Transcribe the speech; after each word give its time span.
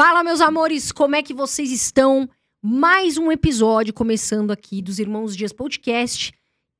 Fala, 0.00 0.22
meus 0.22 0.40
amores, 0.40 0.92
como 0.92 1.16
é 1.16 1.22
que 1.24 1.34
vocês 1.34 1.72
estão? 1.72 2.30
Mais 2.62 3.18
um 3.18 3.32
episódio 3.32 3.92
começando 3.92 4.52
aqui 4.52 4.80
dos 4.80 5.00
Irmãos 5.00 5.36
Dias 5.36 5.52
Podcast. 5.52 6.32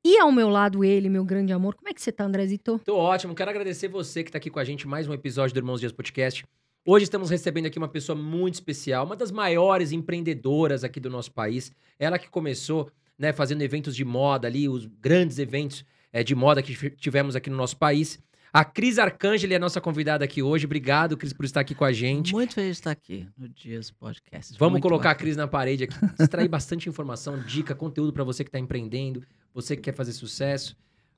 E 0.05 0.21
ao 0.21 0.31
meu 0.31 0.49
lado 0.49 0.85
ele, 0.85 1.09
meu 1.09 1.25
grande 1.25 1.53
amor. 1.53 1.75
Como 1.75 1.89
é 1.89 1.93
que 1.93 2.01
você 2.01 2.13
tá, 2.13 2.23
Andrezito? 2.23 2.81
Tô 2.85 2.97
ótimo. 2.97 3.35
Quero 3.35 3.51
agradecer 3.51 3.89
você 3.89 4.23
que 4.23 4.31
tá 4.31 4.39
aqui 4.39 4.49
com 4.49 4.61
a 4.61 4.65
gente 4.65 4.87
mais 4.87 5.09
um 5.09 5.13
episódio 5.13 5.53
do 5.53 5.59
Irmãos 5.59 5.81
Dias 5.81 5.91
Podcast. 5.91 6.47
Hoje 6.87 7.03
estamos 7.03 7.29
recebendo 7.29 7.67
aqui 7.67 7.77
uma 7.77 7.89
pessoa 7.89 8.15
muito 8.15 8.55
especial, 8.55 9.05
uma 9.05 9.17
das 9.17 9.33
maiores 9.33 9.91
empreendedoras 9.91 10.85
aqui 10.85 11.01
do 11.01 11.11
nosso 11.11 11.33
país. 11.33 11.73
Ela 11.99 12.21
que 12.21 12.31
começou, 12.31 12.89
né, 13.19 13.33
fazendo 13.33 13.63
eventos 13.63 13.97
de 13.97 14.05
moda 14.05 14.47
ali, 14.47 14.69
os 14.69 14.87
grandes 14.87 15.41
eventos 15.41 15.85
é, 16.13 16.23
de 16.23 16.37
moda 16.37 16.63
que 16.63 16.91
tivemos 16.91 17.35
aqui 17.35 17.51
no 17.51 17.57
nosso 17.57 17.79
país. 17.79 18.21
A 18.53 18.65
Cris 18.65 18.99
Arcângeli 18.99 19.53
é 19.53 19.57
a 19.57 19.61
nossa 19.61 19.81
convidada 19.81 20.25
aqui 20.25 20.43
hoje. 20.43 20.65
Obrigado, 20.65 21.17
Cris, 21.17 21.33
por 21.33 21.45
estar 21.45 21.61
aqui 21.61 21.75
com 21.75 21.85
a 21.85 21.93
gente. 21.93 22.33
Muito 22.33 22.55
feliz 22.55 22.77
de 22.77 22.81
estar 22.81 22.91
aqui 22.91 23.29
no 23.37 23.49
Dias 23.49 23.91
Podcast. 23.91 24.57
Vamos 24.59 24.73
Muito 24.75 24.83
colocar 24.83 25.11
bacana. 25.11 25.13
a 25.13 25.19
Cris 25.19 25.37
na 25.37 25.47
parede 25.47 25.85
aqui, 25.85 25.95
extrair 26.19 26.49
bastante 26.49 26.89
informação, 26.89 27.39
dica, 27.41 27.75
conteúdo 27.75 28.13
para 28.13 28.25
você 28.25 28.43
que 28.43 28.49
está 28.49 28.59
empreendendo, 28.59 29.23
você 29.53 29.77
que 29.77 29.83
quer 29.83 29.95
fazer 29.95 30.13
sucesso. 30.13 30.77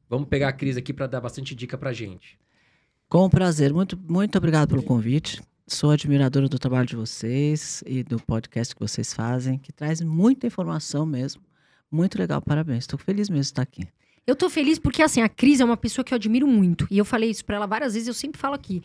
Vamos 0.09 0.29
pegar 0.29 0.49
a 0.49 0.53
Cris 0.53 0.77
aqui 0.77 0.93
para 0.93 1.07
dar 1.07 1.21
bastante 1.21 1.55
dica 1.55 1.79
pra 1.79 1.93
gente. 1.93 2.37
Com 3.09 3.31
prazer. 3.31 3.73
Muito, 3.73 3.97
muito 4.09 4.37
obrigado 4.37 4.69
pelo 4.69 4.83
convite. 4.83 5.41
Sou 5.69 5.93
admiradora 5.93 6.49
do 6.49 6.59
trabalho 6.59 6.87
de 6.87 6.97
vocês 6.97 7.85
e 7.87 8.03
do 8.03 8.19
podcast 8.21 8.75
que 8.75 8.81
vocês 8.81 9.15
fazem, 9.15 9.57
que 9.57 9.73
traz 9.73 10.01
muita 10.01 10.49
informação 10.49 11.07
mesmo. 11.07 11.43
Muito 11.89 12.19
legal, 12.19 12.43
parabéns. 12.43 12.85
Estou 12.85 12.99
feliz 12.99 13.29
mesmo 13.29 13.43
de 13.43 13.47
estar 13.47 13.63
aqui. 13.63 13.87
Eu 14.27 14.37
tô 14.37 14.49
feliz 14.49 14.79
porque, 14.79 15.03
assim, 15.03 15.23
a 15.23 15.29
Cris 15.29 15.61
é 15.61 15.65
uma 15.65 15.77
pessoa 15.77 16.05
que 16.05 16.15
eu 16.15 16.17
admiro 16.17 16.47
muito. 16.47 16.87
E 16.91 16.99
eu 16.99 17.05
falei 17.05 17.31
isso 17.31 17.45
pra 17.45 17.57
ela 17.57 17.67
várias 17.67 17.95
vezes, 17.95 18.09
eu 18.09 18.15
sempre 18.15 18.41
falo 18.41 18.55
aqui. 18.55 18.83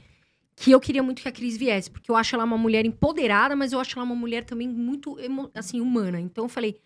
Que 0.56 0.72
eu 0.72 0.80
queria 0.80 1.04
muito 1.04 1.22
que 1.22 1.28
a 1.28 1.32
Cris 1.32 1.58
viesse, 1.58 1.92
porque 1.92 2.10
eu 2.10 2.16
acho 2.16 2.34
ela 2.36 2.46
uma 2.46 2.58
mulher 2.58 2.86
empoderada, 2.86 3.56
mas 3.56 3.74
eu 3.74 3.80
acho 3.80 3.98
ela 3.98 4.06
uma 4.06 4.16
mulher 4.16 4.46
também 4.46 4.68
muito, 4.68 5.18
assim, 5.54 5.82
humana. 5.82 6.20
Então 6.20 6.46
eu 6.46 6.50
falei, 6.50 6.80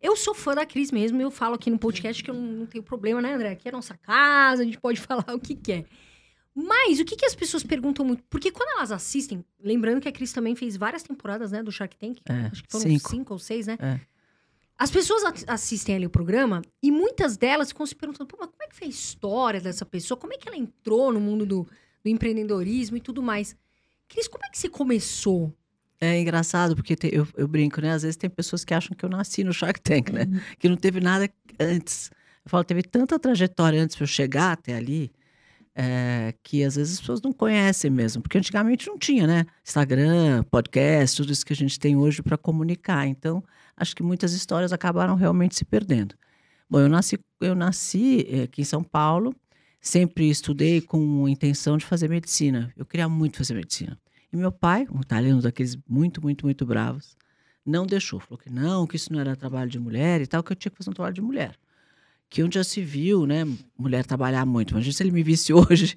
eu 0.00 0.16
sou 0.16 0.34
fã 0.34 0.54
da 0.54 0.64
Cris 0.64 0.92
mesmo, 0.92 1.20
eu 1.20 1.30
falo 1.30 1.54
aqui 1.54 1.68
no 1.68 1.78
podcast 1.78 2.22
que 2.22 2.30
eu 2.30 2.34
não, 2.34 2.42
não 2.42 2.66
tenho 2.66 2.84
problema, 2.84 3.20
né, 3.20 3.34
André? 3.34 3.50
Aqui 3.50 3.68
é 3.68 3.70
a 3.70 3.72
nossa 3.72 3.96
casa, 3.96 4.62
a 4.62 4.64
gente 4.64 4.78
pode 4.78 5.00
falar 5.02 5.34
o 5.34 5.40
que 5.40 5.54
quer. 5.54 5.84
Mas 6.54 7.00
o 7.00 7.04
que, 7.04 7.16
que 7.16 7.26
as 7.26 7.34
pessoas 7.34 7.62
perguntam 7.62 8.04
muito? 8.04 8.22
Porque 8.30 8.50
quando 8.50 8.78
elas 8.78 8.90
assistem, 8.90 9.44
lembrando 9.60 10.00
que 10.00 10.08
a 10.08 10.12
Cris 10.12 10.32
também 10.32 10.54
fez 10.54 10.74
várias 10.76 11.02
temporadas, 11.02 11.52
né, 11.52 11.62
do 11.62 11.70
Shark 11.70 11.96
Tank. 11.98 12.18
É, 12.26 12.32
acho 12.50 12.62
que 12.62 12.70
foram 12.70 12.86
cinco. 12.86 13.10
cinco 13.10 13.32
ou 13.34 13.38
seis, 13.38 13.66
né? 13.66 13.76
É. 13.78 14.00
As 14.78 14.90
pessoas 14.90 15.22
assistem 15.46 15.96
ali 15.96 16.06
o 16.06 16.10
programa 16.10 16.60
e 16.82 16.90
muitas 16.90 17.36
delas 17.36 17.68
ficam 17.68 17.86
se 17.86 17.94
perguntando: 17.94 18.26
Pô, 18.28 18.36
mas 18.38 18.50
como 18.50 18.62
é 18.62 18.66
que 18.68 18.76
foi 18.76 18.86
a 18.86 18.90
história 18.90 19.60
dessa 19.60 19.86
pessoa? 19.86 20.18
Como 20.18 20.34
é 20.34 20.36
que 20.36 20.46
ela 20.48 20.56
entrou 20.56 21.12
no 21.12 21.20
mundo 21.20 21.46
do, 21.46 21.62
do 22.04 22.10
empreendedorismo 22.10 22.96
e 22.96 23.00
tudo 23.00 23.22
mais? 23.22 23.56
Cris, 24.08 24.28
como 24.28 24.44
é 24.44 24.50
que 24.50 24.58
você 24.58 24.68
começou? 24.68 25.52
É 25.98 26.20
engraçado, 26.20 26.76
porque 26.76 26.94
te- 26.94 27.08
eu, 27.10 27.26
eu 27.38 27.48
brinco, 27.48 27.80
né? 27.80 27.92
Às 27.92 28.02
vezes 28.02 28.16
tem 28.18 28.28
pessoas 28.28 28.64
que 28.66 28.74
acham 28.74 28.94
que 28.94 29.02
eu 29.02 29.08
nasci 29.08 29.42
no 29.42 29.52
Shark 29.52 29.80
Tank, 29.80 30.10
né? 30.10 30.26
Que 30.58 30.68
não 30.68 30.76
teve 30.76 31.00
nada 31.00 31.28
antes. 31.58 32.10
Eu 32.44 32.50
falo, 32.50 32.62
teve 32.62 32.82
tanta 32.82 33.18
trajetória 33.18 33.82
antes 33.82 33.96
para 33.96 34.02
eu 34.04 34.08
chegar 34.08 34.52
até 34.52 34.74
ali, 34.74 35.10
é, 35.74 36.34
que 36.42 36.62
às 36.62 36.76
vezes 36.76 36.94
as 36.94 37.00
pessoas 37.00 37.22
não 37.22 37.32
conhecem 37.32 37.90
mesmo. 37.90 38.20
Porque 38.22 38.36
antigamente 38.36 38.86
não 38.86 38.98
tinha, 38.98 39.26
né? 39.26 39.46
Instagram, 39.64 40.42
podcast, 40.50 41.16
tudo 41.16 41.32
isso 41.32 41.46
que 41.46 41.54
a 41.54 41.56
gente 41.56 41.80
tem 41.80 41.96
hoje 41.96 42.22
para 42.22 42.36
comunicar. 42.36 43.06
Então, 43.06 43.42
acho 43.76 43.94
que 43.94 44.02
muitas 44.02 44.32
histórias 44.32 44.72
acabaram 44.72 45.14
realmente 45.14 45.54
se 45.54 45.64
perdendo. 45.64 46.14
Bom, 46.68 46.80
eu 46.80 46.88
nasci, 46.88 47.18
eu 47.40 47.54
nasci 47.54 48.26
eh, 48.28 48.42
aqui 48.44 48.62
em 48.62 48.64
São 48.64 48.82
Paulo, 48.82 49.34
sempre 49.80 50.28
estudei 50.28 50.80
com 50.80 51.28
intenção 51.28 51.76
de 51.76 51.84
fazer 51.84 52.08
medicina. 52.08 52.72
Eu 52.76 52.84
queria 52.84 53.08
muito 53.08 53.38
fazer 53.38 53.54
medicina. 53.54 53.98
E 54.32 54.36
meu 54.36 54.50
pai, 54.50 54.86
um 54.92 55.00
italiano 55.00 55.40
daqueles 55.40 55.78
muito, 55.88 56.20
muito, 56.20 56.44
muito 56.44 56.66
bravos, 56.66 57.16
não 57.64 57.86
deixou. 57.86 58.18
Falou 58.18 58.38
que 58.38 58.50
não, 58.50 58.86
que 58.86 58.96
isso 58.96 59.12
não 59.12 59.20
era 59.20 59.36
trabalho 59.36 59.70
de 59.70 59.78
mulher 59.78 60.20
e 60.20 60.26
tal, 60.26 60.42
que 60.42 60.52
eu 60.52 60.56
tinha 60.56 60.70
que 60.70 60.76
fazer 60.76 60.90
um 60.90 60.92
trabalho 60.94 61.14
de 61.14 61.22
mulher. 61.22 61.56
Que 62.28 62.42
onde 62.42 62.56
já 62.56 62.64
se 62.64 62.82
viu, 62.82 63.24
né, 63.24 63.44
mulher 63.78 64.04
trabalhar 64.04 64.44
muito. 64.44 64.72
Imagina 64.72 64.92
se 64.92 65.02
ele 65.02 65.12
me 65.12 65.22
visse 65.22 65.52
hoje. 65.54 65.96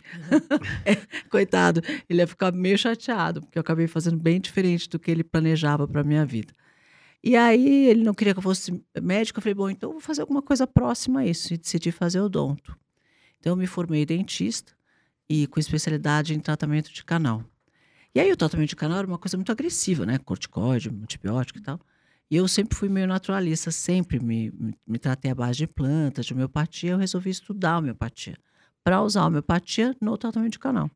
É, 0.86 0.96
coitado, 1.30 1.82
ele 2.08 2.22
ia 2.22 2.28
ficar 2.28 2.52
meio 2.52 2.78
chateado, 2.78 3.42
porque 3.42 3.58
eu 3.58 3.62
acabei 3.62 3.88
fazendo 3.88 4.18
bem 4.18 4.40
diferente 4.40 4.88
do 4.88 5.00
que 5.00 5.10
ele 5.10 5.24
planejava 5.24 5.88
para 5.88 6.04
minha 6.04 6.26
vida. 6.26 6.54
E 7.24 7.36
aí 7.36 7.88
ele 7.88 8.04
não 8.04 8.14
queria 8.14 8.34
que 8.34 8.40
eu 8.40 8.44
fosse 8.44 8.82
médico. 9.02 9.40
Eu 9.40 9.44
falei, 9.44 9.54
bom, 9.54 9.70
então 9.70 9.92
vou 9.92 10.02
fazer 10.02 10.22
alguma 10.22 10.42
coisa 10.42 10.66
próxima 10.66 11.22
a 11.22 11.26
isso. 11.26 11.54
E 11.54 11.58
decidi 11.58 11.92
fazer 11.92 12.22
odonto. 12.22 12.78
Então 13.40 13.54
eu 13.54 13.58
me 13.58 13.68
formei 13.68 14.06
dentista 14.06 14.74
e 15.30 15.48
com 15.48 15.60
especialidade 15.60 16.34
em 16.34 16.40
tratamento 16.40 16.92
de 16.92 17.04
canal. 17.04 17.44
E 18.14 18.20
aí 18.20 18.32
o 18.32 18.38
tratamento 18.38 18.70
de 18.70 18.76
canal 18.76 19.00
era 19.00 19.08
uma 19.08 19.18
coisa 19.18 19.38
muito 19.38 19.52
agressiva, 19.52 20.06
né? 20.06 20.18
Corticoide, 20.18 20.90
antibiótico 20.90 21.60
e 21.60 21.62
tal. 21.62 21.80
E 22.32 22.36
eu 22.36 22.48
sempre 22.48 22.78
fui 22.78 22.90
meio 22.90 23.08
naturalista, 23.08 23.72
sempre 23.72 24.20
me, 24.20 24.54
me, 24.86 25.00
tratei 25.00 25.32
à 25.32 25.36
base 25.36 25.58
de 25.58 25.68
plantas, 25.68 26.26
de 26.26 26.34
homeopatia. 26.34 26.92
Eu 26.92 26.98
resolvi 26.98 27.30
estudar 27.30 27.78
homeopatia 27.78 28.38
para 28.84 29.02
usar 29.02 29.22
a 29.22 29.28
homeopatia 29.28 29.96
no 30.00 30.18
tratamento 30.18 30.54
de 30.54 30.60
canal. 30.60 30.90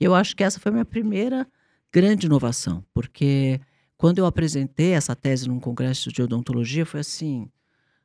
E 0.00 0.04
eu 0.04 0.14
acho 0.14 0.36
que 0.36 0.44
essa 0.44 0.60
foi 0.60 0.70
a 0.70 0.72
minha 0.72 0.84
primeira 0.84 1.46
grande 1.92 2.26
inovação, 2.26 2.84
porque 2.94 3.60
quando 3.98 4.20
eu 4.20 4.26
apresentei 4.26 4.92
essa 4.92 5.16
tese 5.16 5.48
num 5.48 5.58
congresso 5.58 6.12
de 6.12 6.22
odontologia, 6.22 6.86
foi 6.86 7.00
assim, 7.00 7.50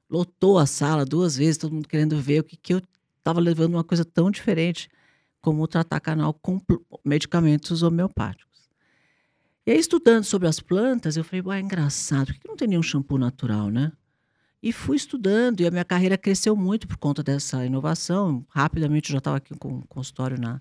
lotou 0.09 0.57
a 0.57 0.65
sala 0.65 1.05
duas 1.05 1.37
vezes, 1.37 1.59
todo 1.59 1.71
mundo 1.71 1.87
querendo 1.87 2.19
ver 2.19 2.39
o 2.39 2.43
que, 2.43 2.57
que 2.57 2.73
eu 2.73 2.81
estava 3.19 3.39
levando 3.39 3.75
uma 3.75 3.83
coisa 3.83 4.03
tão 4.03 4.31
diferente 4.31 4.89
como 5.39 5.67
tratar 5.67 5.99
canal 5.99 6.33
com 6.33 6.59
medicamentos 7.05 7.83
homeopáticos. 7.83 8.69
E 9.67 9.71
aí, 9.71 9.77
estudando 9.77 10.23
sobre 10.23 10.47
as 10.47 10.59
plantas, 10.59 11.15
eu 11.15 11.23
falei, 11.23 11.43
ué, 11.45 11.57
é 11.57 11.61
engraçado, 11.61 12.33
por 12.33 12.39
que 12.39 12.47
não 12.47 12.57
tem 12.57 12.67
nenhum 12.67 12.83
shampoo 12.83 13.19
natural, 13.19 13.69
né? 13.69 13.91
E 14.63 14.71
fui 14.73 14.97
estudando, 14.97 15.61
e 15.61 15.67
a 15.67 15.71
minha 15.71 15.85
carreira 15.85 16.17
cresceu 16.17 16.55
muito 16.55 16.87
por 16.87 16.97
conta 16.97 17.21
dessa 17.21 17.65
inovação. 17.65 18.45
Rapidamente 18.49 19.09
eu 19.09 19.13
já 19.13 19.17
estava 19.19 19.37
aqui 19.37 19.53
com 19.55 19.75
um 19.75 19.81
consultório 19.81 20.39
na, 20.39 20.59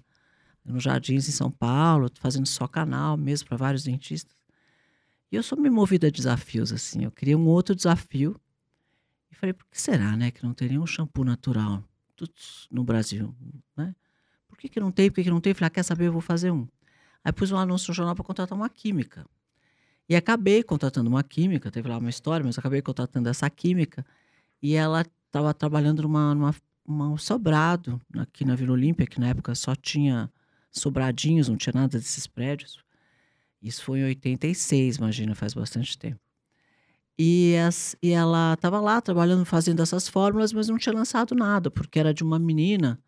no 0.65 0.79
Jardins, 0.79 1.29
em 1.29 1.33
São 1.33 1.51
Paulo, 1.51 2.11
fazendo 2.21 2.47
só 2.47 2.69
canal 2.69 3.17
mesmo 3.17 3.49
para 3.49 3.57
vários 3.57 3.83
dentistas. 3.85 4.42
E 5.33 5.37
eu 5.37 5.43
sou 5.43 5.59
me 5.59 5.71
movida 5.71 6.09
a 6.09 6.11
desafios, 6.11 6.73
assim. 6.73 7.05
Eu 7.05 7.11
queria 7.11 7.39
um 7.39 7.47
outro 7.47 7.75
desafio. 7.75 8.39
E 9.31 9.35
falei, 9.35 9.55
por 9.55 9.67
que 9.71 9.81
será, 9.81 10.15
né, 10.15 10.31
que 10.31 10.45
não 10.45 10.53
tem 10.53 10.69
nenhum 10.69 10.87
shampoo 10.87 11.25
natural 11.25 11.83
no 12.71 12.85
Brasil, 12.85 13.35
né? 13.77 13.97
Por 14.47 14.57
que, 14.59 14.69
que 14.69 14.79
não 14.79 14.93
tem? 14.93 15.11
Por 15.11 15.17
que, 15.17 15.25
que 15.25 15.31
não 15.31 15.41
tem? 15.41 15.55
Falei, 15.55 15.67
ah, 15.69 15.71
quer 15.71 15.83
saber? 15.83 16.07
Eu 16.07 16.13
vou 16.13 16.21
fazer 16.21 16.53
um. 16.53 16.69
Aí 17.25 17.33
pus 17.33 17.51
um 17.51 17.57
anúncio 17.57 17.91
no 17.91 17.95
jornal 17.95 18.15
para 18.15 18.25
contratar 18.25 18.57
uma 18.57 18.69
química. 18.69 19.27
E 20.09 20.15
acabei 20.15 20.63
contratando 20.63 21.09
uma 21.09 21.23
química, 21.25 21.71
teve 21.71 21.89
lá 21.89 21.97
uma 21.99 22.11
história, 22.11 22.45
mas 22.45 22.59
acabei 22.59 22.83
contratando 22.83 23.29
essa 23.29 23.49
química. 23.49 24.05
E 24.61 24.75
ela 24.75 25.05
estava 25.27 25.53
trabalhando 25.55 26.03
numa, 26.03 26.35
numa, 26.35 26.55
numa 26.87 27.19
sobrado 27.19 28.01
aqui 28.19 28.45
na 28.45 28.55
Vila 28.55 28.73
Olímpia, 28.73 29.07
que 29.07 29.19
na 29.19 29.29
época 29.29 29.55
só 29.55 29.75
tinha 29.75 30.31
sobradinhos, 30.71 31.49
não 31.49 31.57
tinha 31.57 31.73
nada 31.75 31.99
desses 31.99 32.27
prédios. 32.27 32.79
Isso 33.63 33.85
foi 33.85 34.01
em 34.01 34.05
86, 34.05 34.97
imagina, 34.97 35.35
faz 35.35 35.55
bastante 35.55 35.97
tempo. 35.99 36.21
E, 37.19 37.57
as, 37.57 37.95
e 38.03 38.11
ela 38.11 38.55
estava 38.55 38.81
lá 38.81 39.01
trabalhando, 39.01 39.45
fazendo 39.45 39.83
essas 39.83 40.09
fórmulas, 40.09 40.53
mas 40.53 40.69
não 40.69 40.79
tinha 40.79 40.95
lançado 40.95 41.35
nada, 41.35 41.71
porque 41.71 41.99
era 42.01 42.13
de 42.15 42.23
uma 42.23 42.39
menina. 42.39 43.01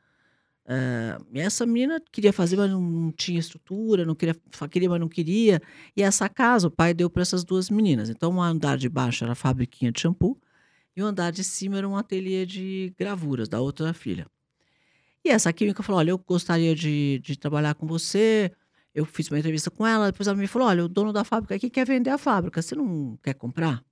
eh, 0.69 1.19
e 1.35 1.41
essa 1.41 1.67
menina 1.67 2.01
queria 2.13 2.33
fazer, 2.33 2.57
mas 2.57 2.71
não, 2.71 3.13
tinha 3.13 3.41
estrutura, 3.41 4.05
não 4.07 4.15
queria, 4.15 4.37
queria, 4.71 4.91
mas 4.91 5.01
não 5.01 5.09
queria. 5.09 5.63
E 5.97 6.03
essa 6.03 6.29
casa 6.29 6.69
o 6.69 6.71
pai 6.71 6.95
deu 6.95 7.11
para 7.11 7.23
essas 7.23 7.45
duas 7.45 7.71
meninas. 7.71 8.11
Então, 8.11 8.37
o 8.37 8.43
andar 8.43 8.79
de 8.79 8.89
baixo 8.89 9.25
era 9.25 9.33
a 9.35 9.37
fabriquinha 9.37 9.93
de 9.93 10.01
shampoo, 10.01 10.39
e 10.97 11.03
o 11.03 11.07
andar 11.07 11.33
de 11.33 11.45
cima 11.45 11.79
era 11.79 11.89
um 11.89 11.97
ateliê 11.97 12.47
de 12.47 12.95
gravuras 12.99 13.49
da 13.49 13.61
outra 13.61 13.95
filha. 13.95 14.27
E 15.25 15.31
essa 15.31 15.53
química 15.53 15.83
falou: 15.83 15.99
Olha, 16.01 16.11
eu 16.11 16.19
gostaria 16.19 16.75
de, 16.75 17.21
de 17.23 17.37
trabalhar 17.39 17.75
com 17.75 17.87
você. 17.87 18.53
Eu 18.95 19.05
fiz 19.05 19.29
uma 19.29 19.39
entrevista 19.39 19.71
com 19.71 19.87
ela, 19.87 20.11
depois 20.13 20.27
ela 20.29 20.37
me 20.37 20.47
falou: 20.47 20.69
Olha, 20.69 20.85
o 20.85 20.89
dono 20.89 21.13
da 21.13 21.25
fábrica 21.25 21.55
aqui 21.57 21.69
quer 21.69 21.87
vender 21.87 22.11
a 22.11 22.19
fábrica, 22.19 22.63
você 22.63 22.75
não 22.75 23.19
quer 23.23 23.35
comprar? 23.35 23.83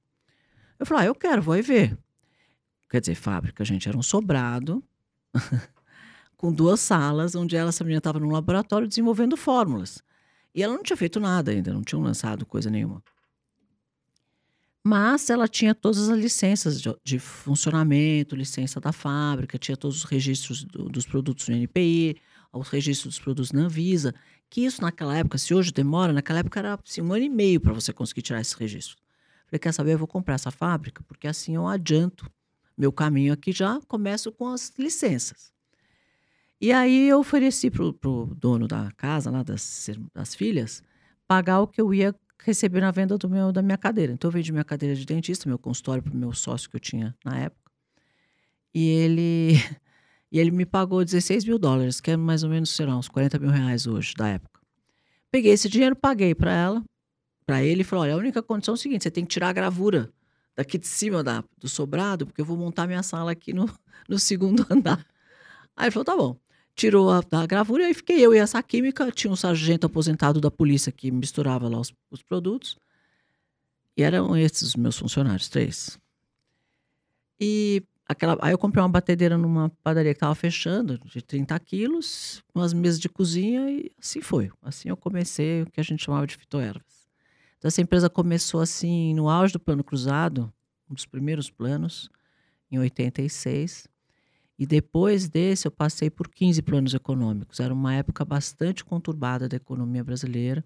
Eu 0.79 0.87
falei: 0.87 1.05
Ah, 1.05 1.07
eu 1.09 1.15
quero, 1.15 1.43
vou 1.43 1.55
aí 1.55 1.63
ver. 1.63 1.99
Quer 2.91 3.01
dizer, 3.01 3.15
fábrica, 3.15 3.65
gente, 3.65 3.89
era 3.89 3.97
um 3.97 4.03
sobrado 4.03 4.85
com 6.37 6.53
duas 6.53 6.81
salas, 6.81 7.35
onde 7.35 7.57
ela, 7.57 7.71
essa 7.71 7.83
menina, 7.85 7.99
estava 7.99 8.21
num 8.21 8.31
laboratório 8.31 8.87
desenvolvendo 8.89 9.37
fórmulas. 9.37 10.03
E 10.55 10.63
ela 10.63 10.75
não 10.75 10.83
tinha 10.83 10.97
feito 10.97 11.19
nada 11.19 11.51
ainda, 11.51 11.73
não 11.73 11.83
tinham 11.83 12.03
lançado 12.03 12.45
coisa 12.45 12.69
nenhuma. 12.71 13.03
Mas 14.85 15.31
ela 15.31 15.47
tinha 15.47 15.75
todas 15.75 16.09
as 16.09 16.19
licenças 16.19 16.81
de, 16.81 16.93
de 17.05 17.19
funcionamento, 17.19 18.35
licença 18.35 18.81
da 18.81 18.93
fábrica, 18.93 19.57
tinha 19.59 19.77
todos 19.77 19.99
os 19.99 20.05
registros 20.05 20.65
do- 20.65 20.89
dos 20.89 21.07
produtos 21.07 21.49
no 21.49 21.55
NPI, 21.55 22.17
os 22.53 22.69
registros 22.69 23.15
dos 23.15 23.23
produtos 23.23 23.53
na 23.53 23.63
Anvisa, 23.63 24.15
que 24.51 24.65
isso 24.65 24.83
naquela 24.83 25.17
época, 25.17 25.39
se 25.39 25.55
hoje 25.55 25.73
demora, 25.73 26.13
naquela 26.13 26.41
época 26.41 26.61
era 26.61 26.79
assim, 26.85 27.01
um 27.01 27.13
ano 27.13 27.25
e 27.25 27.29
meio 27.29 27.61
para 27.61 27.73
você 27.73 27.93
conseguir 27.93 28.23
tirar 28.23 28.41
esses 28.41 28.53
registros. 28.53 28.97
Falei, 29.47 29.59
quer 29.59 29.73
saber, 29.73 29.95
eu 29.95 29.99
vou 29.99 30.09
comprar 30.09 30.35
essa 30.35 30.51
fábrica, 30.51 31.03
porque 31.05 31.27
assim 31.27 31.55
eu 31.55 31.67
adianto 31.67 32.31
meu 32.77 32.93
caminho 32.93 33.33
aqui 33.33 33.53
já, 33.53 33.81
começo 33.87 34.33
com 34.33 34.49
as 34.49 34.73
licenças. 34.79 35.53
E 36.61 36.73
aí 36.73 37.09
eu 37.09 37.19
ofereci 37.19 37.71
pro, 37.71 37.93
pro 37.93 38.35
dono 38.37 38.69
da 38.69 38.91
casa, 38.97 39.31
lá 39.31 39.43
das, 39.43 39.91
das 40.15 40.35
filhas, 40.35 40.83
pagar 41.27 41.61
o 41.61 41.67
que 41.67 41.81
eu 41.81 41.93
ia 41.93 42.15
receber 42.39 42.81
na 42.81 42.91
venda 42.91 43.17
do 43.19 43.29
meu, 43.29 43.53
da 43.53 43.63
minha 43.63 43.79
cadeira. 43.79 44.13
Então 44.13 44.29
eu 44.29 44.33
vendi 44.33 44.53
minha 44.53 44.65
cadeira 44.65 44.95
de 44.95 45.05
dentista, 45.05 45.49
meu 45.49 45.59
consultório 45.59 46.03
para 46.03 46.13
o 46.13 46.17
meu 46.17 46.33
sócio 46.33 46.69
que 46.71 46.77
eu 46.77 46.81
tinha 46.81 47.17
na 47.25 47.39
época. 47.39 47.71
E 48.75 48.89
ele, 48.89 49.53
e 50.33 50.41
ele 50.41 50.51
me 50.51 50.65
pagou 50.65 51.05
16 51.05 51.45
mil 51.45 51.59
dólares, 51.59 52.01
que 52.01 52.11
é 52.11 52.17
mais 52.17 52.43
ou 52.43 52.49
menos, 52.49 52.71
sei 52.71 52.87
lá, 52.87 52.97
uns 52.97 53.07
40 53.07 53.39
mil 53.39 53.51
reais 53.51 53.87
hoje, 53.87 54.15
da 54.15 54.29
época. 54.29 54.63
Peguei 55.31 55.53
esse 55.53 55.69
dinheiro, 55.69 55.95
paguei 55.95 56.35
para 56.35 56.51
ela, 56.51 56.83
para 57.45 57.63
ele, 57.63 57.83
e 57.83 57.85
falou: 57.85 58.05
olha, 58.05 58.15
a 58.15 58.17
única 58.17 58.43
condição 58.43 58.73
é 58.73 58.77
o 58.77 58.79
seguinte: 58.79 59.03
você 59.03 59.11
tem 59.11 59.25
que 59.27 59.31
tirar 59.31 59.51
a 59.51 59.53
gravura 59.53 60.11
daqui 60.57 60.79
de 60.79 60.87
cima 60.87 61.23
da, 61.23 61.45
do 61.59 61.69
sobrado, 61.69 62.27
porque 62.27 62.41
eu 62.41 62.47
vou 62.47 62.57
montar 62.57 62.87
minha 62.87 63.03
sala 63.03 63.33
aqui 63.33 63.53
no, 63.53 63.69
no 64.09 64.19
segundo 64.19 64.67
andar. 64.71 65.07
Aí 65.77 65.85
ele 65.85 65.91
falou: 65.91 66.05
tá 66.05 66.17
bom. 66.17 66.37
Tirou 66.75 67.11
a, 67.11 67.23
a 67.31 67.47
gravura 67.47 67.83
e 67.83 67.87
aí 67.87 67.95
fiquei 67.95 68.19
eu 68.19 68.35
e 68.35 68.39
essa 68.39 68.63
química. 68.63 69.13
Tinha 69.13 69.31
um 69.31 69.37
sargento 69.37 69.87
aposentado 69.87 70.41
da 70.41 70.51
polícia 70.51 70.91
que 70.91 71.11
misturava 71.11 71.69
lá 71.69 71.79
os, 71.79 71.93
os 72.11 72.23
produtos. 72.23 72.79
E 73.95 74.03
eram 74.03 74.35
esses 74.35 74.75
meus 74.75 74.97
funcionários, 74.97 75.51
três. 75.51 75.99
E 77.39 77.83
aquela, 78.13 78.39
aí 78.41 78.53
eu 78.53 78.59
comprei 78.59 78.83
uma 78.83 78.89
batedeira 78.89 79.37
numa 79.37 79.71
padaria 79.83 80.13
que 80.13 80.17
estava 80.17 80.35
fechando, 80.35 80.99
de 80.99 81.21
30 81.21 81.59
quilos, 81.61 82.43
umas 82.55 82.73
mesas 82.73 83.01
de 83.01 83.09
cozinha 83.09 83.71
e 83.71 83.91
assim 84.01 84.21
foi. 84.21 84.51
Assim 84.63 84.89
eu 84.89 84.97
comecei 84.97 85.63
o 85.63 85.67
que 85.67 85.81
a 85.81 85.85
gente 85.85 86.05
chamava 86.05 86.27
de 86.27 86.37
fitoervas. 86.37 87.09
Então 87.59 87.69
essa 87.69 87.81
empresa 87.81 88.09
começou 88.09 88.61
assim 88.61 89.15
no 89.15 89.29
auge 89.29 89.53
do 89.53 89.61
plano 89.61 89.85
cruzado, 89.85 90.53
um 90.91 90.95
dos 90.95 91.07
primeiros 91.07 91.51
planos, 91.51 92.11
em 92.71 92.79
86. 92.79 93.89
E 94.59 94.67
depois 94.67 95.29
desse, 95.29 95.67
eu 95.67 95.71
passei 95.71 96.09
por 96.09 96.29
15 96.29 96.63
planos 96.63 96.95
econômicos. 96.95 97.61
Era 97.61 97.73
uma 97.73 97.95
época 97.95 98.25
bastante 98.25 98.85
conturbada 98.85 99.49
da 99.49 99.57
economia 99.57 100.05
brasileira, 100.05 100.63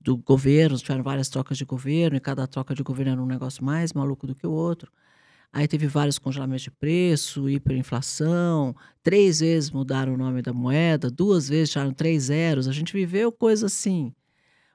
do 0.00 0.16
governo. 0.16 0.76
Tiveram 0.78 1.02
várias 1.02 1.28
trocas 1.28 1.58
de 1.58 1.64
governo, 1.64 2.16
e 2.16 2.20
cada 2.20 2.46
troca 2.46 2.74
de 2.74 2.82
governo 2.82 3.12
era 3.12 3.22
um 3.22 3.26
negócio 3.26 3.64
mais 3.64 3.92
maluco 3.92 4.26
do 4.26 4.34
que 4.34 4.46
o 4.46 4.52
outro. 4.52 4.92
Aí 5.52 5.68
teve 5.68 5.86
vários 5.86 6.18
congelamentos 6.18 6.62
de 6.62 6.70
preço, 6.70 7.48
hiperinflação, 7.48 8.74
três 9.02 9.40
vezes 9.40 9.70
mudaram 9.70 10.14
o 10.14 10.16
nome 10.16 10.40
da 10.40 10.52
moeda, 10.52 11.10
duas 11.10 11.48
vezes 11.48 11.70
tiraram 11.70 11.92
três 11.92 12.24
zeros. 12.24 12.66
A 12.66 12.72
gente 12.72 12.92
viveu 12.94 13.30
coisa 13.30 13.66
assim. 13.66 14.14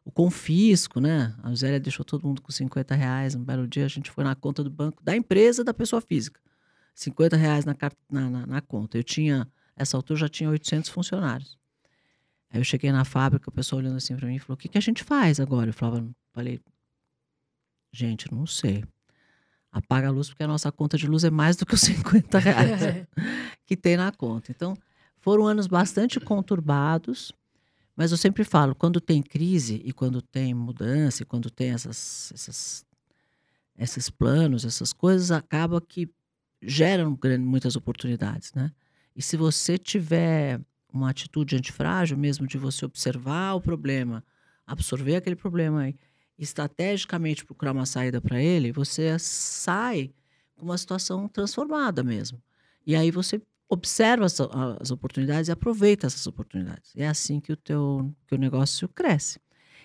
O 0.05 0.11
confisco, 0.11 0.99
né? 1.01 1.35
A 1.41 1.53
Zélia 1.55 1.79
deixou 1.79 2.05
todo 2.05 2.27
mundo 2.27 2.41
com 2.41 2.51
50 2.51 2.93
reais. 2.93 3.33
Um 3.33 3.43
belo 3.43 3.67
dia 3.67 3.85
a 3.85 3.89
gente 3.89 4.11
foi 4.11 4.23
na 4.23 4.35
conta 4.35 4.63
do 4.63 4.69
banco 4.69 5.03
da 5.03 5.15
empresa 5.15 5.63
da 5.63 5.73
pessoa 5.73 5.99
física. 5.99 6.39
50 6.93 7.35
reais 7.35 7.65
na, 7.65 7.75
na, 8.09 8.29
na, 8.29 8.45
na 8.45 8.61
conta. 8.61 8.97
Eu 8.97 9.03
tinha, 9.03 9.47
essa 9.75 9.97
altura, 9.97 10.19
já 10.19 10.29
tinha 10.29 10.49
800 10.49 10.89
funcionários. 10.91 11.57
Aí 12.49 12.59
eu 12.59 12.63
cheguei 12.63 12.91
na 12.91 13.03
fábrica, 13.03 13.49
o 13.49 13.51
pessoal 13.51 13.81
olhando 13.81 13.97
assim 13.97 14.15
para 14.15 14.27
mim, 14.27 14.39
falou: 14.39 14.53
O 14.53 14.57
que, 14.57 14.69
que 14.69 14.77
a 14.77 14.81
gente 14.81 15.03
faz 15.03 15.39
agora? 15.39 15.69
Eu 15.69 15.73
falava, 15.73 16.07
falei, 16.33 16.61
gente, 17.91 18.31
não 18.31 18.45
sei. 18.45 18.83
Apaga 19.77 20.07
a 20.07 20.11
luz, 20.11 20.29
porque 20.29 20.43
a 20.43 20.47
nossa 20.47 20.71
conta 20.71 20.97
de 20.97 21.07
luz 21.07 21.23
é 21.23 21.29
mais 21.29 21.55
do 21.55 21.65
que 21.65 21.75
os 21.75 21.81
50 21.81 22.39
reais 22.39 22.81
que 23.65 23.75
tem 23.75 23.97
na 23.97 24.11
conta. 24.11 24.51
Então, 24.51 24.75
foram 25.19 25.45
anos 25.45 25.67
bastante 25.67 26.19
conturbados, 26.19 27.31
mas 27.95 28.11
eu 28.11 28.17
sempre 28.17 28.43
falo: 28.43 28.73
quando 28.75 28.99
tem 28.99 29.21
crise 29.21 29.81
e 29.83 29.91
quando 29.91 30.21
tem 30.21 30.53
mudança, 30.53 31.23
e 31.23 31.25
quando 31.25 31.49
tem 31.49 31.71
essas, 31.71 32.31
essas, 32.33 32.85
esses 33.77 34.09
planos, 34.09 34.65
essas 34.65 34.93
coisas, 34.93 35.31
acaba 35.31 35.79
que 35.81 36.09
geram 36.61 37.17
muitas 37.39 37.75
oportunidades, 37.75 38.53
né? 38.53 38.71
E 39.15 39.21
se 39.21 39.37
você 39.37 39.77
tiver 39.77 40.59
uma 40.91 41.09
atitude 41.09 41.55
antifrágil, 41.55 42.17
mesmo 42.17 42.47
de 42.47 42.57
você 42.57 42.85
observar 42.85 43.53
o 43.53 43.61
problema, 43.61 44.23
absorver 44.65 45.15
aquele 45.15 45.35
problema 45.35 45.89
e 45.89 45.95
estrategicamente 46.37 47.45
procurar 47.45 47.71
uma 47.71 47.85
saída 47.85 48.21
para 48.21 48.41
ele, 48.41 48.71
você 48.71 49.17
sai 49.19 50.11
com 50.55 50.65
uma 50.65 50.77
situação 50.77 51.27
transformada 51.27 52.03
mesmo. 52.03 52.41
E 52.85 52.95
aí 52.95 53.11
você 53.11 53.41
observa 53.69 54.25
as, 54.25 54.39
as, 54.79 54.91
oportunidades 54.91 55.49
e 55.49 55.51
aproveita 55.51 56.07
essas 56.07 56.25
oportunidades. 56.25 56.93
É 56.95 57.07
assim 57.07 57.39
que 57.39 57.51
o 57.51 57.57
teu 57.57 58.13
que 58.27 58.35
o 58.35 58.37
negócio 58.37 58.87
cresce. 58.87 59.39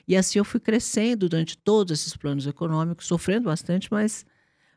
E 0.07 0.17
assim 0.17 0.39
eu 0.39 0.45
fui 0.45 0.61
crescendo 0.61 1.29
durante 1.29 1.57
todos 1.57 1.93
esses 1.99 2.17
planos 2.17 2.47
econômicos, 2.47 3.07
sofrendo 3.07 3.47
bastante, 3.47 3.89
mas 3.91 4.25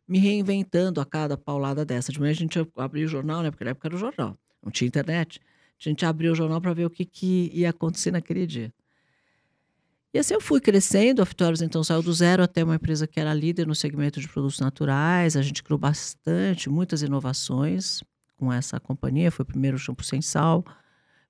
me 0.07 0.19
reinventando 0.19 1.01
a 1.01 1.06
cada 1.06 1.38
paulada 1.38 1.83
dessa. 1.83 2.12
De 2.12 2.19
manhã 2.19 2.31
a 2.31 2.36
gente 2.36 2.60
abria 2.75 3.06
o 3.06 3.07
jornal, 3.07 3.42
né? 3.42 3.51
Porque 3.51 3.63
na 3.63 3.72
época 3.72 3.88
era 3.88 3.95
o 3.95 4.00
jornal, 4.00 4.38
não 4.63 4.72
tinha 4.72 4.88
internet. 4.88 5.39
A 5.80 5.89
gente 5.89 6.06
abria 6.06 6.31
o 6.31 6.36
jornal 6.36 6.62
para 6.62 6.74
ver 6.74 6.86
o 6.86 6.89
que, 6.89 7.06
que 7.06 7.51
ia 7.54 7.69
acontecer 7.69 8.12
naquele 8.12 8.48
dia. 8.48 8.74
E 10.16 10.18
assim 10.18 10.34
eu 10.34 10.40
fui 10.40 10.62
crescendo. 10.62 11.22
A 11.22 11.26
Fitoros 11.26 11.62
então 11.62 11.84
saiu 11.84 12.02
do 12.02 12.14
zero 12.14 12.42
até 12.42 12.64
uma 12.64 12.76
empresa 12.76 13.06
que 13.06 13.20
era 13.20 13.34
líder 13.34 13.68
no 13.68 13.76
segmento 13.76 14.22
de 14.22 14.30
produtos 14.30 14.62
naturais. 14.62 15.36
A 15.36 15.42
gente 15.42 15.62
criou 15.62 15.78
bastante, 15.78 16.70
muitas 16.70 17.02
inovações 17.02 18.02
com 18.38 18.52
essa 18.52 18.80
companhia. 18.80 19.30
Foi 19.30 19.44
o 19.44 19.46
primeiro 19.46 19.78
shampoo 19.78 20.06
sem 20.06 20.22
sal, 20.22 20.64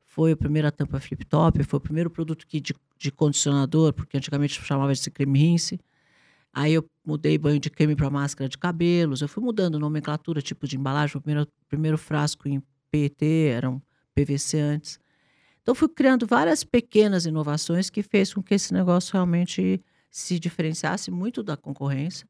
foi 0.05 0.33
a 0.33 0.37
primeira 0.37 0.71
tampa 0.71 0.99
flip 0.99 1.25
top, 1.25 1.63
foi 1.63 1.77
o 1.77 1.81
primeiro 1.81 2.11
produto 2.11 2.45
que 2.45 2.61
de, 2.61 2.75
de 2.95 3.11
condicionador, 3.11 3.91
porque 3.91 4.17
antigamente 4.17 4.61
chamava 4.61 4.93
de 4.93 5.09
creme 5.09 5.39
rinse. 5.39 5.79
Aí 6.53 6.75
eu 6.75 6.87
mudei 7.03 7.39
banho 7.39 7.59
de 7.59 7.71
creme 7.71 7.95
para 7.95 8.07
máscara 8.11 8.47
de 8.47 8.55
cabelos. 8.55 9.19
Eu 9.19 9.27
fui 9.27 9.43
mudando 9.43 9.79
nomenclatura, 9.79 10.43
tipo 10.43 10.67
de 10.67 10.77
embalagem. 10.77 11.17
O 11.17 11.21
primeiro, 11.21 11.51
primeiro 11.67 11.97
frasco 11.97 12.47
em 12.47 12.61
PET 12.91 13.47
era 13.47 13.67
um 13.67 13.81
PVC 14.13 14.59
antes. 14.59 14.99
Então 15.65 15.73
fui 15.73 15.89
criando 15.89 16.27
várias 16.27 16.63
pequenas 16.63 17.25
inovações 17.25 17.89
que 17.89 18.03
fez 18.03 18.31
com 18.31 18.43
que 18.43 18.53
esse 18.53 18.71
negócio 18.71 19.13
realmente 19.13 19.83
se 20.11 20.37
diferenciasse 20.37 21.09
muito 21.09 21.41
da 21.41 21.57
concorrência. 21.57 22.27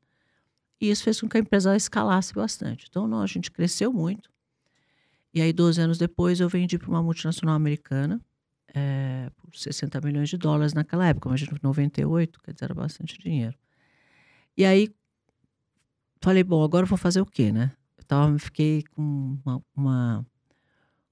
E 0.80 0.90
isso 0.90 1.04
fez 1.04 1.20
com 1.20 1.28
que 1.28 1.36
a 1.36 1.42
empresa 1.42 1.76
escalasse 1.76 2.34
bastante. 2.34 2.86
Então 2.90 3.10
não, 3.10 3.22
a 3.22 3.28
gente 3.28 3.52
cresceu 3.52 3.92
muito. 3.92 4.32
E 5.34 5.42
aí, 5.42 5.52
12 5.52 5.82
anos 5.82 5.98
depois, 5.98 6.40
eu 6.40 6.48
vendi 6.48 6.78
para 6.78 6.88
uma 6.88 7.04
multinacional 7.04 7.56
americana 7.56 8.22
é, 8.74 9.30
por 9.36 9.54
60 9.54 10.00
milhões 10.00 10.30
de 10.30 10.38
dólares 10.38 10.74
naquela 10.74 11.06
época. 11.06 11.28
Imagina, 11.28 11.60
98, 11.62 12.42
quer 12.42 12.54
dizer, 12.54 12.64
era 12.64 12.74
bastante 12.74 13.20
dinheiro. 13.20 13.58
E 14.56 14.64
aí 14.64 14.96
falei, 16.22 16.42
bom, 16.42 16.64
agora 16.64 16.86
eu 16.86 16.90
vou 16.90 16.98
fazer 16.98 17.20
o 17.20 17.26
quê, 17.26 17.52
né? 17.52 17.74
Eu 17.98 18.06
tava, 18.06 18.40
fiquei 18.40 18.84
com 18.92 19.38
uma, 19.44 19.62
uma 19.76 20.26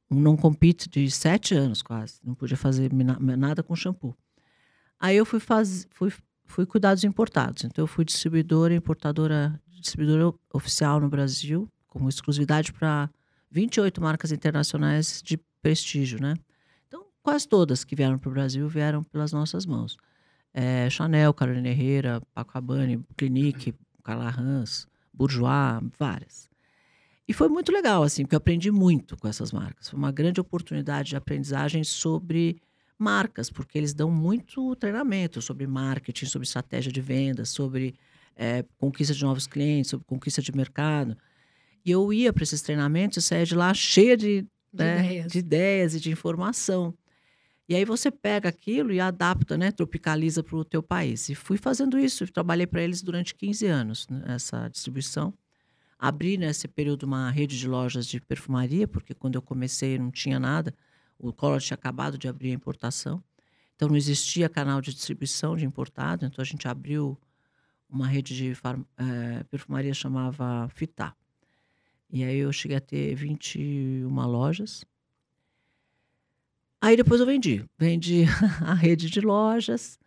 um 0.09 0.19
não 0.19 0.35
compete 0.35 0.89
de 0.89 1.09
sete 1.09 1.55
anos 1.55 1.81
quase, 1.81 2.19
não 2.23 2.35
podia 2.35 2.57
fazer 2.57 2.91
nada 2.93 3.63
com 3.63 3.75
shampoo. 3.75 4.15
Aí 4.99 5.17
eu 5.17 5.25
fui 5.25 5.39
fui, 5.91 6.13
fui 6.45 6.65
cuidar 6.65 6.93
dos 6.93 7.03
importados. 7.03 7.63
Então 7.63 7.83
eu 7.83 7.87
fui 7.87 8.05
distribuidora, 8.05 8.73
importadora, 8.73 9.59
distribuidora 9.67 10.33
oficial 10.53 10.99
no 10.99 11.09
Brasil, 11.09 11.69
com 11.87 12.07
exclusividade 12.07 12.71
para 12.71 13.09
28 13.51 14.01
marcas 14.01 14.31
internacionais 14.31 15.21
de 15.23 15.37
prestígio, 15.61 16.21
né? 16.21 16.35
Então 16.87 17.05
quase 17.21 17.47
todas 17.47 17.83
que 17.83 17.95
vieram 17.95 18.17
para 18.17 18.29
o 18.29 18.33
Brasil 18.33 18.67
vieram 18.67 19.03
pelas 19.03 19.31
nossas 19.31 19.65
mãos 19.65 19.97
é, 20.53 20.89
Chanel, 20.89 21.33
Carolina 21.33 21.69
Herrera, 21.69 22.21
Paco 22.33 22.51
Rabanne, 22.53 23.03
Clinique, 23.17 23.73
Carla 24.03 24.33
Hans, 24.37 24.87
Bourjois, 25.11 25.81
várias. 25.97 26.52
E 27.27 27.33
foi 27.33 27.47
muito 27.47 27.71
legal, 27.71 28.03
assim, 28.03 28.23
porque 28.23 28.35
eu 28.35 28.37
aprendi 28.37 28.69
muito 28.69 29.15
com 29.17 29.27
essas 29.27 29.51
marcas. 29.51 29.89
Foi 29.89 29.97
uma 29.97 30.11
grande 30.11 30.41
oportunidade 30.41 31.09
de 31.09 31.15
aprendizagem 31.15 31.83
sobre 31.83 32.61
marcas, 32.97 33.49
porque 33.49 33.77
eles 33.77 33.93
dão 33.93 34.11
muito 34.11 34.75
treinamento 34.75 35.41
sobre 35.41 35.65
marketing, 35.65 36.25
sobre 36.25 36.45
estratégia 36.45 36.91
de 36.91 37.01
venda, 37.01 37.45
sobre 37.45 37.95
é, 38.35 38.65
conquista 38.77 39.13
de 39.13 39.23
novos 39.23 39.47
clientes, 39.47 39.91
sobre 39.91 40.05
conquista 40.05 40.41
de 40.41 40.55
mercado. 40.55 41.17
E 41.85 41.91
eu 41.91 42.11
ia 42.11 42.31
para 42.31 42.43
esses 42.43 42.61
treinamentos 42.61 43.17
e 43.17 43.21
saía 43.21 43.45
de 43.45 43.55
lá 43.55 43.73
cheia 43.73 44.17
de, 44.17 44.41
de, 44.41 44.47
né, 44.73 45.05
ideias. 45.05 45.31
de 45.31 45.39
ideias 45.39 45.95
e 45.95 45.99
de 45.99 46.11
informação. 46.11 46.93
E 47.67 47.75
aí 47.75 47.85
você 47.85 48.11
pega 48.11 48.49
aquilo 48.49 48.91
e 48.91 48.99
adapta, 48.99 49.57
né? 49.57 49.71
Tropicaliza 49.71 50.43
para 50.43 50.57
o 50.57 50.65
teu 50.65 50.83
país. 50.83 51.29
E 51.29 51.35
fui 51.35 51.57
fazendo 51.57 51.97
isso, 51.97 52.27
trabalhei 52.27 52.67
para 52.67 52.81
eles 52.81 53.01
durante 53.01 53.33
15 53.33 53.65
anos 53.65 54.07
nessa 54.09 54.67
distribuição. 54.67 55.33
Abri 56.05 56.35
nesse 56.35 56.67
período 56.67 57.03
uma 57.03 57.31
rede 57.31 57.57
de 57.57 57.65
lojas 57.65 58.05
de 58.05 58.19
perfumaria, 58.19 58.85
porque 58.85 59.13
quando 59.13 59.35
eu 59.35 59.41
comecei 59.41 59.97
não 59.97 60.11
tinha 60.11 60.37
nada. 60.37 60.75
O 61.17 61.31
Collor 61.31 61.61
tinha 61.61 61.75
acabado 61.75 62.17
de 62.17 62.27
abrir 62.27 62.51
a 62.51 62.53
importação. 62.53 63.23
Então 63.73 63.87
não 63.87 63.95
existia 63.95 64.49
canal 64.49 64.81
de 64.81 64.93
distribuição 64.93 65.55
de 65.55 65.63
importado. 65.65 66.25
Então 66.25 66.41
a 66.41 66.45
gente 66.45 66.67
abriu 66.67 67.17
uma 67.89 68.05
rede 68.05 68.35
de 68.35 68.51
é, 68.97 69.43
perfumaria 69.45 69.93
chamava 69.93 70.67
Fitá. 70.75 71.15
E 72.11 72.21
aí 72.21 72.39
eu 72.39 72.51
cheguei 72.51 72.75
a 72.75 72.81
ter 72.81 73.15
21 73.15 74.09
lojas. 74.25 74.83
Aí 76.81 76.97
depois 76.97 77.21
eu 77.21 77.25
vendi. 77.25 77.63
Vendi 77.77 78.25
a 78.59 78.73
rede 78.73 79.09
de 79.09 79.21
lojas 79.21 79.97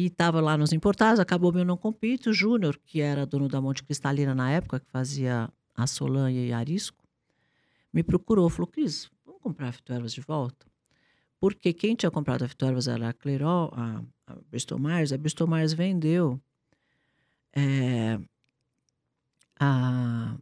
e 0.00 0.06
estava 0.06 0.40
lá 0.40 0.56
nos 0.56 0.72
importados. 0.72 1.20
Acabou 1.20 1.52
meu 1.52 1.64
não 1.64 1.76
compete. 1.76 2.30
O 2.30 2.32
Júnior, 2.32 2.80
que 2.86 3.00
era 3.00 3.26
dono 3.26 3.48
da 3.48 3.60
Monte 3.60 3.82
Cristalina 3.82 4.34
na 4.34 4.50
época, 4.50 4.80
que 4.80 4.90
fazia 4.90 5.50
a 5.74 5.86
Solanha 5.86 6.44
e 6.44 6.52
Arisco, 6.52 7.04
me 7.92 8.02
procurou. 8.02 8.48
Falou, 8.48 8.66
Cris, 8.66 9.10
vamos 9.26 9.42
comprar 9.42 9.68
a 9.68 9.72
Fitoervas 9.72 10.12
de 10.14 10.22
volta? 10.22 10.66
Porque 11.38 11.72
quem 11.74 11.94
tinha 11.94 12.10
comprado 12.10 12.44
a 12.44 12.48
Fitoervas 12.48 12.88
era 12.88 13.10
a 13.10 13.12
Clerol, 13.12 13.70
a, 13.74 14.02
a 14.26 14.36
Bristol 14.50 14.78
Myers. 14.78 15.12
A 15.12 15.18
Bristol 15.18 15.46
Myers 15.46 15.74
vendeu 15.74 16.40
é, 17.54 18.18
a, 19.58 20.36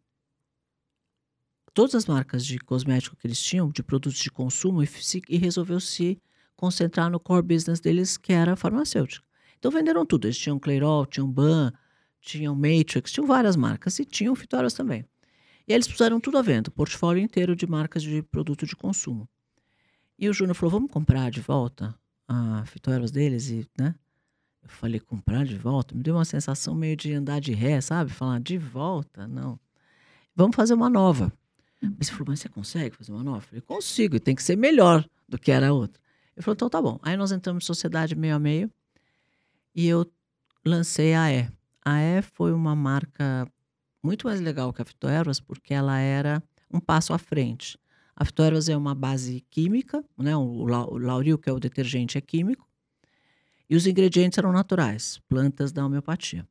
todas 1.74 1.96
as 1.96 2.06
marcas 2.06 2.46
de 2.46 2.58
cosmético 2.58 3.16
que 3.16 3.26
eles 3.26 3.42
tinham, 3.42 3.70
de 3.70 3.82
produtos 3.82 4.20
de 4.20 4.30
consumo, 4.30 4.84
e, 4.84 4.88
e 5.28 5.36
resolveu 5.36 5.80
se 5.80 6.20
concentrar 6.56 7.10
no 7.10 7.18
core 7.18 7.42
business 7.42 7.80
deles, 7.80 8.16
que 8.16 8.32
era 8.32 8.52
a 8.52 8.56
farmacêutica. 8.56 9.27
Então 9.58 9.70
venderam 9.70 10.06
tudo. 10.06 10.26
Eles 10.26 10.38
tinham 10.38 10.58
Clairol, 10.58 11.06
tinham 11.06 11.30
Ban, 11.30 11.72
tinham 12.20 12.54
Matrix, 12.54 13.12
tinham 13.12 13.26
várias 13.26 13.56
marcas 13.56 13.98
e 13.98 14.04
tinham 14.04 14.34
Fitoras 14.34 14.72
também. 14.72 15.04
E 15.66 15.72
eles 15.72 15.86
puseram 15.86 16.18
tudo 16.18 16.38
à 16.38 16.42
venda, 16.42 16.68
o 16.68 16.72
portfólio 16.72 17.22
inteiro 17.22 17.54
de 17.54 17.66
marcas 17.66 18.02
de 18.02 18.22
produto 18.22 18.66
de 18.66 18.74
consumo. 18.74 19.28
E 20.18 20.28
o 20.28 20.32
Júnior 20.32 20.54
falou: 20.54 20.72
vamos 20.72 20.90
comprar 20.90 21.30
de 21.30 21.40
volta 21.40 21.94
a 22.26 22.64
Fitoras 22.66 23.10
deles? 23.10 23.50
E, 23.50 23.66
né? 23.78 23.94
Eu 24.62 24.68
falei: 24.68 24.98
comprar 24.98 25.44
de 25.44 25.56
volta? 25.56 25.94
Me 25.94 26.02
deu 26.02 26.14
uma 26.14 26.24
sensação 26.24 26.74
meio 26.74 26.96
de 26.96 27.12
andar 27.12 27.40
de 27.40 27.52
ré, 27.52 27.80
sabe? 27.80 28.10
Falar 28.10 28.40
de 28.40 28.56
volta? 28.56 29.26
Não. 29.26 29.58
Vamos 30.34 30.56
fazer 30.56 30.74
uma 30.74 30.88
nova. 30.88 31.32
Mas 31.82 32.08
ele 32.08 32.16
falou: 32.16 32.26
mas 32.28 32.40
você 32.40 32.48
consegue 32.48 32.96
fazer 32.96 33.12
uma 33.12 33.22
nova? 33.22 33.38
Eu 33.38 33.42
falei: 33.42 33.60
consigo, 33.60 34.16
e 34.16 34.20
tem 34.20 34.34
que 34.34 34.42
ser 34.42 34.56
melhor 34.56 35.06
do 35.28 35.38
que 35.38 35.52
era 35.52 35.68
a 35.68 35.72
outra. 35.72 36.00
Ele 36.36 36.42
falou: 36.42 36.54
então 36.54 36.70
tá 36.70 36.80
bom. 36.80 36.98
Aí 37.02 37.16
nós 37.16 37.30
entramos 37.30 37.64
em 37.64 37.66
sociedade 37.66 38.14
meio 38.16 38.34
a 38.34 38.38
meio 38.38 38.72
e 39.78 39.86
eu 39.86 40.04
lancei 40.66 41.14
a 41.14 41.32
E. 41.32 41.48
A 41.84 42.00
E 42.00 42.20
foi 42.20 42.52
uma 42.52 42.74
marca 42.74 43.46
muito 44.02 44.26
mais 44.26 44.40
legal 44.40 44.72
que 44.72 44.82
a 44.82 44.84
Fitoervas, 44.84 45.38
porque 45.38 45.72
ela 45.72 46.00
era 46.00 46.42
um 46.68 46.80
passo 46.80 47.12
à 47.12 47.18
frente. 47.18 47.78
A 48.16 48.24
Fitoervas 48.24 48.68
é 48.68 48.76
uma 48.76 48.92
base 48.92 49.40
química, 49.48 50.04
né? 50.18 50.36
o 50.36 50.64
lauril, 50.98 51.38
que 51.38 51.48
é 51.48 51.52
o 51.52 51.60
detergente, 51.60 52.18
é 52.18 52.20
químico, 52.20 52.68
e 53.70 53.76
os 53.76 53.86
ingredientes 53.86 54.36
eram 54.36 54.50
naturais, 54.50 55.20
plantas 55.28 55.70
da 55.70 55.86
homeopatia. 55.86 56.44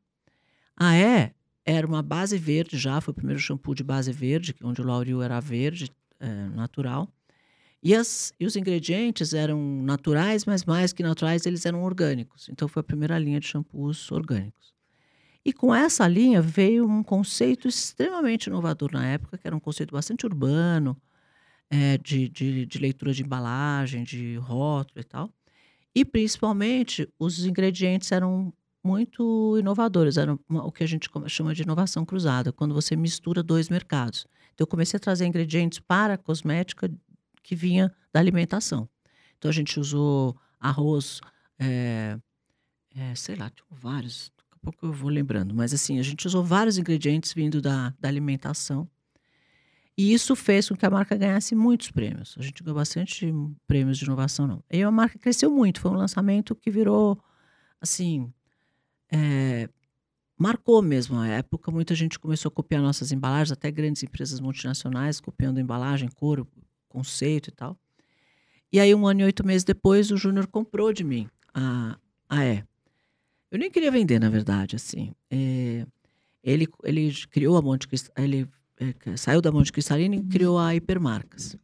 A 0.78 0.96
E 0.96 1.34
era 1.66 1.86
uma 1.86 2.02
base 2.02 2.38
verde 2.38 2.78
já, 2.78 3.02
foi 3.02 3.12
o 3.12 3.16
primeiro 3.16 3.42
shampoo 3.42 3.76
de 3.76 3.84
base 3.84 4.14
verde, 4.14 4.56
onde 4.64 4.80
o 4.80 4.86
lauril 4.86 5.22
era 5.22 5.42
verde, 5.42 5.92
é, 6.18 6.48
natural. 6.56 7.12
E, 7.82 7.94
as, 7.96 8.34
e 8.40 8.46
os 8.46 8.56
ingredientes 8.56 9.34
eram 9.34 9.60
naturais, 9.84 10.46
mas 10.46 10.66
mais 10.66 10.92
que 10.92 11.04
naturais, 11.04 11.46
eles 11.46 11.66
eram 11.66 11.84
orgânicos. 11.84 12.50
Então 12.50 12.68
foi 12.68 12.82
a 12.82 12.84
primeira 12.84 13.18
linha 13.20 13.40
de 13.40 13.48
shampoos 13.48 14.12
orgânicos. 14.12 14.74
E 15.46 15.54
com 15.54 15.74
essa 15.74 16.08
linha 16.08 16.42
veio 16.42 16.86
um 16.86 17.02
conceito 17.02 17.68
extremamente 17.68 18.48
inovador 18.48 18.92
na 18.92 19.06
época, 19.08 19.38
que 19.38 19.48
era 19.48 19.56
um 19.56 19.60
conceito 19.60 19.94
bastante 19.94 20.26
urbano, 20.26 21.00
é, 21.70 21.98
de, 21.98 22.28
de, 22.28 22.66
de, 22.66 22.80
leitura 22.80 23.14
de 23.14 23.24
embalagem, 23.24 24.04
de 24.04 24.36
rótulo 24.38 25.00
e 25.00 25.04
tal. 25.04 25.32
E 25.96 26.04
principalmente 26.04 27.08
os 27.18 27.46
ingredientes 27.46 28.12
eram 28.12 28.54
muito 28.84 29.58
inovadores, 29.58 30.18
eram 30.18 30.40
o 30.50 30.72
que 30.72 30.84
a 30.84 30.88
gente 30.88 31.10
chama 31.28 31.54
de 31.54 31.64
inovação 31.64 32.06
cruzada, 32.06 32.52
quando 32.52 32.74
você 32.74 32.96
mistura 32.96 33.44
dois 33.44 33.70
mercados. 33.70 34.26
Então 34.54 34.64
eu 34.64 34.68
comecei 34.68 34.98
a 34.98 35.00
trazer 35.00 35.26
ingredientes 35.26 35.80
para 35.80 36.18
cosmética 36.18 36.92
que 37.48 37.56
vinha 37.56 37.90
da 38.12 38.20
alimentação. 38.20 38.90
Então 39.38 39.48
a 39.48 39.54
gente 39.54 39.80
usou 39.80 40.38
arroz, 40.60 41.22
é, 41.58 42.20
é, 42.94 43.16
sei 43.16 43.38
lá, 43.38 43.50
tinha 43.50 43.66
vários, 43.72 44.34
pouco 44.62 44.86
eu 44.86 44.92
vou 44.92 45.10
lembrando, 45.10 45.56
mas 45.56 45.74
assim, 45.74 45.98
a 45.98 46.04
gente 46.04 46.28
usou 46.28 46.44
vários 46.44 46.78
ingredientes 46.78 47.32
vindo 47.32 47.62
da, 47.62 47.94
da 47.98 48.10
alimentação. 48.10 48.86
E 49.98 50.14
isso 50.14 50.36
fez 50.36 50.68
com 50.68 50.76
que 50.76 50.86
a 50.86 50.90
marca 50.90 51.16
ganhasse 51.16 51.56
muitos 51.56 51.90
prêmios. 51.90 52.36
A 52.38 52.42
gente 52.42 52.62
ganhou 52.62 52.76
bastante 52.76 53.34
prêmios 53.66 53.98
de 53.98 54.04
inovação, 54.04 54.46
não. 54.46 54.64
E 54.70 54.84
a 54.84 54.92
marca 54.92 55.18
cresceu 55.18 55.50
muito. 55.50 55.80
Foi 55.80 55.90
um 55.90 55.96
lançamento 55.96 56.54
que 56.54 56.70
virou, 56.70 57.18
assim, 57.82 58.32
é, 59.10 59.70
marcou 60.38 60.84
mesmo 60.84 61.18
a 61.18 61.28
época. 61.28 61.72
Muita 61.72 61.96
gente 61.96 62.20
começou 62.20 62.50
a 62.50 62.52
copiar 62.52 62.82
nossas 62.82 63.12
embalagens, 63.12 63.54
até 63.54 63.72
grandes 63.72 64.04
empresas 64.04 64.40
multinacionais 64.40 65.20
copiando 65.20 65.58
a 65.58 65.62
embalagem, 65.62 66.10
cor, 66.10 66.46
conceito 66.88 67.50
e 67.50 67.52
tal. 67.52 67.78
E 68.72 68.80
aí, 68.80 68.94
um 68.94 69.08
ano 69.08 69.22
e 69.22 69.24
oito 69.24 69.46
meses 69.46 69.64
depois, 69.64 70.12
o 70.12 70.18
Júnior 70.18 70.48
comprou 70.48 70.92
de 70.92 71.04
mim 71.04 71.30
a, 71.54 71.98
a 72.30 72.46
E. 72.46 72.64
Eu 73.50 73.58
nem 73.58 73.72
queria 73.72 73.92
vender, 73.92 74.20
na 74.20 74.30
verdade, 74.30 74.76
assim. 74.76 75.14
É, 75.32 75.86
ele, 76.44 76.68
ele 76.84 77.14
criou 77.30 77.58
a 77.58 77.62
Monte 77.62 77.88
ele 78.18 78.48
é, 78.80 79.18
saiu 79.18 79.42
da 79.42 79.52
Monte 79.52 79.72
Cristalina 79.72 80.16
e 80.16 80.24
criou 80.24 80.58
a 80.58 80.76
Hipermarcas. 80.76 81.56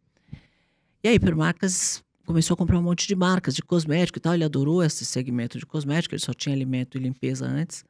E 1.04 1.08
a 1.08 1.14
Hipermarcas 1.14 2.04
começou 2.26 2.56
a 2.56 2.58
comprar 2.58 2.80
um 2.80 2.82
monte 2.82 3.06
de 3.08 3.16
marcas 3.16 3.54
de 3.54 3.62
cosmético 3.62 4.18
e 4.18 4.22
tal. 4.22 4.34
Ele 4.34 4.44
adorou 4.44 4.82
esse 4.82 5.06
segmento 5.06 5.60
de 5.60 5.66
cosmético, 5.66 6.16
ele 6.16 6.22
só 6.22 6.34
tinha 6.34 6.56
alimento 6.56 6.98
e 6.98 7.02
limpeza 7.02 7.46
antes. 7.46 7.84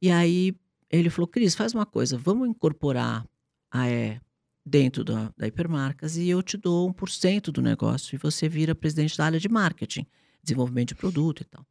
E 0.00 0.10
aí 0.10 0.56
ele 0.90 1.10
falou: 1.10 1.28
Cris, 1.28 1.54
faz 1.54 1.74
uma 1.74 1.86
coisa, 1.86 2.16
vamos 2.16 2.48
incorporar 2.48 3.26
a 3.70 3.90
E 3.90 4.20
dentro 4.68 5.02
da, 5.02 5.32
da 5.36 5.46
Hipermarcas 5.46 6.16
e 6.16 6.28
eu 6.28 6.42
te 6.42 6.56
dou 6.56 6.92
1% 6.92 7.50
do 7.50 7.62
negócio 7.62 8.14
e 8.14 8.18
você 8.18 8.48
vira 8.48 8.74
presidente 8.74 9.16
da 9.16 9.24
área 9.24 9.40
de 9.40 9.48
marketing, 9.48 10.06
desenvolvimento 10.42 10.88
de 10.88 10.94
produto 10.94 11.40
e 11.40 11.44
tal. 11.44 11.66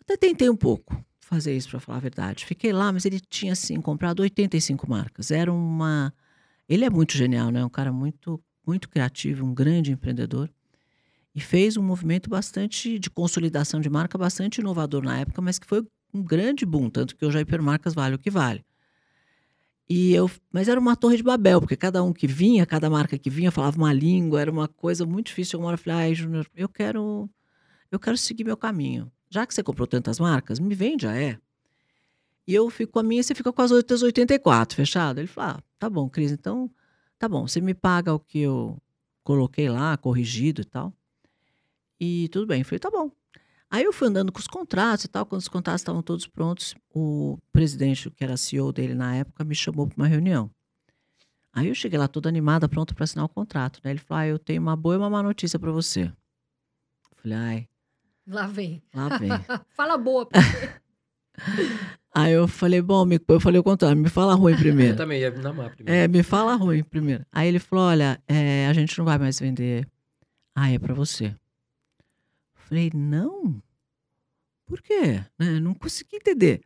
Até 0.00 0.16
tentei 0.16 0.50
um 0.50 0.56
pouco 0.56 0.96
fazer 1.20 1.56
isso, 1.56 1.70
para 1.70 1.80
falar 1.80 1.98
a 1.98 2.00
verdade. 2.00 2.44
Fiquei 2.44 2.72
lá, 2.72 2.92
mas 2.92 3.06
ele 3.06 3.18
tinha, 3.18 3.52
assim, 3.52 3.80
comprado 3.80 4.20
85 4.20 4.88
marcas. 4.88 5.30
Era 5.30 5.52
uma. 5.52 6.12
Ele 6.68 6.84
é 6.84 6.90
muito 6.90 7.16
genial, 7.16 7.50
né? 7.50 7.64
Um 7.64 7.70
cara 7.70 7.92
muito, 7.92 8.42
muito 8.66 8.88
criativo, 8.88 9.44
um 9.44 9.54
grande 9.54 9.92
empreendedor. 9.92 10.50
E 11.34 11.40
fez 11.40 11.78
um 11.78 11.82
movimento 11.82 12.28
bastante 12.28 12.98
de 12.98 13.08
consolidação 13.08 13.80
de 13.80 13.88
marca, 13.88 14.18
bastante 14.18 14.60
inovador 14.60 15.02
na 15.02 15.20
época, 15.20 15.40
mas 15.40 15.58
que 15.58 15.66
foi 15.66 15.82
um 16.12 16.22
grande 16.22 16.66
boom, 16.66 16.90
tanto 16.90 17.16
que 17.16 17.24
hoje 17.24 17.38
a 17.38 17.40
Hipermarcas 17.40 17.94
vale 17.94 18.16
o 18.16 18.18
que 18.18 18.30
vale. 18.30 18.62
E 19.92 20.14
eu, 20.14 20.30
mas 20.50 20.68
era 20.68 20.80
uma 20.80 20.96
torre 20.96 21.16
de 21.16 21.22
Babel, 21.22 21.60
porque 21.60 21.76
cada 21.76 22.02
um 22.02 22.12
que 22.12 22.26
vinha, 22.26 22.64
cada 22.64 22.88
marca 22.88 23.18
que 23.18 23.28
vinha 23.28 23.50
falava 23.50 23.76
uma 23.76 23.92
língua, 23.92 24.40
era 24.40 24.50
uma 24.50 24.68
coisa 24.68 25.04
muito 25.04 25.26
difícil. 25.26 25.58
Uma 25.58 25.68
hora 25.68 25.74
eu 25.74 25.78
falei, 25.78 25.98
ai, 25.98 26.14
Júnior, 26.14 26.46
eu 26.56 26.68
quero, 26.68 27.28
eu 27.90 27.98
quero 27.98 28.16
seguir 28.16 28.44
meu 28.44 28.56
caminho 28.56 29.10
já 29.32 29.46
que 29.46 29.54
você 29.54 29.62
comprou 29.62 29.86
tantas 29.86 30.20
marcas, 30.20 30.60
me 30.60 30.74
vende 30.74 31.06
a 31.06 31.16
é. 31.16 31.38
E 32.46 32.54
eu 32.54 32.68
fico 32.68 32.92
com 32.92 32.98
a 32.98 33.02
minha 33.02 33.22
e 33.22 33.24
você 33.24 33.34
fica 33.34 33.50
com 33.50 33.62
as 33.62 33.70
outras 33.70 34.02
84, 34.02 34.76
fechado? 34.76 35.18
Ele 35.18 35.26
falou: 35.26 35.52
ah, 35.52 35.62
tá 35.78 35.88
bom, 35.88 36.08
Cris, 36.10 36.30
então 36.30 36.70
tá 37.18 37.28
bom, 37.28 37.48
você 37.48 37.58
me 37.58 37.72
paga 37.72 38.12
o 38.12 38.20
que 38.20 38.40
eu 38.40 38.76
coloquei 39.24 39.70
lá, 39.70 39.96
corrigido 39.96 40.60
e 40.60 40.64
tal. 40.66 40.92
E 41.98 42.28
tudo 42.28 42.46
bem. 42.46 42.60
Eu 42.60 42.64
falei: 42.66 42.78
tá 42.78 42.90
bom. 42.90 43.10
Aí 43.72 43.84
eu 43.84 43.92
fui 43.92 44.06
andando 44.06 44.30
com 44.30 44.38
os 44.38 44.46
contratos 44.46 45.06
e 45.06 45.08
tal. 45.08 45.24
Quando 45.24 45.40
os 45.40 45.48
contratos 45.48 45.80
estavam 45.80 46.02
todos 46.02 46.26
prontos, 46.26 46.74
o 46.94 47.38
presidente, 47.50 48.10
que 48.10 48.22
era 48.22 48.36
CEO 48.36 48.70
dele 48.70 48.94
na 48.94 49.16
época, 49.16 49.42
me 49.44 49.54
chamou 49.54 49.86
para 49.86 49.96
uma 49.96 50.06
reunião. 50.06 50.50
Aí 51.54 51.68
eu 51.68 51.74
cheguei 51.74 51.98
lá 51.98 52.06
toda 52.06 52.28
animada, 52.28 52.68
pronta 52.68 52.94
para 52.94 53.04
assinar 53.04 53.24
o 53.24 53.28
contrato. 53.30 53.80
Né? 53.82 53.92
Ele 53.92 53.98
falou: 53.98 54.20
ah, 54.20 54.26
eu 54.26 54.38
tenho 54.38 54.60
uma 54.60 54.76
boa 54.76 54.94
e 54.94 54.98
uma 54.98 55.08
má 55.08 55.22
notícia 55.22 55.58
para 55.58 55.72
você. 55.72 56.02
Eu 56.04 57.16
falei: 57.16 57.38
ai, 57.38 57.68
Lá 58.26 58.46
vem. 58.46 58.82
Lá 58.94 59.16
vem. 59.18 59.30
fala 59.74 59.96
boa. 59.96 60.28
Aí 62.14 62.32
eu 62.32 62.46
falei, 62.46 62.82
bom, 62.82 63.06
me, 63.06 63.18
eu 63.26 63.40
falei 63.40 63.58
o 63.58 63.64
contrário, 63.64 63.96
me 63.96 64.10
fala 64.10 64.34
ruim 64.34 64.54
primeiro. 64.54 64.92
Eu 64.92 64.96
também 64.98 65.18
ia 65.18 65.30
namar 65.30 65.74
primeiro. 65.74 65.98
É, 65.98 66.06
me 66.06 66.22
fala 66.22 66.54
ruim 66.56 66.84
primeiro. 66.84 67.24
Aí 67.32 67.48
ele 67.48 67.58
falou, 67.58 67.86
olha, 67.86 68.22
é, 68.28 68.66
a 68.66 68.72
gente 68.74 68.98
não 68.98 69.04
vai 69.06 69.16
mais 69.16 69.40
vender. 69.40 69.88
Ah, 70.54 70.70
é 70.70 70.78
para 70.78 70.92
você. 70.92 71.34
Falei, 72.72 72.90
não? 72.94 73.62
Por 74.64 74.80
quê? 74.80 75.22
Né? 75.38 75.60
Não 75.60 75.74
consegui 75.74 76.16
entender. 76.16 76.62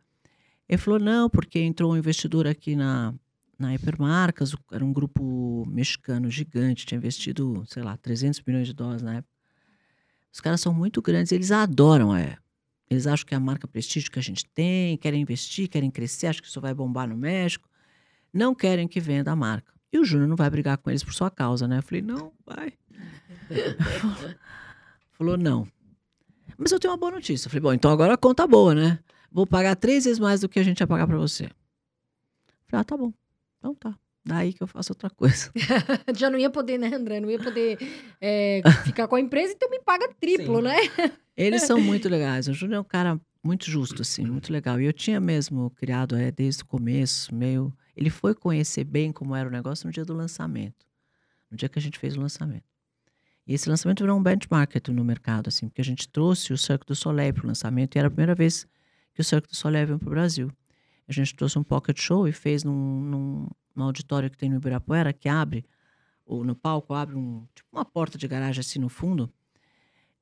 Ele 0.69 0.77
falou, 0.77 1.01
não, 1.01 1.29
porque 1.29 1.59
entrou 1.59 1.91
um 1.91 1.97
investidor 1.97 2.47
aqui 2.47 2.77
na, 2.77 3.13
na 3.59 3.75
Hipermarcas, 3.75 4.55
era 4.71 4.85
um 4.85 4.93
grupo 4.93 5.65
mexicano 5.67 6.29
gigante, 6.31 6.85
tinha 6.85 6.97
investido, 6.97 7.61
sei 7.67 7.83
lá, 7.83 7.97
300 7.97 8.41
milhões 8.47 8.67
de 8.67 8.73
dólares 8.73 9.01
na 9.01 9.15
época. 9.15 9.33
Os 10.31 10.39
caras 10.39 10.61
são 10.61 10.73
muito 10.73 11.01
grandes, 11.01 11.33
eles 11.33 11.51
adoram 11.51 12.15
é. 12.15 12.37
Eles 12.89 13.05
acham 13.05 13.25
que 13.25 13.33
é 13.33 13.37
a 13.37 13.41
marca 13.41 13.67
prestígio 13.67 14.09
que 14.09 14.19
a 14.19 14.23
gente 14.23 14.45
tem, 14.53 14.95
querem 14.95 15.21
investir, 15.21 15.67
querem 15.67 15.91
crescer, 15.91 16.27
acham 16.27 16.41
que 16.41 16.47
isso 16.47 16.61
vai 16.61 16.73
bombar 16.73 17.09
no 17.09 17.17
México. 17.17 17.69
Não 18.31 18.55
querem 18.55 18.87
que 18.87 19.01
venda 19.01 19.33
a 19.33 19.35
marca. 19.35 19.73
E 19.91 19.99
o 19.99 20.05
Júnior 20.05 20.29
não 20.29 20.37
vai 20.37 20.49
brigar 20.49 20.77
com 20.77 20.89
eles 20.89 21.03
por 21.03 21.13
sua 21.13 21.29
causa, 21.29 21.67
né? 21.67 21.79
Eu 21.79 21.83
falei, 21.83 22.01
não, 22.01 22.31
vai. 22.45 22.71
Falou, 25.11 25.35
não. 25.35 25.67
Mas 26.57 26.71
eu 26.71 26.79
tenho 26.79 26.91
uma 26.91 26.97
boa 26.97 27.11
notícia. 27.11 27.47
Eu 27.47 27.51
falei, 27.51 27.61
bom, 27.61 27.73
então 27.73 27.91
agora 27.91 28.13
a 28.13 28.17
conta 28.17 28.47
boa, 28.47 28.73
né? 28.73 28.99
Vou 29.31 29.45
pagar 29.45 29.75
três 29.75 30.05
vezes 30.05 30.19
mais 30.19 30.41
do 30.41 30.49
que 30.49 30.59
a 30.59 30.63
gente 30.63 30.79
ia 30.79 30.87
pagar 30.87 31.05
para 31.05 31.17
você. 31.17 31.45
Eu 31.45 31.49
falei, 32.67 32.81
ah, 32.81 32.83
tá 32.83 32.97
bom. 32.97 33.13
Então 33.59 33.75
tá. 33.75 33.95
Daí 34.25 34.51
que 34.51 34.61
eu 34.61 34.67
faço 34.67 34.91
outra 34.91 35.09
coisa. 35.09 35.51
Já 36.15 36.29
não 36.29 36.37
ia 36.37 36.49
poder, 36.49 36.77
né, 36.77 36.93
André? 36.93 37.19
Não 37.19 37.29
ia 37.29 37.39
poder 37.39 37.77
é, 38.19 38.61
ficar 38.83 39.07
com 39.07 39.15
a 39.15 39.21
empresa, 39.21 39.53
então 39.53 39.69
me 39.69 39.79
paga 39.79 40.09
triplo, 40.19 40.57
Sim. 40.57 40.63
né? 40.63 40.75
Eles 41.35 41.63
são 41.63 41.79
muito 41.79 42.09
legais. 42.09 42.47
O 42.47 42.53
Júnior 42.53 42.77
é 42.77 42.81
um 42.81 42.83
cara 42.83 43.19
muito 43.43 43.69
justo, 43.69 44.01
assim, 44.01 44.25
muito 44.25 44.51
legal. 44.51 44.81
E 44.81 44.85
eu 44.85 44.91
tinha 44.91 45.19
mesmo 45.19 45.69
criado 45.69 46.17
é, 46.17 46.31
desde 46.31 46.63
o 46.63 46.65
começo, 46.65 47.33
meio. 47.33 47.73
Ele 47.95 48.09
foi 48.09 48.35
conhecer 48.35 48.83
bem 48.83 49.11
como 49.11 49.35
era 49.35 49.47
o 49.47 49.51
negócio 49.51 49.87
no 49.87 49.93
dia 49.93 50.03
do 50.03 50.13
lançamento. 50.13 50.85
No 51.49 51.55
dia 51.55 51.69
que 51.69 51.79
a 51.79 51.81
gente 51.81 51.97
fez 51.97 52.17
o 52.17 52.19
lançamento. 52.19 52.65
E 53.47 53.53
esse 53.53 53.69
lançamento 53.69 54.03
virou 54.03 54.19
um 54.19 54.21
benchmark 54.21 54.75
no 54.89 55.05
mercado, 55.05 55.47
assim, 55.47 55.69
porque 55.69 55.79
a 55.79 55.83
gente 55.83 56.09
trouxe 56.09 56.51
o 56.51 56.57
Cirque 56.57 56.85
do 56.85 56.93
Soleil 56.93 57.33
para 57.33 57.45
o 57.45 57.47
lançamento 57.47 57.95
e 57.95 57.99
era 57.99 58.09
a 58.09 58.11
primeira 58.11 58.35
vez 58.35 58.67
que 59.13 59.21
o 59.21 59.23
Cirque 59.23 59.47
du 59.47 59.55
Soleil 59.55 59.87
veio 59.87 59.99
para 59.99 60.07
o 60.07 60.11
Brasil. 60.11 60.51
A 61.07 61.13
gente 61.13 61.33
trouxe 61.33 61.57
um 61.57 61.63
pocket 61.63 61.97
show 61.97 62.27
e 62.27 62.33
fez 62.33 62.65
num, 62.65 63.01
num, 63.01 63.47
num 63.73 63.83
auditório 63.85 64.29
que 64.29 64.37
tem 64.37 64.49
no 64.49 64.57
Ibirapuera, 64.57 65.13
que 65.13 65.29
abre, 65.29 65.65
ou 66.25 66.43
no 66.43 66.55
palco 66.55 66.93
abre 66.93 67.15
um, 67.15 67.47
tipo 67.55 67.69
uma 67.71 67.85
porta 67.85 68.17
de 68.17 68.27
garagem 68.27 68.59
assim 68.59 68.79
no 68.79 68.89
fundo. 68.89 69.31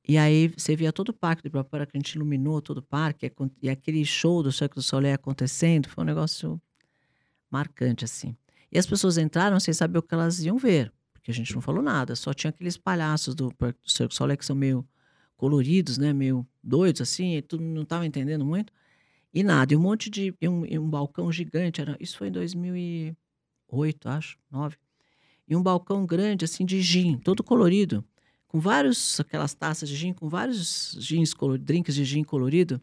E 0.08 0.16
aí 0.16 0.46
você 0.56 0.76
via 0.76 0.92
todo 0.92 1.08
o 1.08 1.12
parque 1.12 1.42
do 1.42 1.46
Ibirapuera, 1.46 1.84
que 1.84 1.96
a 1.96 1.98
gente 1.98 2.14
iluminou 2.14 2.62
todo 2.62 2.78
o 2.78 2.82
parque, 2.82 3.28
e 3.60 3.68
aquele 3.68 4.04
show 4.04 4.40
do 4.40 4.52
Cirque 4.52 4.76
du 4.76 4.82
Soleil 4.82 5.16
acontecendo, 5.16 5.88
foi 5.88 6.04
um 6.04 6.06
negócio 6.06 6.62
marcante, 7.50 8.04
assim. 8.04 8.36
E 8.70 8.78
as 8.78 8.86
pessoas 8.86 9.18
entraram 9.18 9.58
sem 9.58 9.74
saber 9.74 9.98
o 9.98 10.02
que 10.02 10.14
elas 10.14 10.44
iam 10.44 10.56
ver, 10.56 10.92
porque 11.26 11.32
a 11.32 11.34
gente 11.34 11.52
não 11.56 11.60
falou 11.60 11.82
nada, 11.82 12.14
só 12.14 12.32
tinha 12.32 12.50
aqueles 12.50 12.76
palhaços 12.76 13.34
do, 13.34 13.48
do 13.48 13.90
Cirque 13.90 14.14
Soleil 14.14 14.38
que 14.38 14.46
são 14.46 14.54
meio 14.54 14.86
coloridos, 15.36 15.98
né, 15.98 16.12
meio 16.12 16.46
doidos, 16.62 17.00
assim, 17.00 17.34
e 17.36 17.42
tudo 17.42 17.64
não 17.64 17.82
estava 17.82 18.06
entendendo 18.06 18.44
muito. 18.44 18.72
E 19.34 19.42
nada, 19.42 19.74
e 19.74 19.76
um 19.76 19.80
monte 19.80 20.08
de. 20.08 20.32
E 20.40 20.48
um, 20.48 20.64
e 20.64 20.78
um 20.78 20.88
balcão 20.88 21.30
gigante, 21.32 21.80
era, 21.80 21.96
isso 21.98 22.16
foi 22.16 22.28
em 22.28 22.30
2008, 22.30 24.08
acho, 24.08 24.38
9. 24.48 24.76
E 25.48 25.56
um 25.56 25.62
balcão 25.62 26.06
grande, 26.06 26.44
assim, 26.44 26.64
de 26.64 26.80
gin, 26.80 27.18
todo 27.18 27.42
colorido, 27.42 28.04
com 28.46 28.60
vários, 28.60 29.18
aquelas 29.18 29.52
taças 29.52 29.88
de 29.88 29.96
gin, 29.96 30.12
com 30.12 30.28
vários 30.28 30.96
gins, 31.00 31.34
drinks 31.58 31.96
de 31.96 32.04
gin 32.04 32.22
colorido. 32.22 32.80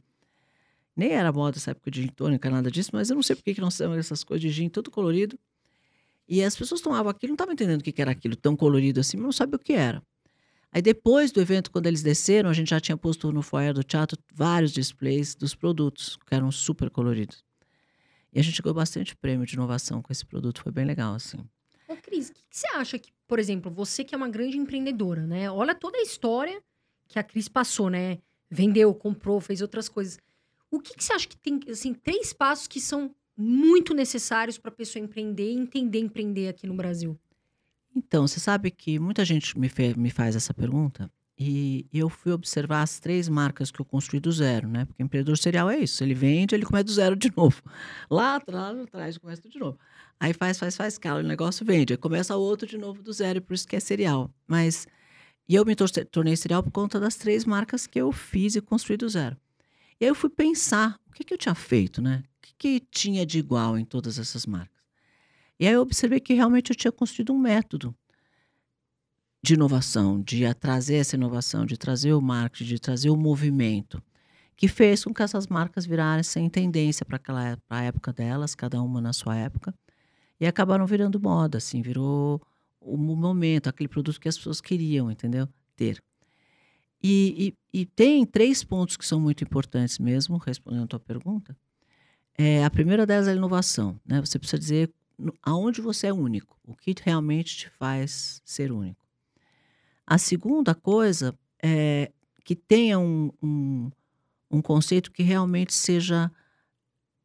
Nem 0.94 1.12
era 1.12 1.32
moda 1.32 1.58
essa 1.58 1.72
época 1.72 1.90
de 1.90 2.02
gin 2.02 2.10
tônica, 2.10 2.50
nada 2.50 2.70
disso, 2.70 2.90
mas 2.92 3.10
eu 3.10 3.16
não 3.16 3.24
sei 3.24 3.38
por 3.38 3.44
que 3.44 3.62
nós 3.62 3.78
temos 3.78 3.98
essas 3.98 4.22
coisas 4.22 4.42
de 4.42 4.50
gin, 4.50 4.68
todo 4.68 4.92
colorido. 4.92 5.40
E 6.28 6.44
as 6.44 6.56
pessoas 6.56 6.82
tomavam 6.82 7.10
aquilo, 7.10 7.32
não 7.32 7.36
estavam 7.36 7.54
entendendo 7.54 7.82
o 7.82 7.84
que 7.84 8.02
era 8.02 8.12
aquilo, 8.12 8.36
tão 8.36 8.56
colorido 8.56 9.00
assim, 9.00 9.18
mas 9.18 9.26
não 9.26 9.32
sabia 9.32 9.56
o 9.56 9.60
que 9.60 9.74
era. 9.74 10.02
Aí 10.72 10.82
depois 10.82 11.32
do 11.32 11.40
evento, 11.40 11.70
quando 11.70 11.86
eles 11.86 12.02
desceram, 12.02 12.50
a 12.50 12.54
gente 12.54 12.72
já 12.72 12.80
tinha 12.80 12.98
posto 12.98 13.32
no 13.32 13.44
foyer 13.44 13.74
do 13.74 13.84
teatro 13.84 14.18
vários 14.34 14.72
displays 14.72 15.36
dos 15.36 15.54
produtos, 15.54 16.18
que 16.26 16.34
eram 16.34 16.52
super 16.52 16.90
coloridos. 16.90 17.44
E 18.34 18.40
a 18.40 18.44
gente 18.44 18.60
ganhou 18.62 18.74
bastante 18.74 19.16
prêmio 19.16 19.46
de 19.46 19.54
inovação 19.54 20.02
com 20.02 20.12
esse 20.12 20.26
produto, 20.26 20.64
foi 20.64 20.72
bem 20.72 20.86
legal, 20.86 21.14
assim. 21.14 21.38
Ô, 21.88 21.96
Cris, 21.96 22.30
o 22.30 22.34
que, 22.34 22.42
que, 22.50 22.58
você 22.58 22.68
acha 22.70 22.98
que, 22.98 23.12
por 23.28 23.38
exemplo, 23.38 23.70
você 23.70 24.04
que 24.04 24.16
é 24.16 24.18
uma 24.18 24.30
grande 24.30 24.58
empreendedora, 24.58 25.28
né? 25.28 25.52
Olha 25.52 25.76
toda 25.76 26.00
a 26.00 26.02
história 26.02 26.60
que 27.08 27.20
a 27.20 27.24
Cris 27.24 27.48
passou, 27.48 27.92
né? 27.92 28.18
Vendeu, 28.50 28.92
comprou, 28.96 29.40
fez 29.40 29.62
outras 29.62 29.88
coisas. 29.88 30.18
O 30.72 30.80
que, 30.80 30.96
que 30.96 31.04
você 31.04 31.14
acha 31.14 31.28
que 31.28 31.38
tem, 31.38 31.60
assim, 31.70 31.94
três 31.94 32.34
passos 32.34 32.66
que 32.66 32.82
são 32.82 33.14
muito 33.36 33.94
necessários 33.94 34.58
para 34.58 34.72
a 34.72 34.76
pessoa 34.76 35.04
empreender 35.04 35.52
e 35.52 35.58
entender 35.58 36.00
empreender 36.00 36.48
aqui 36.48 36.68
no 36.68 36.76
Brasil? 36.76 37.20
Então, 37.96 38.28
você 38.28 38.40
sabe 38.40 38.72
que 38.72 38.98
muita 38.98 39.24
gente 39.24 39.58
me, 39.58 39.70
me 39.98 40.10
faz 40.10 40.36
essa 40.36 40.54
pergunta 40.54 41.12
e 41.38 41.88
eu 41.92 42.10
fui 42.10 42.32
observar 42.32 42.84
as 42.84 43.00
três 43.00 43.28
marcas 43.28 43.72
que 43.72 43.80
eu 43.80 43.86
construí 43.86 44.20
do 44.20 44.32
zero, 44.32 44.68
né? 44.68 44.86
Porque 44.86 45.02
empreendedor 45.02 45.38
serial 45.38 45.70
é 45.70 45.80
isso, 45.80 46.04
ele 46.04 46.14
vende, 46.14 46.54
ele 46.54 46.66
começa 46.66 46.84
do 46.84 46.94
zero 46.94 47.16
de 47.16 47.32
novo. 47.36 47.62
Lá, 48.10 48.40
lá 48.48 48.82
atrás, 48.82 49.18
começa 49.18 49.42
tudo 49.42 49.52
de 49.52 49.60
novo. 49.60 49.78
Aí 50.20 50.34
faz, 50.34 50.60
faz, 50.60 50.76
faz, 50.76 50.98
cala, 50.98 51.20
o 51.20 51.24
negócio 51.24 51.66
vende. 51.66 51.94
Aí 51.94 51.98
começa 51.98 52.36
outro 52.36 52.68
de 52.68 52.78
novo 52.78 53.02
do 53.02 53.12
zero, 53.12 53.42
por 53.42 53.54
isso 53.54 53.68
que 53.68 53.76
é 53.76 53.80
serial. 53.80 54.32
Mas, 54.48 54.88
e 55.50 55.56
eu 55.56 55.66
me 55.66 55.76
tornei 55.76 56.36
serial 56.36 56.64
por 56.64 56.72
conta 56.72 57.00
das 57.00 57.16
três 57.16 57.46
marcas 57.46 57.88
que 57.88 58.00
eu 58.00 58.12
fiz 58.12 58.56
e 58.56 58.62
construí 58.62 58.96
do 58.96 59.10
zero. 59.10 59.36
E 60.00 60.06
aí 60.06 60.10
eu 60.10 60.16
fui 60.16 60.30
pensar, 60.30 61.00
o 61.08 61.12
que, 61.12 61.24
que 61.24 61.34
eu 61.34 61.38
tinha 61.38 61.56
feito, 61.56 62.02
né? 62.02 62.24
Que, 62.64 62.80
tinha 62.80 63.26
de 63.26 63.40
igual 63.40 63.78
em 63.78 63.84
todas 63.84 64.18
essas 64.18 64.46
marcas? 64.46 64.82
E 65.60 65.68
aí 65.68 65.74
eu 65.74 65.82
observei 65.82 66.22
que 66.22 66.34
realmente 66.34 66.70
eu 66.70 66.76
tinha 66.78 66.94
construído 66.94 67.34
um 67.34 67.38
método 67.38 67.94
de 69.44 69.56
inovação, 69.56 70.22
de 70.22 70.46
trazer 70.54 70.96
essa 70.96 71.18
inovação, 71.18 71.66
de 71.66 71.76
trazer 71.76 72.14
o 72.14 72.22
marketing, 72.22 72.64
de 72.64 72.80
trazer 72.80 73.10
o 73.10 73.18
movimento, 73.18 74.02
que 74.56 74.70
fez 74.70 75.04
com 75.04 75.14
que 75.14 75.22
essas 75.22 75.46
marcas 75.48 75.86
virassem 75.86 76.50
tendência 76.50 77.06
para 77.06 77.18
aquela 77.18 77.58
pra 77.68 77.84
época 77.84 78.14
delas, 78.14 78.56
cada 78.56 78.82
uma 78.82 79.02
na 79.02 79.12
sua 79.12 79.36
época, 79.36 79.76
e 80.40 80.48
acabaram 80.48 80.86
virando 80.86 81.20
moda, 81.20 81.58
assim, 81.58 81.82
virou 81.82 82.42
o 82.80 82.96
momento, 82.96 83.68
aquele 83.68 83.90
produto 83.90 84.22
que 84.22 84.30
as 84.30 84.38
pessoas 84.38 84.62
queriam, 84.62 85.12
entendeu? 85.12 85.50
Ter. 85.76 86.02
E, 87.04 87.54
e, 87.74 87.82
e 87.82 87.86
tem 87.86 88.26
três 88.26 88.64
pontos 88.64 88.96
que 88.96 89.06
são 89.06 89.20
muito 89.20 89.44
importantes 89.44 90.00
mesmo, 90.00 90.38
respondendo 90.38 90.86
a 90.86 90.88
tua 90.88 91.00
pergunta. 91.02 91.54
É, 92.38 92.64
a 92.64 92.70
primeira 92.70 93.06
delas 93.06 93.28
é 93.28 93.32
a 93.32 93.36
inovação. 93.36 94.00
Né? 94.06 94.20
Você 94.20 94.40
precisa 94.40 94.60
dizer 94.60 94.92
aonde 95.42 95.82
você 95.82 96.08
é 96.08 96.14
único, 96.14 96.58
o 96.66 96.76
que 96.76 96.96
realmente 97.02 97.56
te 97.56 97.70
faz 97.70 98.42
ser 98.44 98.72
único. 98.72 99.06
A 100.06 100.18
segunda 100.18 100.74
coisa 100.74 101.38
é 101.62 102.12
que 102.44 102.56
tenha 102.56 103.00
um, 103.00 103.32
um, 103.42 103.92
um 104.52 104.62
conceito 104.62 105.12
que 105.12 105.24
realmente 105.24 105.74
seja 105.74 106.32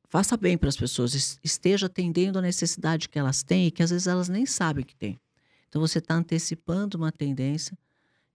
faça 0.09 0.37
bem 0.37 0.57
para 0.57 0.71
as 0.71 0.77
pessoas, 0.77 1.39
esteja 1.45 1.87
atendendo 1.87 2.39
a 2.39 2.43
necessidade 2.43 3.09
que 3.09 3.19
elas 3.19 3.43
têm 3.43 3.67
e 3.67 3.71
que 3.71 3.83
às 3.83 3.91
vezes 3.91 4.07
elas 4.07 4.29
nem 4.29 4.47
sabem 4.47 4.85
que 4.85 4.97
têm. 4.97 5.21
Então 5.69 5.81
você 5.81 5.99
está 5.99 6.15
antecipando 6.15 6.97
uma 6.97 7.13
tendência 7.13 7.77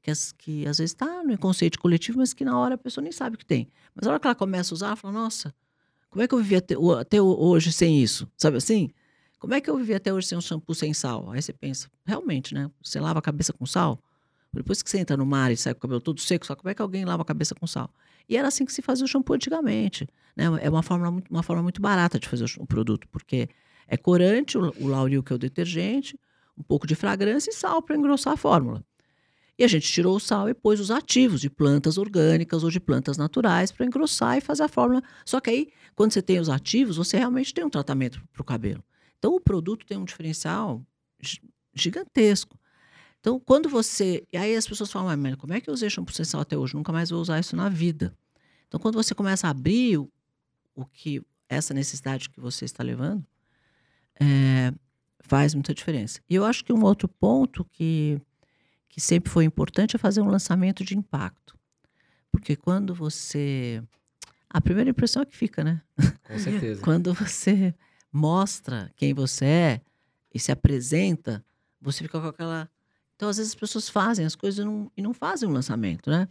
que, 0.02 0.12
as, 0.12 0.32
que 0.32 0.68
às 0.68 0.78
vezes 0.78 0.92
está 0.92 1.24
no 1.24 1.32
inconsciente 1.32 1.80
coletivo, 1.80 2.20
mas 2.20 2.34
que 2.34 2.46
na 2.46 2.58
hora 2.60 2.76
a 2.76 2.78
pessoa 2.78 3.02
nem 3.02 3.12
sabe 3.12 3.38
que 3.38 3.46
tem. 3.46 3.68
Mas 3.96 4.06
na 4.06 4.12
hora 4.12 4.20
que 4.20 4.28
ela 4.28 4.36
começa 4.36 4.74
a 4.74 4.76
usar, 4.76 4.88
ela 4.88 4.96
fala, 4.96 5.14
nossa, 5.14 5.54
como 6.14 6.22
é 6.22 6.28
que 6.28 6.36
eu 6.36 6.38
vivi 6.38 6.56
até, 6.56 6.76
até 7.00 7.20
hoje 7.20 7.74
sem 7.74 8.00
isso? 8.00 8.30
Sabe 8.38 8.58
assim? 8.58 8.92
Como 9.40 9.56
é 9.56 9.60
que 9.60 9.68
eu 9.68 9.76
vivi 9.76 9.96
até 9.96 10.14
hoje 10.14 10.28
sem 10.28 10.38
um 10.38 10.42
shampoo 10.42 10.76
sem 10.76 10.94
sal? 10.94 11.32
Aí 11.32 11.42
você 11.42 11.52
pensa, 11.52 11.90
realmente, 12.06 12.54
né? 12.54 12.70
Você 12.84 13.00
lava 13.00 13.18
a 13.18 13.22
cabeça 13.22 13.52
com 13.52 13.66
sal? 13.66 14.00
Depois 14.54 14.84
que 14.84 14.92
você 14.92 15.00
entra 15.00 15.18
no 15.18 15.26
mar 15.26 15.52
e 15.52 15.58
sai 15.58 15.74
com 15.74 15.80
o 15.80 15.82
cabelo 15.82 16.00
todo 16.00 16.22
seco, 16.22 16.46
só 16.46 16.56
como 16.56 16.70
é 16.70 16.76
que 16.76 16.84
alguém 16.84 17.04
lava 17.04 17.24
a 17.24 17.26
cabeça 17.26 17.56
com 17.56 17.66
sal? 17.66 17.90
E 18.30 18.38
era 18.38 18.48
assim 18.48 18.64
que 18.64 18.72
se 18.72 18.84
fazia 18.84 19.04
o 19.04 19.08
shampoo 19.08 19.34
antigamente. 19.34 20.08
Né? 20.36 20.46
É 20.62 20.70
uma 20.70 20.84
forma, 20.84 21.10
muito, 21.10 21.32
uma 21.32 21.42
forma 21.42 21.64
muito 21.64 21.82
barata 21.82 22.20
de 22.20 22.30
fazer 22.30 22.46
o 22.60 22.68
produto, 22.68 23.08
porque 23.12 23.50
é 23.88 23.98
corante, 23.98 24.56
o, 24.56 24.72
o 24.80 24.88
Lauril, 24.88 25.24
que 25.24 25.34
é 25.34 25.36
o 25.36 25.40
detergente, 25.40 26.16
um 26.56 26.62
pouco 26.62 26.86
de 26.86 26.94
fragrância 26.94 27.50
e 27.50 27.54
sal 27.54 27.82
para 27.82 27.96
engrossar 27.96 28.34
a 28.34 28.38
fórmula. 28.38 28.86
E 29.58 29.64
a 29.64 29.68
gente 29.68 29.92
tirou 29.92 30.16
o 30.16 30.20
sal 30.20 30.50
e 30.50 30.54
pôs 30.54 30.80
os 30.80 30.90
ativos 30.90 31.40
de 31.40 31.50
plantas 31.50 31.98
orgânicas 31.98 32.64
ou 32.64 32.72
de 32.72 32.80
plantas 32.80 33.18
naturais 33.18 33.72
para 33.72 33.86
engrossar 33.86 34.38
e 34.38 34.42
fazer 34.42 34.64
a 34.64 34.68
fórmula. 34.68 35.04
Só 35.24 35.40
que 35.40 35.50
aí, 35.50 35.68
quando 35.96 36.14
você 36.14 36.22
tem 36.22 36.40
os 36.40 36.50
ativos, 36.50 36.98
você 36.98 37.18
realmente 37.18 37.54
tem 37.54 37.64
um 37.64 37.70
tratamento 37.70 38.22
para 38.32 38.42
o 38.42 38.46
cabelo. 38.46 38.84
Então, 39.18 39.36
o 39.36 39.40
produto 39.40 39.86
tem 39.86 39.98
um 39.98 40.06
diferencial 40.06 40.86
gigantesco. 41.74 42.58
Então, 43.20 43.40
quando 43.40 43.70
você. 43.70 44.28
E 44.34 44.38
aí 44.38 44.56
as 44.56 44.68
pessoas 44.68 44.92
falam, 44.92 45.16
mas 45.16 45.36
como 45.36 45.54
é 45.54 45.62
que 45.62 45.70
eu 45.70 45.74
usei 45.74 45.90
shampoo 45.90 46.12
essencial 46.12 46.42
até 46.42 46.58
hoje? 46.58 46.76
Nunca 46.76 46.92
mais 46.92 47.10
vou 47.10 47.22
usar 47.22 47.40
isso 47.40 47.56
na 47.56 47.70
vida. 47.70 48.14
Então, 48.68 48.80
quando 48.80 48.96
você 48.96 49.16
começa 49.16 49.48
a 49.48 49.52
abrir 49.52 49.98
o, 49.98 50.12
o 50.76 50.86
que 50.86 51.22
essa 51.48 51.74
necessidade 51.74 52.30
que 52.30 52.40
você 52.40 52.66
está 52.66 52.84
levando, 52.84 53.26
é, 54.20 54.74
faz 55.20 55.54
muita 55.54 55.74
diferença. 55.74 56.20
E 56.30 56.36
eu 56.36 56.44
acho 56.44 56.64
que 56.64 56.74
um 56.74 56.84
outro 56.84 57.08
ponto 57.08 57.64
que, 57.66 58.20
que 58.90 59.00
sempre 59.00 59.32
foi 59.32 59.46
importante 59.46 59.96
é 59.96 60.00
fazer 60.00 60.22
um 60.22 60.28
lançamento 60.28 60.84
de 60.84 60.98
impacto. 60.98 61.58
Porque 62.32 62.56
quando 62.56 62.94
você. 62.94 63.82
A 64.54 64.62
primeira 64.62 64.92
impressão 64.92 65.24
é 65.24 65.26
que 65.26 65.36
fica, 65.36 65.64
né? 65.64 65.82
Com 66.28 66.38
certeza. 66.38 66.80
quando 66.86 67.12
você 67.12 67.74
mostra 68.12 68.92
quem 68.96 69.12
você 69.12 69.46
é 69.46 69.82
e 70.32 70.40
se 70.40 70.52
apresenta, 70.52 71.44
você 71.82 72.04
fica 72.04 72.22
com 72.22 72.28
aquela. 72.28 72.70
Então, 73.16 73.30
às 73.30 73.38
vezes, 73.38 73.54
as 73.54 73.60
pessoas 73.60 73.90
fazem 73.90 74.26
as 74.26 74.36
coisas 74.36 74.64
e 74.64 74.64
não, 74.64 74.92
e 74.96 75.02
não 75.02 75.14
fazem 75.14 75.50
um 75.50 75.52
lançamento, 75.52 76.12
né? 76.12 76.28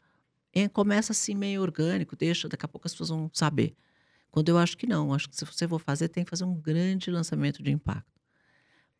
E 0.54 0.68
começa 0.68 1.12
assim 1.12 1.34
meio 1.34 1.62
orgânico, 1.62 2.14
deixa, 2.14 2.48
daqui 2.48 2.64
a 2.64 2.68
pouco 2.68 2.86
as 2.86 2.92
pessoas 2.92 3.08
vão 3.08 3.28
saber. 3.32 3.74
Quando 4.30 4.48
eu 4.48 4.56
acho 4.56 4.76
que 4.78 4.86
não, 4.86 5.12
acho 5.12 5.28
que 5.28 5.36
se 5.36 5.44
você 5.44 5.66
for 5.66 5.80
fazer, 5.80 6.08
tem 6.08 6.24
que 6.24 6.30
fazer 6.30 6.44
um 6.44 6.54
grande 6.54 7.10
lançamento 7.10 7.62
de 7.62 7.70
impacto. 7.70 8.20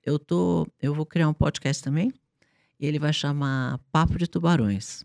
Eu 0.05 0.19
tô, 0.19 0.67
eu 0.81 0.95
vou 0.95 1.07
criar 1.07 1.29
um 1.29 1.35
podcast 1.35 1.83
também, 1.83 2.13
e 2.79 2.87
ele 2.87 2.99
vai 2.99 3.13
chamar 3.13 3.79
Papo 3.93 4.19
de 4.19 4.27
Tubarões. 4.27 5.05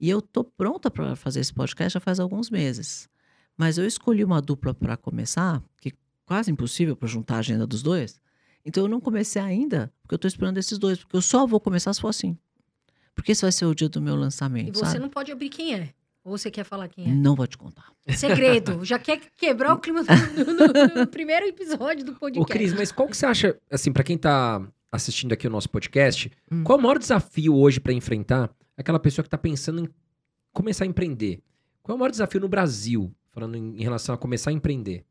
E 0.00 0.10
eu 0.10 0.20
tô 0.20 0.42
pronta 0.42 0.90
para 0.90 1.14
fazer 1.14 1.40
esse 1.40 1.54
podcast 1.54 1.94
já 1.94 2.00
faz 2.00 2.18
alguns 2.18 2.50
meses. 2.50 3.08
Mas 3.56 3.78
eu 3.78 3.86
escolhi 3.86 4.24
uma 4.24 4.40
dupla 4.40 4.74
para 4.74 4.96
começar, 4.96 5.62
que 5.80 5.92
quase 6.24 6.50
impossível 6.50 6.96
para 6.96 7.08
juntar 7.08 7.36
a 7.36 7.38
agenda 7.38 7.66
dos 7.66 7.82
dois. 7.82 8.20
Então 8.64 8.84
eu 8.84 8.88
não 8.88 9.00
comecei 9.00 9.42
ainda, 9.42 9.92
porque 10.02 10.14
eu 10.14 10.16
estou 10.16 10.28
esperando 10.28 10.58
esses 10.58 10.78
dois, 10.78 10.98
porque 10.98 11.16
eu 11.16 11.22
só 11.22 11.46
vou 11.46 11.60
começar 11.60 11.92
se 11.92 12.00
for 12.00 12.08
assim. 12.08 12.36
Porque 13.14 13.32
esse 13.32 13.42
vai 13.42 13.52
ser 13.52 13.66
o 13.66 13.74
dia 13.74 13.88
do 13.88 14.00
meu 14.00 14.16
lançamento. 14.16 14.68
E 14.68 14.70
você 14.72 14.86
sabe? 14.86 15.00
não 15.00 15.08
pode 15.08 15.30
abrir 15.30 15.48
quem 15.48 15.74
é. 15.74 15.92
Ou 16.24 16.38
você 16.38 16.50
quer 16.50 16.64
falar 16.64 16.88
quem 16.88 17.04
é? 17.04 17.08
Não 17.08 17.34
vou 17.34 17.46
te 17.46 17.58
contar. 17.58 17.92
Segredo. 18.16 18.84
Já 18.84 18.98
quer 18.98 19.20
quebrar 19.36 19.74
o 19.74 19.78
clima 19.78 20.04
do, 20.04 20.54
no, 20.54 21.00
no 21.00 21.06
primeiro 21.08 21.46
episódio 21.46 22.04
do 22.04 22.14
podcast. 22.14 22.40
Ô, 22.40 22.44
Cris, 22.46 22.72
mas 22.72 22.92
qual 22.92 23.08
que 23.08 23.16
você 23.16 23.26
acha, 23.26 23.58
assim, 23.68 23.92
para 23.92 24.04
quem 24.04 24.16
tá 24.16 24.64
assistindo 24.92 25.32
aqui 25.32 25.46
o 25.46 25.50
nosso 25.50 25.68
podcast, 25.68 26.30
hum. 26.50 26.62
qual 26.62 26.78
é 26.78 26.80
o 26.80 26.82
maior 26.82 26.98
desafio 26.98 27.56
hoje 27.56 27.80
para 27.80 27.92
enfrentar 27.92 28.54
aquela 28.76 29.00
pessoa 29.00 29.22
que 29.22 29.30
tá 29.30 29.38
pensando 29.38 29.80
em 29.80 29.88
começar 30.52 30.84
a 30.84 30.86
empreender? 30.86 31.42
Qual 31.82 31.94
é 31.94 31.96
o 31.96 31.98
maior 31.98 32.10
desafio 32.10 32.40
no 32.40 32.48
Brasil, 32.48 33.12
falando 33.32 33.56
em, 33.56 33.76
em 33.76 33.82
relação 33.82 34.14
a 34.14 34.18
começar 34.18 34.50
a 34.50 34.52
empreender? 34.52 35.04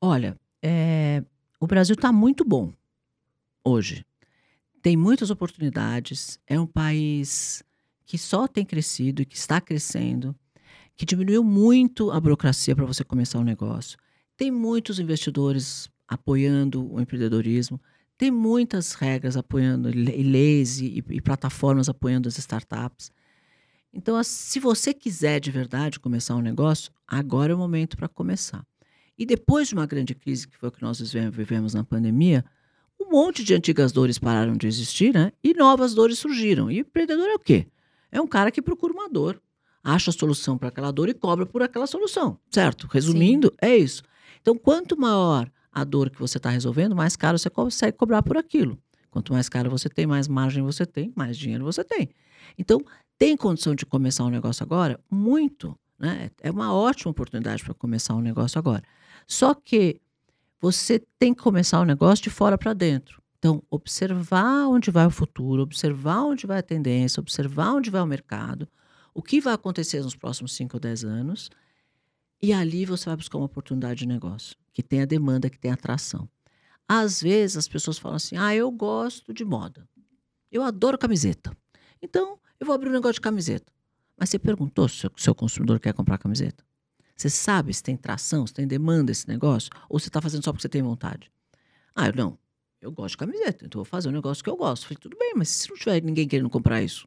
Olha, 0.00 0.38
é, 0.62 1.22
o 1.58 1.66
Brasil 1.66 1.94
está 1.94 2.12
muito 2.12 2.44
bom 2.44 2.72
hoje. 3.64 4.04
Tem 4.82 4.96
muitas 4.96 5.30
oportunidades. 5.30 6.38
É 6.46 6.60
um 6.60 6.66
país 6.66 7.62
que 8.04 8.18
só 8.18 8.46
tem 8.46 8.64
crescido 8.66 9.22
e 9.22 9.24
que 9.24 9.36
está 9.36 9.60
crescendo. 9.60 10.36
que 10.96 11.04
diminuiu 11.04 11.42
muito 11.42 12.10
a 12.10 12.20
burocracia 12.20 12.74
para 12.76 12.84
você 12.84 13.02
começar 13.02 13.38
um 13.38 13.44
negócio. 13.44 13.98
Tem 14.36 14.50
muitos 14.50 14.98
investidores 14.98 15.88
apoiando 16.06 16.92
o 16.92 17.00
empreendedorismo, 17.00 17.80
tem 18.16 18.30
muitas 18.30 18.92
regras 18.92 19.36
apoiando, 19.36 19.90
e 19.90 20.22
leis 20.22 20.80
e, 20.80 21.04
e 21.08 21.20
plataformas 21.20 21.88
apoiando 21.88 22.28
as 22.28 22.38
startups. 22.38 23.10
Então, 23.94 24.22
se 24.24 24.58
você 24.58 24.92
quiser 24.92 25.38
de 25.38 25.50
verdade 25.50 26.00
começar 26.00 26.34
um 26.34 26.40
negócio, 26.40 26.92
agora 27.06 27.52
é 27.52 27.54
o 27.54 27.58
momento 27.58 27.96
para 27.96 28.08
começar. 28.08 28.66
E 29.16 29.24
depois 29.24 29.68
de 29.68 29.74
uma 29.74 29.86
grande 29.86 30.14
crise, 30.14 30.48
que 30.48 30.56
foi 30.56 30.68
o 30.68 30.72
que 30.72 30.82
nós 30.82 31.00
vivemos 31.30 31.74
na 31.74 31.84
pandemia, 31.84 32.44
um 33.00 33.10
monte 33.10 33.44
de 33.44 33.54
antigas 33.54 33.92
dores 33.92 34.18
pararam 34.18 34.56
de 34.56 34.66
existir, 34.66 35.14
né? 35.14 35.32
E 35.42 35.54
novas 35.54 35.94
dores 35.94 36.18
surgiram. 36.18 36.70
E 36.70 36.78
o 36.78 36.80
empreendedor 36.80 37.28
é 37.28 37.34
o 37.34 37.38
quê? 37.38 37.68
É 38.10 38.20
um 38.20 38.26
cara 38.26 38.50
que 38.50 38.60
procura 38.60 38.92
uma 38.92 39.08
dor, 39.08 39.40
acha 39.82 40.10
a 40.10 40.12
solução 40.12 40.58
para 40.58 40.68
aquela 40.68 40.90
dor 40.90 41.08
e 41.08 41.14
cobra 41.14 41.46
por 41.46 41.62
aquela 41.62 41.86
solução, 41.86 42.38
certo? 42.50 42.88
Resumindo, 42.90 43.48
Sim. 43.48 43.56
é 43.62 43.76
isso. 43.76 44.02
Então, 44.40 44.58
quanto 44.58 44.98
maior 44.98 45.48
a 45.70 45.84
dor 45.84 46.10
que 46.10 46.18
você 46.18 46.38
está 46.38 46.50
resolvendo, 46.50 46.96
mais 46.96 47.14
caro 47.14 47.38
você 47.38 47.50
consegue 47.50 47.96
cobrar 47.96 48.22
por 48.22 48.36
aquilo. 48.36 48.76
Quanto 49.10 49.32
mais 49.32 49.48
caro 49.48 49.70
você 49.70 49.88
tem, 49.88 50.06
mais 50.06 50.26
margem 50.26 50.62
você 50.62 50.84
tem, 50.84 51.12
mais 51.14 51.36
dinheiro 51.36 51.64
você 51.64 51.84
tem. 51.84 52.10
Então, 52.58 52.84
tem 53.24 53.38
condição 53.38 53.74
de 53.74 53.86
começar 53.86 54.22
um 54.22 54.28
negócio 54.28 54.62
agora? 54.62 55.00
Muito. 55.10 55.74
Né? 55.98 56.30
É 56.42 56.50
uma 56.50 56.74
ótima 56.74 57.10
oportunidade 57.10 57.64
para 57.64 57.72
começar 57.72 58.14
um 58.14 58.20
negócio 58.20 58.58
agora. 58.58 58.82
Só 59.26 59.54
que 59.54 59.98
você 60.60 61.02
tem 61.18 61.32
que 61.32 61.42
começar 61.42 61.80
o 61.80 61.86
negócio 61.86 62.22
de 62.22 62.28
fora 62.28 62.58
para 62.58 62.74
dentro. 62.74 63.22
Então, 63.38 63.62
observar 63.70 64.66
onde 64.68 64.90
vai 64.90 65.06
o 65.06 65.10
futuro, 65.10 65.62
observar 65.62 66.22
onde 66.24 66.46
vai 66.46 66.58
a 66.58 66.62
tendência, 66.62 67.18
observar 67.18 67.72
onde 67.72 67.88
vai 67.88 68.02
o 68.02 68.06
mercado, 68.06 68.68
o 69.14 69.22
que 69.22 69.40
vai 69.40 69.54
acontecer 69.54 70.02
nos 70.02 70.14
próximos 70.14 70.52
5 70.54 70.76
ou 70.76 70.80
10 70.80 71.04
anos, 71.04 71.50
e 72.42 72.52
ali 72.52 72.84
você 72.84 73.06
vai 73.06 73.16
buscar 73.16 73.38
uma 73.38 73.46
oportunidade 73.46 74.00
de 74.00 74.06
negócio, 74.06 74.54
que 74.70 74.82
tenha 74.82 75.06
demanda, 75.06 75.48
que 75.48 75.58
tenha 75.58 75.72
atração. 75.72 76.28
Às 76.86 77.22
vezes 77.22 77.56
as 77.56 77.68
pessoas 77.68 77.96
falam 77.96 78.16
assim: 78.16 78.36
ah, 78.36 78.54
eu 78.54 78.70
gosto 78.70 79.32
de 79.32 79.46
moda, 79.46 79.88
eu 80.52 80.62
adoro 80.62 80.98
camiseta, 80.98 81.56
então 82.02 82.38
eu 82.64 82.66
vou 82.66 82.74
abrir 82.74 82.88
um 82.88 82.92
negócio 82.92 83.14
de 83.14 83.20
camiseta. 83.20 83.70
Mas 84.16 84.30
você 84.30 84.38
perguntou 84.38 84.88
se 84.88 85.06
o 85.06 85.12
seu 85.16 85.34
consumidor 85.34 85.78
quer 85.78 85.92
comprar 85.92 86.18
camiseta? 86.18 86.64
Você 87.14 87.28
sabe 87.28 87.72
se 87.72 87.82
tem 87.82 87.96
tração, 87.96 88.46
se 88.46 88.54
tem 88.54 88.66
demanda 88.66 89.12
esse 89.12 89.28
negócio? 89.28 89.70
Ou 89.88 90.00
você 90.00 90.08
está 90.08 90.20
fazendo 90.20 90.42
só 90.42 90.50
porque 90.50 90.62
você 90.62 90.68
tem 90.68 90.82
vontade? 90.82 91.30
Ah, 91.94 92.08
eu 92.08 92.14
não. 92.14 92.38
Eu 92.80 92.90
gosto 92.90 93.12
de 93.12 93.18
camiseta, 93.18 93.64
então 93.64 93.78
vou 93.78 93.84
fazer 93.84 94.08
um 94.08 94.12
negócio 94.12 94.42
que 94.42 94.50
eu 94.50 94.56
gosto. 94.56 94.84
falei, 94.84 94.98
tudo 95.00 95.16
bem, 95.16 95.32
mas 95.36 95.48
se 95.48 95.70
não 95.70 95.76
tiver 95.76 96.02
ninguém 96.02 96.26
querendo 96.26 96.50
comprar 96.50 96.82
isso? 96.82 97.06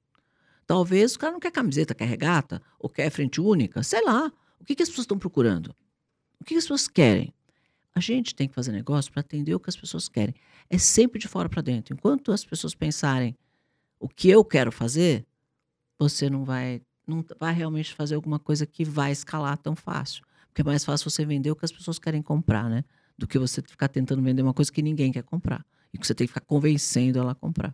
Talvez 0.65 1.15
o 1.15 1.19
cara 1.19 1.33
não 1.33 1.39
quer 1.39 1.51
camiseta, 1.51 1.93
quer 1.93 2.05
regata, 2.05 2.61
ou 2.79 2.89
quer 2.89 3.09
frente 3.09 3.41
única, 3.41 3.83
sei 3.83 4.03
lá. 4.03 4.31
O 4.59 4.65
que, 4.65 4.75
que 4.75 4.83
as 4.83 4.89
pessoas 4.89 5.03
estão 5.03 5.19
procurando? 5.19 5.75
O 6.39 6.43
que, 6.43 6.53
que 6.53 6.57
as 6.57 6.63
pessoas 6.63 6.87
querem? 6.87 7.33
A 7.93 7.99
gente 7.99 8.33
tem 8.33 8.47
que 8.47 8.55
fazer 8.55 8.71
negócio 8.71 9.11
para 9.11 9.21
atender 9.21 9.53
o 9.55 9.59
que 9.59 9.69
as 9.69 9.75
pessoas 9.75 10.07
querem. 10.07 10.35
É 10.69 10.77
sempre 10.77 11.19
de 11.19 11.27
fora 11.27 11.49
para 11.49 11.61
dentro. 11.61 11.93
Enquanto 11.93 12.31
as 12.31 12.45
pessoas 12.45 12.73
pensarem 12.73 13.35
o 13.99 14.07
que 14.07 14.29
eu 14.29 14.43
quero 14.43 14.71
fazer, 14.71 15.26
você 15.97 16.29
não 16.29 16.43
vai 16.43 16.81
não 17.07 17.23
vai 17.39 17.53
realmente 17.53 17.93
fazer 17.93 18.15
alguma 18.15 18.37
coisa 18.37 18.65
que 18.65 18.83
vai 18.83 19.11
escalar 19.11 19.57
tão 19.57 19.75
fácil. 19.75 20.25
Porque 20.49 20.61
é 20.61 20.63
mais 20.65 20.83
fácil 20.83 21.09
você 21.09 21.25
vender 21.25 21.49
o 21.49 21.55
que 21.55 21.63
as 21.63 21.71
pessoas 21.71 21.97
querem 21.97 22.21
comprar, 22.21 22.69
né? 22.69 22.83
Do 23.17 23.25
que 23.25 23.39
você 23.39 23.61
ficar 23.61 23.87
tentando 23.87 24.21
vender 24.21 24.41
uma 24.41 24.53
coisa 24.53 24.71
que 24.71 24.81
ninguém 24.81 25.11
quer 25.11 25.23
comprar. 25.23 25.65
E 25.93 25.97
que 25.97 26.05
você 26.05 26.13
tem 26.13 26.27
que 26.27 26.33
ficar 26.33 26.45
convencendo 26.45 27.17
ela 27.17 27.31
a 27.31 27.35
comprar. 27.35 27.73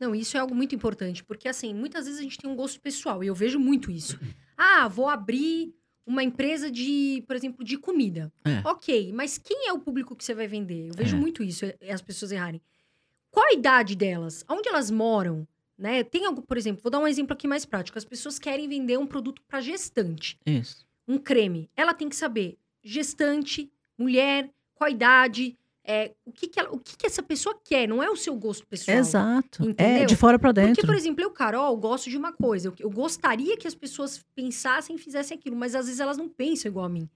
Não, 0.00 0.14
isso 0.14 0.34
é 0.34 0.40
algo 0.40 0.54
muito 0.54 0.74
importante, 0.74 1.22
porque 1.22 1.46
assim, 1.46 1.74
muitas 1.74 2.06
vezes 2.06 2.18
a 2.18 2.22
gente 2.22 2.38
tem 2.38 2.50
um 2.50 2.56
gosto 2.56 2.80
pessoal, 2.80 3.22
e 3.22 3.26
eu 3.26 3.34
vejo 3.34 3.58
muito 3.58 3.90
isso. 3.90 4.18
Ah, 4.56 4.88
vou 4.88 5.08
abrir 5.08 5.74
uma 6.06 6.22
empresa 6.22 6.70
de, 6.70 7.22
por 7.26 7.36
exemplo, 7.36 7.64
de 7.64 7.76
comida. 7.76 8.32
É. 8.44 8.60
Ok, 8.66 9.12
mas 9.12 9.38
quem 9.38 9.68
é 9.68 9.72
o 9.72 9.78
público 9.78 10.16
que 10.16 10.24
você 10.24 10.34
vai 10.34 10.46
vender? 10.46 10.88
Eu 10.88 10.94
vejo 10.94 11.16
é. 11.16 11.18
muito 11.18 11.42
isso, 11.42 11.64
é, 11.64 11.92
as 11.92 12.02
pessoas 12.02 12.32
errarem. 12.32 12.60
Qual 13.30 13.46
a 13.46 13.52
idade 13.52 13.94
delas? 13.94 14.44
Onde 14.48 14.68
elas 14.68 14.90
moram? 14.90 15.46
Né? 15.80 16.04
Tem 16.04 16.26
algo, 16.26 16.42
por 16.42 16.58
exemplo, 16.58 16.82
vou 16.82 16.90
dar 16.90 16.98
um 16.98 17.08
exemplo 17.08 17.32
aqui 17.32 17.48
mais 17.48 17.64
prático. 17.64 17.96
As 17.96 18.04
pessoas 18.04 18.38
querem 18.38 18.68
vender 18.68 18.98
um 18.98 19.06
produto 19.06 19.40
para 19.48 19.62
gestante. 19.62 20.38
Isso. 20.44 20.86
Um 21.08 21.16
creme. 21.16 21.70
Ela 21.74 21.94
tem 21.94 22.06
que 22.06 22.14
saber 22.14 22.58
gestante, 22.84 23.72
mulher, 23.96 24.50
qual 24.74 24.90
idade, 24.90 25.56
é, 25.82 26.12
o, 26.26 26.32
que, 26.32 26.48
que, 26.48 26.60
ela, 26.60 26.70
o 26.70 26.78
que, 26.78 26.98
que, 26.98 27.06
essa 27.06 27.22
pessoa 27.22 27.58
quer, 27.64 27.88
não 27.88 28.02
é 28.02 28.10
o 28.10 28.16
seu 28.16 28.36
gosto 28.36 28.66
pessoal. 28.66 28.98
Exato. 28.98 29.62
É, 29.62 29.66
entendeu? 29.70 30.02
É 30.02 30.04
de 30.04 30.16
fora 30.16 30.38
para 30.38 30.52
dentro. 30.52 30.74
Porque, 30.74 30.86
por 30.86 30.94
exemplo, 30.94 31.24
eu, 31.24 31.30
Carol, 31.30 31.74
gosto 31.78 32.10
de 32.10 32.16
uma 32.18 32.32
coisa. 32.32 32.68
Eu, 32.68 32.74
eu, 32.78 32.90
gostaria 32.90 33.56
que 33.56 33.66
as 33.66 33.74
pessoas 33.74 34.22
pensassem 34.34 34.96
e 34.96 34.98
fizessem 34.98 35.38
aquilo, 35.38 35.56
mas 35.56 35.74
às 35.74 35.86
vezes 35.86 35.98
elas 35.98 36.18
não 36.18 36.28
pensam 36.28 36.70
igual 36.70 36.84
a 36.84 36.90
mim. 36.90 37.08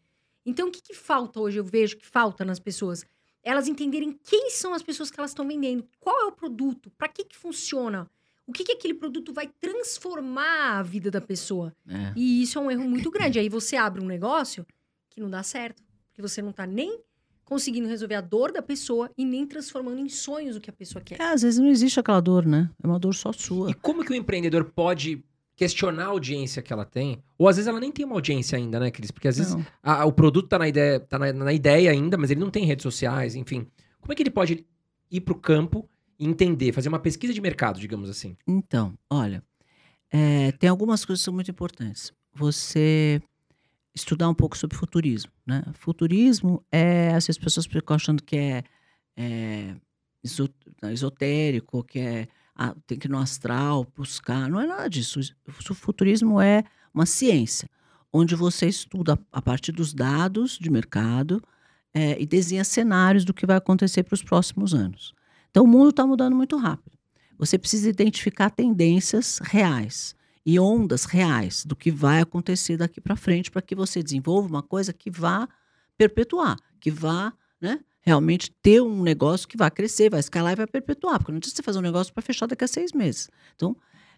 Então, 0.47 0.69
o 0.69 0.71
que, 0.71 0.81
que 0.81 0.95
falta 0.95 1.39
hoje? 1.39 1.59
Eu 1.59 1.65
vejo 1.65 1.99
que 1.99 2.07
falta 2.07 2.47
nas 2.47 2.59
pessoas. 2.59 3.05
Elas 3.43 3.69
entenderem 3.69 4.19
quem 4.25 4.49
são 4.49 4.73
as 4.73 4.83
pessoas 4.83 5.11
que 5.11 5.21
elas 5.21 5.33
estão 5.33 5.47
vendendo, 5.47 5.87
qual 6.01 6.19
é 6.23 6.25
o 6.25 6.33
produto, 6.33 6.91
para 6.97 7.09
que, 7.09 7.25
que 7.25 7.37
funciona 7.37 8.11
o 8.47 8.53
que, 8.53 8.65
que 8.65 8.73
aquele 8.73 8.95
produto 8.95 9.33
vai 9.33 9.49
transformar 9.61 10.79
a 10.79 10.83
vida 10.83 11.11
da 11.11 11.21
pessoa. 11.21 11.73
É. 11.89 12.13
E 12.15 12.43
isso 12.43 12.59
é 12.59 12.63
um 12.63 12.71
erro 12.71 12.85
muito 12.89 13.11
grande. 13.11 13.39
Aí 13.39 13.49
você 13.49 13.77
abre 13.77 14.03
um 14.03 14.07
negócio 14.07 14.67
que 15.11 15.21
não 15.21 15.31
dá 15.31 15.43
certo. 15.43 15.83
Porque 16.09 16.23
você 16.23 16.43
não 16.43 16.51
está 16.51 16.67
nem 16.67 17.01
conseguindo 17.45 17.89
resolver 17.89 18.15
a 18.15 18.21
dor 18.21 18.53
da 18.53 18.63
pessoa 18.63 19.11
e 19.17 19.25
nem 19.25 19.47
transformando 19.47 19.99
em 19.99 20.09
sonhos 20.09 20.57
o 20.57 20.61
que 20.61 20.71
a 20.71 20.73
pessoa 20.73 21.03
quer. 21.03 21.21
É, 21.21 21.25
às 21.25 21.43
vezes 21.43 21.59
não 21.59 21.69
existe 21.69 22.01
aquela 22.01 22.21
dor, 22.21 22.47
né? 22.47 22.71
É 22.83 22.87
uma 22.87 22.99
dor 22.99 23.15
só 23.15 23.33
sua. 23.33 23.71
E 23.71 23.75
como 23.75 24.05
que 24.05 24.13
o 24.13 24.15
empreendedor 24.15 24.65
pode 24.65 25.23
questionar 25.57 26.05
a 26.05 26.09
audiência 26.09 26.63
que 26.63 26.73
ela 26.73 26.85
tem? 26.85 27.23
Ou 27.39 27.49
às 27.49 27.57
vezes 27.57 27.69
ela 27.69 27.81
nem 27.81 27.93
tem 27.93 28.05
uma 28.05 28.15
audiência 28.15 28.57
ainda, 28.57 28.81
né, 28.81 28.91
Cris? 28.91 29.11
Porque 29.11 29.29
às 29.29 29.37
vezes 29.37 29.57
a, 29.83 30.05
o 30.05 30.13
produto 30.13 30.47
está 30.47 30.59
na 30.59 30.69
ideia, 30.69 31.01
tá 31.01 31.19
na, 31.19 31.33
na, 31.33 31.53
ideia 31.53 31.91
ainda, 31.91 32.17
mas 32.17 32.31
ele 32.31 32.41
não 32.41 32.51
tem 32.51 32.65
redes 32.65 32.83
sociais, 32.83 33.35
enfim. 33.35 33.67
Como 34.01 34.13
é 34.13 34.17
que 34.17 34.23
ele 34.23 34.31
pode 34.31 34.67
ir 35.11 35.21
para 35.21 35.33
o 35.33 35.39
campo 35.39 35.89
entender, 36.19 36.73
fazer 36.73 36.89
uma 36.89 36.99
pesquisa 36.99 37.33
de 37.33 37.41
mercado, 37.41 37.81
digamos 37.81 38.09
assim? 38.09 38.37
Então, 38.47 38.97
olha, 39.11 39.43
é, 40.11 40.53
tem 40.53 40.69
algumas 40.71 41.05
coisas 41.05 41.21
que 41.21 41.25
são 41.25 41.35
muito 41.35 41.51
importantes. 41.51 42.13
Você 42.35 43.21
estudar 43.95 44.29
um 44.29 44.35
pouco 44.35 44.57
sobre 44.59 44.77
futurismo. 44.77 45.31
Né? 45.47 45.63
Futurismo 45.75 46.65
é, 46.71 47.15
as 47.15 47.27
pessoas 47.39 47.67
ficam 47.67 47.95
achando 47.95 48.23
que 48.23 48.37
é, 48.37 48.65
é 49.17 49.75
esotérico, 50.83 51.85
que 51.85 51.99
é 51.99 52.29
ah, 52.57 52.75
tem 52.87 52.99
que 52.99 53.07
ir 53.07 53.11
no 53.11 53.19
astral, 53.19 53.87
buscar. 53.97 54.49
Não 54.49 54.61
é 54.61 54.67
nada 54.67 54.89
disso. 54.89 55.21
O 55.47 55.75
futurismo 55.75 56.41
é 56.41 56.65
uma 56.93 57.07
ciência, 57.07 57.69
onde 58.13 58.35
você 58.37 58.67
estuda 58.67 59.19
a 59.33 59.43
partir 59.43 59.73
dos 59.73 59.93
dados 59.93 60.59
de 60.59 60.71
mercado 60.71 61.43
é, 61.93 62.21
e 62.21 62.25
desenha 62.25 62.65
cenários 62.65 63.25
do 63.25 63.35
que 63.35 63.47
vai 63.47 63.57
acontecer 63.57 64.05
para 64.05 64.15
os 64.15 64.23
próximos 64.23 64.73
anos. 64.75 65.15
Então, 65.55 65.63
o 65.63 65.69
mundo 65.69 65.91
está 65.91 66.05
mudando 66.05 66.35
muito 66.35 66.57
rápido. 66.57 66.99
Você 67.39 67.57
precisa 67.57 67.89
identificar 67.89 68.51
tendências 68.51 69.39
reais 69.41 70.17
e 70.45 70.59
ondas 70.59 71.05
reais 71.05 71.65
do 71.65 71.77
que 71.77 71.93
vai 71.93 72.21
acontecer 72.21 72.77
daqui 72.77 73.01
para 73.01 73.15
frente 73.15 73.53
para 73.53 73.63
que 73.63 73.73
você 73.73 74.03
desenvolva 74.03 74.49
uma 74.49 74.65
coisa 74.65 74.93
que 74.93 75.09
vá 75.09 75.49
perpetuar, 75.97 76.59
que 76.81 76.91
vá 76.91 77.33
né, 77.61 77.79
realmente 78.01 78.51
ter 78.61 78.83
um 78.83 79.01
negócio 79.01 79.47
que 79.47 79.57
vai 79.57 79.71
crescer, 79.71 80.11
vai 80.11 80.19
escalar 80.19 80.55
e 80.55 80.57
vai 80.57 80.67
perpetuar. 80.67 81.21
Porque 81.21 81.31
não 81.31 81.39
adianta 81.39 81.55
você 81.55 81.63
fazer 81.63 81.79
um 81.79 81.83
negócio 81.83 82.13
para 82.13 82.25
fechar 82.25 82.47
daqui 82.47 82.65
a 82.65 82.69
seis 82.69 82.93
meses. 82.93 83.31
Então, 83.55 83.77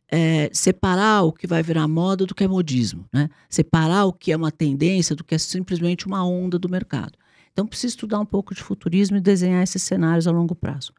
é, 0.08 0.48
separar 0.54 1.20
o 1.20 1.34
que 1.34 1.46
vai 1.46 1.62
virar 1.62 1.86
moda 1.86 2.24
do 2.24 2.34
que 2.34 2.44
é 2.44 2.48
modismo, 2.48 3.06
né? 3.12 3.28
separar 3.50 4.06
o 4.06 4.12
que 4.14 4.32
é 4.32 4.36
uma 4.38 4.50
tendência 4.50 5.14
do 5.14 5.22
que 5.22 5.34
é 5.34 5.38
simplesmente 5.38 6.06
uma 6.06 6.26
onda 6.26 6.58
do 6.58 6.66
mercado. 6.66 7.12
Então, 7.52 7.66
precisa 7.66 7.88
estudar 7.92 8.20
um 8.20 8.26
pouco 8.26 8.54
de 8.54 8.62
futurismo 8.62 9.18
e 9.18 9.20
desenhar 9.20 9.62
esses 9.62 9.82
cenários 9.82 10.26
a 10.26 10.30
longo 10.30 10.54
prazo. 10.54 10.94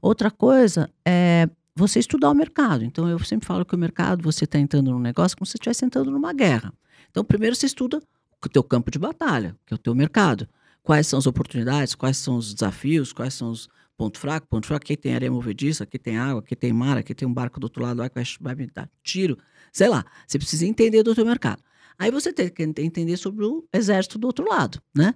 Outra 0.00 0.30
coisa 0.30 0.90
é 1.04 1.48
você 1.74 1.98
estudar 1.98 2.30
o 2.30 2.34
mercado. 2.34 2.84
Então, 2.84 3.08
eu 3.08 3.18
sempre 3.20 3.46
falo 3.46 3.64
que 3.64 3.74
o 3.74 3.78
mercado, 3.78 4.22
você 4.22 4.44
está 4.44 4.58
entrando 4.58 4.90
num 4.90 4.98
negócio 4.98 5.36
como 5.36 5.46
se 5.46 5.52
você 5.52 5.58
estivesse 5.58 5.84
entrando 5.84 6.10
numa 6.10 6.32
guerra. 6.32 6.72
Então, 7.10 7.24
primeiro 7.24 7.54
você 7.54 7.66
estuda 7.66 8.02
o 8.44 8.48
teu 8.48 8.62
campo 8.62 8.90
de 8.90 8.98
batalha, 8.98 9.56
que 9.66 9.74
é 9.74 9.76
o 9.76 9.78
teu 9.78 9.94
mercado. 9.94 10.48
Quais 10.82 11.06
são 11.06 11.18
as 11.18 11.26
oportunidades, 11.26 11.94
quais 11.94 12.16
são 12.16 12.36
os 12.36 12.54
desafios, 12.54 13.12
quais 13.12 13.34
são 13.34 13.50
os 13.50 13.68
pontos 13.96 14.20
fracos, 14.20 14.48
ponto 14.48 14.66
fraco, 14.66 14.84
aqui 14.84 14.96
tem 14.96 15.12
areia 15.12 15.30
movediça, 15.30 15.82
aqui 15.82 15.98
tem 15.98 16.16
água, 16.16 16.40
aqui 16.40 16.54
tem 16.54 16.72
mar, 16.72 16.96
aqui 16.96 17.14
tem 17.14 17.26
um 17.26 17.34
barco 17.34 17.58
do 17.58 17.64
outro 17.64 17.82
lado 17.82 17.98
lá 17.98 18.08
que 18.08 18.14
vai, 18.14 18.24
vai 18.40 18.54
me 18.54 18.66
dar 18.68 18.88
tiro. 19.02 19.36
Sei 19.72 19.88
lá, 19.88 20.04
você 20.26 20.38
precisa 20.38 20.64
entender 20.64 21.02
do 21.02 21.14
teu 21.14 21.26
mercado. 21.26 21.62
Aí 21.98 22.12
você 22.12 22.32
tem 22.32 22.48
que 22.48 22.62
entender 22.62 23.16
sobre 23.16 23.44
o 23.44 23.66
exército 23.72 24.16
do 24.18 24.28
outro 24.28 24.48
lado, 24.48 24.80
né? 24.94 25.14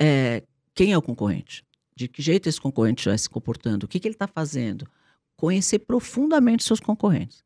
É, 0.00 0.42
quem 0.74 0.92
é 0.92 0.98
o 0.98 1.02
concorrente? 1.02 1.62
De 1.96 2.08
que 2.08 2.22
jeito 2.22 2.48
esse 2.48 2.60
concorrente 2.60 3.08
vai 3.08 3.16
se 3.18 3.28
comportando, 3.28 3.86
o 3.86 3.88
que, 3.88 4.00
que 4.00 4.08
ele 4.08 4.14
está 4.14 4.26
fazendo, 4.26 4.86
conhecer 5.36 5.80
profundamente 5.80 6.64
seus 6.64 6.80
concorrentes. 6.80 7.44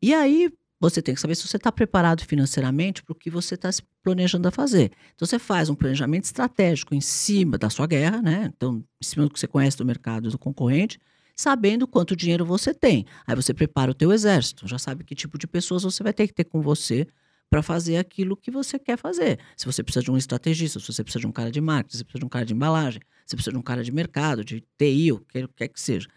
E 0.00 0.14
aí 0.14 0.52
você 0.78 1.00
tem 1.00 1.14
que 1.14 1.20
saber 1.20 1.34
se 1.34 1.46
você 1.46 1.56
está 1.56 1.72
preparado 1.72 2.24
financeiramente 2.24 3.02
para 3.02 3.12
o 3.12 3.14
que 3.14 3.30
você 3.30 3.54
está 3.54 3.72
se 3.72 3.82
planejando 4.02 4.46
a 4.46 4.50
fazer. 4.50 4.92
Então 5.14 5.26
você 5.26 5.38
faz 5.38 5.70
um 5.70 5.74
planejamento 5.74 6.24
estratégico 6.24 6.94
em 6.94 7.00
cima 7.00 7.56
da 7.56 7.70
sua 7.70 7.86
guerra, 7.86 8.20
né? 8.20 8.52
Então, 8.54 8.84
em 9.00 9.04
cima 9.04 9.24
do 9.24 9.30
que 9.30 9.40
você 9.40 9.46
conhece 9.46 9.76
do 9.78 9.86
mercado 9.86 10.30
do 10.30 10.38
concorrente, 10.38 11.00
sabendo 11.34 11.86
quanto 11.86 12.14
dinheiro 12.14 12.44
você 12.44 12.74
tem. 12.74 13.06
Aí 13.26 13.34
você 13.34 13.54
prepara 13.54 13.90
o 13.90 13.94
teu 13.94 14.12
exército, 14.12 14.68
já 14.68 14.78
sabe 14.78 15.04
que 15.04 15.14
tipo 15.14 15.38
de 15.38 15.46
pessoas 15.46 15.82
você 15.82 16.02
vai 16.02 16.12
ter 16.12 16.26
que 16.26 16.34
ter 16.34 16.44
com 16.44 16.60
você 16.60 17.06
para 17.48 17.62
fazer 17.62 17.96
aquilo 17.96 18.36
que 18.36 18.50
você 18.50 18.78
quer 18.78 18.98
fazer. 18.98 19.38
Se 19.56 19.66
você 19.66 19.82
precisa 19.82 20.04
de 20.04 20.10
um 20.10 20.16
estrategista, 20.16 20.80
se 20.80 20.86
você 20.92 21.02
precisa 21.02 21.20
de 21.20 21.26
um 21.26 21.32
cara 21.32 21.50
de 21.50 21.60
marketing, 21.60 21.92
se 21.92 21.98
você 21.98 22.04
precisa 22.04 22.20
de 22.20 22.26
um 22.26 22.28
cara 22.28 22.44
de 22.44 22.54
embalagem, 22.54 23.00
se 23.24 23.30
você 23.30 23.36
precisa 23.36 23.52
de 23.52 23.58
um 23.58 23.62
cara 23.62 23.84
de 23.84 23.92
mercado, 23.92 24.44
de 24.44 24.64
TI, 24.78 25.12
o 25.12 25.20
que 25.20 25.46
quer 25.48 25.68
que 25.68 25.80
seja. 25.80 26.08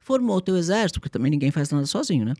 Formou 0.00 0.36
o 0.36 0.40
teu 0.40 0.56
exército, 0.56 1.00
porque 1.00 1.10
também 1.10 1.30
ninguém 1.30 1.50
faz 1.50 1.70
nada 1.70 1.86
sozinho, 1.86 2.24
né? 2.24 2.34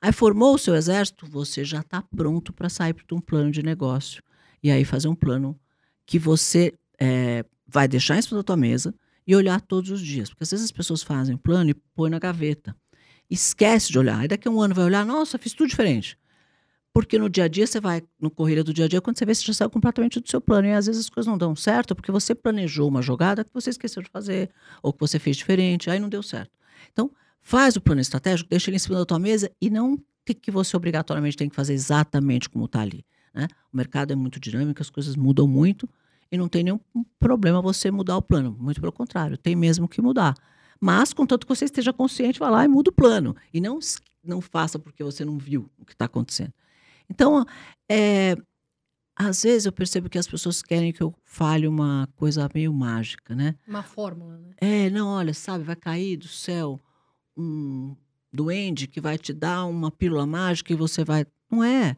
Aí 0.00 0.12
formou 0.12 0.54
o 0.54 0.58
seu 0.58 0.74
exército, 0.74 1.26
você 1.26 1.64
já 1.64 1.80
está 1.80 2.02
pronto 2.02 2.52
para 2.52 2.68
sair 2.68 2.92
para 2.92 3.14
um 3.14 3.20
plano 3.20 3.50
de 3.52 3.62
negócio. 3.62 4.22
E 4.62 4.70
aí 4.70 4.84
fazer 4.84 5.08
um 5.08 5.14
plano 5.14 5.58
que 6.04 6.18
você 6.18 6.74
é, 6.98 7.44
vai 7.66 7.86
deixar 7.86 8.18
em 8.18 8.22
cima 8.22 8.38
da 8.38 8.42
tua 8.42 8.56
mesa 8.56 8.94
e 9.26 9.36
olhar 9.36 9.60
todos 9.60 9.90
os 9.90 10.00
dias. 10.00 10.28
Porque 10.28 10.42
às 10.42 10.50
vezes 10.50 10.64
as 10.64 10.72
pessoas 10.72 11.02
fazem 11.02 11.34
um 11.34 11.38
plano 11.38 11.70
e 11.70 11.74
põem 11.74 12.10
na 12.10 12.18
gaveta. 12.18 12.74
Esquece 13.30 13.92
de 13.92 13.98
olhar. 13.98 14.18
Aí 14.18 14.28
daqui 14.28 14.48
a 14.48 14.50
um 14.50 14.60
ano 14.60 14.74
vai 14.74 14.84
olhar, 14.84 15.06
nossa, 15.06 15.38
fiz 15.38 15.52
tudo 15.52 15.68
diferente. 15.68 16.18
Porque 16.92 17.18
no 17.18 17.28
dia 17.28 17.44
a 17.44 17.48
dia 17.48 17.66
você 17.66 17.80
vai, 17.80 18.02
no 18.20 18.30
corrida 18.30 18.62
do 18.62 18.72
dia 18.72 18.84
a 18.84 18.88
dia, 18.88 19.00
quando 19.00 19.18
você 19.18 19.24
vê, 19.24 19.34
você 19.34 19.44
já 19.44 19.54
saiu 19.54 19.70
completamente 19.70 20.20
do 20.20 20.28
seu 20.28 20.40
plano. 20.40 20.68
E 20.68 20.72
às 20.72 20.86
vezes 20.86 21.02
as 21.02 21.08
coisas 21.10 21.28
não 21.28 21.38
dão 21.38 21.56
certo 21.56 21.94
porque 21.94 22.12
você 22.12 22.34
planejou 22.34 22.88
uma 22.88 23.00
jogada 23.00 23.44
que 23.44 23.50
você 23.54 23.70
esqueceu 23.70 24.02
de 24.02 24.10
fazer, 24.10 24.50
ou 24.82 24.92
que 24.92 25.00
você 25.00 25.18
fez 25.18 25.36
diferente, 25.36 25.88
aí 25.88 25.98
não 25.98 26.08
deu 26.08 26.22
certo. 26.22 26.50
Então, 26.92 27.10
Faz 27.42 27.74
o 27.74 27.80
plano 27.80 28.00
estratégico, 28.00 28.48
deixa 28.48 28.70
ele 28.70 28.76
em 28.76 28.78
cima 28.78 28.96
da 28.96 29.04
tua 29.04 29.18
mesa 29.18 29.50
e 29.60 29.68
não 29.68 29.98
tem 30.24 30.34
que 30.34 30.50
você 30.50 30.76
obrigatoriamente 30.76 31.36
tem 31.36 31.48
que 31.48 31.56
fazer 31.56 31.74
exatamente 31.74 32.48
como 32.48 32.66
está 32.66 32.80
ali. 32.80 33.04
Né? 33.34 33.48
O 33.72 33.76
mercado 33.76 34.12
é 34.12 34.16
muito 34.16 34.38
dinâmico, 34.38 34.80
as 34.80 34.88
coisas 34.88 35.16
mudam 35.16 35.48
muito 35.48 35.88
e 36.30 36.38
não 36.38 36.48
tem 36.48 36.62
nenhum 36.62 36.78
problema 37.18 37.60
você 37.60 37.90
mudar 37.90 38.16
o 38.16 38.22
plano. 38.22 38.56
Muito 38.58 38.80
pelo 38.80 38.92
contrário, 38.92 39.36
tem 39.36 39.56
mesmo 39.56 39.88
que 39.88 40.00
mudar. 40.00 40.34
Mas, 40.80 41.12
contanto 41.12 41.46
que 41.46 41.54
você 41.54 41.64
esteja 41.64 41.92
consciente, 41.92 42.38
vá 42.38 42.48
lá 42.48 42.64
e 42.64 42.68
muda 42.68 42.90
o 42.90 42.92
plano. 42.92 43.36
E 43.52 43.60
não, 43.60 43.78
não 44.24 44.40
faça 44.40 44.78
porque 44.78 45.02
você 45.02 45.24
não 45.24 45.36
viu 45.36 45.68
o 45.78 45.84
que 45.84 45.92
está 45.92 46.04
acontecendo. 46.04 46.52
Então, 47.08 47.44
é, 47.90 48.34
às 49.16 49.42
vezes 49.42 49.66
eu 49.66 49.72
percebo 49.72 50.08
que 50.08 50.18
as 50.18 50.26
pessoas 50.26 50.62
querem 50.62 50.92
que 50.92 51.02
eu 51.02 51.14
fale 51.24 51.68
uma 51.68 52.08
coisa 52.16 52.48
meio 52.54 52.72
mágica, 52.72 53.34
né? 53.34 53.54
Uma 53.66 53.82
fórmula, 53.82 54.38
né? 54.38 54.50
É, 54.58 54.90
não, 54.90 55.08
olha, 55.08 55.34
sabe, 55.34 55.64
vai 55.64 55.76
cair 55.76 56.16
do 56.16 56.28
céu 56.28 56.80
um 57.36 57.96
duende 58.32 58.86
que 58.86 59.00
vai 59.00 59.18
te 59.18 59.32
dar 59.32 59.66
uma 59.66 59.90
pílula 59.90 60.26
mágica 60.26 60.72
e 60.72 60.76
você 60.76 61.04
vai. 61.04 61.26
Não 61.50 61.62
é. 61.62 61.96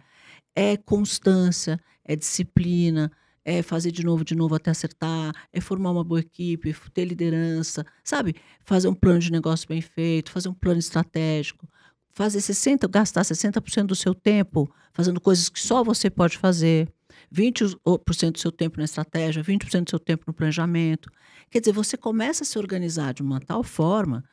É 0.56 0.76
constância, 0.76 1.80
é 2.04 2.14
disciplina, 2.16 3.10
é 3.44 3.62
fazer 3.62 3.90
de 3.90 4.04
novo, 4.04 4.24
de 4.24 4.34
novo 4.34 4.54
até 4.54 4.70
acertar, 4.70 5.34
é 5.52 5.60
formar 5.60 5.90
uma 5.90 6.04
boa 6.04 6.20
equipe, 6.20 6.74
ter 6.92 7.04
liderança, 7.04 7.84
sabe? 8.02 8.36
Fazer 8.64 8.88
um 8.88 8.94
plano 8.94 9.18
de 9.18 9.30
negócio 9.30 9.68
bem 9.68 9.80
feito, 9.80 10.30
fazer 10.30 10.48
um 10.48 10.54
plano 10.54 10.78
estratégico, 10.78 11.68
fazer 12.14 12.40
60, 12.40 12.86
gastar 12.88 13.22
60% 13.22 13.86
do 13.86 13.96
seu 13.96 14.14
tempo 14.14 14.72
fazendo 14.92 15.20
coisas 15.20 15.48
que 15.48 15.60
só 15.60 15.82
você 15.82 16.08
pode 16.08 16.38
fazer, 16.38 16.88
20% 17.32 18.32
do 18.32 18.38
seu 18.38 18.52
tempo 18.52 18.78
na 18.78 18.84
estratégia, 18.84 19.42
20% 19.42 19.84
do 19.84 19.90
seu 19.90 19.98
tempo 19.98 20.24
no 20.26 20.32
planejamento. 20.32 21.10
Quer 21.50 21.58
dizer, 21.58 21.72
você 21.72 21.96
começa 21.96 22.44
a 22.44 22.46
se 22.46 22.58
organizar 22.58 23.12
de 23.12 23.22
uma 23.22 23.40
tal 23.40 23.62
forma 23.62 24.24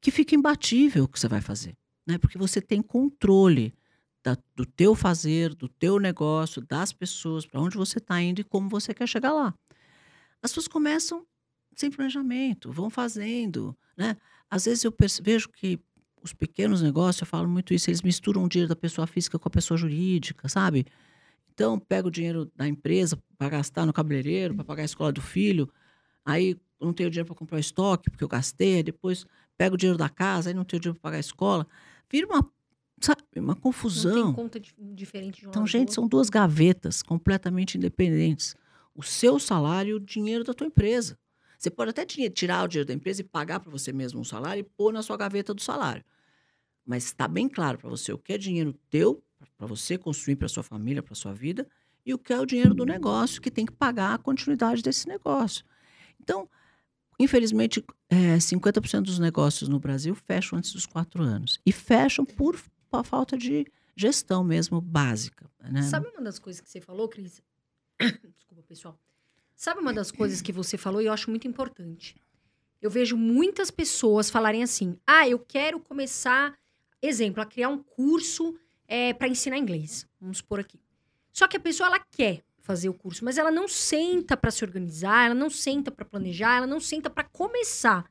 que 0.00 0.10
fica 0.10 0.34
imbatível 0.34 1.04
o 1.04 1.08
que 1.08 1.20
você 1.20 1.28
vai 1.28 1.42
fazer, 1.42 1.76
né? 2.06 2.16
Porque 2.16 2.38
você 2.38 2.60
tem 2.60 2.80
controle 2.80 3.74
da, 4.24 4.36
do 4.56 4.64
teu 4.64 4.94
fazer, 4.94 5.54
do 5.54 5.68
teu 5.68 5.98
negócio, 5.98 6.62
das 6.62 6.92
pessoas, 6.92 7.44
para 7.44 7.60
onde 7.60 7.76
você 7.76 7.98
está 7.98 8.20
indo 8.20 8.40
e 8.40 8.44
como 8.44 8.68
você 8.68 8.94
quer 8.94 9.06
chegar 9.06 9.32
lá. 9.32 9.54
As 10.42 10.50
pessoas 10.50 10.68
começam 10.68 11.26
sem 11.76 11.90
planejamento, 11.90 12.72
vão 12.72 12.88
fazendo, 12.88 13.76
né? 13.96 14.16
Às 14.50 14.64
vezes 14.64 14.84
eu 14.84 14.94
vejo 15.22 15.48
que 15.50 15.78
os 16.22 16.32
pequenos 16.32 16.82
negócios, 16.82 17.20
eu 17.20 17.26
falo 17.26 17.48
muito 17.48 17.72
isso, 17.74 17.90
eles 17.90 18.02
misturam 18.02 18.44
o 18.44 18.48
dinheiro 18.48 18.68
da 18.68 18.76
pessoa 18.76 19.06
física 19.06 19.38
com 19.38 19.48
a 19.48 19.50
pessoa 19.50 19.76
jurídica, 19.76 20.48
sabe? 20.48 20.86
Então, 21.52 21.78
pega 21.78 22.08
o 22.08 22.10
dinheiro 22.10 22.50
da 22.56 22.66
empresa 22.66 23.18
para 23.36 23.48
gastar 23.48 23.84
no 23.84 23.92
cabeleireiro, 23.92 24.54
para 24.54 24.64
pagar 24.64 24.82
a 24.82 24.84
escola 24.84 25.12
do 25.12 25.20
filho, 25.20 25.68
aí 26.24 26.56
não 26.80 26.92
tenho 26.92 27.10
dinheiro 27.10 27.26
para 27.26 27.36
comprar 27.36 27.58
estoque, 27.58 28.10
porque 28.10 28.24
eu 28.24 28.28
gastei, 28.28 28.82
depois 28.82 29.26
pega 29.58 29.74
o 29.74 29.78
dinheiro 29.78 29.98
da 29.98 30.08
casa, 30.08 30.50
aí 30.50 30.54
não 30.54 30.64
tem 30.64 30.80
dinheiro 30.80 30.98
para 30.98 31.10
pagar 31.10 31.16
a 31.18 31.20
escola. 31.20 31.66
Vira 32.10 32.26
uma, 32.26 32.50
sabe, 33.00 33.22
uma 33.36 33.54
confusão. 33.54 34.14
Não 34.14 34.24
tem 34.24 34.32
conta 34.32 34.60
diferente 34.94 35.40
de 35.40 35.46
um 35.46 35.50
Então, 35.50 35.66
gente, 35.66 35.92
são 35.92 36.08
duas 36.08 36.30
gavetas 36.30 37.02
completamente 37.02 37.76
independentes. 37.76 38.56
O 38.94 39.02
seu 39.02 39.38
salário 39.38 39.90
e 39.90 39.94
o 39.94 40.00
dinheiro 40.00 40.42
da 40.42 40.54
tua 40.54 40.66
empresa. 40.66 41.18
Você 41.60 41.70
pode 41.70 41.90
até 41.90 42.06
tirar 42.06 42.64
o 42.64 42.68
dinheiro 42.68 42.88
da 42.88 42.94
empresa 42.94 43.20
e 43.20 43.24
pagar 43.24 43.60
para 43.60 43.70
você 43.70 43.92
mesmo 43.92 44.18
um 44.18 44.24
salário 44.24 44.62
e 44.62 44.64
pôr 44.64 44.94
na 44.94 45.02
sua 45.02 45.14
gaveta 45.18 45.52
do 45.52 45.60
salário. 45.60 46.02
Mas 46.86 47.04
está 47.04 47.28
bem 47.28 47.50
claro 47.50 47.76
para 47.76 47.90
você 47.90 48.10
o 48.14 48.18
que 48.18 48.32
é 48.32 48.38
dinheiro 48.38 48.72
teu, 48.88 49.22
para 49.58 49.66
você 49.66 49.98
construir 49.98 50.36
para 50.36 50.48
sua 50.48 50.62
família, 50.62 51.02
para 51.02 51.14
sua 51.14 51.34
vida, 51.34 51.68
e 52.04 52.14
o 52.14 52.18
que 52.18 52.32
é 52.32 52.40
o 52.40 52.46
dinheiro 52.46 52.72
do 52.72 52.86
negócio, 52.86 53.42
que 53.42 53.50
tem 53.50 53.66
que 53.66 53.72
pagar 53.72 54.14
a 54.14 54.18
continuidade 54.18 54.80
desse 54.80 55.06
negócio. 55.06 55.62
Então, 56.18 56.48
Infelizmente, 57.20 57.84
é, 58.08 58.38
50% 58.38 59.02
dos 59.02 59.18
negócios 59.18 59.68
no 59.68 59.78
Brasil 59.78 60.14
fecham 60.14 60.58
antes 60.58 60.72
dos 60.72 60.86
quatro 60.86 61.22
anos. 61.22 61.60
E 61.66 61.70
fecham 61.70 62.24
por, 62.24 62.58
por 62.88 63.04
falta 63.04 63.36
de 63.36 63.66
gestão 63.94 64.42
mesmo 64.42 64.80
básica. 64.80 65.44
Né? 65.60 65.82
Sabe 65.82 66.08
uma 66.08 66.22
das 66.22 66.38
coisas 66.38 66.62
que 66.62 66.70
você 66.70 66.80
falou, 66.80 67.06
Cris? 67.10 67.42
Desculpa, 68.34 68.62
pessoal. 68.66 68.98
Sabe 69.60 69.78
uma 69.78 69.92
das 69.92 70.10
coisas 70.10 70.40
que 70.40 70.52
você 70.52 70.78
falou 70.78 71.02
e 71.02 71.04
eu 71.04 71.12
acho 71.12 71.28
muito 71.28 71.46
importante? 71.46 72.16
Eu 72.80 72.88
vejo 72.88 73.14
muitas 73.14 73.70
pessoas 73.70 74.30
falarem 74.30 74.62
assim: 74.62 74.96
ah, 75.06 75.28
eu 75.28 75.38
quero 75.38 75.78
começar, 75.78 76.56
exemplo, 77.02 77.42
a 77.42 77.44
criar 77.44 77.68
um 77.68 77.76
curso 77.76 78.58
é, 78.88 79.12
para 79.12 79.28
ensinar 79.28 79.58
inglês. 79.58 80.08
Vamos 80.18 80.38
supor 80.38 80.60
aqui. 80.60 80.80
Só 81.30 81.46
que 81.46 81.58
a 81.58 81.60
pessoa 81.60 81.88
ela 81.88 81.98
quer, 81.98 82.42
fazer 82.62 82.88
o 82.88 82.94
curso, 82.94 83.22
mas 83.22 83.36
ela 83.36 83.50
não 83.50 83.68
senta 83.68 84.34
para 84.34 84.50
se 84.50 84.64
organizar, 84.64 85.26
ela 85.26 85.34
não 85.34 85.50
senta 85.50 85.90
para 85.90 86.06
planejar, 86.06 86.56
ela 86.56 86.66
não 86.66 86.80
senta 86.80 87.10
para 87.10 87.24
começar. 87.24 88.10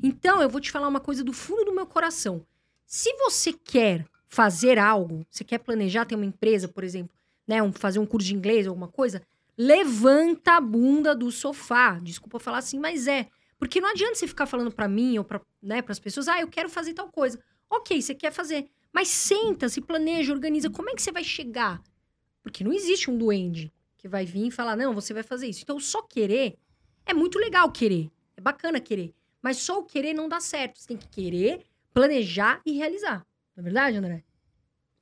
Então, 0.00 0.40
eu 0.40 0.48
vou 0.48 0.60
te 0.60 0.70
falar 0.70 0.86
uma 0.86 1.00
coisa 1.00 1.24
do 1.24 1.32
fundo 1.32 1.64
do 1.64 1.74
meu 1.74 1.88
coração. 1.88 2.46
Se 2.86 3.12
você 3.14 3.52
quer 3.52 4.06
fazer 4.28 4.78
algo, 4.78 5.26
você 5.28 5.42
quer 5.42 5.58
planejar, 5.58 6.04
ter 6.04 6.14
uma 6.14 6.24
empresa, 6.24 6.68
por 6.68 6.84
exemplo, 6.84 7.16
né, 7.48 7.60
um, 7.60 7.72
fazer 7.72 7.98
um 7.98 8.06
curso 8.06 8.28
de 8.28 8.34
inglês, 8.36 8.68
alguma 8.68 8.86
coisa, 8.86 9.20
levanta 9.56 10.52
a 10.56 10.60
bunda 10.60 11.14
do 11.14 11.30
sofá. 11.30 11.98
Desculpa 12.00 12.38
falar 12.38 12.58
assim, 12.58 12.78
mas 12.78 13.06
é. 13.06 13.28
Porque 13.58 13.80
não 13.80 13.90
adianta 13.90 14.14
você 14.14 14.26
ficar 14.26 14.46
falando 14.46 14.72
para 14.72 14.88
mim 14.88 15.16
ou 15.18 15.24
para 15.24 15.40
né, 15.62 15.82
as 15.86 15.98
pessoas, 15.98 16.28
ah, 16.28 16.40
eu 16.40 16.48
quero 16.48 16.68
fazer 16.68 16.94
tal 16.94 17.10
coisa. 17.10 17.38
Ok, 17.70 18.00
você 18.00 18.14
quer 18.14 18.32
fazer. 18.32 18.68
Mas 18.92 19.08
senta, 19.08 19.68
se 19.68 19.80
planeja, 19.80 20.32
organiza. 20.32 20.70
Como 20.70 20.90
é 20.90 20.94
que 20.94 21.02
você 21.02 21.10
vai 21.10 21.24
chegar? 21.24 21.82
Porque 22.42 22.62
não 22.62 22.72
existe 22.72 23.10
um 23.10 23.16
duende 23.16 23.72
que 23.96 24.08
vai 24.08 24.24
vir 24.24 24.48
e 24.48 24.50
falar: 24.50 24.76
não, 24.76 24.94
você 24.94 25.14
vai 25.14 25.22
fazer 25.22 25.48
isso. 25.48 25.62
Então, 25.62 25.80
só 25.80 26.02
querer 26.02 26.56
é 27.06 27.12
muito 27.12 27.38
legal 27.38 27.70
querer. 27.70 28.10
É 28.36 28.40
bacana 28.40 28.80
querer. 28.80 29.14
Mas 29.42 29.58
só 29.58 29.78
o 29.78 29.84
querer 29.84 30.14
não 30.14 30.28
dá 30.28 30.40
certo. 30.40 30.78
Você 30.78 30.88
tem 30.88 30.96
que 30.96 31.08
querer, 31.08 31.64
planejar 31.92 32.60
e 32.64 32.72
realizar. 32.72 33.26
Não 33.56 33.62
é 33.62 33.62
verdade, 33.62 33.96
André? 33.96 34.24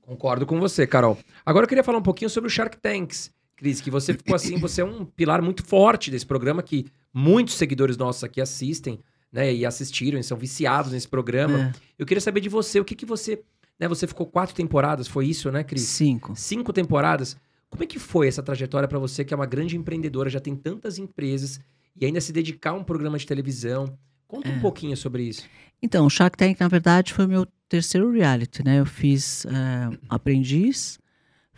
Concordo 0.02 0.44
com 0.44 0.58
você, 0.58 0.86
Carol. 0.86 1.16
Agora 1.46 1.64
eu 1.64 1.68
queria 1.68 1.84
falar 1.84 1.98
um 1.98 2.02
pouquinho 2.02 2.28
sobre 2.28 2.48
o 2.48 2.50
Shark 2.50 2.76
Tanks. 2.78 3.32
Cris, 3.62 3.80
que 3.80 3.92
você 3.92 4.12
ficou 4.12 4.34
assim, 4.34 4.58
você 4.58 4.80
é 4.80 4.84
um 4.84 5.04
pilar 5.04 5.40
muito 5.40 5.64
forte 5.64 6.10
desse 6.10 6.26
programa 6.26 6.64
que 6.64 6.86
muitos 7.14 7.54
seguidores 7.54 7.96
nossos 7.96 8.24
aqui 8.24 8.40
assistem, 8.40 8.98
né, 9.30 9.54
e 9.54 9.64
assistiram, 9.64 10.18
e 10.18 10.24
são 10.24 10.36
viciados 10.36 10.90
nesse 10.90 11.06
programa. 11.06 11.58
É. 11.58 11.72
Eu 11.96 12.04
queria 12.04 12.20
saber 12.20 12.40
de 12.40 12.48
você, 12.48 12.80
o 12.80 12.84
que 12.84 12.96
que 12.96 13.06
você, 13.06 13.40
né, 13.78 13.86
você 13.86 14.04
ficou 14.08 14.26
quatro 14.26 14.52
temporadas, 14.52 15.06
foi 15.06 15.28
isso, 15.28 15.48
né, 15.52 15.62
Cris? 15.62 15.82
Cinco. 15.82 16.34
Cinco 16.34 16.72
temporadas. 16.72 17.36
Como 17.70 17.84
é 17.84 17.86
que 17.86 18.00
foi 18.00 18.26
essa 18.26 18.42
trajetória 18.42 18.88
para 18.88 18.98
você, 18.98 19.24
que 19.24 19.32
é 19.32 19.36
uma 19.36 19.46
grande 19.46 19.76
empreendedora, 19.76 20.28
já 20.28 20.40
tem 20.40 20.56
tantas 20.56 20.98
empresas, 20.98 21.60
e 21.94 22.04
ainda 22.04 22.20
se 22.20 22.32
dedicar 22.32 22.70
a 22.70 22.74
um 22.74 22.82
programa 22.82 23.16
de 23.16 23.24
televisão? 23.24 23.96
Conta 24.26 24.48
é. 24.48 24.56
um 24.56 24.60
pouquinho 24.60 24.96
sobre 24.96 25.22
isso. 25.22 25.48
Então, 25.80 26.04
o 26.04 26.10
Shark 26.10 26.36
Tank, 26.36 26.58
na 26.58 26.66
verdade, 26.66 27.12
foi 27.12 27.26
o 27.26 27.28
meu 27.28 27.46
terceiro 27.68 28.10
reality, 28.10 28.64
né? 28.64 28.80
Eu 28.80 28.86
fiz 28.86 29.44
uh, 29.44 29.96
Aprendiz, 30.08 30.98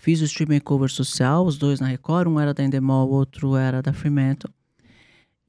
fiz 0.04 0.20
o 0.20 0.24
Stream 0.24 0.48
Makeover 0.50 0.90
Social, 0.90 1.46
os 1.46 1.56
dois 1.56 1.80
na 1.80 1.86
Record, 1.86 2.28
um 2.28 2.38
era 2.38 2.52
da 2.52 2.62
Endemol, 2.62 3.08
o 3.08 3.12
outro 3.14 3.56
era 3.56 3.80
da 3.80 3.90
Fremantle. 3.90 4.52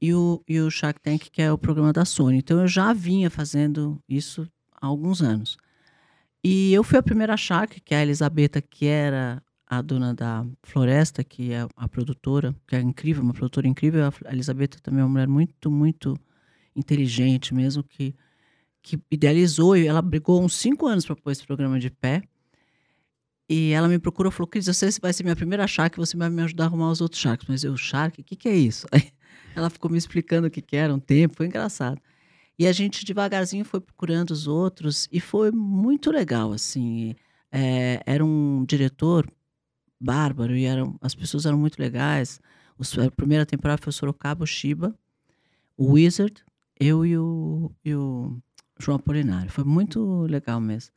E 0.00 0.14
o, 0.14 0.42
e 0.48 0.58
o 0.60 0.70
Shark 0.70 0.98
Tank, 0.98 1.28
que 1.30 1.42
é 1.42 1.52
o 1.52 1.58
programa 1.58 1.92
da 1.92 2.06
Sony. 2.06 2.38
Então, 2.38 2.60
eu 2.60 2.66
já 2.66 2.94
vinha 2.94 3.28
fazendo 3.28 4.02
isso 4.08 4.48
há 4.80 4.86
alguns 4.86 5.20
anos. 5.20 5.58
E 6.42 6.72
eu 6.72 6.82
fui 6.82 6.98
a 6.98 7.02
primeira 7.02 7.36
Shark, 7.36 7.82
que 7.82 7.94
é 7.94 7.98
a 7.98 8.02
Elisabetta, 8.02 8.62
que 8.62 8.86
era 8.86 9.42
a 9.66 9.82
dona 9.82 10.14
da 10.14 10.46
Floresta, 10.62 11.22
que 11.22 11.52
é 11.52 11.66
a 11.76 11.86
produtora, 11.86 12.54
que 12.66 12.76
é 12.76 12.80
incrível, 12.80 13.22
uma 13.22 13.34
produtora 13.34 13.68
incrível. 13.68 14.10
A 14.24 14.32
Elisabetta 14.32 14.78
também 14.82 15.02
é 15.02 15.04
uma 15.04 15.10
mulher 15.10 15.28
muito, 15.28 15.70
muito 15.70 16.18
inteligente 16.74 17.52
mesmo, 17.52 17.82
que, 17.82 18.14
que 18.82 18.98
idealizou 19.10 19.76
e 19.76 19.86
ela 19.86 20.00
brigou 20.00 20.42
uns 20.42 20.54
cinco 20.54 20.86
anos 20.86 21.04
para 21.04 21.16
pôr 21.16 21.30
esse 21.30 21.46
programa 21.46 21.78
de 21.78 21.90
pé. 21.90 22.22
E 23.48 23.70
ela 23.70 23.88
me 23.88 23.98
procurou 23.98 24.30
e 24.30 24.34
falou: 24.34 24.48
Cris, 24.48 24.66
você 24.66 24.88
vai 25.00 25.12
ser 25.12 25.22
minha 25.22 25.36
primeira 25.36 25.66
Shark, 25.66 25.96
você 25.96 26.16
vai 26.16 26.28
me 26.28 26.42
ajudar 26.42 26.64
a 26.64 26.66
arrumar 26.66 26.90
os 26.90 27.00
outros 27.00 27.20
Sharks. 27.20 27.46
Mas 27.48 27.62
eu, 27.64 27.76
Shark, 27.76 28.20
o 28.20 28.24
que, 28.24 28.34
que 28.36 28.48
é 28.48 28.56
isso? 28.56 28.86
Aí 28.92 29.12
ela 29.54 29.70
ficou 29.70 29.90
me 29.90 29.96
explicando 29.96 30.48
o 30.48 30.50
que, 30.50 30.60
que 30.60 30.76
era 30.76 30.94
um 30.94 30.98
tempo, 30.98 31.36
foi 31.36 31.46
engraçado. 31.46 32.00
E 32.58 32.66
a 32.66 32.72
gente 32.72 33.04
devagarzinho 33.04 33.64
foi 33.64 33.80
procurando 33.80 34.30
os 34.30 34.46
outros 34.46 35.08
e 35.12 35.20
foi 35.20 35.50
muito 35.50 36.10
legal, 36.10 36.52
assim. 36.52 37.14
É, 37.52 38.02
era 38.06 38.24
um 38.24 38.64
diretor 38.64 39.30
bárbaro 40.00 40.56
e 40.56 40.64
eram, 40.64 40.98
as 41.00 41.14
pessoas 41.14 41.46
eram 41.46 41.58
muito 41.58 41.78
legais. 41.78 42.40
A 42.78 43.10
primeira 43.10 43.46
temporada 43.46 43.80
foi 43.80 43.90
o 43.90 43.92
Sorocaba, 43.92 44.44
o 44.44 44.46
Shiba, 44.46 44.94
o 45.76 45.92
Wizard, 45.92 46.44
eu 46.78 47.04
e 47.04 47.16
o, 47.16 47.70
e 47.84 47.94
o 47.94 48.38
João 48.78 48.96
Apolinário. 48.96 49.50
Foi 49.50 49.64
muito 49.64 50.22
legal 50.22 50.60
mesmo. 50.60 50.92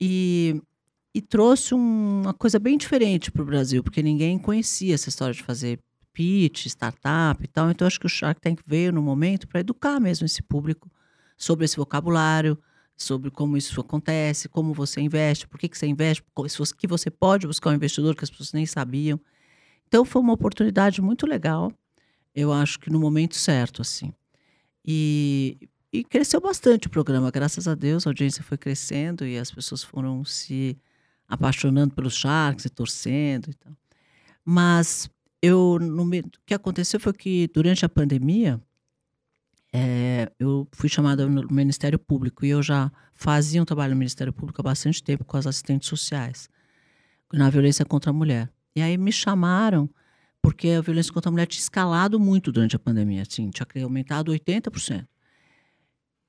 E, 0.00 0.60
e 1.14 1.20
trouxe 1.20 1.74
um, 1.74 2.22
uma 2.22 2.34
coisa 2.34 2.58
bem 2.58 2.78
diferente 2.78 3.30
para 3.30 3.42
o 3.42 3.44
Brasil, 3.44 3.82
porque 3.82 4.02
ninguém 4.02 4.38
conhecia 4.38 4.94
essa 4.94 5.08
história 5.08 5.34
de 5.34 5.42
fazer 5.42 5.78
pitch, 6.12 6.66
startup 6.66 7.42
e 7.42 7.46
tal. 7.46 7.70
Então, 7.70 7.86
acho 7.86 8.00
que 8.00 8.06
o 8.06 8.08
Shark 8.08 8.40
Tank 8.40 8.60
veio 8.66 8.92
no 8.92 9.02
momento 9.02 9.46
para 9.48 9.60
educar 9.60 10.00
mesmo 10.00 10.24
esse 10.24 10.42
público 10.42 10.90
sobre 11.36 11.64
esse 11.64 11.76
vocabulário, 11.76 12.58
sobre 12.96 13.30
como 13.30 13.56
isso 13.56 13.80
acontece, 13.80 14.48
como 14.48 14.72
você 14.72 15.00
investe, 15.00 15.48
por 15.48 15.58
que, 15.58 15.68
que 15.68 15.76
você 15.76 15.86
investe, 15.86 16.22
que 16.78 16.86
você 16.86 17.10
pode 17.10 17.46
buscar 17.46 17.70
um 17.70 17.74
investidor 17.74 18.14
que 18.14 18.24
as 18.24 18.30
pessoas 18.30 18.52
nem 18.52 18.64
sabiam. 18.64 19.20
Então, 19.88 20.04
foi 20.04 20.22
uma 20.22 20.32
oportunidade 20.32 21.02
muito 21.02 21.26
legal, 21.26 21.72
eu 22.34 22.52
acho 22.52 22.78
que 22.78 22.90
no 22.90 22.98
momento 22.98 23.36
certo, 23.36 23.82
assim. 23.82 24.12
E, 24.84 25.68
e 25.92 26.02
cresceu 26.02 26.40
bastante 26.40 26.86
o 26.86 26.90
programa, 26.90 27.30
graças 27.30 27.68
a 27.68 27.74
Deus, 27.74 28.06
a 28.06 28.10
audiência 28.10 28.42
foi 28.42 28.56
crescendo 28.56 29.26
e 29.26 29.36
as 29.36 29.50
pessoas 29.50 29.82
foram 29.82 30.24
se 30.24 30.78
apaixonando 31.32 31.94
pelos 31.94 32.14
Sharks 32.14 32.66
e 32.66 32.68
torcendo 32.68 33.48
e 33.48 33.54
tal. 33.54 33.72
Mas 34.44 35.08
eu, 35.40 35.78
no, 35.80 36.02
o 36.04 36.22
que 36.44 36.52
aconteceu 36.52 37.00
foi 37.00 37.14
que 37.14 37.48
durante 37.54 37.86
a 37.86 37.88
pandemia, 37.88 38.60
é, 39.72 40.30
eu 40.38 40.68
fui 40.72 40.90
chamada 40.90 41.26
no 41.26 41.48
Ministério 41.50 41.98
Público 41.98 42.44
e 42.44 42.50
eu 42.50 42.62
já 42.62 42.92
fazia 43.14 43.62
um 43.62 43.64
trabalho 43.64 43.94
no 43.94 43.98
Ministério 43.98 44.30
Público 44.30 44.60
há 44.60 44.64
bastante 44.64 45.02
tempo 45.02 45.24
com 45.24 45.38
as 45.38 45.46
assistentes 45.46 45.88
sociais 45.88 46.50
na 47.32 47.48
violência 47.48 47.82
contra 47.86 48.10
a 48.10 48.12
mulher. 48.12 48.52
E 48.76 48.82
aí 48.82 48.98
me 48.98 49.10
chamaram 49.10 49.88
porque 50.42 50.68
a 50.68 50.82
violência 50.82 51.14
contra 51.14 51.30
a 51.30 51.32
mulher 51.32 51.46
tinha 51.46 51.62
escalado 51.62 52.20
muito 52.20 52.52
durante 52.52 52.76
a 52.76 52.78
pandemia, 52.78 53.22
assim, 53.22 53.48
tinha 53.48 53.66
aumentado 53.84 54.32
80%. 54.32 55.06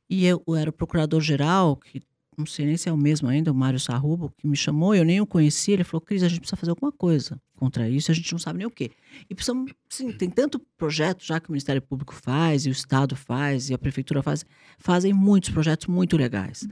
E 0.09 0.25
eu, 0.25 0.41
eu 0.47 0.55
era 0.55 0.69
o 0.69 0.73
procurador-geral, 0.73 1.75
que 1.75 2.01
não 2.37 2.45
sei 2.45 2.65
nem 2.65 2.77
se 2.77 2.89
é 2.89 2.91
o 2.91 2.97
mesmo 2.97 3.27
ainda, 3.27 3.51
o 3.51 3.55
Mário 3.55 3.79
Sarrubo, 3.79 4.31
que 4.37 4.47
me 4.47 4.55
chamou, 4.55 4.93
eu 4.95 5.03
nem 5.03 5.21
o 5.21 5.25
conhecia, 5.25 5.73
ele 5.73 5.83
falou, 5.83 6.01
Cris, 6.01 6.23
a 6.23 6.27
gente 6.27 6.39
precisa 6.39 6.57
fazer 6.57 6.71
alguma 6.71 6.91
coisa 6.91 7.39
contra 7.55 7.89
isso, 7.89 8.11
a 8.11 8.13
gente 8.13 8.31
não 8.31 8.39
sabe 8.39 8.59
nem 8.59 8.67
o 8.67 8.71
quê. 8.71 8.91
E 9.29 9.35
precisamos, 9.35 9.71
sim, 9.89 10.11
tem 10.11 10.29
tanto 10.29 10.59
projeto 10.77 11.23
já 11.23 11.39
que 11.39 11.49
o 11.49 11.51
Ministério 11.51 11.81
Público 11.81 12.13
faz, 12.13 12.65
e 12.65 12.69
o 12.69 12.71
Estado 12.71 13.15
faz, 13.15 13.69
e 13.69 13.73
a 13.73 13.77
Prefeitura 13.77 14.21
faz, 14.21 14.45
fazem 14.77 15.13
muitos 15.13 15.49
projetos 15.49 15.87
muito 15.87 16.17
legais. 16.17 16.67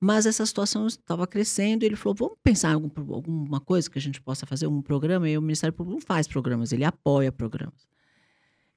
Mas 0.00 0.26
essa 0.26 0.44
situação 0.44 0.86
estava 0.86 1.26
crescendo 1.26 1.84
e 1.84 1.86
ele 1.86 1.94
falou, 1.94 2.16
vamos 2.16 2.36
pensar 2.42 2.70
em 2.70 2.74
algum, 2.74 2.90
alguma 3.14 3.60
coisa 3.60 3.88
que 3.88 3.98
a 3.98 4.02
gente 4.02 4.20
possa 4.20 4.44
fazer, 4.44 4.66
um 4.66 4.82
programa, 4.82 5.28
e 5.28 5.38
o 5.38 5.42
Ministério 5.42 5.72
Público 5.72 5.98
não 5.98 6.04
faz 6.04 6.26
programas, 6.26 6.72
ele 6.72 6.84
apoia 6.84 7.30
programas. 7.30 7.86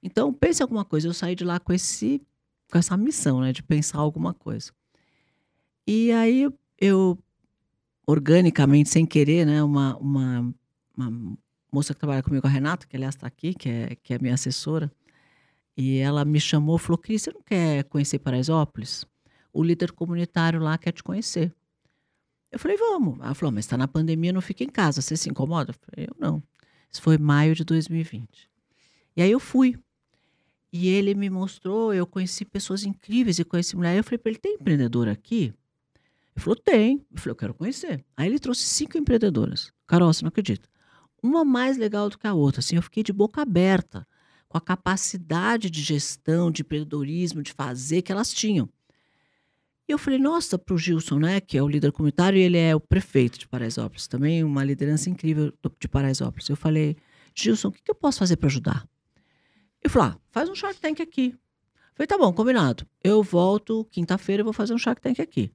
Então, 0.05 0.31
pense 0.31 0.61
alguma 0.61 0.85
coisa. 0.85 1.07
Eu 1.07 1.13
saí 1.15 1.33
de 1.33 1.43
lá 1.43 1.59
com, 1.59 1.73
esse, 1.73 2.21
com 2.71 2.77
essa 2.77 2.95
missão, 2.95 3.41
né, 3.41 3.51
de 3.51 3.63
pensar 3.63 3.97
alguma 3.97 4.35
coisa. 4.35 4.71
E 5.87 6.11
aí 6.11 6.49
eu, 6.79 7.17
organicamente, 8.07 8.89
sem 8.89 9.05
querer, 9.05 9.45
né, 9.45 9.63
uma, 9.63 9.95
uma, 9.97 10.55
uma 10.97 11.37
moça 11.71 11.93
que 11.93 11.99
trabalha 11.99 12.23
comigo, 12.23 12.45
a 12.47 12.49
Renata, 12.49 12.87
que 12.87 12.95
aliás 12.95 13.15
está 13.15 13.27
aqui, 13.27 13.53
que 13.53 13.69
é, 13.69 13.95
que 13.95 14.13
é 14.13 14.19
minha 14.19 14.33
assessora, 14.33 14.91
e 15.77 15.97
ela 15.97 16.23
me 16.23 16.39
chamou, 16.39 16.77
falou, 16.77 16.97
Cris, 16.97 17.23
você 17.23 17.31
não 17.31 17.41
quer 17.41 17.83
conhecer 17.85 18.19
Paraisópolis? 18.19 19.05
O 19.51 19.63
líder 19.63 19.91
comunitário 19.91 20.59
lá 20.59 20.77
quer 20.77 20.91
te 20.91 21.03
conhecer. 21.03 21.53
Eu 22.51 22.57
falei, 22.57 22.77
vamos. 22.77 23.19
Ela 23.19 23.33
falou, 23.33 23.51
mas 23.51 23.65
está 23.65 23.77
na 23.77 23.87
pandemia, 23.87 24.31
não 24.31 24.41
fica 24.41 24.63
em 24.63 24.69
casa, 24.69 25.01
você 25.01 25.17
se 25.17 25.29
incomoda? 25.29 25.71
Eu 25.71 25.75
falei, 25.75 26.07
eu 26.09 26.15
não. 26.17 26.41
Isso 26.89 27.01
foi 27.01 27.17
maio 27.17 27.53
de 27.53 27.65
2020. 27.65 28.49
E 29.17 29.21
aí 29.21 29.31
eu 29.31 29.39
fui. 29.39 29.77
E 30.71 30.87
ele 30.87 31.13
me 31.13 31.29
mostrou, 31.29 31.93
eu 31.93 32.07
conheci 32.07 32.45
pessoas 32.45 32.85
incríveis 32.85 33.39
e 33.39 33.43
conheci 33.43 33.75
mulher. 33.75 33.97
Eu 33.97 34.03
falei 34.03 34.17
para 34.17 34.29
ele, 34.29 34.39
tem 34.39 34.53
empreendedor 34.55 35.09
aqui? 35.09 35.53
Ele 36.35 36.43
falou, 36.43 36.55
tem. 36.55 37.05
Eu 37.11 37.17
falei, 37.17 37.31
eu 37.31 37.35
quero 37.35 37.53
conhecer. 37.53 38.05
Aí 38.17 38.27
ele 38.27 38.39
trouxe 38.39 38.63
cinco 38.63 38.97
empreendedoras. 38.97 39.71
Carol, 39.87 40.11
você 40.11 40.23
não 40.23 40.29
acredita. 40.29 40.67
Uma 41.23 41.45
mais 41.45 41.77
legal 41.77 42.09
do 42.09 42.17
que 42.17 42.27
a 42.27 42.33
outra. 42.33 42.59
Assim, 42.59 42.75
eu 42.75 42.81
fiquei 42.81 43.01
de 43.01 43.13
boca 43.13 43.41
aberta 43.41 44.05
com 44.47 44.57
a 44.57 44.61
capacidade 44.61 45.69
de 45.69 45.81
gestão, 45.81 46.51
de 46.51 46.61
empreendedorismo, 46.61 47.41
de 47.41 47.53
fazer 47.53 48.01
que 48.01 48.11
elas 48.11 48.33
tinham. 48.33 48.69
E 49.87 49.91
eu 49.91 49.97
falei, 49.97 50.19
nossa, 50.19 50.57
para 50.57 50.73
o 50.73 50.77
Gilson, 50.77 51.19
né, 51.19 51.39
que 51.39 51.57
é 51.57 51.61
o 51.61 51.67
líder 51.67 51.91
comunitário, 51.91 52.39
e 52.39 52.41
ele 52.41 52.57
é 52.57 52.75
o 52.75 52.79
prefeito 52.79 53.37
de 53.37 53.47
Paraisópolis, 53.47 54.07
também 54.07 54.43
uma 54.43 54.63
liderança 54.63 55.09
incrível 55.09 55.53
de 55.79 55.87
Paraisópolis. 55.87 56.49
Eu 56.49 56.55
falei, 56.55 56.97
Gilson, 57.35 57.67
o 57.67 57.71
que, 57.71 57.83
que 57.83 57.91
eu 57.91 57.95
posso 57.95 58.17
fazer 58.17 58.35
para 58.37 58.47
ajudar? 58.47 58.87
Eu 59.83 59.89
falei, 59.89 60.09
ah, 60.09 60.17
faz 60.31 60.49
um 60.49 60.55
Shark 60.55 60.81
Tank 60.81 61.01
aqui. 61.01 61.35
Eu 61.35 61.93
falei, 61.93 62.07
tá 62.07 62.17
bom, 62.17 62.33
combinado. 62.33 62.87
Eu 63.03 63.21
volto 63.21 63.85
quinta-feira 63.91 64.41
e 64.41 64.43
vou 64.43 64.53
fazer 64.53 64.73
um 64.73 64.77
Shark 64.77 64.99
Tank 64.99 65.19
aqui. 65.19 65.51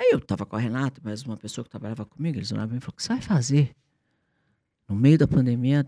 Aí 0.00 0.08
eu 0.12 0.18
tava 0.18 0.46
com 0.46 0.56
a 0.56 0.58
Renata, 0.58 0.98
mais 1.04 1.22
uma 1.24 1.36
pessoa 1.36 1.62
que 1.62 1.68
trabalhava 1.68 2.06
comigo, 2.06 2.38
eles 2.38 2.50
olharam 2.50 2.74
e 2.74 2.80
falaram, 2.80 2.88
o 2.88 2.92
que 2.96 3.02
você 3.02 3.08
vai 3.10 3.20
fazer? 3.20 3.76
No 4.88 4.96
meio 4.96 5.18
da 5.18 5.28
pandemia, 5.28 5.86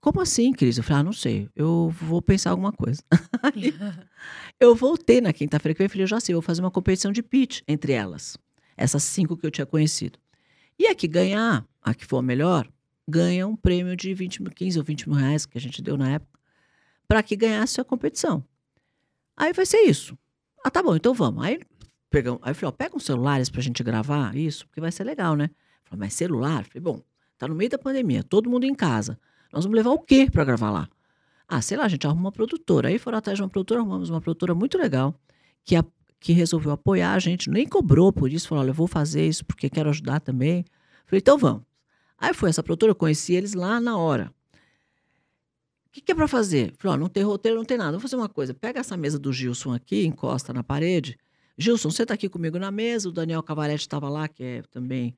como 0.00 0.20
assim, 0.20 0.52
Cris? 0.52 0.78
Eu 0.78 0.84
falei, 0.84 1.00
ah, 1.00 1.02
não 1.02 1.12
sei, 1.12 1.50
eu 1.56 1.88
vou 1.88 2.22
pensar 2.22 2.50
alguma 2.50 2.70
coisa. 2.70 3.02
eu 4.60 4.76
voltei 4.76 5.20
na 5.20 5.32
quinta-feira 5.32 5.74
que 5.74 5.82
eu 5.82 5.88
falei, 5.88 6.04
eu 6.04 6.06
já 6.06 6.20
sei, 6.20 6.32
eu 6.32 6.36
vou 6.36 6.46
fazer 6.46 6.60
uma 6.60 6.70
competição 6.70 7.10
de 7.10 7.24
pitch 7.24 7.62
entre 7.66 7.92
elas. 7.92 8.36
Essas 8.76 9.02
cinco 9.02 9.36
que 9.36 9.44
eu 9.44 9.50
tinha 9.50 9.66
conhecido. 9.66 10.16
E 10.78 10.86
a 10.86 10.94
que 10.94 11.08
ganhar, 11.08 11.66
a 11.82 11.92
que 11.92 12.06
for 12.06 12.18
a 12.18 12.22
melhor, 12.22 12.70
ganha 13.08 13.48
um 13.48 13.56
prêmio 13.56 13.96
de 13.96 14.14
20 14.14 14.42
mil, 14.44 14.52
15 14.52 14.78
ou 14.78 14.84
20 14.84 15.08
mil 15.08 15.18
reais 15.18 15.44
que 15.44 15.58
a 15.58 15.60
gente 15.60 15.82
deu 15.82 15.96
na 15.96 16.08
época, 16.08 16.38
para 17.08 17.20
que 17.20 17.34
ganhasse 17.34 17.80
a 17.80 17.84
competição. 17.84 18.44
Aí 19.36 19.52
vai 19.52 19.66
ser 19.66 19.78
isso. 19.78 20.16
Ah, 20.64 20.70
tá 20.70 20.80
bom, 20.80 20.94
então 20.94 21.12
vamos. 21.12 21.44
Aí 21.44 21.60
pegamos, 22.14 22.40
aí 22.44 22.52
eu 22.52 22.54
falei, 22.54 22.68
ó, 22.68 22.70
pega 22.70 22.96
uns 22.96 23.04
celulares 23.04 23.50
pra 23.50 23.60
gente 23.60 23.82
gravar 23.82 24.36
isso, 24.36 24.64
porque 24.68 24.80
vai 24.80 24.92
ser 24.92 25.02
legal, 25.02 25.34
né? 25.34 25.50
Falei, 25.82 25.98
mas 25.98 26.14
celular? 26.14 26.64
Falei, 26.64 26.80
bom, 26.80 27.02
tá 27.36 27.48
no 27.48 27.56
meio 27.56 27.68
da 27.68 27.76
pandemia, 27.76 28.22
todo 28.22 28.48
mundo 28.48 28.64
em 28.64 28.74
casa. 28.74 29.18
Nós 29.52 29.64
vamos 29.64 29.76
levar 29.76 29.90
o 29.90 29.98
quê 29.98 30.28
para 30.30 30.44
gravar 30.44 30.70
lá? 30.70 30.88
Ah, 31.48 31.60
sei 31.60 31.76
lá, 31.76 31.84
a 31.84 31.88
gente 31.88 32.06
arruma 32.06 32.22
uma 32.22 32.32
produtora. 32.32 32.88
Aí 32.88 33.00
foram 33.00 33.18
atrás 33.18 33.36
de 33.36 33.42
uma 33.42 33.48
produtora, 33.48 33.80
arrumamos 33.80 34.10
uma 34.10 34.20
produtora 34.20 34.54
muito 34.54 34.78
legal, 34.78 35.12
que, 35.64 35.74
a, 35.74 35.84
que 36.20 36.32
resolveu 36.32 36.70
apoiar 36.70 37.14
a 37.14 37.18
gente, 37.18 37.50
nem 37.50 37.66
cobrou 37.66 38.12
por 38.12 38.32
isso, 38.32 38.46
falou, 38.46 38.62
olha, 38.62 38.70
eu 38.70 38.74
vou 38.74 38.86
fazer 38.86 39.26
isso 39.26 39.44
porque 39.44 39.68
quero 39.68 39.90
ajudar 39.90 40.20
também. 40.20 40.64
Falei, 41.06 41.18
então 41.18 41.36
vamos. 41.36 41.62
Aí 42.16 42.32
foi 42.32 42.48
essa 42.48 42.62
produtora, 42.62 42.92
eu 42.92 42.96
conheci 42.96 43.34
eles 43.34 43.54
lá 43.54 43.80
na 43.80 43.98
hora. 43.98 44.32
O 45.86 45.90
que, 45.90 46.00
que 46.00 46.12
é 46.12 46.14
para 46.14 46.28
fazer? 46.28 46.74
Falei, 46.78 46.96
ó, 46.96 47.00
não 47.00 47.08
tem 47.08 47.24
roteiro, 47.24 47.58
não 47.58 47.64
tem 47.64 47.76
nada. 47.76 47.92
Vou 47.92 48.00
fazer 48.00 48.14
uma 48.14 48.28
coisa, 48.28 48.54
pega 48.54 48.78
essa 48.78 48.96
mesa 48.96 49.18
do 49.18 49.32
Gilson 49.32 49.72
aqui, 49.72 50.06
encosta 50.06 50.52
na 50.52 50.62
parede, 50.62 51.18
Gilson, 51.56 51.90
você 51.90 52.02
está 52.02 52.14
aqui 52.14 52.28
comigo 52.28 52.58
na 52.58 52.70
mesa, 52.70 53.08
o 53.08 53.12
Daniel 53.12 53.42
Cavaretti 53.42 53.82
estava 53.82 54.08
lá, 54.08 54.26
que 54.28 54.42
é 54.42 54.62
também 54.70 55.16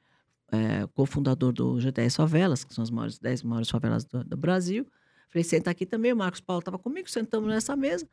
é, 0.52 0.86
cofundador 0.94 1.52
do 1.52 1.74
G10 1.76 2.16
Favelas, 2.16 2.64
que 2.64 2.74
são 2.74 2.82
as 2.82 2.90
maiores, 2.90 3.18
10 3.18 3.42
maiores 3.42 3.70
favelas 3.70 4.04
do, 4.04 4.22
do 4.22 4.36
Brasil. 4.36 4.86
Falei, 5.28 5.44
senta 5.44 5.70
aqui 5.70 5.84
também, 5.84 6.12
o 6.12 6.16
Marcos 6.16 6.40
Paulo 6.40 6.60
estava 6.60 6.78
comigo, 6.78 7.10
sentamos 7.10 7.48
nessa 7.48 7.74
mesa. 7.74 8.06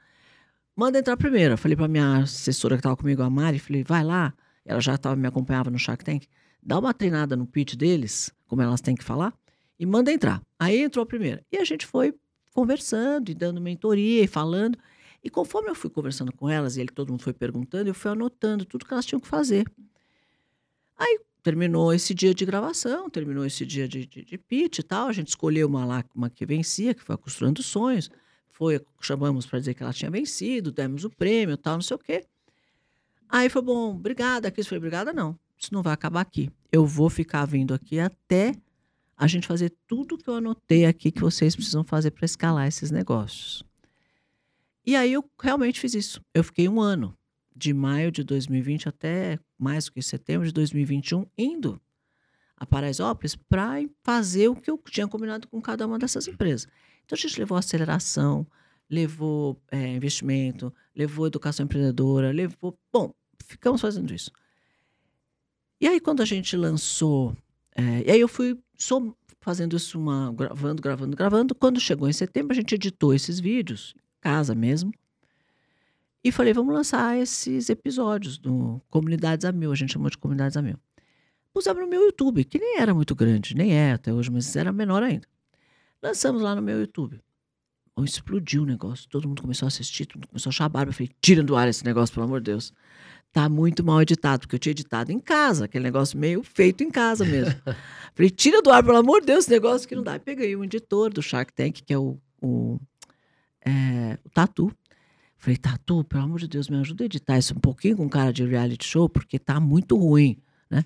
Manda 0.75 0.97
entrar 0.97 1.15
primeiro. 1.15 1.55
Falei 1.57 1.75
para 1.75 1.87
minha 1.87 2.19
assessora 2.19 2.75
que 2.75 2.79
estava 2.79 2.97
comigo, 2.97 3.21
a 3.21 3.29
Mari, 3.29 3.59
falei, 3.59 3.83
vai 3.83 4.03
lá. 4.03 4.33
Ela 4.65 4.81
já 4.81 4.97
tava, 4.97 5.15
me 5.15 5.27
acompanhava 5.27 5.69
no 5.69 5.77
Shark 5.77 6.03
Tank. 6.03 6.25
Dá 6.61 6.79
uma 6.79 6.93
treinada 6.93 7.35
no 7.35 7.45
pitch 7.45 7.75
deles, 7.75 8.31
como 8.47 8.61
elas 8.61 8.81
têm 8.81 8.95
que 8.95 9.03
falar, 9.03 9.33
e 9.77 9.85
manda 9.85 10.11
entrar. 10.11 10.41
Aí 10.57 10.81
entrou 10.81 11.03
a 11.03 11.05
primeira. 11.05 11.43
E 11.51 11.57
a 11.57 11.65
gente 11.65 11.85
foi 11.85 12.15
conversando 12.53 13.29
e 13.29 13.33
dando 13.33 13.59
mentoria 13.59 14.23
e 14.23 14.27
falando. 14.27 14.77
E 15.23 15.29
conforme 15.29 15.69
eu 15.69 15.75
fui 15.75 15.89
conversando 15.89 16.33
com 16.33 16.49
elas, 16.49 16.75
e 16.75 16.81
ele, 16.81 16.89
todo 16.89 17.09
mundo 17.09 17.23
foi 17.23 17.33
perguntando, 17.33 17.89
eu 17.89 17.93
fui 17.93 18.11
anotando 18.11 18.65
tudo 18.65 18.85
que 18.85 18.93
elas 18.93 19.05
tinham 19.05 19.21
que 19.21 19.27
fazer. 19.27 19.65
Aí 20.97 21.19
terminou 21.41 21.93
esse 21.93 22.13
dia 22.13 22.33
de 22.33 22.45
gravação, 22.45 23.09
terminou 23.09 23.45
esse 23.45 23.65
dia 23.65 23.87
de, 23.87 24.05
de, 24.05 24.23
de 24.23 24.37
pitch 24.37 24.79
e 24.79 24.83
tal. 24.83 25.07
A 25.07 25.13
gente 25.13 25.29
escolheu 25.29 25.67
uma 25.67 25.85
lá, 25.85 26.03
uma 26.13 26.29
que 26.29 26.45
vencia, 26.45 26.93
que 26.93 27.01
foi 27.01 27.15
a 27.15 27.17
Costurando 27.17 27.63
Sonhos. 27.63 28.09
Foi, 28.51 28.81
chamamos 29.01 29.45
para 29.45 29.59
dizer 29.59 29.73
que 29.73 29.81
ela 29.81 29.93
tinha 29.93 30.11
vencido, 30.11 30.71
demos 30.71 31.05
o 31.05 31.09
prêmio 31.09 31.57
tal, 31.57 31.75
não 31.75 31.81
sei 31.81 31.95
o 31.95 31.99
quê. 31.99 32.25
Aí 33.27 33.49
foi 33.49 33.61
bom, 33.61 33.95
obrigada. 33.95 34.47
A 34.47 34.51
Cris 34.51 34.67
foi 34.67 34.77
obrigada, 34.77 35.11
não. 35.11 35.39
Isso 35.57 35.73
não 35.73 35.81
vai 35.81 35.93
acabar 35.93 36.21
aqui. 36.21 36.51
Eu 36.71 36.85
vou 36.85 37.09
ficar 37.09 37.45
vindo 37.45 37.73
aqui 37.73 37.99
até 37.99 38.55
a 39.17 39.27
gente 39.27 39.47
fazer 39.47 39.73
tudo 39.87 40.17
que 40.17 40.29
eu 40.29 40.35
anotei 40.35 40.85
aqui 40.85 41.11
que 41.11 41.21
vocês 41.21 41.55
precisam 41.55 41.83
fazer 41.83 42.11
para 42.11 42.25
escalar 42.25 42.67
esses 42.67 42.91
negócios. 42.91 43.63
E 44.85 44.95
aí 44.95 45.13
eu 45.13 45.23
realmente 45.41 45.79
fiz 45.79 45.93
isso. 45.93 46.21
Eu 46.33 46.43
fiquei 46.43 46.67
um 46.67 46.81
ano, 46.81 47.17
de 47.55 47.73
maio 47.73 48.11
de 48.11 48.23
2020 48.23 48.89
até 48.89 49.39
mais 49.57 49.85
do 49.85 49.93
que 49.93 50.01
setembro 50.01 50.45
de 50.45 50.53
2021, 50.53 51.25
indo 51.37 51.79
a 52.57 52.65
Paraisópolis 52.65 53.35
para 53.35 53.77
fazer 54.03 54.47
o 54.47 54.55
que 54.55 54.69
eu 54.69 54.77
tinha 54.89 55.07
combinado 55.07 55.47
com 55.47 55.61
cada 55.61 55.85
uma 55.85 55.99
dessas 55.99 56.27
empresas. 56.27 56.67
Então 57.05 57.15
a 57.15 57.19
gente 57.19 57.39
levou 57.39 57.57
aceleração, 57.57 58.47
levou 58.89 59.61
é, 59.71 59.95
investimento, 59.95 60.73
levou 60.95 61.27
educação 61.27 61.65
empreendedora, 61.65 62.31
levou. 62.31 62.77
Bom, 62.91 63.13
ficamos 63.45 63.81
fazendo 63.81 64.13
isso. 64.13 64.31
E 65.79 65.87
aí, 65.87 65.99
quando 65.99 66.21
a 66.21 66.25
gente 66.25 66.55
lançou. 66.55 67.35
É, 67.75 68.03
e 68.07 68.11
aí 68.11 68.19
eu 68.19 68.27
fui 68.27 68.57
som, 68.77 69.13
fazendo 69.41 69.75
isso, 69.75 69.99
uma, 69.99 70.31
gravando, 70.31 70.81
gravando, 70.81 71.17
gravando. 71.17 71.55
Quando 71.55 71.79
chegou 71.79 72.07
em 72.07 72.13
setembro, 72.13 72.53
a 72.53 72.55
gente 72.55 72.75
editou 72.75 73.13
esses 73.13 73.39
vídeos, 73.39 73.93
casa 74.23 74.55
mesmo. 74.55 74.93
E 76.23 76.31
falei, 76.31 76.53
vamos 76.53 76.73
lançar 76.73 77.17
esses 77.17 77.69
episódios 77.69 78.37
do 78.37 78.81
Comunidades 78.89 79.43
a 79.43 79.51
Mil, 79.51 79.73
a 79.73 79.75
gente 79.75 79.91
chamou 79.91 80.09
de 80.09 80.17
Comunidades 80.17 80.55
a 80.55 80.61
Mil. 80.61 80.77
Pusemos 81.53 81.83
no 81.83 81.89
meu 81.89 82.01
YouTube, 82.03 82.45
que 82.45 82.57
nem 82.57 82.79
era 82.79 82.93
muito 82.93 83.13
grande, 83.13 83.53
nem 83.53 83.75
é 83.75 83.91
até 83.91 84.13
hoje, 84.13 84.31
mas 84.31 84.55
era 84.55 84.71
menor 84.71 85.03
ainda. 85.03 85.27
Lançamos 86.01 86.41
lá 86.41 86.55
no 86.55 86.61
meu 86.61 86.79
YouTube. 86.79 87.19
Bom, 87.93 88.05
explodiu 88.05 88.63
o 88.63 88.65
negócio, 88.65 89.07
todo 89.09 89.27
mundo 89.27 89.41
começou 89.41 89.65
a 89.65 89.67
assistir, 89.67 90.05
todo 90.05 90.19
mundo 90.19 90.29
começou 90.29 90.49
a 90.49 90.51
achar 90.51 90.69
barba. 90.69 90.91
Eu 90.91 90.93
falei, 90.93 91.11
tira 91.21 91.43
do 91.43 91.57
ar 91.57 91.67
esse 91.67 91.83
negócio, 91.83 92.13
pelo 92.13 92.25
amor 92.25 92.39
de 92.39 92.51
Deus. 92.51 92.71
Tá 93.33 93.49
muito 93.49 93.83
mal 93.83 94.01
editado, 94.01 94.41
porque 94.41 94.55
eu 94.55 94.59
tinha 94.59 94.71
editado 94.71 95.11
em 95.11 95.19
casa, 95.19 95.65
aquele 95.65 95.83
negócio 95.83 96.17
meio 96.17 96.41
feito 96.41 96.83
em 96.83 96.89
casa 96.89 97.25
mesmo. 97.25 97.53
falei, 98.15 98.29
tira 98.29 98.61
do 98.61 98.71
ar, 98.71 98.81
pelo 98.81 98.97
amor 98.97 99.19
de 99.19 99.27
Deus, 99.27 99.39
esse 99.43 99.51
negócio 99.51 99.87
que 99.87 99.95
não 99.95 100.03
dá. 100.03 100.17
peguei 100.17 100.55
um 100.55 100.63
editor 100.63 101.11
do 101.11 101.21
Shark 101.21 101.51
Tank, 101.51 101.81
que 101.85 101.93
é 101.93 101.97
o, 101.97 102.17
o, 102.41 102.79
é, 103.65 104.17
o 104.23 104.29
Tatu. 104.29 104.71
Falei, 105.37 105.57
Tatu, 105.57 106.03
pelo 106.05 106.23
amor 106.23 106.39
de 106.39 106.47
Deus, 106.47 106.69
me 106.69 106.77
ajuda 106.77 107.03
a 107.03 107.05
editar 107.05 107.37
isso 107.37 107.53
um 107.53 107.59
pouquinho 107.59 107.97
com 107.97 108.07
cara 108.09 108.31
de 108.31 108.45
reality 108.45 108.85
show, 108.85 109.09
porque 109.09 109.37
tá 109.37 109.59
muito 109.59 109.97
ruim, 109.97 110.37
né? 110.69 110.85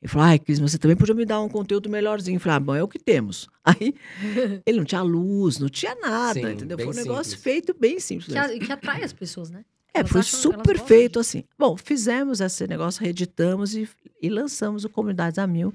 Ele 0.00 0.08
falou, 0.08 0.28
ai, 0.28 0.38
Cris, 0.38 0.58
você 0.58 0.78
também 0.78 0.96
podia 0.96 1.14
me 1.14 1.24
dar 1.24 1.40
um 1.40 1.48
conteúdo 1.48 1.88
melhorzinho. 1.88 2.36
Eu 2.36 2.40
falei, 2.40 2.56
ah, 2.56 2.60
bom, 2.60 2.74
é 2.76 2.82
o 2.82 2.88
que 2.88 2.98
temos. 2.98 3.48
Aí, 3.64 3.94
ele 4.64 4.78
não 4.78 4.84
tinha 4.84 5.02
luz, 5.02 5.58
não 5.58 5.68
tinha 5.68 5.96
nada, 5.96 6.34
Sim, 6.34 6.52
entendeu? 6.52 6.78
Foi 6.78 6.88
um 6.88 6.94
negócio 6.94 7.32
simples. 7.32 7.42
feito 7.42 7.76
bem 7.78 7.98
simples. 7.98 8.32
Que, 8.32 8.38
a, 8.38 8.58
que, 8.58 8.72
atrai 8.72 9.02
as 9.02 9.12
pessoas, 9.12 9.50
né? 9.50 9.64
É, 9.96 10.00
elas 10.00 10.10
foi 10.10 10.20
acham, 10.20 10.40
super 10.52 10.78
feito, 10.78 11.18
assim. 11.18 11.42
Bom, 11.58 11.74
fizemos 11.74 12.42
esse 12.42 12.66
negócio, 12.66 13.02
reeditamos 13.02 13.74
e, 13.74 13.88
e 14.20 14.28
lançamos 14.28 14.84
o 14.84 14.90
Comunidades 14.90 15.38
a 15.38 15.46
Mil. 15.46 15.72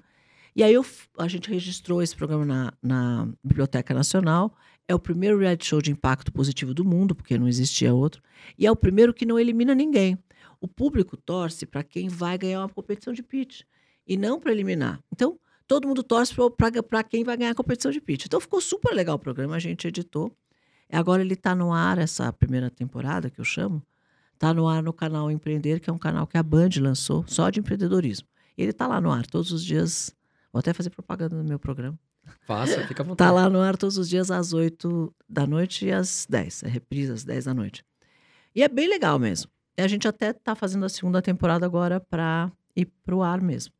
E 0.55 0.61
aí 0.61 0.75
eu, 0.75 0.85
a 1.17 1.27
gente 1.27 1.49
registrou 1.49 2.03
esse 2.03 2.15
programa 2.15 2.45
na, 2.45 2.73
na 2.83 3.27
Biblioteca 3.43 3.95
Nacional. 3.95 4.55
É 4.91 4.93
o 4.93 4.99
primeiro 4.99 5.37
reality 5.37 5.67
show 5.67 5.81
de 5.81 5.89
impacto 5.89 6.33
positivo 6.33 6.73
do 6.73 6.83
mundo, 6.83 7.15
porque 7.15 7.37
não 7.37 7.47
existia 7.47 7.93
outro. 7.93 8.21
E 8.59 8.67
é 8.67 8.71
o 8.71 8.75
primeiro 8.75 9.13
que 9.13 9.25
não 9.25 9.39
elimina 9.39 9.73
ninguém. 9.73 10.19
O 10.59 10.67
público 10.67 11.15
torce 11.15 11.65
para 11.65 11.81
quem 11.81 12.09
vai 12.09 12.37
ganhar 12.37 12.59
uma 12.59 12.67
competição 12.67 13.13
de 13.13 13.23
pitch 13.23 13.61
e 14.05 14.17
não 14.17 14.37
para 14.37 14.51
eliminar. 14.51 15.01
Então, 15.09 15.39
todo 15.65 15.87
mundo 15.87 16.03
torce 16.03 16.35
para 16.89 17.03
quem 17.05 17.23
vai 17.23 17.37
ganhar 17.37 17.51
a 17.51 17.55
competição 17.55 17.89
de 17.89 18.01
pitch. 18.01 18.25
Então, 18.25 18.41
ficou 18.41 18.59
super 18.59 18.93
legal 18.93 19.15
o 19.15 19.19
programa, 19.19 19.55
a 19.55 19.59
gente 19.59 19.87
editou. 19.87 20.35
Agora 20.91 21.21
ele 21.21 21.35
está 21.35 21.55
no 21.55 21.71
ar, 21.71 21.97
essa 21.97 22.33
primeira 22.33 22.69
temporada 22.69 23.29
que 23.29 23.39
eu 23.39 23.45
chamo. 23.45 23.81
Está 24.33 24.53
no 24.53 24.67
ar 24.67 24.83
no 24.83 24.91
canal 24.91 25.31
Empreender, 25.31 25.79
que 25.79 25.89
é 25.89 25.93
um 25.93 25.97
canal 25.97 26.27
que 26.27 26.37
a 26.37 26.43
Band 26.43 26.71
lançou, 26.81 27.23
só 27.27 27.49
de 27.49 27.61
empreendedorismo. 27.61 28.27
Ele 28.57 28.71
está 28.71 28.87
lá 28.87 28.99
no 28.99 29.09
ar 29.09 29.25
todos 29.25 29.53
os 29.53 29.63
dias. 29.63 30.13
Vou 30.51 30.59
até 30.59 30.73
fazer 30.73 30.89
propaganda 30.89 31.37
no 31.37 31.45
meu 31.45 31.57
programa. 31.57 31.97
Faça, 32.45 32.87
fica 32.87 33.03
à 33.03 33.05
vontade. 33.05 33.29
Tá 33.29 33.31
lá 33.31 33.49
no 33.49 33.59
ar 33.59 33.77
todos 33.77 33.97
os 33.97 34.09
dias 34.09 34.31
às 34.31 34.53
8 34.53 35.13
da 35.27 35.45
noite 35.45 35.85
e 35.85 35.91
às 35.91 36.25
10. 36.29 36.63
É 36.63 36.67
reprise 36.67 37.11
às 37.11 37.23
10 37.23 37.45
da 37.45 37.53
noite. 37.53 37.83
E 38.55 38.63
é 38.63 38.67
bem 38.67 38.87
legal 38.87 39.17
mesmo. 39.17 39.49
E 39.77 39.81
a 39.81 39.87
gente 39.87 40.07
até 40.07 40.33
tá 40.33 40.55
fazendo 40.55 40.85
a 40.85 40.89
segunda 40.89 41.21
temporada 41.21 41.65
agora 41.65 41.99
para 41.99 42.51
ir 42.75 42.85
pro 43.03 43.21
ar 43.21 43.41
mesmo. 43.41 43.73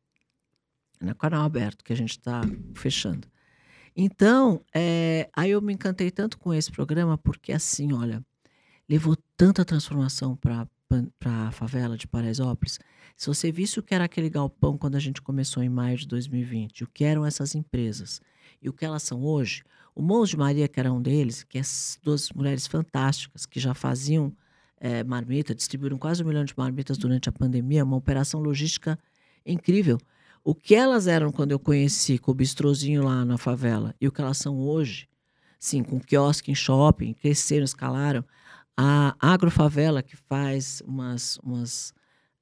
No 1.00 1.14
canal 1.14 1.44
aberto, 1.44 1.84
que 1.84 1.92
a 1.92 1.96
gente 1.96 2.12
está 2.12 2.42
fechando. 2.74 3.28
Então, 3.94 4.64
é, 4.74 5.28
aí 5.36 5.50
eu 5.50 5.60
me 5.60 5.72
encantei 5.72 6.10
tanto 6.10 6.38
com 6.38 6.54
esse 6.54 6.70
programa, 6.70 7.18
porque 7.18 7.52
assim, 7.52 7.92
olha, 7.92 8.24
levou 8.88 9.16
tanta 9.36 9.64
transformação 9.64 10.36
para 10.36 10.66
a 11.26 11.50
favela 11.50 11.96
de 11.96 12.06
Paraisópolis. 12.06 12.78
Se 13.16 13.26
você 13.26 13.52
visse 13.52 13.78
o 13.78 13.82
que 13.82 13.94
era 13.94 14.04
aquele 14.04 14.30
galpão 14.30 14.78
quando 14.78 14.96
a 14.96 15.00
gente 15.00 15.20
começou 15.20 15.62
em 15.62 15.68
maio 15.68 15.98
de 15.98 16.06
2020, 16.06 16.84
o 16.84 16.88
que 16.88 17.04
eram 17.04 17.26
essas 17.26 17.54
empresas, 17.54 18.20
e 18.62 18.68
o 18.68 18.72
que 18.72 18.84
elas 18.84 19.02
são 19.02 19.24
hoje. 19.24 19.62
O 19.94 20.00
Mãos 20.00 20.30
de 20.30 20.36
Maria, 20.36 20.68
que 20.68 20.80
era 20.80 20.92
um 20.92 21.02
deles, 21.02 21.42
que 21.42 21.58
é 21.58 21.62
duas 22.02 22.30
mulheres 22.30 22.66
fantásticas 22.66 23.44
que 23.44 23.60
já 23.60 23.74
faziam 23.74 24.32
é, 24.80 25.04
marmita, 25.04 25.54
distribuíram 25.54 25.98
quase 25.98 26.22
um 26.22 26.26
milhão 26.26 26.44
de 26.44 26.54
marmitas 26.56 26.96
durante 26.96 27.28
a 27.28 27.32
pandemia, 27.32 27.84
uma 27.84 27.96
operação 27.96 28.40
logística 28.40 28.98
incrível. 29.44 29.98
O 30.44 30.54
que 30.54 30.74
elas 30.74 31.06
eram 31.06 31.30
quando 31.30 31.52
eu 31.52 31.58
conheci, 31.58 32.18
com 32.18 32.32
o 32.32 32.34
bistrozinho 32.34 33.04
lá 33.04 33.24
na 33.24 33.38
favela, 33.38 33.94
e 34.00 34.08
o 34.08 34.12
que 34.12 34.20
elas 34.20 34.38
são 34.38 34.58
hoje, 34.58 35.08
sim, 35.58 35.84
com 35.84 36.00
quiosque 36.00 36.50
em 36.50 36.54
shopping, 36.54 37.12
cresceram, 37.12 37.64
escalaram. 37.64 38.24
A 38.76 39.14
agrofavela, 39.20 40.02
que 40.02 40.16
faz 40.16 40.82
umas, 40.84 41.36
umas 41.44 41.94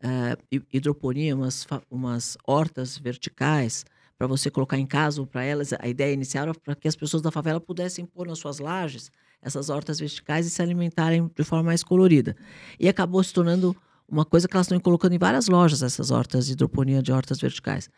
uh, 0.03 0.63
hidroponia, 0.73 1.35
umas, 1.37 1.67
umas 1.91 2.39
hortas 2.47 2.97
verticais, 2.97 3.85
para 4.21 4.27
você 4.27 4.51
colocar 4.51 4.77
em 4.77 4.85
casa 4.85 5.19
ou 5.19 5.27
para 5.27 5.43
elas. 5.43 5.73
A 5.73 5.89
ideia 5.89 6.13
inicial 6.13 6.43
era 6.43 6.55
para 6.55 6.75
que 6.75 6.87
as 6.87 6.95
pessoas 6.95 7.23
da 7.23 7.31
favela 7.31 7.59
pudessem 7.59 8.05
pôr 8.05 8.27
nas 8.27 8.39
suas 8.39 8.59
lajes 8.59 9.11
essas 9.41 9.71
hortas 9.71 9.99
verticais 9.99 10.47
e 10.47 10.51
se 10.51 10.61
alimentarem 10.61 11.31
de 11.35 11.43
forma 11.43 11.65
mais 11.65 11.83
colorida. 11.83 12.37
E 12.79 12.87
acabou 12.87 13.25
se 13.25 13.33
tornando 13.33 13.75
uma 14.07 14.27
coisa 14.27 14.47
que 14.47 14.55
elas 14.55 14.67
estão 14.67 14.79
colocando 14.79 15.15
em 15.15 15.19
várias 15.19 15.49
lojas, 15.49 15.83
essas 15.83 16.11
hortas 16.11 16.45
de 16.45 16.53
hidroponia 16.53 17.03
de 17.03 17.11
hortas 17.11 17.41
verticais. 17.41 17.89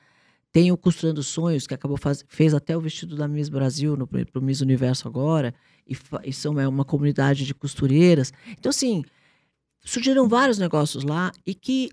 Tem 0.52 0.70
o 0.70 0.76
Costurando 0.76 1.24
Sonhos, 1.24 1.66
que 1.66 1.74
acabou 1.74 1.96
faz, 1.96 2.24
fez 2.28 2.54
até 2.54 2.76
o 2.76 2.80
vestido 2.80 3.16
da 3.16 3.26
Miss 3.26 3.48
Brasil 3.48 3.98
para 4.06 4.38
o 4.38 4.42
Miss 4.44 4.60
Universo 4.60 5.08
agora, 5.08 5.52
e, 5.88 5.96
e 6.22 6.32
são 6.32 6.60
é 6.60 6.68
uma 6.68 6.84
comunidade 6.84 7.44
de 7.44 7.52
costureiras. 7.52 8.32
Então, 8.56 8.70
assim, 8.70 9.02
surgiram 9.80 10.28
vários 10.28 10.56
negócios 10.56 11.02
lá 11.02 11.32
e 11.44 11.52
que 11.52 11.90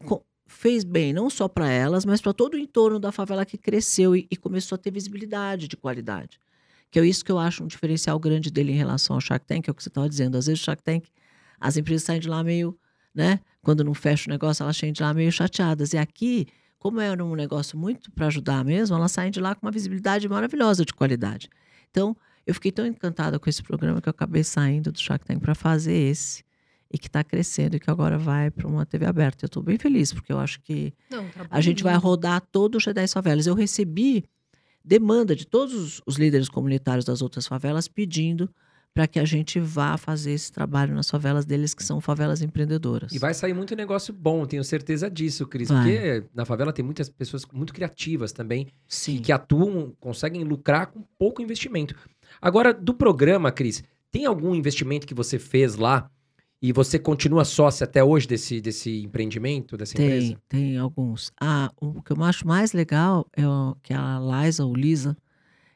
fez 0.49 0.83
bem 0.83 1.13
não 1.13 1.29
só 1.29 1.47
para 1.47 1.69
elas, 1.69 2.03
mas 2.03 2.19
para 2.19 2.33
todo 2.33 2.55
o 2.55 2.57
entorno 2.57 2.99
da 2.99 3.11
favela 3.11 3.45
que 3.45 3.57
cresceu 3.57 4.15
e, 4.15 4.27
e, 4.31 4.35
começou 4.35 4.75
a 4.75 4.79
ter 4.79 4.91
visibilidade 4.91 5.67
de 5.67 5.77
qualidade. 5.77 6.41
Que 6.89 6.99
é 6.99 7.05
isso 7.05 7.23
que 7.23 7.31
eu 7.31 7.37
acho 7.37 7.63
um 7.63 7.67
diferencial 7.67 8.19
grande 8.19 8.49
dele 8.49 8.71
em 8.71 8.75
relação 8.75 9.15
ao 9.15 9.21
Shark 9.21 9.45
Tank, 9.45 9.67
é 9.67 9.71
o 9.71 9.75
que 9.75 9.83
você 9.83 9.89
estava 9.89 10.09
dizendo. 10.09 10.37
Às 10.37 10.47
vezes 10.47 10.59
o 10.59 10.65
Shark 10.65 10.81
Tank, 10.81 11.05
as 11.59 11.77
empresas 11.77 12.03
saem 12.03 12.19
de 12.19 12.27
lá 12.27 12.43
meio, 12.43 12.77
né? 13.13 13.39
Quando 13.61 13.83
não 13.83 13.93
fecha 13.93 14.27
o 14.27 14.31
negócio, 14.31 14.63
elas 14.63 14.75
saem 14.75 14.91
de 14.91 15.03
lá 15.03 15.13
meio 15.13 15.31
chateadas. 15.31 15.93
E 15.93 15.97
aqui, 15.99 16.47
como 16.79 16.99
era 16.99 17.23
um 17.23 17.35
negócio 17.35 17.77
muito 17.77 18.11
para 18.11 18.25
ajudar 18.25 18.65
mesmo, 18.65 18.95
elas 18.95 19.11
saem 19.11 19.29
de 19.29 19.39
lá 19.39 19.53
com 19.53 19.67
uma 19.67 19.71
visibilidade 19.71 20.27
maravilhosa 20.27 20.83
de 20.83 20.93
qualidade. 20.93 21.47
Então, 21.91 22.17
eu 22.45 22.55
fiquei 22.55 22.71
tão 22.71 22.87
encantada 22.87 23.37
com 23.37 23.47
esse 23.47 23.61
programa 23.61 24.01
que 24.01 24.09
eu 24.09 24.11
acabei 24.11 24.43
saindo 24.43 24.91
do 24.91 24.99
Shark 24.99 25.23
Tank 25.23 25.39
para 25.39 25.53
fazer 25.53 25.93
esse 25.93 26.43
e 26.91 26.97
que 26.97 27.07
está 27.07 27.23
crescendo 27.23 27.75
e 27.75 27.79
que 27.79 27.89
agora 27.89 28.17
vai 28.17 28.49
para 28.49 28.67
uma 28.67 28.85
TV 28.85 29.05
aberta. 29.05 29.45
Eu 29.45 29.47
estou 29.47 29.61
bem 29.61 29.77
feliz, 29.77 30.11
porque 30.11 30.31
eu 30.31 30.39
acho 30.39 30.59
que 30.61 30.93
Não, 31.09 31.27
tá 31.29 31.47
a 31.49 31.61
gente 31.61 31.83
vai 31.83 31.95
rodar 31.95 32.41
todo 32.51 32.75
o 32.75 32.77
G10 32.79 33.13
Favelas. 33.13 33.45
Eu 33.45 33.53
recebi 33.53 34.25
demanda 34.83 35.35
de 35.35 35.45
todos 35.45 36.01
os 36.05 36.17
líderes 36.17 36.49
comunitários 36.49 37.05
das 37.05 37.21
outras 37.21 37.45
favelas 37.45 37.87
pedindo 37.87 38.49
para 38.93 39.07
que 39.07 39.19
a 39.19 39.25
gente 39.25 39.59
vá 39.59 39.97
fazer 39.97 40.31
esse 40.31 40.51
trabalho 40.51 40.95
nas 40.95 41.09
favelas 41.09 41.45
deles, 41.45 41.73
que 41.75 41.83
são 41.83 42.01
favelas 42.01 42.41
empreendedoras. 42.41 43.11
E 43.13 43.19
vai 43.19 43.33
sair 43.33 43.53
muito 43.53 43.75
negócio 43.75 44.11
bom, 44.13 44.45
tenho 44.45 44.63
certeza 44.63 45.09
disso, 45.09 45.45
Cris. 45.45 45.69
Vai. 45.69 45.83
Porque 45.83 46.23
na 46.33 46.43
favela 46.43 46.73
tem 46.73 46.83
muitas 46.83 47.07
pessoas 47.07 47.45
muito 47.53 47.71
criativas 47.71 48.31
também, 48.31 48.67
que, 48.87 49.19
que 49.19 49.31
atuam, 49.31 49.93
conseguem 49.99 50.43
lucrar 50.43 50.87
com 50.87 51.03
pouco 51.17 51.41
investimento. 51.41 51.95
Agora, 52.41 52.73
do 52.73 52.93
programa, 52.93 53.51
Cris, 53.51 53.83
tem 54.11 54.25
algum 54.25 54.55
investimento 54.55 55.05
que 55.05 55.13
você 55.13 55.37
fez 55.37 55.75
lá 55.75 56.09
e 56.61 56.73
você 56.73 56.99
continua 56.99 57.45
sócia 57.45 57.85
até 57.85 58.03
hoje 58.03 58.27
desse, 58.27 58.59
desse 58.59 59.01
empreendimento, 59.01 59.77
dessa 59.77 59.95
tem, 59.95 60.05
empresa? 60.05 60.41
Tem, 60.49 60.77
alguns. 60.77 61.31
Ah, 61.39 61.71
o 61.79 62.01
que 62.01 62.11
eu 62.11 62.23
acho 62.23 62.45
mais 62.45 62.73
legal 62.73 63.25
é 63.33 63.47
o, 63.47 63.75
que 63.81 63.93
a 63.93 64.19
Liza, 64.19 64.65
ou 64.65 64.75
Lisa, 64.75 65.17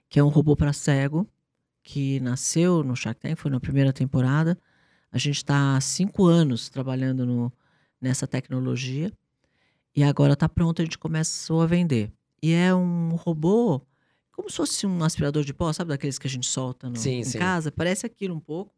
que 0.10 0.20
é 0.20 0.24
um 0.24 0.28
robô 0.28 0.56
para 0.56 0.74
cego, 0.74 1.28
que 1.82 2.20
nasceu 2.20 2.84
no 2.84 2.96
Shark 2.96 3.20
Tank, 3.20 3.38
foi 3.38 3.50
na 3.50 3.60
primeira 3.60 3.94
temporada. 3.94 4.58
A 5.12 5.18
gente 5.18 5.38
está 5.38 5.78
há 5.78 5.82
cinco 5.82 6.26
anos 6.26 6.70
trabalhando 6.70 7.26
no, 7.26 7.54
nessa 8.02 8.28
tecnologia 8.28 9.12
e 9.96 10.04
agora 10.04 10.34
está 10.34 10.50
pronto, 10.50 10.82
a 10.82 10.86
gente 10.86 10.98
começou 10.98 11.62
a 11.62 11.66
vender. 11.66 12.12
E 12.42 12.52
é 12.52 12.76
um 12.76 13.16
robô 13.16 13.82
como 14.34 14.50
se 14.50 14.58
fosse 14.58 14.88
um 14.88 15.04
aspirador 15.04 15.44
de 15.44 15.54
pó, 15.54 15.72
sabe 15.72 15.90
daqueles 15.90 16.18
que 16.18 16.26
a 16.26 16.30
gente 16.30 16.48
solta 16.48 16.90
no, 16.90 16.98
sim, 16.98 17.20
em 17.20 17.24
sim. 17.24 17.38
casa? 17.38 17.72
Parece 17.72 18.06
aquilo 18.06 18.36
um 18.36 18.40
pouco. 18.40 18.74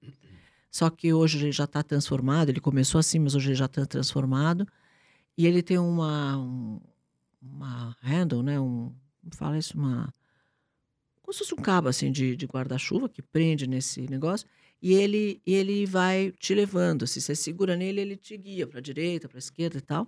Só 0.76 0.90
que 0.90 1.14
hoje 1.14 1.38
ele 1.38 1.54
já 1.54 1.64
está 1.64 1.82
transformado. 1.82 2.50
Ele 2.50 2.60
começou 2.60 3.00
assim, 3.00 3.18
mas 3.18 3.34
hoje 3.34 3.48
ele 3.48 3.56
já 3.56 3.64
está 3.64 3.86
transformado. 3.86 4.68
E 5.38 5.48
ele 5.48 5.64
tem 5.64 5.78
uma, 5.78 6.38
um, 6.38 6.82
uma 7.42 7.96
handle, 8.02 8.44
né? 8.44 8.60
Um, 8.60 8.92
fala 9.32 9.58
isso, 9.58 9.78
uma. 9.78 10.14
Como 11.22 11.32
se 11.32 11.40
fosse 11.40 11.54
um 11.54 11.64
cabo 11.64 11.88
assim 11.88 12.12
de, 12.12 12.36
de 12.36 12.46
guarda-chuva 12.46 13.08
que 13.08 13.22
prende 13.22 13.66
nesse 13.66 14.02
negócio. 14.10 14.46
E 14.82 14.94
ele, 14.94 15.42
ele 15.48 15.86
vai 15.86 16.34
te 16.38 16.54
levando. 16.54 17.08
Se 17.08 17.22
você 17.22 17.38
segura 17.38 17.78
nele, 17.78 18.02
ele 18.02 18.18
te 18.18 18.36
guia 18.36 18.68
para 18.68 18.80
a 18.80 18.84
direita, 18.84 19.30
para 19.30 19.38
a 19.38 19.40
esquerda 19.40 19.78
e 19.78 19.82
tal. 19.82 20.06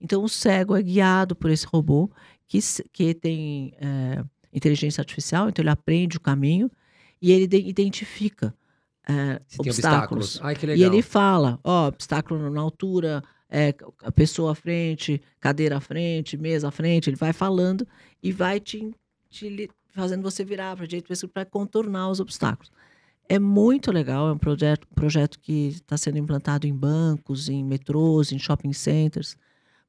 Então 0.00 0.24
o 0.24 0.30
cego 0.30 0.74
é 0.76 0.82
guiado 0.82 1.36
por 1.36 1.50
esse 1.50 1.66
robô 1.66 2.10
que, 2.48 2.58
que 2.90 3.12
tem 3.12 3.74
é, 3.76 4.24
inteligência 4.50 5.02
artificial, 5.02 5.50
então 5.50 5.62
ele 5.62 5.68
aprende 5.68 6.16
o 6.16 6.20
caminho 6.20 6.70
e 7.20 7.32
ele 7.32 7.54
identifica 7.68 8.54
é, 9.10 9.40
obstáculos. 9.58 10.40
Ai, 10.42 10.54
que 10.54 10.66
legal. 10.66 10.78
E 10.78 10.94
ele 10.94 11.02
fala, 11.02 11.58
ó, 11.64 11.88
obstáculo 11.88 12.50
na 12.50 12.60
altura, 12.60 13.22
é, 13.48 13.74
a 14.02 14.12
pessoa 14.12 14.52
à 14.52 14.54
frente, 14.54 15.20
cadeira 15.40 15.76
à 15.76 15.80
frente, 15.80 16.36
mesa 16.36 16.68
à 16.68 16.70
frente, 16.70 17.10
ele 17.10 17.16
vai 17.16 17.32
falando 17.32 17.86
e 18.22 18.32
vai 18.32 18.60
te, 18.60 18.94
te 19.28 19.70
fazendo 19.88 20.22
você 20.22 20.44
virar 20.44 20.76
para 20.76 20.86
direita 20.86 21.14
para 21.28 21.44
contornar 21.44 22.08
os 22.08 22.20
obstáculos. 22.20 22.70
É 23.28 23.38
muito 23.38 23.92
legal, 23.92 24.28
é 24.28 24.32
um 24.32 24.38
projeto, 24.38 24.86
projeto 24.94 25.38
que 25.38 25.68
está 25.68 25.96
sendo 25.96 26.18
implantado 26.18 26.66
em 26.66 26.74
bancos, 26.74 27.48
em 27.48 27.62
metrôs, 27.62 28.32
em 28.32 28.38
shopping 28.38 28.72
centers, 28.72 29.36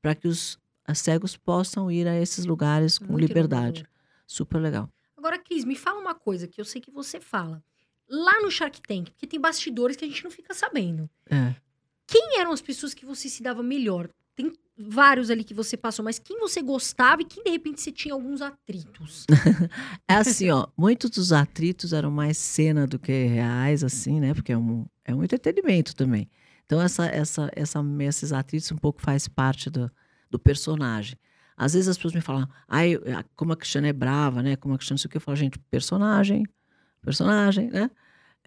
para 0.01 0.13
que 0.13 0.27
os 0.27 0.59
cegos 0.93 1.37
possam 1.37 1.91
ir 1.91 2.07
a 2.07 2.19
esses 2.19 2.45
lugares 2.45 2.99
com 2.99 3.13
muito 3.13 3.27
liberdade. 3.27 3.79
Inovador. 3.79 3.91
Super 4.27 4.59
legal. 4.59 4.89
Agora, 5.17 5.37
Cris, 5.37 5.65
me 5.65 5.75
fala 5.75 5.99
uma 5.99 6.15
coisa 6.15 6.47
que 6.47 6.59
eu 6.59 6.65
sei 6.65 6.81
que 6.81 6.91
você 6.91 7.19
fala. 7.19 7.63
Lá 8.11 8.41
no 8.41 8.51
Shark 8.51 8.81
Tank, 8.81 9.09
porque 9.11 9.25
tem 9.25 9.39
bastidores 9.39 9.95
que 9.95 10.03
a 10.03 10.07
gente 10.07 10.23
não 10.23 10.31
fica 10.31 10.53
sabendo. 10.53 11.09
É. 11.29 11.55
Quem 12.05 12.39
eram 12.39 12.51
as 12.51 12.61
pessoas 12.61 12.93
que 12.93 13.05
você 13.05 13.29
se 13.29 13.41
dava 13.41 13.63
melhor? 13.63 14.09
Tem 14.35 14.51
vários 14.77 15.29
ali 15.29 15.45
que 15.45 15.53
você 15.53 15.77
passou, 15.77 16.03
mas 16.03 16.19
quem 16.19 16.37
você 16.39 16.61
gostava 16.61 17.21
e 17.21 17.25
quem 17.25 17.41
de 17.41 17.49
repente 17.49 17.79
você 17.79 17.91
tinha 17.91 18.13
alguns 18.13 18.41
atritos? 18.41 19.25
é 20.07 20.15
assim, 20.15 20.49
ó, 20.49 20.67
muitos 20.75 21.09
dos 21.09 21.31
atritos 21.31 21.93
eram 21.93 22.11
mais 22.11 22.37
cena 22.37 22.85
do 22.85 22.99
que 22.99 23.11
reais, 23.11 23.83
assim, 23.83 24.19
né? 24.19 24.33
Porque 24.33 24.51
é 24.51 24.57
um, 24.57 24.85
é 25.05 25.15
um 25.15 25.23
entretenimento 25.23 25.95
também. 25.95 26.29
Então, 26.65 26.81
essa, 26.81 27.05
essa, 27.05 27.49
essa, 27.55 27.79
esses 28.01 28.33
atritos 28.33 28.71
um 28.71 28.77
pouco 28.77 29.01
faz 29.01 29.27
parte 29.27 29.69
do, 29.69 29.91
do 30.29 30.39
personagem. 30.39 31.17
Às 31.55 31.73
vezes 31.73 31.89
as 31.89 31.97
pessoas 31.97 32.13
me 32.13 32.21
falam, 32.21 32.47
ai, 32.67 32.97
como 33.35 33.53
a 33.53 33.55
Cristiane 33.55 33.89
é 33.89 33.93
brava, 33.93 34.41
né? 34.41 34.55
Como 34.55 34.73
a 34.73 34.77
Cristiane 34.77 34.95
não 34.95 35.01
sei 35.01 35.07
o 35.07 35.11
que. 35.11 35.17
Eu 35.17 35.21
falo, 35.21 35.35
gente, 35.35 35.59
personagem, 35.69 36.43
personagem, 37.01 37.69
né? 37.69 37.89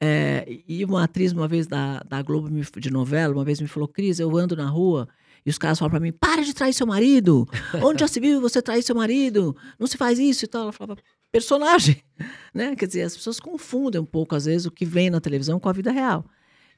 É, 0.00 0.44
e 0.66 0.84
uma 0.84 1.05
atriz, 1.05 1.32
uma 1.32 1.46
vez 1.46 1.66
da, 1.66 2.00
da 2.00 2.20
Globo 2.20 2.50
de 2.50 2.90
novela, 2.90 3.32
uma 3.32 3.44
vez 3.44 3.61
me 3.61 3.68
falou, 3.68 3.88
Cris, 3.88 4.18
eu 4.18 4.36
ando 4.36 4.57
na 4.57 4.66
rua 4.66 5.09
e 5.46 5.50
os 5.50 5.59
caras 5.59 5.78
falam 5.78 5.90
para 5.90 6.00
mim: 6.00 6.12
para 6.12 6.42
de 6.42 6.55
trair 6.55 6.72
seu 6.72 6.86
marido. 6.86 7.46
Onde 7.82 8.00
já 8.00 8.09
se 8.09 8.18
viu 8.18 8.40
você 8.40 8.62
trair 8.62 8.82
seu 8.82 8.94
marido? 8.94 9.57
Não 9.78 9.86
se 9.86 9.96
faz 9.96 10.18
isso 10.18 10.44
e 10.44 10.48
tal. 10.48 10.62
Ela 10.62 10.72
falava: 10.72 11.00
personagem. 11.30 12.02
Né? 12.55 12.76
Quer 12.76 12.86
dizer, 12.86 13.02
as 13.02 13.16
pessoas 13.16 13.40
confundem 13.40 14.00
um 14.00 14.05
pouco, 14.05 14.36
às 14.36 14.44
vezes, 14.44 14.64
o 14.64 14.70
que 14.70 14.84
vem 14.84 15.11
na 15.11 15.20
televisão 15.20 15.59
com 15.59 15.68
a 15.68 15.72
vida 15.72 15.90
real. 15.90 16.24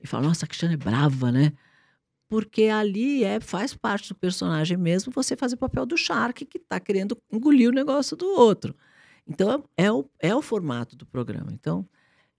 E 0.03 0.07
falam: 0.07 0.29
nossa, 0.29 0.47
a 0.47 0.49
Cristiane 0.49 0.73
é 0.73 0.79
brava, 0.79 1.31
né? 1.31 1.53
Porque 2.31 2.65
ali 2.65 3.23
é, 3.23 3.39
faz 3.39 3.75
parte 3.75 4.09
do 4.09 4.15
personagem 4.15 4.77
mesmo 4.79 5.13
você 5.13 5.37
fazer 5.37 5.55
o 5.55 5.59
papel 5.59 5.85
do 5.85 5.97
Shark 5.97 6.47
que 6.47 6.57
está 6.57 6.81
querendo 6.81 7.17
engolir 7.31 7.69
o 7.69 7.75
negócio 7.75 8.17
do 8.17 8.27
outro. 8.27 8.75
Então, 9.27 9.65
é 9.77 9.91
o, 9.91 10.09
é 10.21 10.35
o 10.35 10.43
formato 10.43 10.97
do 10.97 11.05
programa. 11.05 11.53
Então, 11.53 11.87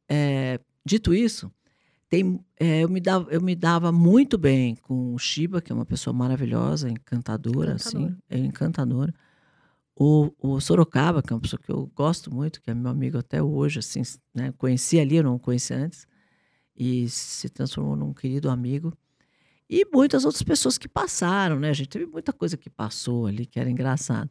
é, 0.08 0.60
dito 0.86 1.14
isso, 1.14 1.52
tem, 2.10 2.40
é, 2.58 2.84
eu, 2.84 2.90
me 2.90 3.02
dava, 3.02 3.30
eu 3.30 3.42
me 3.42 3.56
dava 3.56 3.92
muito 3.92 4.38
bem 4.38 4.76
com 4.76 5.14
o 5.14 5.20
Shiba, 5.20 5.62
que 5.62 5.72
é 5.72 5.76
uma 5.76 5.86
pessoa 5.86 6.14
maravilhosa, 6.14 6.90
encantadora, 6.90 7.74
assim, 7.74 8.16
é 8.30 8.38
encantadora. 8.38 9.14
O, 9.94 10.32
o 10.40 10.62
Sorocaba, 10.62 11.22
que 11.22 11.34
é 11.34 11.36
uma 11.36 11.42
pessoa 11.42 11.60
que 11.60 11.72
eu 11.72 11.92
gosto 11.94 12.34
muito, 12.34 12.62
que 12.62 12.70
é 12.70 12.74
meu 12.74 12.92
amigo 12.92 13.18
até 13.18 13.44
hoje, 13.44 13.80
assim, 13.80 14.02
né? 14.34 14.54
Conheci 14.58 15.00
ali, 15.00 15.18
eu 15.18 15.24
não 15.24 15.38
conheci 15.38 15.74
antes, 15.74 16.08
e 16.76 17.10
se 17.10 17.50
transformou 17.50 17.96
num 17.96 18.14
querido 18.14 18.50
amigo. 18.50 18.94
E 19.70 19.86
muitas 19.92 20.24
outras 20.24 20.44
pessoas 20.44 20.78
que 20.78 20.88
passaram, 20.88 21.60
né? 21.60 21.70
A 21.70 21.74
gente 21.74 21.90
teve 21.90 22.06
muita 22.06 22.32
coisa 22.32 22.56
que 22.56 22.70
passou 22.70 23.26
ali, 23.26 23.46
que 23.46 23.60
era 23.60 23.70
engraçado. 23.70 24.30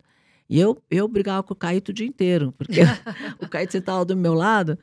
E 0.48 0.60
eu, 0.60 0.80
eu 0.90 1.08
brigava 1.08 1.42
com 1.42 1.52
o 1.52 1.56
Caíto 1.56 1.90
o 1.90 1.94
dia 1.94 2.06
inteiro, 2.06 2.52
porque 2.56 2.80
o 3.40 3.48
Caíto 3.48 3.72
sentava 3.72 4.04
do 4.04 4.16
meu 4.16 4.34
lado 4.34 4.78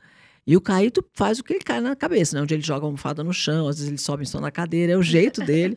e 0.46 0.56
o 0.56 0.60
Caíto 0.60 1.02
faz 1.14 1.38
o 1.38 1.44
que 1.44 1.54
ele 1.54 1.64
cai 1.64 1.80
na 1.80 1.96
cabeça, 1.96 2.36
né? 2.36 2.42
Onde 2.42 2.54
ele 2.54 2.62
joga 2.62 2.84
a 2.84 2.88
almofada 2.88 3.24
no 3.24 3.32
chão, 3.32 3.66
às 3.66 3.76
vezes 3.76 3.88
ele 3.88 3.98
sobe 3.98 4.24
em 4.24 4.26
cima 4.26 4.42
da 4.42 4.50
cadeira, 4.50 4.92
é 4.92 4.96
o 4.96 5.02
jeito 5.02 5.40
dele. 5.42 5.76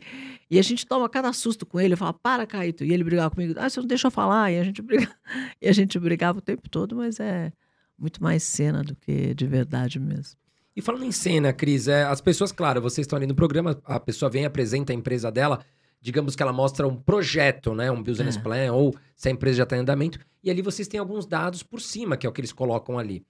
e 0.51 0.59
a 0.59 0.61
gente 0.61 0.85
toma 0.85 1.07
cada 1.07 1.31
susto 1.31 1.65
com 1.65 1.79
ele, 1.79 1.93
eu 1.93 1.97
falo, 1.97 2.13
para, 2.13 2.45
Caíto. 2.45 2.83
E 2.83 2.93
ele 2.93 3.03
brigava 3.03 3.33
comigo, 3.33 3.53
ah, 3.57 3.69
você 3.69 3.79
não 3.79 3.87
deixa 3.87 4.07
eu 4.07 4.11
falar. 4.11 4.51
E 4.51 4.59
a 4.59 4.63
gente 4.63 4.81
brigava, 4.81 5.15
e 5.61 5.69
a 5.69 5.71
gente 5.71 5.97
brigava 5.97 6.39
o 6.39 6.41
tempo 6.41 6.69
todo, 6.69 6.97
mas 6.97 7.19
é 7.19 7.53
muito 7.97 8.21
mais 8.21 8.43
cena 8.43 8.83
do 8.83 8.95
que 8.95 9.33
de 9.33 9.47
verdade 9.47 9.99
mesmo. 9.99 10.37
E 10.75 10.81
falando 10.81 11.05
em 11.05 11.11
cena, 11.11 11.51
Cris, 11.53 11.87
é, 11.87 12.03
as 12.03 12.21
pessoas, 12.21 12.51
claro, 12.51 12.81
vocês 12.81 13.05
estão 13.05 13.17
ali 13.17 13.25
no 13.25 13.33
programa, 13.33 13.81
a 13.85 13.99
pessoa 13.99 14.29
vem, 14.29 14.45
apresenta 14.45 14.91
a 14.91 14.95
empresa 14.95 15.31
dela, 15.31 15.65
digamos 16.01 16.35
que 16.35 16.43
ela 16.43 16.53
mostra 16.53 16.87
um 16.87 16.95
projeto, 16.95 17.73
né? 17.73 17.91
Um 17.91 18.01
business 18.01 18.37
é. 18.37 18.39
plan, 18.39 18.73
ou 18.73 18.95
se 19.15 19.27
a 19.27 19.31
empresa 19.31 19.57
já 19.57 19.63
está 19.63 19.75
em 19.75 19.81
andamento, 19.81 20.19
e 20.43 20.49
ali 20.49 20.61
vocês 20.61 20.87
têm 20.87 20.99
alguns 20.99 21.25
dados 21.25 21.63
por 21.63 21.81
cima, 21.81 22.15
que 22.15 22.25
é 22.25 22.29
o 22.29 22.33
que 22.33 22.39
eles 22.39 22.53
colocam 22.53 22.97
ali. 22.97 23.25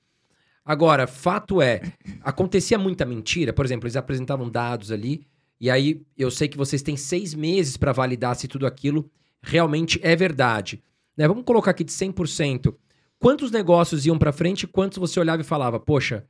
Agora, 0.64 1.08
fato 1.08 1.62
é, 1.62 1.82
acontecia 2.22 2.78
muita 2.78 3.06
mentira. 3.06 3.54
Por 3.54 3.66
exemplo, 3.66 3.88
eles 3.88 3.96
apresentavam 3.96 4.50
dados 4.50 4.92
ali, 4.92 5.26
e 5.60 5.70
aí 5.70 6.06
eu 6.18 6.30
sei 6.30 6.48
que 6.48 6.58
vocês 6.58 6.82
têm 6.82 6.98
seis 6.98 7.34
meses 7.34 7.78
para 7.78 7.94
validar 7.94 8.36
se 8.36 8.48
tudo 8.48 8.68
aquilo 8.68 9.10
realmente 9.42 10.00
é 10.04 10.16
verdade. 10.16 10.84
Né? 11.16 11.28
Vamos 11.28 11.46
colocar 11.46 11.72
aqui 11.72 11.84
de 11.84 11.92
100%. 11.92 12.76
Quantos 13.18 13.50
negócios 13.50 14.06
iam 14.06 14.20
para 14.20 14.32
frente 14.32 14.64
e 14.64 14.68
quantos 14.68 14.98
você 14.98 15.20
olhava 15.20 15.42
e 15.42 15.46
falava, 15.46 15.80
poxa, 15.80 16.28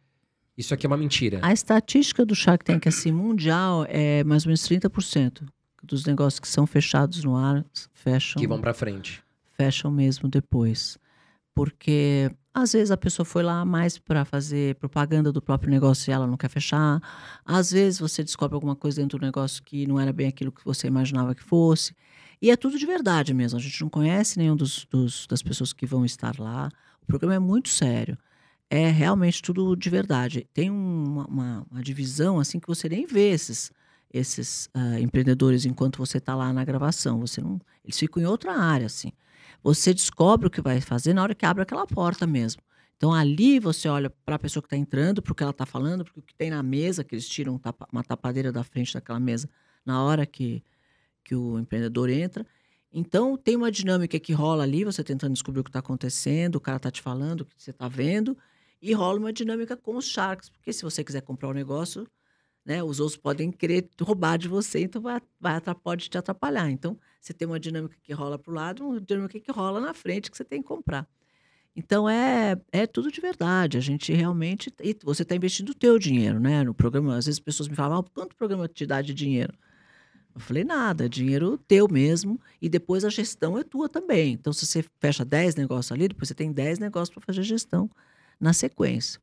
isso 0.58 0.74
aqui 0.74 0.86
é 0.86 0.90
uma 0.90 0.96
mentira? 0.96 1.40
A 1.42 1.52
estatística 1.52 2.26
do 2.26 2.34
Shark 2.34 2.64
Tank, 2.64 2.88
assim, 2.88 3.12
mundial, 3.12 3.86
é 3.90 4.24
mais 4.24 4.46
ou 4.46 4.50
menos 4.50 4.62
30% 4.62 5.44
dos 5.88 6.06
negócios 6.06 6.40
que 6.40 6.48
são 6.48 6.68
fechados 6.68 7.24
no 7.24 7.36
ar 7.36 7.66
fecham. 7.94 8.40
Que 8.40 8.48
vão 8.48 8.62
para 8.62 8.74
frente. 8.74 9.24
Fecham 9.56 9.90
mesmo 9.90 10.30
depois. 10.30 10.98
Porque 11.56 12.32
às 12.54 12.74
vezes 12.74 12.92
a 12.92 12.98
pessoa 12.98 13.26
foi 13.26 13.44
lá 13.44 13.64
mais 13.66 13.98
para 13.98 14.26
fazer 14.26 14.76
propaganda 14.76 15.32
do 15.32 15.42
próprio 15.42 15.70
negócio 15.70 16.10
e 16.10 16.14
ela 16.14 16.28
não 16.28 16.38
quer 16.38 16.50
fechar. 16.50 17.02
Às 17.46 17.72
vezes 17.72 18.00
você 18.00 18.24
descobre 18.24 18.56
alguma 18.56 18.76
coisa 18.76 19.02
dentro 19.02 19.18
do 19.18 19.26
negócio 19.26 19.64
que 19.64 19.88
não 19.88 20.00
era 20.00 20.12
bem 20.12 20.28
aquilo 20.28 20.52
que 20.52 20.64
você 20.64 20.88
imaginava 20.88 21.34
que 21.34 21.44
fosse. 21.44 21.96
E 22.42 22.52
é 22.52 22.56
tudo 22.56 22.78
de 22.78 22.86
verdade 22.86 23.34
mesmo. 23.34 23.58
A 23.58 23.62
gente 23.62 23.82
não 23.82 23.90
conhece 23.90 24.38
nenhum 24.38 24.56
dos, 24.56 24.86
dos 24.90 25.26
das 25.28 25.42
pessoas 25.42 25.74
que 25.74 25.86
vão 25.86 26.06
estar 26.06 26.40
lá. 26.40 26.70
O 27.02 27.06
programa 27.06 27.36
é 27.36 27.40
muito 27.40 27.70
sério. 27.70 28.18
É 28.70 28.90
realmente 28.90 29.42
tudo 29.42 29.76
de 29.76 29.90
verdade. 29.90 30.48
Tem 30.54 30.70
uma, 30.70 31.26
uma, 31.26 31.68
uma 31.72 31.82
divisão 31.82 32.40
assim 32.40 32.60
que 32.60 32.68
você 32.68 32.90
nem 32.90 33.06
vê 33.06 33.30
esses, 33.30 33.72
esses 34.14 34.70
uh, 34.76 34.98
empreendedores 35.00 35.66
enquanto 35.66 35.98
você 35.98 36.18
está 36.18 36.36
lá 36.36 36.52
na 36.54 36.64
gravação. 36.64 37.20
Você 37.20 37.42
não, 37.42 37.60
eles 37.84 37.98
ficam 37.98 38.22
em 38.22 38.26
outra 38.26 38.54
área 38.54 38.86
assim. 38.86 39.12
Você 39.64 39.94
descobre 39.94 40.48
o 40.48 40.50
que 40.52 40.62
vai 40.62 40.80
fazer 40.82 41.14
na 41.14 41.24
hora 41.24 41.36
que 41.36 41.46
abre 41.46 41.64
aquela 41.64 41.86
porta 41.86 42.26
mesmo. 42.26 42.62
Então 42.96 43.14
ali 43.14 43.60
você 43.60 43.88
olha 43.88 44.10
para 44.10 44.36
a 44.36 44.40
pessoa 44.40 44.62
que 44.62 44.68
está 44.68 44.78
entrando, 44.78 45.22
para 45.22 45.32
o 45.32 45.36
que 45.36 45.44
ela 45.44 45.52
está 45.52 45.66
falando, 45.66 46.04
para 46.04 46.14
o 46.18 46.22
que 46.22 46.34
tem 46.34 46.50
na 46.50 46.64
mesa, 46.64 47.04
que 47.04 47.14
eles 47.14 47.28
tiram 47.28 47.60
uma 47.92 48.04
tapadeira 48.04 48.52
da 48.52 48.64
frente 48.64 48.94
daquela 48.94 49.20
mesa 49.20 49.50
na 49.86 50.04
hora 50.04 50.26
que, 50.26 50.64
que 51.24 51.36
o 51.36 51.60
empreendedor 51.60 52.10
entra. 52.10 52.46
Então 52.92 53.38
tem 53.38 53.56
uma 53.56 53.72
dinâmica 53.72 54.20
que 54.20 54.34
rola 54.34 54.64
ali, 54.64 54.84
você 54.84 55.04
tentando 55.04 55.34
descobrir 55.34 55.60
o 55.62 55.64
que 55.64 55.70
está 55.70 55.80
acontecendo, 55.80 56.56
o 56.56 56.62
cara 56.62 56.78
está 56.78 56.90
te 56.90 57.02
falando, 57.02 57.42
o 57.42 57.46
que 57.46 57.54
você 57.56 57.72
está 57.72 57.88
vendo, 57.88 58.36
e 58.82 58.94
rola 58.94 59.20
uma 59.20 59.34
dinâmica 59.34 59.78
com 59.78 59.96
os 59.96 60.06
sharks, 60.06 60.50
porque 60.50 60.74
se 60.74 60.84
você 60.84 61.04
quiser 61.04 61.22
comprar 61.22 61.50
um 61.50 61.54
negócio, 61.54 62.08
né, 62.68 62.84
os 62.84 63.00
outros 63.00 63.18
podem 63.18 63.50
querer 63.50 63.90
roubar 64.02 64.38
de 64.38 64.50
você, 64.50 64.82
então 64.82 65.02
vai, 65.02 65.22
vai, 65.40 65.62
pode 65.82 66.10
te 66.10 66.18
atrapalhar. 66.18 66.70
Então 66.70 67.00
você 67.22 67.34
tem 67.34 67.48
uma 67.48 67.58
dinâmica 67.60 67.96
que 68.04 68.12
rola 68.12 68.38
para 68.38 68.52
o 68.52 68.54
lado, 68.54 68.86
uma 68.86 69.00
dinâmica 69.00 69.40
que 69.40 69.52
rola 69.52 69.80
na 69.80 69.94
frente 69.94 70.30
que 70.30 70.36
você 70.36 70.44
tem 70.44 70.62
que 70.62 70.68
comprar. 70.68 71.08
Então 71.74 72.10
é, 72.10 72.60
é 72.70 72.86
tudo 72.86 73.10
de 73.10 73.22
verdade. 73.22 73.78
A 73.78 73.82
gente 73.82 74.12
realmente. 74.12 74.74
E 74.82 74.98
você 75.02 75.24
está 75.24 75.34
investindo 75.34 75.70
o 75.70 75.74
teu 75.74 75.98
dinheiro, 75.98 76.40
né? 76.42 76.64
No 76.64 76.74
programa, 76.74 77.16
às 77.16 77.26
vezes 77.26 77.40
as 77.40 77.44
pessoas 77.44 77.70
me 77.70 77.76
falam, 77.76 78.00
ah, 78.00 78.04
quanto 78.14 78.36
programa 78.36 78.68
te 78.68 78.86
dá 78.86 79.02
de 79.02 79.14
dinheiro? 79.14 79.54
Eu 80.36 80.42
falei, 80.42 80.64
nada, 80.64 81.06
é 81.06 81.10
dinheiro 81.10 81.58
teu 81.68 81.88
mesmo, 81.88 82.40
e 82.62 82.70
depois 82.70 83.06
a 83.06 83.10
gestão 83.10 83.58
é 83.58 83.64
tua 83.64 83.88
também. 83.90 84.34
Então, 84.34 84.54
se 84.54 84.68
você 84.68 84.84
fecha 85.00 85.26
10 85.26 85.56
negócios 85.56 85.92
ali, 85.92 86.08
depois 86.08 86.28
você 86.28 86.36
tem 86.36 86.52
10 86.52 86.80
negócios 86.80 87.10
para 87.10 87.24
fazer 87.26 87.44
gestão 87.44 87.90
na 88.40 88.54
sequência. 88.54 89.20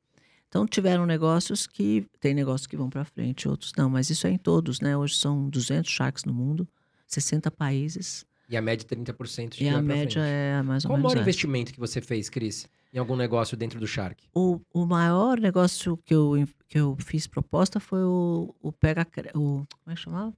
Então, 0.55 0.69
tiveram 0.69 1.05
negócios 1.05 1.67
que. 1.67 2.07
Tem 2.21 2.33
negócios 2.33 2.69
que 2.69 2.77
vão 2.77 2.89
para 2.89 3.05
frente, 3.05 3.49
outros 3.49 3.73
não, 3.77 3.91
mas 3.91 4.09
isso 4.09 4.25
é 4.25 4.31
em 4.31 4.39
todos, 4.39 4.79
né? 4.79 4.97
Hoje 4.97 5.17
são 5.17 5.51
200 5.51 5.91
sharks 5.91 6.25
no 6.25 6.33
mundo. 6.33 6.69
60 7.09 7.51
países. 7.51 8.25
E 8.49 8.57
a 8.57 8.63
média 8.63 8.87
30% 8.87 9.57
de 9.57 9.65
E 9.65 9.69
a 9.69 9.83
média 9.83 10.21
é 10.21 10.63
mais 10.63 10.85
ou 10.85 10.91
Qual 10.91 10.97
menos. 10.97 11.11
Qual 11.11 11.13
o 11.13 11.17
maior 11.17 11.21
investimento 11.21 11.73
que 11.73 11.81
você 11.81 12.01
fez, 12.01 12.31
Cris, 12.31 12.69
em 12.93 12.99
algum 12.99 13.17
negócio 13.17 13.57
dentro 13.57 13.81
do 13.81 13.87
Shark? 13.89 14.29
O, 14.33 14.61
o 14.73 14.87
maior 14.87 15.41
negócio 15.41 15.97
que 16.05 16.15
eu, 16.15 16.35
que 16.69 16.79
eu 16.79 16.97
fiz 17.01 17.27
proposta 17.27 17.81
foi 17.81 18.05
o, 18.05 18.55
o 18.63 18.71
Pega. 18.71 19.05
O, 19.35 19.65
como 19.67 19.69
é 19.89 19.95
que 19.95 20.01
chamava? 20.01 20.33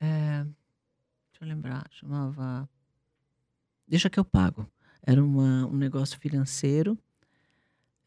É, 0.00 0.44
deixa 0.44 1.42
eu 1.42 1.48
lembrar. 1.48 1.84
Chamava. 1.90 2.66
Deixa 3.86 4.08
que 4.08 4.18
eu 4.18 4.24
pago. 4.24 4.66
Era 5.02 5.22
uma, 5.22 5.66
um 5.66 5.76
negócio 5.76 6.18
financeiro 6.18 6.98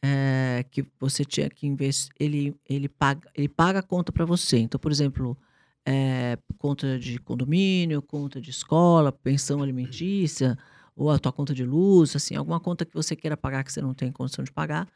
é, 0.03 0.65
que 0.69 0.85
você 0.99 1.25
tinha 1.25 1.49
que 1.49 1.67
investir. 1.67 2.11
Ele, 2.19 2.55
ele, 2.67 2.87
paga, 2.89 3.29
ele 3.35 3.49
paga 3.49 3.79
a 3.79 3.83
conta 3.83 4.11
para 4.11 4.25
você. 4.25 4.57
Então, 4.57 4.79
por 4.79 4.91
exemplo 4.91 5.37
é, 5.85 6.37
conta 6.57 6.99
de 6.99 7.17
condomínio, 7.19 8.01
conta 8.01 8.39
de 8.39 8.51
escola, 8.51 9.11
pensão 9.11 9.63
alimentícia, 9.63 10.57
ou 10.95 11.09
a 11.09 11.17
tua 11.17 11.31
conta 11.31 11.53
de 11.53 11.65
luz, 11.65 12.15
assim, 12.15 12.35
alguma 12.35 12.59
conta 12.59 12.85
que 12.85 12.93
você 12.93 13.15
queira 13.15 13.37
pagar 13.37 13.63
que 13.63 13.71
você 13.71 13.81
não 13.81 13.93
tem 13.93 14.11
condição 14.11 14.43
de 14.43 14.51
pagar, 14.51 14.87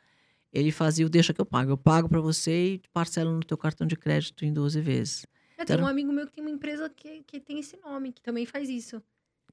ele 0.51 0.71
fazia 0.71 1.05
o 1.05 1.09
deixa 1.09 1.33
que 1.33 1.41
eu 1.41 1.45
pago. 1.45 1.71
Eu 1.71 1.77
pago 1.77 2.07
para 2.07 2.21
você 2.21 2.75
e 2.75 2.81
parcelo 2.93 3.31
no 3.31 3.39
teu 3.39 3.57
cartão 3.57 3.87
de 3.87 3.95
crédito 3.95 4.45
em 4.45 4.53
12 4.53 4.79
vezes. 4.81 5.25
Eu 5.57 5.65
tenho 5.65 5.81
um 5.81 5.87
amigo 5.87 6.11
meu 6.11 6.27
que 6.27 6.33
tem 6.33 6.43
uma 6.43 6.51
empresa 6.51 6.89
que, 6.89 7.23
que 7.23 7.39
tem 7.39 7.59
esse 7.59 7.77
nome, 7.77 8.11
que 8.11 8.21
também 8.21 8.45
faz 8.45 8.69
isso. 8.69 9.01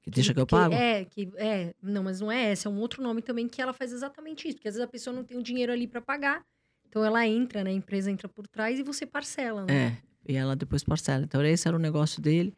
Que 0.01 0.09
deixa 0.09 0.33
que 0.33 0.39
eu 0.39 0.45
que- 0.45 0.51
pago? 0.55 0.73
É, 0.73 1.05
que 1.05 1.29
é, 1.35 1.73
não, 1.81 2.03
mas 2.03 2.19
não 2.19 2.31
é 2.31 2.51
essa, 2.51 2.67
é 2.67 2.71
um 2.71 2.79
outro 2.79 3.03
nome 3.03 3.21
também 3.21 3.47
que 3.47 3.61
ela 3.61 3.71
faz 3.73 3.91
exatamente 3.93 4.47
isso, 4.47 4.57
porque 4.57 4.67
às 4.67 4.73
vezes 4.75 4.87
a 4.87 4.91
pessoa 4.91 5.15
não 5.15 5.23
tem 5.23 5.37
o 5.37 5.43
dinheiro 5.43 5.71
ali 5.71 5.87
pra 5.87 6.01
pagar. 6.01 6.43
Então 6.89 7.05
ela 7.05 7.25
entra, 7.27 7.63
né, 7.63 7.69
a 7.69 7.73
empresa 7.73 8.11
entra 8.11 8.27
por 8.27 8.47
trás 8.47 8.77
e 8.79 8.83
você 8.83 9.05
parcela, 9.05 9.65
né? 9.65 9.73
É, 9.73 9.97
e 10.33 10.35
ela 10.35 10.55
depois 10.55 10.83
parcela. 10.83 11.23
Então, 11.23 11.41
esse 11.45 11.67
era 11.67 11.77
o 11.77 11.79
negócio 11.79 12.21
dele. 12.21 12.53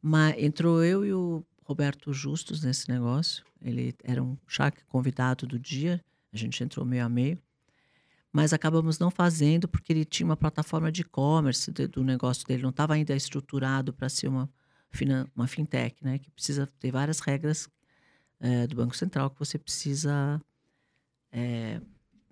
Mas 0.00 0.36
entrou 0.38 0.82
eu 0.84 1.04
e 1.04 1.12
o 1.12 1.44
Roberto 1.64 2.12
Justus 2.12 2.62
nesse 2.62 2.88
negócio. 2.88 3.44
Ele 3.60 3.94
era 4.04 4.22
um 4.22 4.36
chaque 4.46 4.84
convidado 4.86 5.46
do 5.46 5.58
dia. 5.58 6.00
A 6.32 6.36
gente 6.36 6.62
entrou 6.62 6.84
meio 6.86 7.04
a 7.04 7.08
meio. 7.08 7.38
Mas 8.32 8.52
acabamos 8.52 8.98
não 8.98 9.10
fazendo 9.10 9.68
porque 9.68 9.92
ele 9.92 10.04
tinha 10.04 10.26
uma 10.26 10.36
plataforma 10.36 10.90
de 10.90 11.02
e-commerce 11.02 11.70
do 11.70 12.02
negócio 12.02 12.46
dele. 12.46 12.62
Não 12.62 12.70
estava 12.70 12.94
ainda 12.94 13.14
estruturado 13.14 13.92
para 13.92 14.08
ser 14.08 14.28
uma, 14.28 14.50
uma 15.34 15.46
fintech, 15.46 15.96
né? 16.04 16.18
Que 16.18 16.30
precisa 16.30 16.66
ter 16.78 16.90
várias 16.90 17.20
regras 17.20 17.68
eh, 18.40 18.66
do 18.66 18.76
Banco 18.76 18.96
Central 18.96 19.30
que 19.30 19.38
você 19.38 19.58
precisa 19.58 20.40
eh, 21.32 21.80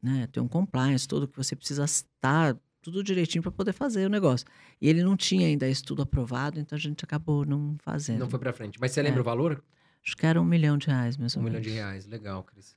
né, 0.02 0.26
ter 0.30 0.40
um 0.40 0.48
compliance 0.48 1.06
todo, 1.06 1.28
que 1.28 1.36
você 1.36 1.54
precisa 1.56 1.84
estar 1.84 2.56
tudo 2.80 3.02
direitinho 3.02 3.42
para 3.42 3.52
poder 3.52 3.72
fazer 3.72 4.06
o 4.06 4.08
negócio. 4.10 4.46
E 4.80 4.88
ele 4.88 5.02
não 5.04 5.16
tinha 5.16 5.46
ainda 5.46 5.68
isso 5.68 5.84
tudo 5.84 6.02
aprovado, 6.02 6.58
então 6.58 6.76
a 6.76 6.80
gente 6.80 7.04
acabou 7.04 7.44
não 7.44 7.76
fazendo. 7.82 8.18
Não 8.18 8.28
foi 8.30 8.38
pra 8.40 8.52
frente. 8.52 8.78
Mas 8.80 8.90
você 8.92 9.00
lembra 9.02 9.20
É. 9.20 9.22
o 9.22 9.24
valor? 9.24 9.62
Acho 10.04 10.16
que 10.16 10.26
era 10.26 10.40
um 10.40 10.44
milhão 10.44 10.76
de 10.76 10.88
reais, 10.88 11.16
mais 11.16 11.36
Um 11.36 11.42
milhão 11.42 11.60
de 11.60 11.70
reais. 11.70 12.06
Legal, 12.06 12.42
Cris. 12.42 12.74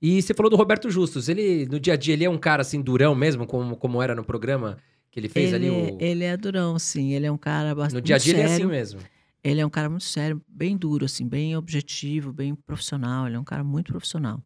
E 0.00 0.20
você 0.20 0.34
falou 0.34 0.50
do 0.50 0.56
Roberto 0.56 0.90
Justus. 0.90 1.30
Ele, 1.30 1.64
no 1.66 1.80
dia 1.80 1.94
a 1.94 1.96
dia, 1.96 2.12
ele 2.12 2.24
é 2.26 2.28
um 2.30 2.36
cara 2.36 2.60
assim, 2.60 2.82
durão 2.82 3.14
mesmo, 3.14 3.46
como, 3.46 3.76
como 3.78 4.02
era 4.02 4.14
no 4.14 4.22
programa 4.22 4.76
que 5.10 5.18
ele 5.18 5.28
fez 5.30 5.54
Ele, 5.54 5.68
ali? 5.70 5.92
O... 5.94 5.98
ele 5.98 6.24
é 6.24 6.36
durão, 6.36 6.78
sim. 6.78 7.14
Ele 7.14 7.24
é 7.24 7.32
um 7.32 7.38
cara 7.38 7.74
bastante 7.74 7.94
No 7.94 8.02
dia 8.02 8.16
a 8.16 8.18
dia, 8.18 8.34
ele 8.34 8.42
é 8.42 8.44
assim 8.44 8.54
sério. 8.56 8.68
mesmo. 8.68 9.00
Ele 9.48 9.60
é 9.60 9.66
um 9.66 9.70
cara 9.70 9.88
muito 9.88 10.02
sério, 10.04 10.42
bem 10.48 10.76
duro, 10.76 11.04
assim, 11.04 11.28
bem 11.28 11.56
objetivo, 11.56 12.32
bem 12.32 12.54
profissional. 12.54 13.26
Ele 13.28 13.36
é 13.36 13.38
um 13.38 13.44
cara 13.44 13.62
muito 13.62 13.92
profissional. 13.92 14.42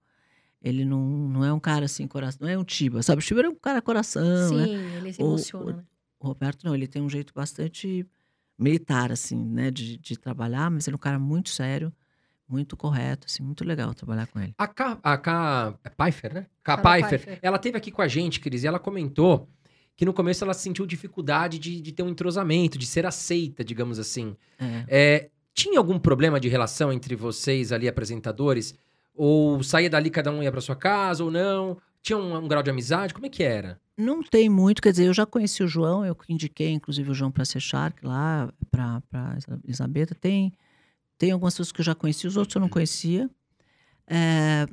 Ele 0.61 0.85
não, 0.85 1.01
não 1.01 1.43
é 1.45 1.51
um 1.51 1.59
cara 1.59 1.87
assim, 1.87 2.07
coração, 2.07 2.39
não 2.43 2.49
é 2.49 2.59
um 2.59 2.65
Tiba, 2.65 3.03
sabe? 3.03 3.23
O 3.23 3.25
Tiba 3.25 3.41
é 3.41 3.49
um 3.49 3.55
cara 3.55 3.81
coração, 3.81 4.23
né? 4.57 4.67
Sim, 4.67 4.97
ele 4.97 5.13
se 5.13 5.23
O- 5.23 5.27
emociona, 5.29 5.73
né? 5.79 5.85
O 6.19 6.27
Roberto 6.29 6.65
não, 6.65 6.75
ele 6.75 6.87
tem 6.87 7.01
um 7.01 7.09
jeito 7.09 7.33
bastante 7.33 8.07
militar, 8.59 9.11
assim, 9.11 9.43
né? 9.43 9.71
De, 9.71 9.97
de 9.97 10.19
trabalhar, 10.19 10.71
mas 10.71 10.87
ele 10.87 10.95
é 10.95 10.99
um 10.99 11.01
cara 11.01 11.19
muito 11.19 11.49
sério, 11.49 11.91
muito 12.47 12.77
correto, 12.77 13.27
assim, 13.27 13.43
muito 13.43 13.65
legal 13.65 13.95
trabalhar 13.95 14.27
com 14.27 14.39
ele. 14.39 14.55
A 14.59 14.67
K, 14.69 14.99
a 15.03 15.17
K 15.17 15.79
é 15.83 15.89
Pfeiffer, 15.89 16.35
né? 16.35 16.47
K. 16.63 16.77
Pfeiffer, 16.77 17.09
Pfeiffer. 17.21 17.39
ela 17.41 17.59
teve 17.59 17.79
aqui 17.79 17.91
com 17.91 18.03
a 18.03 18.09
gente, 18.09 18.39
Cris, 18.39 18.65
e 18.65 18.67
ela 18.67 18.79
comentou 18.79 19.49
que 20.01 20.07
no 20.07 20.15
começo 20.15 20.43
ela 20.43 20.55
sentiu 20.55 20.87
dificuldade 20.87 21.59
de, 21.59 21.79
de 21.79 21.93
ter 21.93 22.03
um 22.03 22.09
entrosamento, 22.09 22.79
de 22.79 22.87
ser 22.87 23.05
aceita, 23.05 23.63
digamos 23.63 23.99
assim. 23.99 24.35
É. 24.59 24.85
É, 24.89 25.31
tinha 25.53 25.79
algum 25.79 25.99
problema 25.99 26.41
de 26.41 26.49
relação 26.49 26.91
entre 26.91 27.15
vocês 27.15 27.71
ali, 27.71 27.87
apresentadores? 27.87 28.75
Ou 29.15 29.63
saía 29.63 29.91
dali, 29.91 30.09
cada 30.09 30.33
um 30.33 30.43
ia 30.43 30.51
pra 30.51 30.63
sua 30.63 30.75
casa, 30.75 31.23
ou 31.23 31.31
não? 31.31 31.77
Tinha 32.01 32.17
um, 32.17 32.35
um 32.35 32.49
grau 32.49 32.63
de 32.63 32.71
amizade? 32.71 33.13
Como 33.13 33.27
é 33.27 33.29
que 33.29 33.43
era? 33.43 33.79
Não 33.95 34.23
tem 34.23 34.49
muito, 34.49 34.81
quer 34.81 34.93
dizer, 34.93 35.05
eu 35.05 35.13
já 35.13 35.27
conheci 35.27 35.63
o 35.63 35.69
João, 35.69 36.03
eu 36.03 36.17
indiquei 36.31 36.71
inclusive 36.71 37.11
o 37.11 37.15
João 37.15 37.31
para 37.31 37.45
ser 37.45 37.61
Shark 37.61 38.03
lá, 38.03 38.51
para 38.71 39.03
Elisabetta. 39.63 40.15
Tem, 40.15 40.51
tem 41.19 41.31
algumas 41.31 41.53
pessoas 41.53 41.73
que 41.73 41.83
eu 41.83 41.85
já 41.85 41.95
conheci, 41.95 42.27
os 42.27 42.39
outros 42.39 42.57
eu 42.57 42.63
não 42.63 42.71
conhecia. 42.71 43.29
É, 44.07 44.67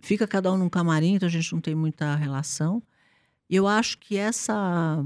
fica 0.00 0.26
cada 0.26 0.50
um 0.50 0.56
num 0.56 0.70
camarim, 0.70 1.16
então 1.16 1.28
a 1.28 1.30
gente 1.30 1.52
não 1.52 1.60
tem 1.60 1.74
muita 1.74 2.14
relação. 2.14 2.82
E 3.48 3.56
eu 3.56 3.66
acho 3.66 3.98
que 3.98 4.16
essa, 4.16 5.04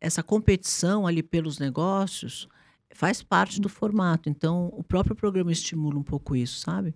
essa 0.00 0.22
competição 0.22 1.06
ali 1.06 1.22
pelos 1.22 1.58
negócios 1.58 2.48
faz 2.94 3.22
parte 3.22 3.60
do 3.60 3.68
formato. 3.68 4.28
Então, 4.28 4.68
o 4.76 4.82
próprio 4.82 5.16
programa 5.16 5.52
estimula 5.52 5.98
um 5.98 6.02
pouco 6.02 6.36
isso, 6.36 6.58
sabe? 6.60 6.94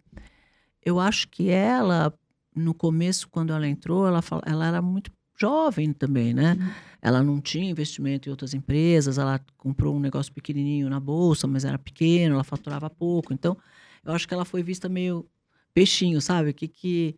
Eu 0.85 1.01
acho 1.01 1.29
que 1.29 1.49
ela, 1.51 2.13
no 2.55 2.75
começo, 2.75 3.29
quando 3.29 3.53
ela 3.53 3.67
entrou, 3.67 4.07
ela, 4.07 4.23
fala- 4.23 4.43
ela 4.47 4.67
era 4.67 4.83
muito 4.83 5.11
jovem 5.39 5.93
também, 5.93 6.33
né? 6.35 6.57
Ela 7.03 7.23
não 7.23 7.41
tinha 7.41 7.71
investimento 7.71 8.29
em 8.29 8.31
outras 8.33 8.55
empresas, 8.55 9.19
ela 9.19 9.41
comprou 9.59 9.95
um 9.97 10.01
negócio 10.01 10.33
pequenininho 10.33 10.89
na 10.89 10.99
bolsa, 11.01 11.47
mas 11.47 11.65
era 11.65 11.79
pequeno, 11.79 12.35
ela 12.35 12.45
faturava 12.45 12.89
pouco. 12.91 13.33
Então, 13.35 13.57
eu 14.05 14.13
acho 14.13 14.27
que 14.27 14.35
ela 14.35 14.45
foi 14.45 14.63
vista 14.63 14.89
meio 14.89 15.29
peixinho, 15.75 16.21
sabe? 16.21 16.53
Que, 16.53 16.69
que, 16.69 17.17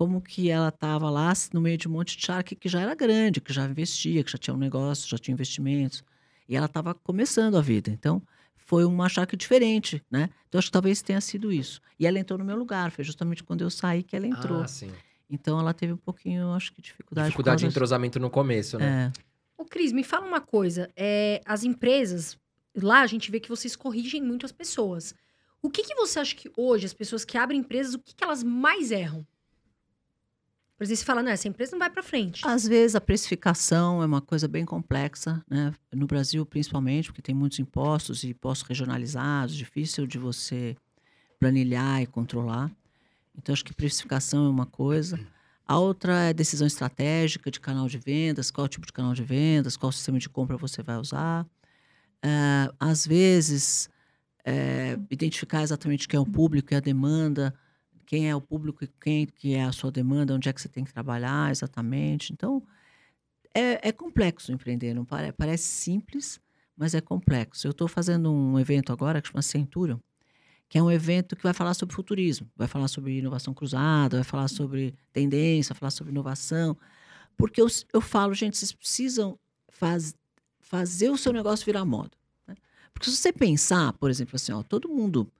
como 0.00 0.18
que 0.18 0.48
ela 0.48 0.70
estava 0.70 1.10
lá 1.10 1.30
no 1.52 1.60
meio 1.60 1.76
de 1.76 1.86
um 1.86 1.90
monte 1.90 2.16
de 2.16 2.24
charque 2.24 2.56
que 2.56 2.70
já 2.70 2.80
era 2.80 2.94
grande, 2.94 3.38
que 3.38 3.52
já 3.52 3.66
investia, 3.66 4.24
que 4.24 4.32
já 4.32 4.38
tinha 4.38 4.54
um 4.54 4.58
negócio, 4.58 5.06
já 5.06 5.18
tinha 5.18 5.34
investimentos. 5.34 6.02
E 6.48 6.56
ela 6.56 6.64
estava 6.64 6.94
começando 6.94 7.58
a 7.58 7.60
vida. 7.60 7.90
Então, 7.90 8.22
foi 8.56 8.86
uma 8.86 9.10
charque 9.10 9.36
diferente, 9.36 10.02
né? 10.10 10.30
Então, 10.48 10.58
acho 10.58 10.68
que 10.68 10.72
talvez 10.72 11.02
tenha 11.02 11.20
sido 11.20 11.52
isso. 11.52 11.82
E 11.98 12.06
ela 12.06 12.18
entrou 12.18 12.38
no 12.38 12.46
meu 12.46 12.56
lugar, 12.56 12.90
foi 12.90 13.04
justamente 13.04 13.44
quando 13.44 13.60
eu 13.60 13.68
saí 13.68 14.02
que 14.02 14.16
ela 14.16 14.26
entrou. 14.26 14.62
Ah, 14.62 14.66
sim. 14.66 14.90
Então, 15.28 15.60
ela 15.60 15.74
teve 15.74 15.92
um 15.92 15.98
pouquinho, 15.98 16.50
acho 16.54 16.72
que, 16.72 16.80
dificuldade. 16.80 17.28
Dificuldade 17.28 17.60
de 17.60 17.66
entrosamento 17.66 18.18
no 18.18 18.30
começo, 18.30 18.78
né? 18.78 19.12
É. 19.14 19.62
Ô, 19.62 19.66
Cris, 19.66 19.92
me 19.92 20.02
fala 20.02 20.26
uma 20.26 20.40
coisa. 20.40 20.88
é, 20.96 21.42
as 21.44 21.62
empresas, 21.62 22.38
lá 22.74 23.02
a 23.02 23.06
gente 23.06 23.30
vê 23.30 23.38
que 23.38 23.50
vocês 23.50 23.76
corrigem 23.76 24.22
muito 24.22 24.46
as 24.46 24.52
pessoas. 24.52 25.14
O 25.60 25.68
que, 25.68 25.82
que 25.82 25.94
você 25.94 26.20
acha 26.20 26.34
que 26.34 26.50
hoje, 26.56 26.86
as 26.86 26.94
pessoas 26.94 27.22
que 27.22 27.36
abrem 27.36 27.60
empresas, 27.60 27.92
o 27.92 27.98
que, 27.98 28.14
que 28.14 28.24
elas 28.24 28.42
mais 28.42 28.90
erram? 28.90 29.26
Por 30.80 30.84
exemplo, 30.84 30.96
você 31.00 31.04
fala, 31.04 31.22
não, 31.22 31.30
essa 31.30 31.46
empresa 31.46 31.72
não 31.72 31.78
vai 31.78 31.90
pra 31.90 32.02
frente. 32.02 32.40
Às 32.42 32.66
vezes 32.66 32.96
a 32.96 33.02
precificação 33.02 34.02
é 34.02 34.06
uma 34.06 34.22
coisa 34.22 34.48
bem 34.48 34.64
complexa, 34.64 35.44
né? 35.46 35.74
No 35.92 36.06
Brasil, 36.06 36.46
principalmente, 36.46 37.08
porque 37.08 37.20
tem 37.20 37.34
muitos 37.34 37.58
impostos 37.58 38.24
e 38.24 38.30
impostos 38.30 38.66
regionalizados, 38.66 39.54
difícil 39.54 40.06
de 40.06 40.16
você 40.16 40.74
planilhar 41.38 42.00
e 42.00 42.06
controlar. 42.06 42.70
Então, 43.36 43.52
acho 43.52 43.62
que 43.62 43.74
precificação 43.74 44.46
é 44.46 44.48
uma 44.48 44.64
coisa. 44.64 45.20
A 45.66 45.78
outra 45.78 46.30
é 46.30 46.32
decisão 46.32 46.66
estratégica 46.66 47.50
de 47.50 47.60
canal 47.60 47.86
de 47.86 47.98
vendas, 47.98 48.50
qual 48.50 48.66
tipo 48.66 48.86
de 48.86 48.92
canal 48.94 49.12
de 49.12 49.22
vendas, 49.22 49.76
qual 49.76 49.92
sistema 49.92 50.18
de 50.18 50.30
compra 50.30 50.56
você 50.56 50.82
vai 50.82 50.96
usar. 50.96 51.46
Eh, 52.22 52.72
às 52.80 53.06
vezes, 53.06 53.90
eh, 54.46 54.98
identificar 55.10 55.62
exatamente 55.62 56.08
quem 56.08 56.16
é 56.16 56.20
o 56.20 56.24
público 56.24 56.72
e 56.72 56.74
a 56.74 56.80
demanda, 56.80 57.54
quem 58.06 58.28
é 58.28 58.34
o 58.34 58.40
público 58.40 58.84
e 58.84 58.88
quem 59.00 59.26
que 59.26 59.54
é 59.54 59.64
a 59.64 59.72
sua 59.72 59.90
demanda, 59.90 60.34
onde 60.34 60.48
é 60.48 60.52
que 60.52 60.60
você 60.60 60.68
tem 60.68 60.84
que 60.84 60.92
trabalhar 60.92 61.50
exatamente. 61.50 62.32
Então, 62.32 62.62
é, 63.54 63.88
é 63.88 63.92
complexo 63.92 64.52
empreender, 64.52 64.94
não 64.94 65.04
pare, 65.04 65.32
parece 65.32 65.64
simples, 65.64 66.40
mas 66.76 66.94
é 66.94 67.00
complexo. 67.00 67.66
Eu 67.66 67.72
estou 67.72 67.88
fazendo 67.88 68.32
um 68.32 68.58
evento 68.58 68.92
agora 68.92 69.20
que 69.20 69.28
chama 69.28 69.42
Centurion, 69.42 69.98
que 70.68 70.78
é 70.78 70.82
um 70.82 70.90
evento 70.90 71.34
que 71.34 71.42
vai 71.42 71.52
falar 71.52 71.74
sobre 71.74 71.94
futurismo, 71.94 72.48
vai 72.56 72.68
falar 72.68 72.88
sobre 72.88 73.18
inovação 73.18 73.52
cruzada, 73.52 74.18
vai 74.18 74.24
falar 74.24 74.48
sobre 74.48 74.94
tendência, 75.12 75.74
vai 75.74 75.80
falar 75.80 75.90
sobre 75.90 76.12
inovação, 76.12 76.76
porque 77.36 77.60
eu, 77.60 77.66
eu 77.92 78.00
falo, 78.00 78.34
gente, 78.34 78.56
vocês 78.56 78.72
precisam 78.72 79.38
faz, 79.68 80.14
fazer 80.60 81.10
o 81.10 81.16
seu 81.16 81.32
negócio 81.32 81.64
virar 81.64 81.84
moda. 81.84 82.16
né? 82.46 82.54
Porque 82.92 83.10
se 83.10 83.16
você 83.16 83.32
pensar, 83.32 83.92
por 83.94 84.10
exemplo, 84.10 84.36
assim, 84.36 84.52
ó, 84.52 84.62
todo 84.62 84.88
mundo 84.88 85.30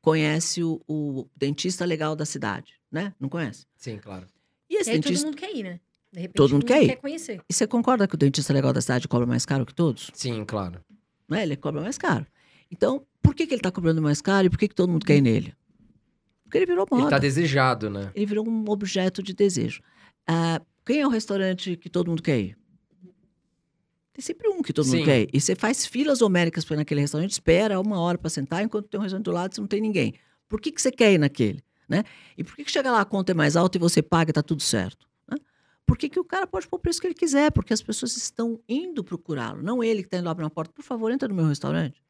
conhece 0.00 0.62
o, 0.62 0.80
o 0.88 1.28
dentista 1.36 1.84
legal 1.84 2.14
da 2.16 2.24
cidade, 2.24 2.74
né? 2.90 3.14
Não 3.20 3.28
conhece? 3.28 3.66
Sim, 3.76 3.98
claro. 3.98 4.26
E 4.70 4.76
esse 4.76 4.90
E 4.90 4.92
aí 4.94 4.98
todo 5.00 5.04
dentista. 5.04 5.26
mundo 5.26 5.36
quer 5.36 5.54
ir, 5.56 5.62
né? 5.62 5.80
De 6.12 6.20
repente, 6.20 6.36
Todo 6.36 6.52
mundo 6.52 6.64
quer 6.66 6.82
ir. 6.82 6.86
quer 6.88 6.96
conhecer. 6.96 7.40
E 7.48 7.52
você 7.52 7.66
concorda 7.66 8.08
que 8.08 8.14
o 8.14 8.18
dentista 8.18 8.52
legal 8.52 8.72
da 8.72 8.80
cidade 8.80 9.06
cobra 9.06 9.26
mais 9.26 9.44
caro 9.44 9.66
que 9.66 9.74
todos? 9.74 10.10
Sim, 10.14 10.44
claro. 10.44 10.80
Né? 11.28 11.42
Ele 11.42 11.56
cobra 11.56 11.82
mais 11.82 11.98
caro. 11.98 12.26
Então, 12.70 13.06
por 13.22 13.34
que, 13.34 13.46
que 13.46 13.52
ele 13.54 13.58
está 13.60 13.70
cobrando 13.70 14.00
mais 14.00 14.20
caro 14.22 14.46
e 14.46 14.50
por 14.50 14.58
que, 14.58 14.68
que 14.68 14.74
todo 14.74 14.90
mundo 14.90 15.04
quer 15.04 15.16
ir 15.16 15.20
nele? 15.20 15.54
Porque 16.44 16.56
ele 16.58 16.66
virou 16.66 16.86
moda. 16.90 17.02
Ele 17.02 17.10
tá 17.10 17.18
desejado, 17.18 17.90
né? 17.90 18.10
Ele 18.14 18.24
virou 18.24 18.48
um 18.48 18.64
objeto 18.70 19.22
de 19.22 19.34
desejo. 19.34 19.82
Ah, 20.26 20.62
quem 20.86 21.00
é 21.00 21.06
o 21.06 21.10
restaurante 21.10 21.76
que 21.76 21.90
todo 21.90 22.08
mundo 22.08 22.22
quer 22.22 22.38
ir? 22.40 22.57
Tem 24.18 24.22
sempre 24.24 24.48
um 24.48 24.60
que 24.62 24.72
todo 24.72 24.84
Sim. 24.84 24.96
mundo 24.96 25.04
quer. 25.04 25.28
E 25.32 25.40
você 25.40 25.54
faz 25.54 25.86
filas 25.86 26.20
homéricas 26.20 26.64
para 26.64 26.74
naquele 26.74 27.00
restaurante, 27.00 27.30
espera 27.30 27.78
uma 27.78 28.00
hora 28.00 28.18
para 28.18 28.28
sentar, 28.28 28.64
enquanto 28.64 28.88
tem 28.88 28.98
um 28.98 29.02
restaurante 29.04 29.24
do 29.24 29.30
lado 29.30 29.54
e 29.56 29.60
não 29.60 29.68
tem 29.68 29.80
ninguém. 29.80 30.12
Por 30.48 30.60
que, 30.60 30.72
que 30.72 30.82
você 30.82 30.90
quer 30.90 31.12
ir 31.12 31.18
naquele? 31.18 31.62
Né? 31.88 32.02
E 32.36 32.42
por 32.42 32.56
que, 32.56 32.64
que 32.64 32.70
chega 32.72 32.90
lá 32.90 33.00
a 33.00 33.04
conta 33.04 33.30
é 33.30 33.34
mais 33.34 33.54
alta 33.54 33.78
e 33.78 33.80
você 33.80 34.02
paga 34.02 34.30
e 34.30 34.32
está 34.32 34.42
tudo 34.42 34.60
certo? 34.60 35.06
Né? 35.30 35.38
Por 35.86 35.96
que, 35.96 36.08
que 36.08 36.18
o 36.18 36.24
cara 36.24 36.48
pode 36.48 36.66
pôr 36.66 36.78
o 36.78 36.80
preço 36.80 37.00
que 37.00 37.06
ele 37.06 37.14
quiser? 37.14 37.52
Porque 37.52 37.72
as 37.72 37.80
pessoas 37.80 38.16
estão 38.16 38.58
indo 38.68 39.04
procurá-lo, 39.04 39.62
não 39.62 39.84
ele 39.84 40.02
que 40.02 40.08
está 40.08 40.18
indo 40.18 40.28
abrir 40.28 40.42
uma 40.42 40.50
porta. 40.50 40.72
Por 40.72 40.82
favor, 40.82 41.12
entra 41.12 41.28
no 41.28 41.34
meu 41.36 41.46
restaurante. 41.46 42.02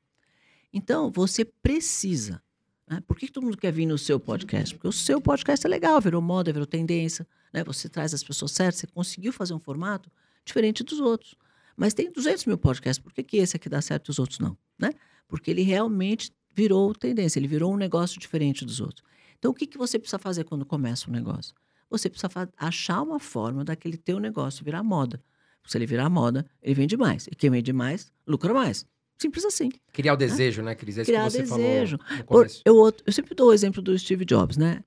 Então, 0.72 1.10
você 1.10 1.44
precisa. 1.44 2.42
Né? 2.88 3.02
Por 3.06 3.18
que, 3.18 3.26
que 3.26 3.32
todo 3.34 3.44
mundo 3.44 3.58
quer 3.58 3.70
vir 3.70 3.84
no 3.84 3.98
seu 3.98 4.18
podcast? 4.18 4.74
Porque 4.74 4.88
o 4.88 4.92
seu 4.92 5.20
podcast 5.20 5.66
é 5.66 5.68
legal, 5.68 6.00
virou 6.00 6.22
moda, 6.22 6.50
virou 6.54 6.66
tendência. 6.66 7.28
Né? 7.52 7.62
Você 7.64 7.86
traz 7.86 8.14
as 8.14 8.24
pessoas 8.24 8.52
certas, 8.52 8.80
você 8.80 8.86
conseguiu 8.86 9.30
fazer 9.30 9.52
um 9.52 9.60
formato 9.60 10.10
diferente 10.42 10.82
dos 10.82 11.00
outros. 11.00 11.36
Mas 11.78 11.94
tem 11.94 12.10
200 12.10 12.44
mil 12.46 12.58
podcasts, 12.58 12.98
por 13.02 13.12
que, 13.12 13.22
que 13.22 13.36
esse 13.36 13.56
aqui 13.56 13.68
dá 13.68 13.80
certo 13.80 14.08
e 14.08 14.10
os 14.10 14.18
outros 14.18 14.40
não? 14.40 14.58
Né? 14.76 14.90
Porque 15.28 15.48
ele 15.48 15.62
realmente 15.62 16.32
virou 16.52 16.92
tendência, 16.92 17.38
ele 17.38 17.46
virou 17.46 17.72
um 17.72 17.76
negócio 17.76 18.18
diferente 18.18 18.64
dos 18.64 18.80
outros. 18.80 19.06
Então, 19.38 19.52
o 19.52 19.54
que, 19.54 19.64
que 19.64 19.78
você 19.78 19.96
precisa 19.96 20.18
fazer 20.18 20.42
quando 20.42 20.66
começa 20.66 21.08
um 21.08 21.12
negócio? 21.12 21.54
Você 21.88 22.10
precisa 22.10 22.28
achar 22.56 23.00
uma 23.00 23.20
forma 23.20 23.64
daquele 23.64 23.96
teu 23.96 24.18
negócio 24.18 24.64
virar 24.64 24.82
moda. 24.82 25.22
Se 25.64 25.78
ele 25.78 25.86
virar 25.86 26.10
moda, 26.10 26.44
ele 26.60 26.74
vende 26.74 26.96
mais. 26.96 27.28
E 27.28 27.36
quem 27.36 27.48
vende 27.48 27.72
mais, 27.72 28.10
lucra 28.26 28.52
mais. 28.52 28.84
Simples 29.16 29.44
assim. 29.44 29.70
Criar 29.92 30.14
o 30.14 30.16
desejo, 30.16 30.62
né, 30.62 30.74
Cris? 30.74 30.98
É 30.98 31.04
Criar 31.04 31.30
você 31.30 31.42
desejo. 31.42 31.98
Por- 32.26 32.48
eu, 32.64 32.92
eu 33.06 33.12
sempre 33.12 33.34
dou 33.34 33.50
o 33.50 33.52
exemplo 33.52 33.80
do 33.80 33.96
Steve 33.96 34.24
Jobs, 34.24 34.56
né? 34.56 34.82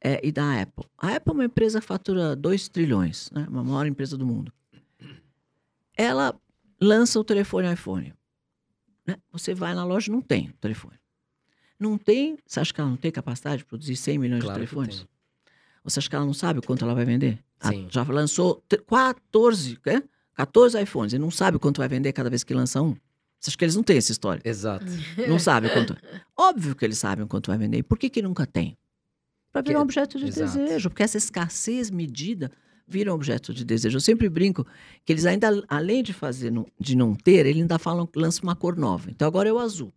É, 0.00 0.20
e 0.26 0.30
da 0.30 0.60
Apple. 0.60 0.84
A 0.98 1.14
Apple 1.16 1.30
é 1.30 1.34
uma 1.34 1.44
empresa 1.46 1.80
que 1.80 1.86
fatura 1.86 2.36
2 2.36 2.68
trilhões, 2.68 3.30
né? 3.30 3.46
Uma 3.48 3.64
maior 3.64 3.86
empresa 3.86 4.18
do 4.18 4.26
mundo. 4.26 4.52
Ela 5.96 6.34
lança 6.80 7.18
o 7.18 7.24
telefone 7.24 7.72
iPhone. 7.72 8.12
né? 9.06 9.16
Você 9.32 9.54
vai 9.54 9.74
na 9.74 9.84
loja, 9.84 10.10
não 10.10 10.20
tem 10.20 10.48
o 10.50 10.52
telefone. 10.54 10.98
Não 11.78 11.98
tem. 11.98 12.38
Você 12.46 12.60
acha 12.60 12.72
que 12.72 12.80
ela 12.80 12.90
não 12.90 12.96
tem 12.96 13.10
capacidade 13.10 13.58
de 13.58 13.64
produzir 13.64 13.96
100 13.96 14.18
milhões 14.18 14.42
Claro 14.42 14.60
de 14.60 14.66
telefones? 14.66 15.06
Você 15.82 15.98
acha 15.98 16.08
que 16.08 16.16
ela 16.16 16.24
não 16.24 16.32
sabe 16.34 16.62
quanto 16.62 16.84
ela 16.84 16.94
vai 16.94 17.04
vender? 17.04 17.42
A- 17.60 17.68
Sim. 17.68 17.88
já 17.90 18.02
lançou 18.04 18.62
te- 18.68 18.78
14, 18.78 19.78
né? 19.84 20.02
14 20.34 20.80
iPhones 20.82 21.12
e 21.12 21.18
não 21.18 21.30
sabe 21.30 21.58
quanto 21.58 21.78
vai 21.78 21.88
vender 21.88 22.12
cada 22.12 22.30
vez 22.30 22.42
que 22.42 22.54
lança 22.54 22.80
um. 22.80 22.96
Você 23.38 23.50
acha 23.50 23.58
que 23.58 23.64
eles 23.64 23.76
não 23.76 23.82
têm 23.82 23.98
essa 23.98 24.10
história? 24.10 24.40
Exato. 24.44 24.86
Não 25.28 25.38
sabem 25.38 25.70
quanto. 25.70 25.94
Óbvio 26.34 26.74
que 26.74 26.82
eles 26.82 26.96
sabem 26.98 27.26
quanto 27.26 27.48
vai 27.48 27.58
vender. 27.58 27.76
E 27.78 27.82
por 27.82 27.98
que, 27.98 28.08
que 28.08 28.22
nunca 28.22 28.46
tem? 28.46 28.78
Para 29.52 29.60
virar 29.60 29.80
um 29.80 29.82
objeto 29.82 30.18
de 30.18 30.24
Exato. 30.26 30.56
desejo. 30.58 30.88
Porque 30.88 31.02
essa 31.02 31.18
escassez 31.18 31.90
medida 31.90 32.50
vira 32.86 33.10
um 33.10 33.14
objeto 33.14 33.52
de 33.54 33.64
desejo. 33.64 33.96
Eu 33.96 34.00
sempre 34.00 34.28
brinco 34.28 34.66
que 35.04 35.12
eles 35.12 35.24
ainda, 35.26 35.64
além 35.68 36.02
de 36.02 36.12
fazer, 36.12 36.50
não- 36.50 36.66
de 36.78 36.96
não 36.96 37.14
ter, 37.14 37.46
eles 37.46 37.62
ainda 37.62 37.78
falam 37.78 38.06
que 38.06 38.18
lança 38.18 38.42
uma 38.42 38.54
cor 38.54 38.76
nova. 38.76 39.10
Então 39.10 39.26
agora 39.26 39.48
é 39.48 39.52
o 39.52 39.58
azul. 39.58 39.92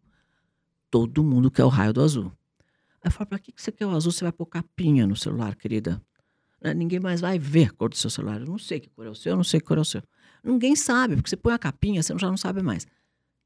Todo 0.90 1.24
mundo 1.24 1.52
quer 1.52 1.64
o 1.66 1.68
raio 1.70 1.94
do 1.94 2.02
azul. 2.02 2.32
Aí 3.04 3.06
eu 3.06 3.12
falo, 3.12 3.28
para 3.30 3.40
que 3.40 3.52
que 3.52 3.62
você 3.62 3.72
quer 3.72 3.86
o 3.86 3.92
azul? 3.92 4.12
Você 4.12 4.24
vai 4.24 4.32
pôr 4.32 4.46
capinha 4.46 5.06
no 5.06 5.16
celular, 5.16 5.56
querida. 5.56 6.02
Né? 6.62 6.74
Ninguém 6.74 7.00
mais 7.00 7.22
vai 7.22 7.38
ver 7.38 7.70
a 7.70 7.72
cor 7.72 7.90
do 7.90 7.98
seu 7.98 8.10
celular. 8.10 8.40
Eu 8.40 8.48
não 8.48 8.58
sei 8.58 8.80
que 8.80 8.90
cor 8.90 9.06
é 9.06 9.10
o 9.10 9.16
seu, 9.16 9.32
eu 9.32 9.36
não 9.38 9.44
sei 9.44 9.60
que 9.60 9.66
cor 9.66 9.78
é 9.78 9.82
o 9.82 9.86
seu. 9.86 10.02
Ninguém 10.44 10.76
sabe, 10.76 11.16
porque 11.16 11.30
você 11.30 11.36
põe 11.38 11.54
a 11.54 11.60
capinha, 11.60 12.02
você 12.02 12.18
já 12.18 12.30
não 12.30 12.38
sabe 12.38 12.62
mais. 12.62 12.88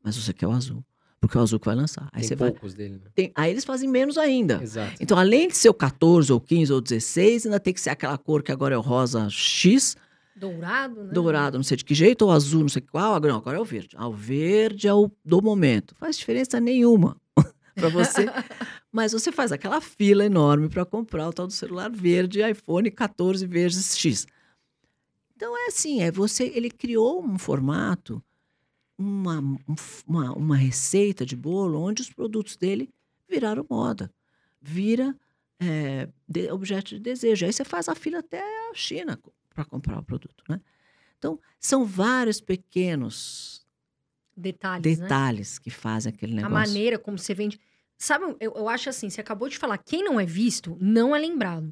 Mas 0.03 0.15
você 0.15 0.33
quer 0.33 0.47
o 0.47 0.51
azul. 0.51 0.83
Porque 1.21 1.37
é 1.37 1.39
o 1.39 1.43
azul 1.43 1.59
que 1.59 1.67
vai 1.67 1.75
lançar. 1.75 2.09
Aí 2.11 2.21
Tem 2.21 2.29
você 2.29 2.35
vai. 2.35 2.49
poucos 2.51 2.73
dele, 2.73 2.95
né? 2.95 3.11
tem- 3.15 3.31
aí 3.35 3.51
eles 3.51 3.63
fazem 3.63 3.87
menos 3.87 4.17
ainda. 4.17 4.59
Exato. 4.61 4.95
Então, 4.99 5.17
além 5.17 5.47
de 5.47 5.55
ser 5.55 5.69
o 5.69 5.73
14, 5.73 6.33
ou 6.33 6.41
15, 6.41 6.73
ou 6.73 6.81
16, 6.81 7.45
ainda 7.45 7.59
tem 7.59 7.73
que 7.73 7.79
ser 7.79 7.91
aquela 7.91 8.17
cor 8.17 8.41
que 8.41 8.51
agora 8.51 8.73
é 8.73 8.77
o 8.77 8.81
rosa 8.81 9.29
X, 9.29 9.95
Dourado, 10.35 11.03
né? 11.03 11.13
dourado, 11.13 11.57
não 11.57 11.63
sei 11.63 11.77
de 11.77 11.85
que 11.85 11.93
jeito, 11.93 12.23
ou 12.23 12.31
azul, 12.31 12.61
não 12.61 12.69
sei 12.69 12.81
qual. 12.81 13.13
Agora, 13.13 13.31
não, 13.33 13.39
agora 13.39 13.57
é 13.57 13.61
o 13.61 13.65
verde. 13.65 13.89
Ah, 13.95 14.07
o 14.07 14.13
verde 14.13 14.87
é 14.87 14.93
o 14.93 15.11
do 15.23 15.39
momento. 15.41 15.93
Faz 15.99 16.17
diferença 16.17 16.59
nenhuma 16.59 17.15
para 17.75 17.89
você. 17.89 18.25
Mas 18.91 19.11
você 19.13 19.31
faz 19.31 19.51
aquela 19.51 19.79
fila 19.79 20.25
enorme 20.25 20.67
para 20.69 20.83
comprar 20.85 21.29
o 21.29 21.33
tal 21.33 21.45
do 21.45 21.53
celular 21.53 21.91
verde 21.91 22.41
iPhone 22.41 22.89
14 22.89 23.45
vezes 23.45 23.95
X. 23.95 24.25
Então 25.35 25.55
é 25.55 25.67
assim, 25.67 26.01
é 26.01 26.11
você, 26.11 26.51
ele 26.55 26.69
criou 26.71 27.23
um 27.23 27.37
formato, 27.37 28.21
uma, 29.01 29.39
um 29.39 29.57
uma, 30.07 30.33
uma 30.33 30.55
receita 30.55 31.25
de 31.25 31.35
bolo 31.35 31.79
onde 31.81 32.01
os 32.01 32.09
produtos 32.09 32.55
dele 32.55 32.89
viraram 33.29 33.65
moda, 33.69 34.11
vira 34.61 35.15
é, 35.59 36.09
de- 36.27 36.51
objeto 36.51 36.89
de 36.95 36.99
desejo. 36.99 37.45
Aí 37.45 37.53
você 37.53 37.63
faz 37.63 37.87
a 37.89 37.95
fila 37.95 38.19
até 38.19 38.41
a 38.69 38.73
China 38.73 39.19
para 39.53 39.65
comprar 39.65 39.99
o 39.99 40.03
produto, 40.03 40.43
né? 40.49 40.59
Então 41.17 41.39
são 41.59 41.85
vários 41.85 42.41
pequenos 42.41 43.65
Detalhes, 44.35 44.97
né? 44.97 45.03
detalhes 45.05 45.59
que 45.59 45.69
fazem 45.69 46.11
aquele 46.13 46.33
A 46.33 46.35
negócio. 46.37 46.53
maneira 46.53 46.97
como 46.97 47.17
você 47.17 47.33
vende. 47.33 47.59
Sabe, 47.97 48.25
eu, 48.39 48.53
eu 48.55 48.67
acho 48.69 48.89
assim, 48.89 49.09
você 49.09 49.21
acabou 49.21 49.47
de 49.47 49.57
falar, 49.57 49.77
quem 49.77 50.03
não 50.03 50.19
é 50.19 50.25
visto, 50.25 50.75
não 50.81 51.15
é 51.15 51.19
lembrado. 51.19 51.71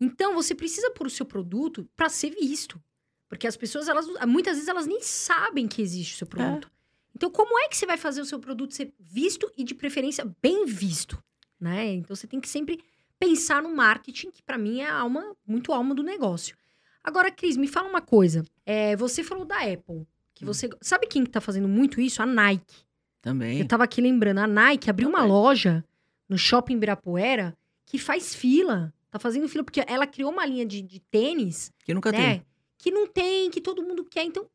Então, 0.00 0.34
você 0.34 0.54
precisa 0.54 0.90
pôr 0.92 1.06
o 1.06 1.10
seu 1.10 1.24
produto 1.26 1.88
para 1.96 2.08
ser 2.08 2.30
visto. 2.30 2.80
Porque 3.28 3.46
as 3.46 3.56
pessoas, 3.56 3.88
elas 3.88 4.06
muitas 4.26 4.54
vezes, 4.54 4.68
elas 4.68 4.86
nem 4.86 5.00
sabem 5.02 5.66
que 5.66 5.82
existe 5.82 6.14
o 6.14 6.18
seu 6.18 6.26
produto. 6.26 6.70
Então, 7.14 7.30
como 7.30 7.58
é 7.60 7.68
que 7.68 7.76
você 7.76 7.86
vai 7.86 7.96
fazer 7.96 8.20
o 8.20 8.24
seu 8.26 8.38
produto 8.38 8.74
ser 8.74 8.92
visto 9.00 9.50
e, 9.56 9.64
de 9.64 9.74
preferência, 9.74 10.30
bem 10.42 10.66
visto? 10.66 11.18
Né? 11.58 11.94
Então, 11.94 12.14
você 12.14 12.26
tem 12.26 12.40
que 12.40 12.48
sempre 12.48 12.78
pensar 13.18 13.62
no 13.62 13.74
marketing, 13.74 14.30
que 14.30 14.42
para 14.42 14.58
mim 14.58 14.80
é 14.80 14.86
a 14.86 14.94
alma, 14.98 15.34
muito 15.46 15.72
alma 15.72 15.94
do 15.94 16.02
negócio. 16.02 16.54
Agora, 17.02 17.30
Cris, 17.30 17.56
me 17.56 17.66
fala 17.66 17.88
uma 17.88 18.02
coisa. 18.02 18.44
É, 18.64 18.94
você 18.96 19.24
falou 19.24 19.44
da 19.44 19.56
Apple. 19.60 20.06
Que 20.34 20.44
Hum. 20.44 20.48
você. 20.48 20.68
Sabe 20.82 21.06
quem 21.06 21.24
que 21.24 21.30
tá 21.30 21.40
fazendo 21.40 21.66
muito 21.68 22.00
isso? 22.00 22.20
A 22.22 22.26
Nike. 22.26 22.84
Também. 23.22 23.58
Eu 23.60 23.66
tava 23.66 23.84
aqui 23.84 24.00
lembrando, 24.02 24.38
a 24.38 24.46
Nike 24.46 24.90
abriu 24.90 25.08
uma 25.08 25.18
Também. 25.20 25.32
loja 25.32 25.84
no 26.28 26.36
shopping 26.36 26.74
Ibirapuera 26.74 27.56
que 27.86 27.98
faz 27.98 28.34
fila. 28.34 28.92
Tá 29.10 29.18
fazendo 29.18 29.48
fila, 29.48 29.64
porque 29.64 29.82
ela 29.86 30.06
criou 30.06 30.30
uma 30.30 30.44
linha 30.44 30.66
de, 30.66 30.82
de 30.82 31.00
tênis, 31.00 31.72
Que 31.84 31.94
nunca 31.94 32.12
né? 32.12 32.18
tem. 32.18 32.46
Que 32.78 32.90
não 32.90 33.06
tem, 33.06 33.50
que 33.50 33.60
todo 33.60 33.82
mundo 33.82 34.04
quer. 34.04 34.24
Então, 34.24 34.46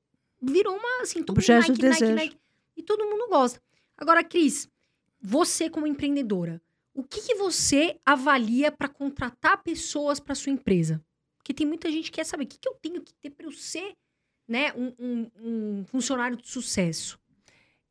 virou 0.41 0.75
uma, 0.75 1.01
assim, 1.01 1.19
todo 1.23 1.29
mundo 1.35 1.37
Objeto 1.39 1.67
Nike, 1.69 1.73
de 1.81 1.87
Nike, 1.87 1.99
desejo. 1.99 2.15
Nike. 2.15 2.37
E 2.77 2.83
todo 2.83 3.05
mundo 3.05 3.27
gosta. 3.29 3.61
Agora, 3.97 4.23
Cris, 4.23 4.67
você 5.21 5.69
como 5.69 5.85
empreendedora, 5.87 6.61
o 6.93 7.03
que, 7.03 7.21
que 7.21 7.35
você 7.35 7.97
avalia 8.05 8.71
para 8.71 8.87
contratar 8.87 9.61
pessoas 9.63 10.19
para 10.19 10.35
sua 10.35 10.51
empresa? 10.51 11.03
Porque 11.37 11.53
tem 11.53 11.65
muita 11.65 11.91
gente 11.91 12.05
que 12.05 12.17
quer 12.17 12.25
saber 12.25 12.43
o 12.43 12.47
que, 12.47 12.59
que 12.59 12.67
eu 12.67 12.73
tenho 12.75 13.01
que 13.01 13.13
ter 13.15 13.29
para 13.31 13.45
eu 13.45 13.51
ser 13.51 13.93
né, 14.47 14.73
um, 14.73 14.93
um- 14.99 15.31
um 15.79 15.85
funcionário 15.85 16.35
de 16.37 16.47
sucesso. 16.47 17.17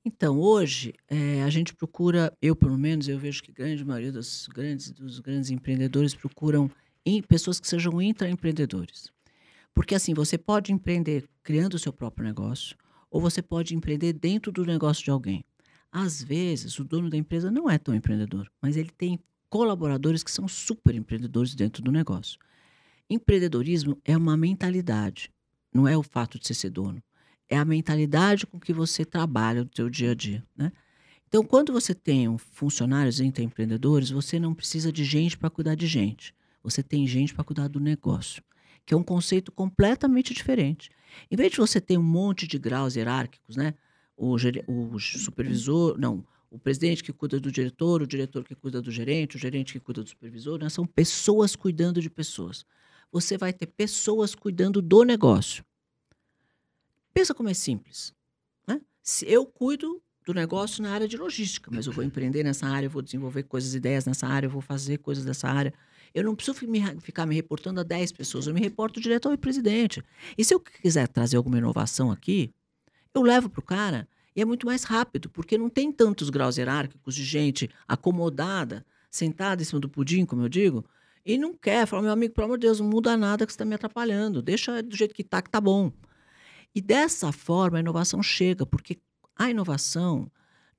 Então, 0.04 0.38
hoje, 0.40 0.94
eh, 1.08 1.42
a 1.42 1.50
gente 1.50 1.74
procura, 1.74 2.36
eu 2.40 2.54
pelo 2.56 2.76
menos, 2.78 3.08
eu 3.08 3.18
vejo 3.18 3.42
que 3.42 3.50
a 3.50 3.54
grande 3.54 3.84
maioria 3.84 4.12
dos 4.12 4.46
grandes, 4.48 4.90
dos 4.90 5.18
grandes 5.20 5.50
empreendedores 5.50 6.14
procuram 6.14 6.70
em- 7.04 7.22
pessoas 7.22 7.58
que 7.60 7.66
sejam 7.68 8.00
intraempreendedores. 8.00 9.10
Porque 9.74 9.94
assim, 9.94 10.14
você 10.14 10.36
pode 10.36 10.72
empreender 10.72 11.28
criando 11.42 11.74
o 11.74 11.78
seu 11.78 11.92
próprio 11.92 12.24
negócio, 12.24 12.76
ou 13.10 13.20
você 13.20 13.42
pode 13.42 13.74
empreender 13.74 14.12
dentro 14.12 14.52
do 14.52 14.64
negócio 14.64 15.04
de 15.04 15.10
alguém. 15.10 15.44
Às 15.90 16.22
vezes, 16.22 16.78
o 16.78 16.84
dono 16.84 17.10
da 17.10 17.16
empresa 17.16 17.50
não 17.50 17.68
é 17.68 17.78
tão 17.78 17.94
empreendedor, 17.94 18.50
mas 18.62 18.76
ele 18.76 18.90
tem 18.90 19.18
colaboradores 19.48 20.22
que 20.22 20.30
são 20.30 20.46
super 20.46 20.94
empreendedores 20.94 21.54
dentro 21.54 21.82
do 21.82 21.90
negócio. 21.90 22.38
Empreendedorismo 23.08 24.00
é 24.04 24.16
uma 24.16 24.36
mentalidade, 24.36 25.32
não 25.74 25.88
é 25.88 25.96
o 25.96 26.02
fato 26.02 26.38
de 26.38 26.46
você 26.46 26.54
ser 26.54 26.70
dono 26.70 27.02
é 27.50 27.58
a 27.58 27.64
mentalidade 27.64 28.46
com 28.46 28.60
que 28.60 28.72
você 28.72 29.04
trabalha 29.04 29.64
no 29.64 29.70
seu 29.74 29.90
dia 29.90 30.12
a 30.12 30.14
dia, 30.14 30.46
né? 30.56 30.72
Então, 31.26 31.44
quando 31.44 31.72
você 31.72 31.94
tem 31.94 32.38
funcionários 32.38 33.20
empreendedores, 33.20 34.10
você 34.10 34.38
não 34.38 34.54
precisa 34.54 34.92
de 34.92 35.04
gente 35.04 35.36
para 35.36 35.50
cuidar 35.50 35.74
de 35.74 35.86
gente. 35.86 36.34
Você 36.62 36.82
tem 36.82 37.06
gente 37.06 37.34
para 37.34 37.44
cuidar 37.44 37.68
do 37.68 37.78
negócio, 37.78 38.42
que 38.84 38.94
é 38.94 38.96
um 38.96 39.02
conceito 39.02 39.52
completamente 39.52 40.34
diferente. 40.34 40.90
Em 41.30 41.36
vez 41.36 41.52
de 41.52 41.58
você 41.58 41.80
ter 41.80 41.98
um 41.98 42.02
monte 42.02 42.46
de 42.46 42.58
graus 42.58 42.96
hierárquicos, 42.96 43.56
né? 43.56 43.74
O, 44.16 44.34
o 44.34 44.98
supervisor, 44.98 45.98
não, 45.98 46.26
o 46.50 46.58
presidente 46.58 47.02
que 47.02 47.12
cuida 47.12 47.38
do 47.38 47.50
diretor, 47.50 48.02
o 48.02 48.06
diretor 48.06 48.44
que 48.44 48.54
cuida 48.54 48.82
do 48.82 48.90
gerente, 48.90 49.36
o 49.36 49.38
gerente 49.38 49.72
que 49.72 49.80
cuida 49.80 50.02
do 50.02 50.08
supervisor, 50.08 50.58
né? 50.58 50.68
são 50.68 50.84
pessoas 50.84 51.54
cuidando 51.54 52.02
de 52.02 52.10
pessoas. 52.10 52.66
Você 53.12 53.38
vai 53.38 53.52
ter 53.52 53.66
pessoas 53.66 54.34
cuidando 54.34 54.82
do 54.82 55.04
negócio. 55.04 55.64
Pensa 57.14 57.32
como 57.32 57.48
é 57.48 57.54
simples. 57.54 58.12
Né? 58.66 58.80
Se 59.02 59.24
eu 59.30 59.46
cuido 59.46 60.02
do 60.26 60.34
negócio 60.34 60.82
na 60.82 60.92
área 60.92 61.08
de 61.08 61.16
logística, 61.16 61.70
mas 61.72 61.86
eu 61.86 61.92
vou 61.92 62.04
empreender 62.04 62.42
nessa 62.42 62.66
área, 62.66 62.86
eu 62.86 62.90
vou 62.90 63.02
desenvolver 63.02 63.44
coisas, 63.44 63.74
ideias 63.74 64.04
nessa 64.04 64.26
área, 64.26 64.46
eu 64.46 64.50
vou 64.50 64.60
fazer 64.60 64.98
coisas 64.98 65.24
dessa 65.24 65.48
área. 65.48 65.72
Eu 66.14 66.24
não 66.24 66.34
preciso 66.34 66.66
me- 66.66 67.00
ficar 67.00 67.26
me 67.26 67.34
reportando 67.34 67.80
a 67.80 67.82
10 67.82 68.12
pessoas, 68.12 68.46
eu 68.46 68.54
me 68.54 68.60
reporto 68.60 69.00
direto 69.00 69.28
ao 69.28 69.38
presidente. 69.38 70.02
E 70.36 70.44
se 70.44 70.52
eu 70.54 70.60
quiser 70.60 71.06
trazer 71.08 71.36
alguma 71.36 71.58
inovação 71.58 72.10
aqui, 72.10 72.52
eu 73.14 73.22
levo 73.22 73.48
para 73.48 73.60
o 73.60 73.62
cara 73.64 74.08
e 74.34 74.40
é 74.40 74.44
muito 74.44 74.66
mais 74.66 74.84
rápido, 74.84 75.28
porque 75.30 75.58
não 75.58 75.68
tem 75.68 75.90
tantos 75.92 76.30
graus 76.30 76.56
hierárquicos 76.56 77.14
de 77.14 77.24
gente 77.24 77.68
acomodada, 77.86 78.84
sentada 79.10 79.62
em 79.62 79.64
cima 79.64 79.80
do 79.80 79.88
pudim, 79.88 80.24
como 80.24 80.42
eu 80.42 80.48
digo, 80.48 80.84
e 81.24 81.36
não 81.36 81.54
quer. 81.54 81.86
Fala, 81.86 82.02
meu 82.02 82.12
amigo, 82.12 82.34
pelo 82.34 82.46
amor 82.46 82.58
de 82.58 82.66
Deus, 82.66 82.80
não 82.80 82.86
muda 82.88 83.16
nada 83.16 83.44
que 83.46 83.52
você 83.52 83.56
está 83.56 83.64
me 83.64 83.74
atrapalhando. 83.74 84.40
Deixa 84.42 84.82
do 84.82 84.96
jeito 84.96 85.14
que 85.14 85.22
está, 85.22 85.42
que 85.42 85.50
tá 85.50 85.60
bom. 85.60 85.92
E 86.74 86.80
dessa 86.80 87.32
forma 87.32 87.76
a 87.78 87.80
inovação 87.80 88.22
chega, 88.22 88.64
porque 88.64 88.98
a 89.36 89.50
inovação 89.50 90.30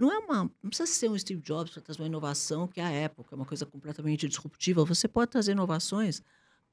não 0.02 0.12
é 0.12 0.18
uma. 0.18 0.52
Não 0.62 0.70
precisa 0.70 0.88
ser 0.88 1.10
um 1.10 1.18
Steve 1.18 1.42
Jobs 1.42 1.72
para 1.72 1.82
trazer 1.82 2.02
uma 2.02 2.08
inovação 2.08 2.68
que 2.68 2.82
é 2.82 2.84
a 2.84 3.06
Apple, 3.06 3.24
que 3.24 3.34
é 3.34 3.38
uma 3.38 3.46
coisa 3.46 3.66
completamente 3.66 4.28
disruptiva. 4.28 4.84
Você 4.84 5.08
pode 5.08 5.30
trazer 5.30 5.52
inovações 5.52 6.22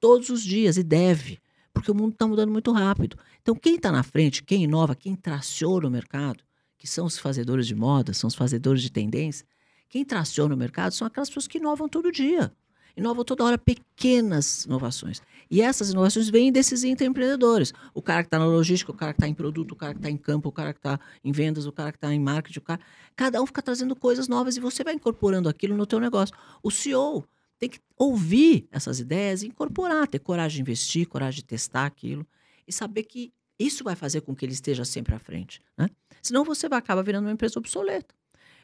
todos 0.01 0.31
os 0.31 0.43
dias 0.43 0.77
e 0.77 0.83
deve, 0.83 1.39
porque 1.73 1.91
o 1.91 1.95
mundo 1.95 2.13
está 2.13 2.27
mudando 2.27 2.51
muito 2.51 2.73
rápido. 2.73 3.19
Então, 3.43 3.55
quem 3.55 3.77
está 3.77 3.93
na 3.93 4.03
frente, 4.03 4.43
quem 4.43 4.65
inova, 4.65 4.95
quem 4.95 5.15
traciona 5.15 5.87
o 5.87 5.91
mercado, 5.91 6.43
que 6.79 6.87
são 6.87 7.05
os 7.05 7.19
fazedores 7.19 7.67
de 7.67 7.75
moda, 7.75 8.15
são 8.15 8.29
os 8.29 8.35
fazedores 8.35 8.83
de 8.83 8.91
tendência, 8.91 9.47
quem 9.89 10.05
traciona 10.05 10.55
o 10.55 10.59
mercado 10.59 10.93
são 10.93 11.07
aquelas 11.07 11.29
pessoas 11.29 11.47
que 11.47 11.59
inovam 11.59 11.89
todo 11.89 12.13
dia. 12.13 12.53
Inovam 12.99 13.25
toda 13.25 13.45
hora 13.45 13.57
pequenas 13.57 14.65
inovações. 14.65 15.23
E 15.49 15.63
essas 15.63 15.91
inovações 15.91 16.29
vêm 16.29 16.51
desses 16.51 16.83
empreendedores. 16.83 17.73
O 17.95 18.03
cara 18.03 18.23
que 18.23 18.27
está 18.27 18.41
na 18.41 18.47
logística, 18.47 18.91
o 18.91 18.95
cara 18.95 19.13
que 19.13 19.19
está 19.19 19.29
em 19.29 19.35
produto, 19.35 19.73
o 19.73 19.77
cara 19.77 19.95
que 19.95 20.01
está 20.01 20.11
em 20.11 20.17
campo, 20.17 20.49
o 20.49 20.53
cara 20.53 20.73
que 20.73 20.81
está 20.81 20.99
em 21.25 21.31
vendas, 21.31 21.65
o 21.65 21.71
cara 21.71 21.93
que 21.93 21.97
está 21.97 22.13
em 22.13 22.19
marketing, 22.19 22.59
o 22.59 22.63
cara... 22.63 22.81
cada 23.15 23.41
um 23.41 23.47
fica 23.47 23.63
trazendo 23.63 23.95
coisas 23.95 24.27
novas 24.27 24.57
e 24.57 24.61
você 24.61 24.83
vai 24.83 24.95
incorporando 24.95 25.49
aquilo 25.49 25.77
no 25.77 25.87
teu 25.87 26.01
negócio. 26.01 26.35
O 26.61 26.73
CEO 26.73 27.25
tem 27.57 27.69
que 27.69 27.79
ouvir 27.97 28.69
essas 28.73 28.99
ideias 28.99 29.43
e 29.43 29.47
incorporar, 29.47 30.09
ter 30.09 30.19
coragem 30.19 30.57
de 30.57 30.63
investir, 30.63 31.07
coragem 31.07 31.41
de 31.41 31.45
testar 31.45 31.87
aquilo 31.87 32.27
e 32.67 32.73
saber 32.73 33.05
que 33.05 33.33
isso 33.59 33.85
vai 33.85 33.95
fazer 33.95 34.23
com 34.23 34.35
que 34.35 34.45
ele 34.45 34.53
esteja 34.53 34.85
sempre 34.85 35.15
à 35.15 35.21
frente. 35.21 35.63
Né? 35.77 35.89
Senão 36.21 36.45
você 36.45 36.69
vai 36.69 36.81
acabar 36.81 37.03
virando 37.03 37.27
uma 37.27 37.33
empresa 37.33 37.61
obsoleta. 37.61 38.13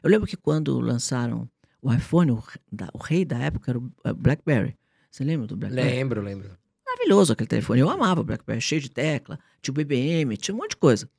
Eu 0.03 0.09
lembro 0.09 0.27
que 0.27 0.37
quando 0.37 0.79
lançaram 0.79 1.49
o 1.87 1.93
iPhone, 1.93 2.31
o, 2.31 2.43
da- 2.71 2.89
o 2.93 2.97
rei 2.97 3.23
da 3.25 3.37
época 3.37 3.71
era 3.71 3.79
o 3.79 3.91
eh, 4.03 4.13
BlackBerry. 4.13 4.77
Você 5.09 5.23
lembra 5.23 5.47
do 5.47 5.55
BlackBerry? 5.55 5.89
Lembro, 5.89 6.21
lembro. 6.21 6.57
Maravilhoso 6.85 7.33
aquele 7.33 7.47
telefone. 7.47 7.79
Eu 7.81 7.89
amava 7.89 8.21
o 8.21 8.23
BlackBerry, 8.23 8.61
cheio 8.61 8.81
de 8.81 8.89
tecla, 8.89 9.37
tinha 9.61 9.71
o 9.71 9.75
BBM, 9.75 10.35
tinha 10.37 10.55
um 10.55 10.57
monte 10.57 10.71
de 10.71 10.77
coisa. 10.77 11.09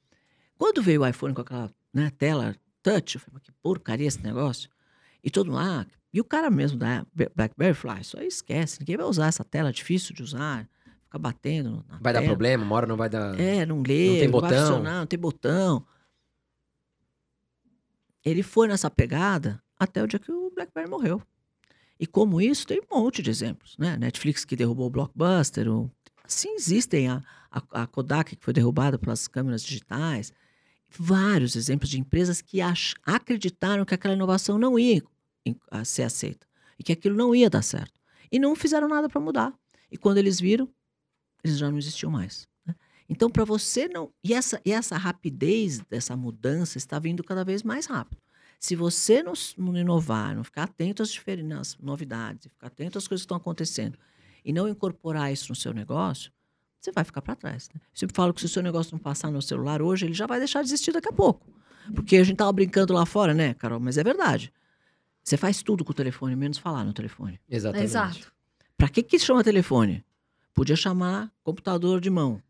Quando 0.58 0.82
veio 0.82 1.02
o 1.02 1.06
iPhone 1.06 1.34
com 1.34 1.42
aquela 1.42 1.70
né, 1.92 2.10
tela 2.18 2.56
touch, 2.82 3.14
eu 3.16 3.20
falei, 3.20 3.34
mas 3.34 3.42
que 3.42 3.52
porcaria 3.62 4.06
esse 4.06 4.22
negócio. 4.22 4.68
E 5.22 5.30
todo 5.30 5.46
mundo 5.46 5.56
lá, 5.56 5.86
e 6.12 6.20
o 6.20 6.24
cara 6.24 6.50
mesmo 6.50 6.78
da 6.78 7.04
BlackBerry 7.34 7.74
falou, 7.74 7.96
ah, 7.96 8.00
isso 8.00 8.18
aí 8.18 8.26
esquece, 8.26 8.80
ninguém 8.80 8.96
vai 8.96 9.06
usar 9.06 9.26
essa 9.26 9.44
tela, 9.44 9.68
é 9.68 9.72
difícil 9.72 10.14
de 10.14 10.22
usar, 10.22 10.68
fica 11.04 11.18
batendo 11.18 11.84
Vai 12.00 12.12
dar 12.12 12.20
tela. 12.20 12.30
problema, 12.32 12.64
uma 12.64 12.74
hora 12.76 12.86
não 12.86 12.96
vai 12.96 13.08
dar. 13.08 13.38
É, 13.38 13.66
não 13.66 13.82
lê, 13.82 14.08
Não 14.08 14.14
tem 14.14 14.20
vai 14.22 14.28
botão. 14.28 14.66
funcionar, 14.66 14.98
não 15.00 15.06
tem 15.06 15.18
botão. 15.18 15.86
Ele 18.24 18.42
foi 18.42 18.66
nessa 18.66 18.90
pegada 18.90 19.62
até 19.78 20.02
o 20.02 20.06
dia 20.06 20.18
que 20.18 20.30
o 20.32 20.50
BlackBerry 20.50 20.88
morreu. 20.88 21.22
E 21.98 22.06
como 22.06 22.40
isso, 22.40 22.66
tem 22.66 22.80
um 22.80 22.98
monte 22.98 23.22
de 23.22 23.30
exemplos, 23.30 23.76
né? 23.78 23.96
Netflix 23.96 24.44
que 24.44 24.54
derrubou 24.56 24.86
o 24.86 24.90
Blockbuster, 24.90 25.68
o... 25.68 25.90
assim 26.24 26.50
existem 26.54 27.08
a, 27.08 27.22
a, 27.50 27.82
a 27.82 27.86
Kodak 27.86 28.36
que 28.36 28.44
foi 28.44 28.52
derrubada 28.52 28.98
pelas 28.98 29.26
câmeras 29.26 29.62
digitais. 29.62 30.32
Vários 30.90 31.56
exemplos 31.56 31.90
de 31.90 31.98
empresas 31.98 32.40
que 32.40 32.60
ach- 32.60 32.94
acreditaram 33.02 33.84
que 33.84 33.94
aquela 33.94 34.14
inovação 34.14 34.58
não 34.58 34.78
ia 34.78 35.02
em- 35.44 35.56
a 35.70 35.84
ser 35.84 36.02
aceita 36.02 36.46
e 36.78 36.82
que 36.84 36.92
aquilo 36.92 37.16
não 37.16 37.34
ia 37.34 37.48
dar 37.50 37.62
certo. 37.62 37.98
E 38.30 38.38
não 38.38 38.54
fizeram 38.54 38.88
nada 38.88 39.08
para 39.08 39.20
mudar. 39.20 39.54
E 39.90 39.96
quando 39.96 40.18
eles 40.18 40.38
viram, 40.40 40.68
eles 41.42 41.58
já 41.58 41.70
não 41.70 41.78
existiam 41.78 42.10
mais. 42.10 42.46
né? 42.66 42.74
Então, 43.08 43.30
para 43.30 43.44
você 43.44 43.88
não. 43.88 44.12
E 44.22 44.34
essa, 44.34 44.60
e 44.64 44.72
essa 44.72 44.96
rapidez 44.96 45.80
dessa 45.88 46.16
mudança 46.16 46.76
está 46.76 46.98
vindo 46.98 47.22
cada 47.24 47.44
vez 47.44 47.62
mais 47.62 47.86
rápido. 47.86 48.20
Se 48.58 48.74
você 48.74 49.22
não, 49.22 49.32
não 49.56 49.76
inovar, 49.76 50.34
não 50.34 50.44
ficar 50.44 50.64
atento 50.64 51.02
às 51.02 51.10
diferentes 51.10 51.76
novidades, 51.80 52.48
ficar 52.50 52.68
atento 52.68 52.98
às 52.98 53.06
coisas 53.06 53.22
que 53.22 53.26
estão 53.26 53.36
acontecendo 53.36 53.98
e 54.44 54.52
não 54.52 54.68
incorporar 54.68 55.32
isso 55.32 55.50
no 55.50 55.56
seu 55.56 55.72
negócio, 55.72 56.32
você 56.80 56.92
vai 56.92 57.04
ficar 57.04 57.20
para 57.20 57.34
trás. 57.34 57.68
Né? 57.74 57.80
Eu 57.82 57.98
sempre 57.98 58.14
falo 58.14 58.32
que 58.32 58.40
se 58.40 58.46
o 58.46 58.48
seu 58.48 58.62
negócio 58.62 58.92
não 58.92 58.98
passar 58.98 59.30
no 59.30 59.42
celular 59.42 59.82
hoje, 59.82 60.06
ele 60.06 60.14
já 60.14 60.26
vai 60.26 60.38
deixar 60.38 60.62
de 60.62 60.68
existir 60.68 60.92
daqui 60.92 61.08
a 61.08 61.12
pouco. 61.12 61.46
Porque 61.94 62.16
a 62.16 62.24
gente 62.24 62.36
tava 62.36 62.52
brincando 62.52 62.92
lá 62.92 63.04
fora, 63.06 63.34
né, 63.34 63.54
Carol? 63.54 63.80
Mas 63.80 63.98
é 63.98 64.04
verdade. 64.04 64.52
Você 65.22 65.36
faz 65.36 65.62
tudo 65.62 65.84
com 65.84 65.90
o 65.90 65.94
telefone, 65.94 66.36
menos 66.36 66.58
falar 66.58 66.84
no 66.84 66.92
telefone. 66.92 67.40
Exatamente. 67.48 67.84
Exato. 67.84 68.32
Para 68.76 68.88
que 68.88 69.02
que 69.02 69.18
chama 69.18 69.42
telefone? 69.42 70.04
Podia 70.54 70.76
chamar 70.76 71.32
computador 71.42 72.00
de 72.00 72.10
mão. 72.10 72.40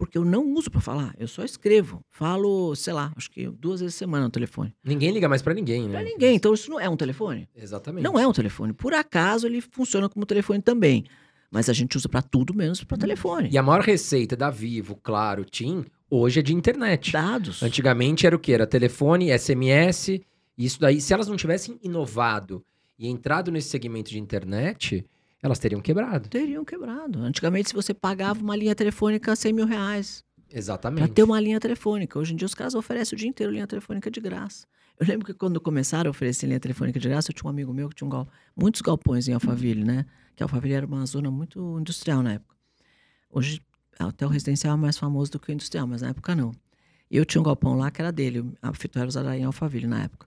Porque 0.00 0.16
eu 0.16 0.24
não 0.24 0.54
uso 0.54 0.70
para 0.70 0.80
falar, 0.80 1.14
eu 1.18 1.28
só 1.28 1.44
escrevo. 1.44 2.02
Falo, 2.08 2.74
sei 2.74 2.94
lá, 2.94 3.12
acho 3.14 3.30
que 3.30 3.46
duas 3.50 3.80
vezes 3.80 3.94
por 3.94 3.98
semana 3.98 4.24
no 4.24 4.30
telefone. 4.30 4.74
Ninguém 4.82 5.10
liga 5.10 5.28
mais 5.28 5.42
pra 5.42 5.52
ninguém, 5.52 5.86
né? 5.86 5.92
Para 5.92 6.02
ninguém, 6.02 6.36
então 6.36 6.54
isso 6.54 6.70
não 6.70 6.80
é 6.80 6.88
um 6.88 6.96
telefone. 6.96 7.46
Exatamente. 7.54 8.02
Não 8.02 8.18
é 8.18 8.26
um 8.26 8.32
telefone. 8.32 8.72
Por 8.72 8.94
acaso 8.94 9.46
ele 9.46 9.60
funciona 9.60 10.08
como 10.08 10.24
telefone 10.24 10.62
também. 10.62 11.04
Mas 11.50 11.68
a 11.68 11.74
gente 11.74 11.98
usa 11.98 12.08
para 12.08 12.22
tudo 12.22 12.54
menos 12.54 12.82
para 12.82 12.96
telefone. 12.96 13.50
E 13.52 13.58
a 13.58 13.62
maior 13.62 13.82
receita 13.82 14.34
da 14.34 14.48
Vivo, 14.48 14.96
claro, 15.02 15.44
TIM, 15.44 15.84
hoje 16.08 16.40
é 16.40 16.42
de 16.42 16.54
internet. 16.54 17.12
Dados. 17.12 17.62
Antigamente 17.62 18.26
era 18.26 18.34
o 18.34 18.38
quê? 18.38 18.52
Era 18.52 18.66
telefone, 18.66 19.38
SMS, 19.38 20.18
isso 20.56 20.80
daí. 20.80 20.98
Se 20.98 21.12
elas 21.12 21.28
não 21.28 21.36
tivessem 21.36 21.78
inovado 21.82 22.64
e 22.98 23.06
entrado 23.06 23.50
nesse 23.50 23.68
segmento 23.68 24.10
de 24.10 24.18
internet, 24.18 25.04
elas 25.42 25.58
teriam 25.58 25.80
quebrado. 25.80 26.28
Teriam 26.28 26.64
quebrado. 26.64 27.20
Antigamente, 27.20 27.70
se 27.70 27.74
você 27.74 27.94
pagava 27.94 28.40
uma 28.40 28.56
linha 28.56 28.74
telefônica 28.74 29.34
100 29.34 29.52
mil 29.52 29.66
reais 29.66 30.22
para 30.48 30.58
Exatamente. 30.58 31.12
ter 31.12 31.22
uma 31.22 31.40
linha 31.40 31.60
telefônica. 31.60 32.18
Hoje 32.18 32.34
em 32.34 32.36
dia, 32.36 32.46
os 32.46 32.54
caras 32.54 32.74
oferecem 32.74 33.16
o 33.16 33.18
dia 33.18 33.28
inteiro 33.28 33.52
linha 33.52 33.66
telefônica 33.66 34.10
de 34.10 34.20
graça. 34.20 34.66
Eu 34.98 35.06
lembro 35.06 35.24
que 35.24 35.32
quando 35.32 35.60
começaram 35.60 36.08
a 36.08 36.10
oferecer 36.10 36.46
linha 36.46 36.60
telefônica 36.60 36.98
de 36.98 37.08
graça, 37.08 37.30
eu 37.30 37.34
tinha 37.34 37.46
um 37.46 37.50
amigo 37.50 37.72
meu 37.72 37.88
que 37.88 37.94
tinha 37.94 38.06
um 38.06 38.10
gal... 38.10 38.28
muitos 38.54 38.82
galpões 38.82 39.28
em 39.28 39.32
Alphaville, 39.32 39.84
né? 39.84 40.04
Que 40.36 40.42
Alphaville 40.42 40.74
era 40.74 40.86
uma 40.86 41.06
zona 41.06 41.30
muito 41.30 41.78
industrial 41.78 42.22
na 42.22 42.34
época. 42.34 42.54
Hoje, 43.30 43.62
até 43.98 44.26
o 44.26 44.28
residencial 44.28 44.74
é 44.74 44.80
mais 44.80 44.98
famoso 44.98 45.30
do 45.32 45.38
que 45.38 45.50
o 45.50 45.52
industrial, 45.52 45.86
mas 45.86 46.02
na 46.02 46.08
época 46.08 46.34
não. 46.34 46.52
E 47.10 47.16
eu 47.16 47.24
tinha 47.24 47.40
um 47.40 47.44
galpão 47.44 47.76
lá 47.76 47.90
que 47.90 48.02
era 48.02 48.12
dele. 48.12 48.52
A 48.60 48.74
fito 48.74 48.98
era 48.98 49.08
usada 49.08 49.36
em 49.36 49.44
Alphaville 49.44 49.86
na 49.86 50.02
época. 50.02 50.26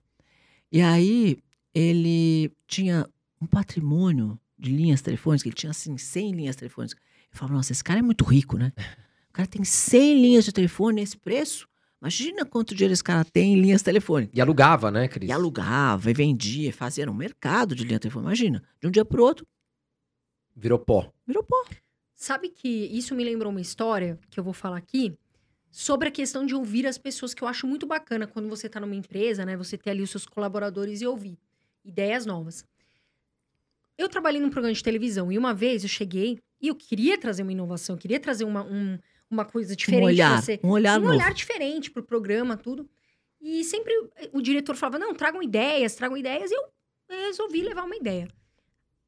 E 0.72 0.82
aí, 0.82 1.38
ele 1.74 2.52
tinha 2.68 3.08
um 3.40 3.46
patrimônio 3.46 4.40
de 4.64 4.72
linhas 4.72 5.02
telefônicas, 5.02 5.46
ele 5.46 5.56
tinha 5.56 5.72
assim 5.72 5.98
100 5.98 6.32
linhas 6.32 6.56
telefônicas. 6.56 6.98
Eu 7.32 7.38
falava, 7.38 7.58
nossa, 7.58 7.72
esse 7.74 7.84
cara 7.84 8.00
é 8.00 8.02
muito 8.02 8.24
rico, 8.24 8.58
né? 8.58 8.72
O 9.30 9.34
cara 9.34 9.48
tem 9.48 9.64
100 9.64 10.22
linhas 10.22 10.46
de 10.46 10.52
telefone 10.52 11.02
nesse 11.02 11.18
preço. 11.18 11.68
Imagina 12.00 12.46
quanto 12.46 12.76
dinheiro 12.76 12.94
esse 12.94 13.04
cara 13.04 13.26
tem 13.26 13.54
em 13.54 13.60
linhas 13.60 13.82
telefônicas. 13.82 14.38
E 14.38 14.40
alugava, 14.40 14.92
né, 14.92 15.08
Cris? 15.08 15.28
E 15.28 15.32
alugava, 15.32 16.12
e 16.12 16.14
vendia, 16.14 16.72
fazia 16.72 17.10
um 17.10 17.16
mercado 17.16 17.74
de 17.74 17.84
linha 17.84 18.00
telefônica. 18.00 18.28
Imagina, 18.28 18.64
de 18.80 18.88
um 18.88 18.92
dia 18.92 19.04
para 19.04 19.20
o 19.20 19.24
outro, 19.24 19.44
Virou 20.56 20.78
pó. 20.78 21.12
virou 21.26 21.44
pó. 21.44 21.66
Sabe 22.14 22.50
que 22.50 22.68
isso 22.68 23.16
me 23.16 23.24
lembrou 23.24 23.52
uma 23.52 23.60
história 23.60 24.20
que 24.30 24.40
eu 24.40 24.44
vou 24.44 24.54
falar 24.54 24.78
aqui 24.78 25.18
sobre 25.72 26.10
a 26.10 26.12
questão 26.12 26.46
de 26.46 26.54
ouvir 26.54 26.86
as 26.86 27.00
pessoas, 27.00 27.34
que 27.34 27.44
eu 27.44 27.48
acho 27.48 27.66
muito 27.66 27.88
bacana 27.88 28.28
quando 28.28 28.48
você 28.48 28.70
tá 28.70 28.80
numa 28.80 28.94
empresa, 28.96 29.44
né? 29.46 29.58
Você 29.58 29.80
ter 29.80 29.90
ali 29.90 30.04
os 30.04 30.12
seus 30.12 30.28
colaboradores 30.28 31.02
e 31.02 31.08
ouvir 31.08 31.40
ideias 31.84 32.24
novas. 32.24 32.64
Eu 33.98 34.10
trabalhei 34.10 34.42
num 34.42 34.50
programa 34.50 34.74
de 34.74 34.84
televisão 34.84 35.32
e 35.32 35.38
uma 35.38 35.54
vez 35.54 35.84
eu 35.84 35.90
cheguei 35.90 36.40
e 36.62 36.68
eu 36.68 36.76
queria 36.76 37.18
trazer 37.18 37.44
uma 37.44 37.52
inovação, 37.52 37.96
eu 37.96 38.00
queria 38.00 38.20
trazer 38.20 38.44
uma, 38.46 38.64
um- 38.64 38.98
uma 39.30 39.46
coisa 39.46 39.76
diferente. 39.76 40.02
um 40.04 40.06
olhar, 40.08 40.42
você. 40.42 40.60
um 40.64 40.70
olhar 40.70 41.00
um 41.00 41.08
olhar 41.08 41.34
diferente 41.34 41.92
pro 41.92 42.04
programa, 42.04 42.56
tudo. 42.58 42.90
E 43.42 43.64
sempre 43.64 43.94
o 44.32 44.42
diretor 44.42 44.76
falava: 44.76 44.98
não, 45.00 45.14
tragam 45.14 45.42
ideias, 45.44 45.96
tragam 45.96 46.16
ideias. 46.18 46.50
E 46.52 46.56
eu 46.56 46.64
resolvi 47.10 47.62
levar 47.62 47.84
uma 47.84 47.96
ideia. 47.96 48.28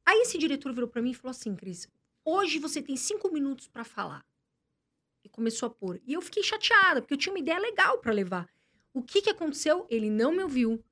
Aí 0.04 0.20
esse 0.22 0.36
diretor 0.38 0.72
virou 0.72 0.88
pra 0.88 1.00
mim 1.02 1.10
e 1.10 1.14
falou 1.14 1.30
assim: 1.30 1.54
Cris, 1.56 1.88
hoje 2.24 2.58
você 2.58 2.80
tem 2.82 2.96
cinco 2.96 3.32
minutos 3.32 3.66
pra 3.68 3.82
falar. 3.84 4.24
E 5.24 5.28
começou 5.28 5.66
a 5.68 5.70
pôr. 5.70 6.00
E 6.06 6.12
eu 6.12 6.20
fiquei 6.20 6.42
chateada, 6.42 7.00
porque 7.00 7.14
eu 7.14 7.18
tinha 7.18 7.32
uma 7.32 7.38
ideia 7.40 7.58
legal 7.58 7.98
pra 7.98 8.12
levar. 8.12 8.48
O 8.94 9.02
que 9.02 9.20
que 9.22 9.30
aconteceu? 9.30 9.86
Ele 9.90 10.08
não 10.10 10.32
me 10.32 10.42
ouviu. 10.42 10.82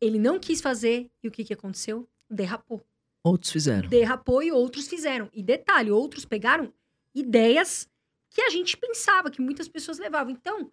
Ele 0.00 0.18
não 0.18 0.38
quis 0.40 0.60
fazer. 0.60 1.10
E 1.22 1.28
o 1.28 1.30
que 1.30 1.44
que 1.44 1.52
aconteceu? 1.52 2.08
Derrapou. 2.28 2.82
Outros 3.28 3.52
fizeram. 3.52 3.88
Derrapou 3.88 4.42
e 4.42 4.50
outros 4.50 4.88
fizeram. 4.88 5.28
E 5.32 5.42
detalhe, 5.42 5.90
outros 5.90 6.24
pegaram 6.24 6.72
ideias 7.14 7.88
que 8.30 8.40
a 8.40 8.50
gente 8.50 8.76
pensava, 8.76 9.30
que 9.30 9.40
muitas 9.40 9.68
pessoas 9.68 9.98
levavam. 9.98 10.32
Então, 10.32 10.70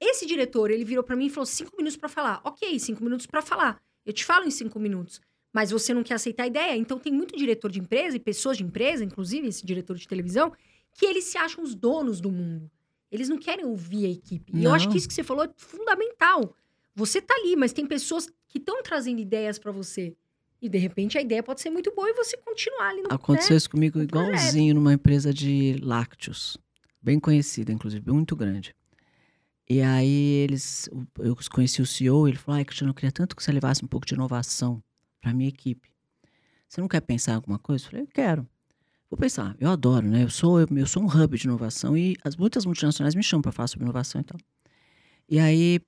esse 0.00 0.26
diretor, 0.26 0.70
ele 0.70 0.84
virou 0.84 1.04
pra 1.04 1.16
mim 1.16 1.26
e 1.26 1.30
falou: 1.30 1.46
cinco 1.46 1.76
minutos 1.76 1.96
pra 1.96 2.08
falar. 2.08 2.40
Ok, 2.44 2.78
cinco 2.78 3.02
minutos 3.02 3.26
pra 3.26 3.42
falar. 3.42 3.80
Eu 4.04 4.12
te 4.12 4.24
falo 4.24 4.44
em 4.46 4.50
cinco 4.50 4.78
minutos. 4.78 5.20
Mas 5.52 5.70
você 5.70 5.94
não 5.94 6.02
quer 6.02 6.14
aceitar 6.14 6.44
a 6.44 6.46
ideia. 6.46 6.76
Então, 6.76 6.98
tem 6.98 7.12
muito 7.12 7.36
diretor 7.36 7.70
de 7.70 7.80
empresa 7.80 8.16
e 8.16 8.20
pessoas 8.20 8.56
de 8.58 8.64
empresa, 8.64 9.02
inclusive 9.04 9.48
esse 9.48 9.64
diretor 9.64 9.96
de 9.96 10.06
televisão, 10.06 10.52
que 10.92 11.06
eles 11.06 11.24
se 11.24 11.38
acham 11.38 11.64
os 11.64 11.74
donos 11.74 12.20
do 12.20 12.30
mundo. 12.30 12.70
Eles 13.10 13.28
não 13.28 13.38
querem 13.38 13.64
ouvir 13.64 14.04
a 14.04 14.10
equipe. 14.10 14.52
E 14.54 14.64
eu 14.64 14.74
acho 14.74 14.84
Não. 14.84 14.92
que 14.92 14.98
isso 14.98 15.08
que 15.08 15.14
você 15.14 15.24
falou 15.24 15.44
é 15.44 15.50
fundamental. 15.56 16.54
Você 16.94 17.22
tá 17.22 17.34
ali, 17.34 17.56
mas 17.56 17.72
tem 17.72 17.86
pessoas 17.86 18.28
que 18.46 18.58
estão 18.58 18.82
trazendo 18.82 19.20
ideias 19.20 19.58
pra 19.58 19.72
você. 19.72 20.14
E 20.60 20.68
de 20.68 20.78
repente 20.78 21.16
a 21.16 21.20
ideia 21.20 21.42
pode 21.42 21.60
ser 21.60 21.70
muito 21.70 21.94
boa 21.94 22.08
e 22.08 22.14
você 22.14 22.36
continuar 22.36 22.88
ali 22.88 23.02
no 23.02 23.12
Aconteceu 23.12 23.56
isso 23.56 23.70
comigo 23.70 24.00
igualzinho 24.00 24.74
numa 24.74 24.92
empresa 24.92 25.32
de 25.32 25.78
lácteos. 25.82 26.58
Bem 27.00 27.20
conhecida, 27.20 27.72
inclusive, 27.72 28.10
muito 28.10 28.34
grande. 28.34 28.74
E 29.70 29.80
aí 29.80 30.44
eles. 30.44 30.88
Eu 31.18 31.36
conheci 31.52 31.80
o 31.80 31.86
CEO, 31.86 32.26
ele 32.26 32.36
falou: 32.36 32.58
Ai, 32.58 32.64
Cristiano, 32.64 32.90
eu 32.90 32.94
queria 32.94 33.12
tanto 33.12 33.36
que 33.36 33.42
você 33.42 33.52
levasse 33.52 33.84
um 33.84 33.88
pouco 33.88 34.06
de 34.06 34.14
inovação 34.14 34.82
para 35.20 35.32
minha 35.32 35.48
equipe. 35.48 35.88
Você 36.68 36.80
não 36.80 36.88
quer 36.88 37.00
pensar 37.00 37.32
em 37.32 37.34
alguma 37.36 37.58
coisa? 37.58 37.84
Eu 37.84 37.90
falei, 37.90 38.04
eu 38.04 38.08
quero. 38.08 38.46
Vou 39.10 39.18
pensar, 39.18 39.56
eu 39.58 39.70
adoro, 39.70 40.06
né? 40.06 40.22
Eu 40.22 40.28
sou, 40.28 40.60
eu 40.60 40.86
sou 40.86 41.02
um 41.02 41.06
hub 41.06 41.38
de 41.38 41.44
inovação 41.44 41.96
e 41.96 42.14
as, 42.22 42.36
muitas 42.36 42.66
multinacionais 42.66 43.14
me 43.14 43.22
chamam 43.22 43.40
para 43.40 43.52
falar 43.52 43.66
sobre 43.66 43.84
inovação 43.84 44.20
e 44.20 44.24
tal. 44.24 44.38
E 45.30 45.38
aí, 45.38 45.80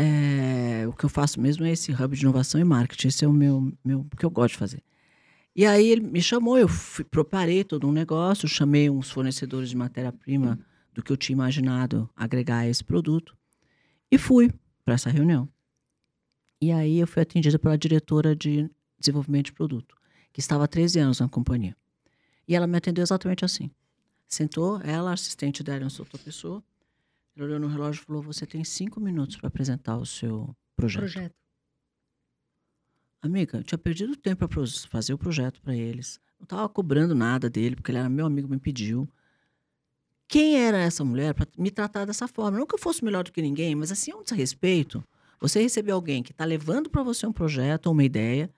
é, 0.00 0.86
o 0.86 0.92
que 0.92 1.04
eu 1.04 1.08
faço 1.08 1.40
mesmo 1.40 1.66
é 1.66 1.72
esse 1.72 1.90
hub 1.90 2.16
de 2.16 2.22
inovação 2.22 2.60
e 2.60 2.64
marketing. 2.64 3.08
Esse 3.08 3.24
é 3.24 3.28
o 3.28 3.32
meu, 3.32 3.72
meu 3.84 4.06
que 4.16 4.24
eu 4.24 4.30
gosto 4.30 4.52
de 4.52 4.58
fazer. 4.58 4.82
E 5.56 5.66
aí 5.66 5.88
ele 5.88 6.02
me 6.02 6.22
chamou, 6.22 6.56
eu 6.56 6.68
fui, 6.68 7.04
preparei 7.04 7.64
todo 7.64 7.88
um 7.88 7.90
negócio, 7.90 8.46
chamei 8.46 8.88
uns 8.88 9.10
fornecedores 9.10 9.70
de 9.70 9.76
matéria-prima 9.76 10.56
do 10.94 11.02
que 11.02 11.10
eu 11.10 11.16
tinha 11.16 11.34
imaginado 11.34 12.08
agregar 12.14 12.58
a 12.58 12.68
esse 12.68 12.84
produto 12.84 13.36
e 14.08 14.16
fui 14.16 14.52
para 14.84 14.94
essa 14.94 15.10
reunião. 15.10 15.48
E 16.60 16.70
aí 16.70 17.00
eu 17.00 17.06
fui 17.08 17.20
atendida 17.20 17.58
pela 17.58 17.76
diretora 17.76 18.36
de 18.36 18.70
desenvolvimento 19.00 19.46
de 19.46 19.52
produto, 19.52 19.96
que 20.32 20.38
estava 20.38 20.62
há 20.62 20.68
13 20.68 21.00
anos 21.00 21.18
na 21.18 21.28
companhia. 21.28 21.76
E 22.46 22.54
ela 22.54 22.68
me 22.68 22.78
atendeu 22.78 23.02
exatamente 23.02 23.44
assim. 23.44 23.68
Sentou, 24.28 24.80
ela, 24.82 25.12
assistente 25.12 25.64
dela, 25.64 25.84
uma 25.84 25.90
outra 25.98 26.18
pessoa. 26.18 26.62
Ela 27.38 27.46
olhou 27.46 27.60
no 27.60 27.68
relógio 27.68 28.02
e 28.02 28.04
falou: 28.04 28.20
Você 28.22 28.44
tem 28.44 28.64
cinco 28.64 29.00
minutos 29.00 29.36
para 29.36 29.46
apresentar 29.46 29.96
o 29.96 30.04
seu 30.04 30.56
projeto. 30.74 31.02
projeto. 31.02 31.34
Amiga, 33.22 33.58
eu 33.58 33.62
tinha 33.62 33.78
perdido 33.78 34.16
tempo 34.16 34.48
para 34.48 34.66
fazer 34.88 35.14
o 35.14 35.18
projeto 35.18 35.60
para 35.62 35.74
eles. 35.74 36.20
Não 36.38 36.44
estava 36.44 36.68
cobrando 36.68 37.14
nada 37.14 37.48
dele, 37.48 37.76
porque 37.76 37.92
ele 37.92 37.98
era 37.98 38.08
meu 38.08 38.26
amigo, 38.26 38.48
me 38.48 38.58
pediu. 38.58 39.08
quem 40.26 40.56
era 40.58 40.78
essa 40.78 41.04
mulher 41.04 41.32
para 41.32 41.46
me 41.56 41.70
tratar 41.70 42.04
dessa 42.04 42.26
forma? 42.28 42.58
Não 42.58 42.66
que 42.66 42.74
eu 42.74 42.78
fosse 42.78 43.04
melhor 43.04 43.24
do 43.24 43.32
que 43.32 43.40
ninguém, 43.40 43.74
mas 43.74 43.90
assim, 43.92 44.10
é 44.10 44.16
um 44.16 44.22
desrespeito. 44.22 45.02
Você 45.40 45.62
receber 45.62 45.92
alguém 45.92 46.22
que 46.22 46.32
está 46.32 46.44
levando 46.44 46.90
para 46.90 47.02
você 47.02 47.26
um 47.26 47.32
projeto 47.32 47.86
ou 47.86 47.92
uma 47.92 48.04
ideia, 48.04 48.52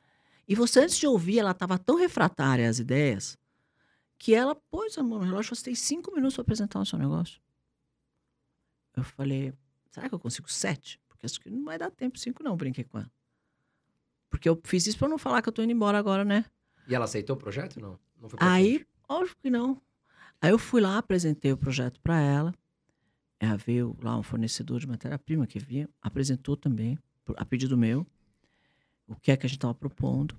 e 0.48 0.54
você, 0.54 0.80
antes 0.80 0.96
de 0.98 1.06
ouvir, 1.06 1.38
ela 1.38 1.52
estava 1.52 1.78
tão 1.78 1.96
refratária 1.96 2.68
às 2.68 2.78
ideias, 2.78 3.38
que 4.18 4.34
ela, 4.34 4.54
pois, 4.70 4.96
amor, 4.98 5.20
no 5.20 5.26
relógio 5.26 5.54
você 5.54 5.64
tem 5.64 5.74
cinco 5.74 6.12
minutos 6.14 6.34
para 6.36 6.42
apresentar 6.42 6.80
o 6.80 6.86
seu 6.86 6.98
negócio. 6.98 7.40
Eu 9.00 9.04
falei, 9.04 9.52
será 9.90 10.08
que 10.08 10.14
eu 10.14 10.18
consigo 10.18 10.50
sete? 10.50 11.00
Porque 11.08 11.26
acho 11.26 11.40
que 11.40 11.50
não 11.50 11.64
vai 11.64 11.78
dar 11.78 11.90
tempo 11.90 12.18
cinco, 12.18 12.42
não, 12.42 12.56
brinquei 12.56 12.84
com 12.84 12.98
ela. 12.98 13.10
Porque 14.28 14.48
eu 14.48 14.60
fiz 14.64 14.86
isso 14.86 14.98
para 14.98 15.08
não 15.08 15.18
falar 15.18 15.42
que 15.42 15.48
eu 15.48 15.52
tô 15.52 15.62
indo 15.62 15.72
embora 15.72 15.98
agora, 15.98 16.24
né? 16.24 16.44
E 16.88 16.94
ela 16.94 17.04
aceitou 17.04 17.36
o 17.36 17.38
projeto 17.38 17.80
não? 17.80 17.98
não 18.20 18.28
foi 18.28 18.38
pra 18.38 18.52
Aí, 18.52 18.74
frente? 18.76 18.88
óbvio 19.08 19.36
que 19.42 19.50
não. 19.50 19.80
Aí 20.40 20.50
eu 20.50 20.58
fui 20.58 20.80
lá, 20.80 20.98
apresentei 20.98 21.52
o 21.52 21.56
projeto 21.56 22.00
para 22.00 22.20
ela. 22.20 22.54
Ela 23.38 23.56
veio 23.56 23.96
lá, 24.02 24.18
um 24.18 24.22
fornecedor 24.22 24.78
de 24.80 24.86
matéria-prima 24.86 25.46
que 25.46 25.58
vinha, 25.58 25.88
apresentou 26.00 26.56
também, 26.56 26.98
a 27.36 27.44
pedido 27.44 27.76
meu, 27.76 28.06
o 29.06 29.16
que 29.16 29.30
é 29.30 29.36
que 29.36 29.46
a 29.46 29.48
gente 29.48 29.56
estava 29.58 29.74
propondo. 29.74 30.36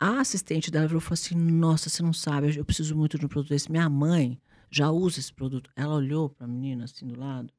A 0.00 0.20
assistente 0.20 0.70
dela 0.70 0.86
virou 0.86 1.00
e 1.00 1.02
falou 1.02 1.14
assim: 1.14 1.34
Nossa, 1.34 1.88
você 1.88 2.02
não 2.02 2.12
sabe, 2.12 2.56
eu 2.56 2.64
preciso 2.64 2.96
muito 2.96 3.18
de 3.18 3.24
um 3.24 3.28
produto 3.28 3.50
desse. 3.50 3.70
Minha 3.70 3.88
mãe 3.88 4.40
já 4.76 4.90
usa 4.90 5.20
esse 5.20 5.32
produto. 5.32 5.70
Ela 5.76 5.94
olhou 5.94 6.28
para 6.28 6.44
a 6.44 6.48
menina 6.48 6.84
assim 6.84 7.06
do 7.06 7.18
lado, 7.18 7.52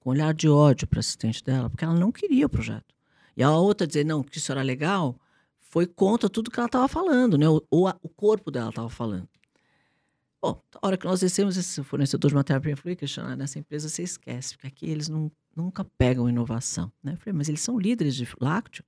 com 0.00 0.10
um 0.10 0.12
olhar 0.12 0.32
de 0.34 0.48
ódio 0.48 0.86
para 0.86 1.00
assistente 1.00 1.42
dela, 1.44 1.68
porque 1.70 1.84
ela 1.84 1.94
não 1.94 2.10
queria 2.10 2.46
o 2.46 2.48
projeto. 2.48 2.94
E 3.36 3.42
a 3.42 3.50
outra 3.50 3.86
dizer 3.86 4.04
não, 4.04 4.22
que 4.22 4.38
isso 4.38 4.50
era 4.52 4.62
legal, 4.62 5.18
foi 5.60 5.86
contra 5.86 6.28
tudo 6.28 6.50
que 6.50 6.58
ela 6.58 6.66
estava 6.66 6.88
falando, 6.88 7.38
né? 7.38 7.46
Ou, 7.70 7.88
a- 7.88 7.96
o 8.02 8.08
corpo 8.08 8.50
dela 8.50 8.70
estava 8.70 8.88
falando. 8.90 9.28
Bom, 10.40 10.60
a 10.80 10.86
hora 10.86 10.96
que 10.96 11.04
nós 11.06 11.20
descemos 11.20 11.56
esse 11.56 11.82
fornecedor 11.84 12.28
de 12.30 12.34
matéria-prima, 12.34 12.72
eu 12.72 12.76
falei, 12.82 12.96
Cristiano, 12.96 13.34
nessa 13.36 13.58
empresa 13.58 13.88
você 13.88 14.02
esquece, 14.02 14.54
porque 14.54 14.66
aqui 14.66 14.86
eles 14.90 15.08
não, 15.08 15.30
nunca 15.54 15.84
pegam 15.96 16.28
inovação. 16.28 16.90
Né? 17.02 17.12
Eu 17.12 17.16
falei, 17.16 17.32
mas 17.36 17.48
eles 17.48 17.60
são 17.60 17.78
líderes 17.78 18.16
de 18.16 18.26
lácteo 18.40 18.84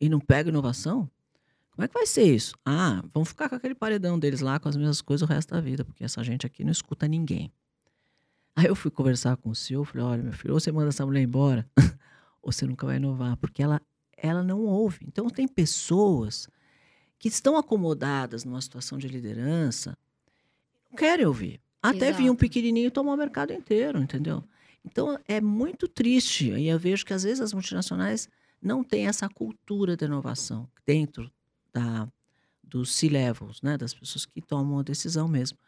e 0.00 0.08
não 0.08 0.20
pegam 0.20 0.50
inovação? 0.50 1.10
Como 1.74 1.84
é 1.84 1.88
que 1.88 1.94
vai 1.94 2.06
ser 2.06 2.22
isso? 2.22 2.54
Ah, 2.64 3.02
vamos 3.12 3.30
ficar 3.30 3.48
com 3.48 3.56
aquele 3.56 3.74
paredão 3.74 4.16
deles 4.16 4.40
lá 4.40 4.60
com 4.60 4.68
as 4.68 4.76
mesmas 4.76 5.02
coisas 5.02 5.28
o 5.28 5.30
resto 5.30 5.52
da 5.52 5.60
vida, 5.60 5.84
porque 5.84 6.04
essa 6.04 6.22
gente 6.22 6.46
aqui 6.46 6.62
não 6.62 6.70
escuta 6.70 7.08
ninguém. 7.08 7.52
Aí 8.54 8.66
eu 8.66 8.76
fui 8.76 8.92
conversar 8.92 9.36
com 9.36 9.50
o 9.50 9.54
CEO, 9.56 9.84
falei, 9.84 10.06
olha, 10.06 10.22
meu 10.22 10.32
filho, 10.32 10.54
ou 10.54 10.60
você 10.60 10.70
manda 10.70 10.90
essa 10.90 11.04
mulher 11.04 11.22
embora, 11.22 11.68
ou 12.40 12.52
você 12.52 12.64
nunca 12.64 12.86
vai 12.86 12.96
inovar, 12.96 13.36
porque 13.38 13.60
ela, 13.60 13.82
ela 14.16 14.44
não 14.44 14.60
ouve. 14.60 15.04
Então 15.08 15.28
tem 15.28 15.48
pessoas 15.48 16.48
que 17.18 17.26
estão 17.26 17.56
acomodadas 17.56 18.44
numa 18.44 18.60
situação 18.60 18.96
de 18.96 19.08
liderança, 19.08 19.98
não 20.88 20.96
querem 20.96 21.26
ouvir. 21.26 21.60
Até 21.82 22.12
vir 22.12 22.30
um 22.30 22.36
pequenininho 22.36 22.90
tomar 22.90 23.14
o 23.14 23.16
mercado 23.16 23.52
inteiro, 23.52 23.98
entendeu? 23.98 24.44
Então 24.84 25.18
é 25.26 25.40
muito 25.40 25.88
triste. 25.88 26.50
E 26.52 26.68
eu 26.68 26.78
vejo 26.78 27.04
que 27.04 27.12
às 27.12 27.24
vezes 27.24 27.40
as 27.40 27.52
multinacionais 27.52 28.28
não 28.62 28.84
têm 28.84 29.08
essa 29.08 29.28
cultura 29.28 29.96
de 29.96 30.04
inovação 30.04 30.68
dentro 30.86 31.30
da, 31.74 32.08
dos 32.62 32.94
C-levels, 32.94 33.60
né? 33.60 33.76
das 33.76 33.92
pessoas 33.92 34.24
que 34.24 34.40
tomam 34.40 34.78
a 34.78 34.82
decisão 34.82 35.28
mesmo. 35.28 35.58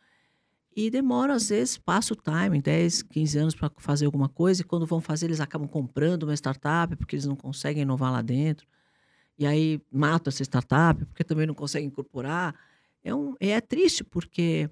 E 0.75 0.91
demora, 0.91 1.35
às 1.35 1.49
vezes, 1.49 1.79
passa 1.79 2.13
o 2.13 2.17
time, 2.17 2.61
10, 2.61 3.03
15 3.05 3.39
anos 3.39 3.55
para 3.55 3.71
fazer 3.79 4.05
alguma 4.05 4.29
coisa, 4.29 4.61
e 4.61 4.65
quando 4.65 4.85
vão 4.85 5.01
fazer, 5.01 5.27
eles 5.27 5.41
acabam 5.41 5.67
comprando 5.67 6.25
uma 6.25 6.35
startup, 6.35 6.95
porque 6.97 7.17
eles 7.17 7.25
não 7.25 7.35
conseguem 7.35 7.83
inovar 7.83 8.13
lá 8.13 8.21
dentro. 8.21 8.67
E 9.39 9.47
aí 9.47 9.81
matam 9.91 10.31
essa 10.31 10.43
startup, 10.43 11.03
porque 11.07 11.25
também 11.25 11.47
não 11.47 11.55
conseguem 11.55 11.89
incorporar. 11.89 12.55
É, 13.03 13.15
um, 13.15 13.35
é 13.41 13.59
triste, 13.61 14.05
porque 14.05 14.69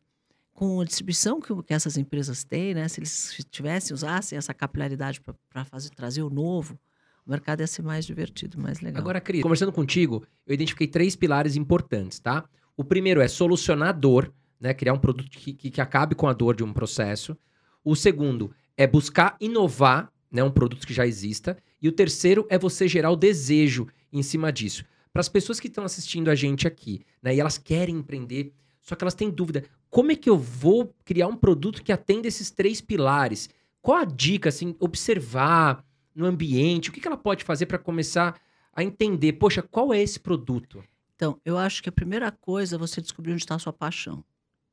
com 0.52 0.80
a 0.80 0.84
distribuição 0.84 1.40
que, 1.40 1.62
que 1.62 1.74
essas 1.74 1.96
empresas 1.96 2.44
têm, 2.44 2.74
né? 2.74 2.86
Se 2.86 3.00
eles 3.00 3.46
tivessem, 3.50 3.94
usassem 3.94 4.36
essa 4.38 4.52
capilaridade 4.52 5.20
para 5.20 5.64
trazer 5.96 6.22
o 6.22 6.30
novo, 6.30 6.78
o 7.26 7.30
mercado 7.30 7.60
ia 7.60 7.66
ser 7.66 7.82
mais 7.82 8.04
divertido, 8.04 8.60
mais 8.60 8.80
legal. 8.80 9.00
Agora, 9.00 9.20
Cris, 9.20 9.42
conversando 9.42 9.72
contigo, 9.72 10.26
eu 10.46 10.54
identifiquei 10.54 10.86
três 10.86 11.16
pilares 11.16 11.56
importantes, 11.56 12.18
tá? 12.18 12.44
O 12.76 12.84
primeiro 12.84 13.20
é 13.20 13.28
solucionar 13.28 13.88
a 13.88 13.92
dor, 13.92 14.32
né? 14.60 14.74
Criar 14.74 14.92
um 14.92 14.98
produto 14.98 15.30
que, 15.30 15.54
que, 15.54 15.70
que 15.70 15.80
acabe 15.80 16.14
com 16.14 16.28
a 16.28 16.32
dor 16.32 16.54
de 16.54 16.62
um 16.62 16.72
processo. 16.72 17.36
O 17.82 17.96
segundo 17.96 18.50
é 18.76 18.86
buscar 18.86 19.36
inovar, 19.40 20.12
né? 20.30 20.44
Um 20.44 20.50
produto 20.50 20.86
que 20.86 20.92
já 20.92 21.06
exista. 21.06 21.56
E 21.80 21.88
o 21.88 21.92
terceiro 21.92 22.46
é 22.50 22.58
você 22.58 22.86
gerar 22.86 23.10
o 23.10 23.16
desejo 23.16 23.88
em 24.12 24.22
cima 24.22 24.52
disso. 24.52 24.84
Para 25.10 25.20
as 25.20 25.28
pessoas 25.28 25.58
que 25.58 25.68
estão 25.68 25.84
assistindo 25.84 26.28
a 26.28 26.34
gente 26.34 26.66
aqui, 26.66 27.06
né? 27.22 27.34
E 27.34 27.40
elas 27.40 27.56
querem 27.56 27.96
empreender, 27.96 28.52
só 28.82 28.94
que 28.94 29.02
elas 29.02 29.14
têm 29.14 29.30
dúvida. 29.30 29.64
Como 29.88 30.12
é 30.12 30.16
que 30.16 30.28
eu 30.28 30.36
vou 30.36 30.92
criar 31.04 31.28
um 31.28 31.36
produto 31.36 31.82
que 31.82 31.92
atenda 31.92 32.28
esses 32.28 32.50
três 32.50 32.82
pilares? 32.82 33.48
Qual 33.80 33.96
a 33.96 34.04
dica, 34.04 34.48
assim, 34.48 34.74
observar 34.78 35.84
no 36.14 36.26
ambiente? 36.26 36.90
O 36.90 36.92
que, 36.92 37.00
que 37.00 37.06
ela 37.06 37.16
pode 37.16 37.44
fazer 37.44 37.66
para 37.66 37.78
começar 37.78 38.40
a 38.72 38.82
entender, 38.82 39.34
poxa, 39.34 39.62
qual 39.62 39.92
é 39.92 40.00
esse 40.00 40.18
produto? 40.18 40.82
Então, 41.14 41.40
eu 41.44 41.56
acho 41.56 41.82
que 41.82 41.88
a 41.88 41.92
primeira 41.92 42.30
coisa 42.30 42.76
é 42.76 42.78
você 42.78 43.00
descobrir 43.00 43.32
onde 43.32 43.42
está 43.42 43.54
a 43.54 43.58
sua 43.58 43.72
paixão, 43.72 44.24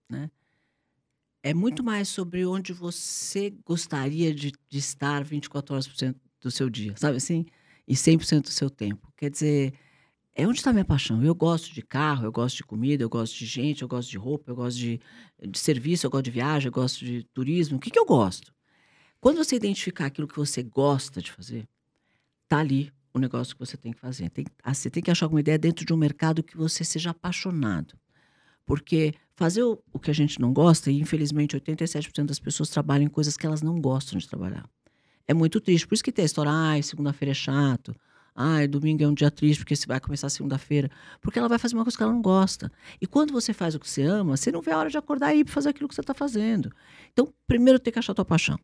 né? 0.09 0.29
É 1.43 1.53
muito 1.53 1.83
mais 1.83 2.07
sobre 2.07 2.45
onde 2.45 2.71
você 2.71 3.51
gostaria 3.65 4.33
de, 4.33 4.51
de 4.69 4.77
estar 4.77 5.23
24 5.23 5.73
horas 5.73 5.87
por 5.87 5.95
cento 5.95 6.19
do 6.39 6.51
seu 6.51 6.69
dia, 6.69 6.93
sabe 6.97 7.17
assim? 7.17 7.45
E 7.87 7.95
100% 7.95 8.43
do 8.43 8.51
seu 8.51 8.69
tempo. 8.69 9.11
Quer 9.17 9.31
dizer, 9.31 9.73
é 10.35 10.47
onde 10.47 10.59
está 10.59 10.71
minha 10.71 10.85
paixão. 10.85 11.23
Eu 11.23 11.33
gosto 11.33 11.73
de 11.73 11.81
carro, 11.81 12.25
eu 12.25 12.31
gosto 12.31 12.57
de 12.57 12.63
comida, 12.63 13.03
eu 13.03 13.09
gosto 13.09 13.37
de 13.37 13.45
gente, 13.45 13.81
eu 13.81 13.87
gosto 13.87 14.09
de 14.09 14.17
roupa, 14.17 14.51
eu 14.51 14.55
gosto 14.55 14.77
de, 14.77 14.99
de 15.47 15.59
serviço, 15.59 16.05
eu 16.05 16.11
gosto 16.11 16.25
de 16.25 16.31
viagem, 16.31 16.67
eu 16.67 16.71
gosto 16.71 17.03
de 17.03 17.23
turismo. 17.33 17.77
O 17.77 17.79
que, 17.79 17.89
que 17.89 17.99
eu 17.99 18.05
gosto? 18.05 18.53
Quando 19.21 19.37
você 19.37 19.55
identificar 19.55 20.07
aquilo 20.07 20.27
que 20.27 20.35
você 20.35 20.63
gosta 20.63 21.21
de 21.21 21.31
fazer, 21.31 21.69
tá 22.47 22.57
ali 22.57 22.91
o 23.13 23.19
negócio 23.19 23.55
que 23.55 23.59
você 23.59 23.77
tem 23.77 23.93
que 23.93 23.99
fazer. 23.99 24.31
Tem, 24.31 24.45
ah, 24.63 24.73
você 24.73 24.89
tem 24.89 25.03
que 25.03 25.11
achar 25.11 25.27
alguma 25.27 25.41
ideia 25.41 25.59
dentro 25.59 25.85
de 25.85 25.93
um 25.93 25.97
mercado 25.97 26.41
que 26.41 26.57
você 26.57 26.83
seja 26.83 27.11
apaixonado. 27.11 27.93
Porque 28.65 29.13
fazer 29.35 29.61
o, 29.61 29.77
o 29.93 29.99
que 29.99 30.09
a 30.09 30.13
gente 30.13 30.41
não 30.41 30.51
gosta, 30.51 30.89
e 30.89 30.99
infelizmente 30.99 31.55
87% 31.55 32.25
das 32.25 32.39
pessoas 32.39 32.69
trabalham 32.69 33.05
em 33.05 33.09
coisas 33.09 33.37
que 33.37 33.45
elas 33.45 33.61
não 33.61 33.79
gostam 33.79 34.17
de 34.17 34.27
trabalhar. 34.27 34.67
É 35.27 35.35
muito 35.35 35.61
triste. 35.61 35.87
Por 35.87 35.93
isso 35.93 36.03
que 36.03 36.11
tem 36.11 36.23
a 36.23 36.25
história, 36.25 36.51
ai, 36.51 36.81
segunda-feira 36.81 37.31
é 37.31 37.35
chato. 37.35 37.95
Ai, 38.33 38.67
domingo 38.67 39.03
é 39.03 39.07
um 39.07 39.13
dia 39.13 39.29
triste 39.29 39.59
porque 39.59 39.75
você 39.75 39.85
vai 39.85 39.99
começar 39.99 40.29
segunda-feira. 40.29 40.89
Porque 41.21 41.37
ela 41.37 41.47
vai 41.47 41.59
fazer 41.59 41.75
uma 41.75 41.83
coisa 41.83 41.95
que 41.95 42.01
ela 42.01 42.11
não 42.11 42.23
gosta. 42.23 42.71
E 42.99 43.05
quando 43.05 43.31
você 43.33 43.53
faz 43.53 43.75
o 43.75 43.79
que 43.79 43.87
você 43.87 44.01
ama, 44.01 44.35
você 44.35 44.51
não 44.51 44.61
vê 44.61 44.71
a 44.71 44.79
hora 44.79 44.89
de 44.89 44.97
acordar 44.97 45.35
e 45.35 45.41
ir 45.41 45.43
para 45.43 45.53
fazer 45.53 45.69
aquilo 45.69 45.87
que 45.87 45.93
você 45.93 46.01
está 46.01 46.15
fazendo. 46.15 46.71
Então, 47.11 47.31
primeiro 47.45 47.77
tem 47.77 47.93
que 47.93 47.99
achar 47.99 48.13
a 48.13 48.15
tua 48.15 48.25
paixão. 48.25 48.57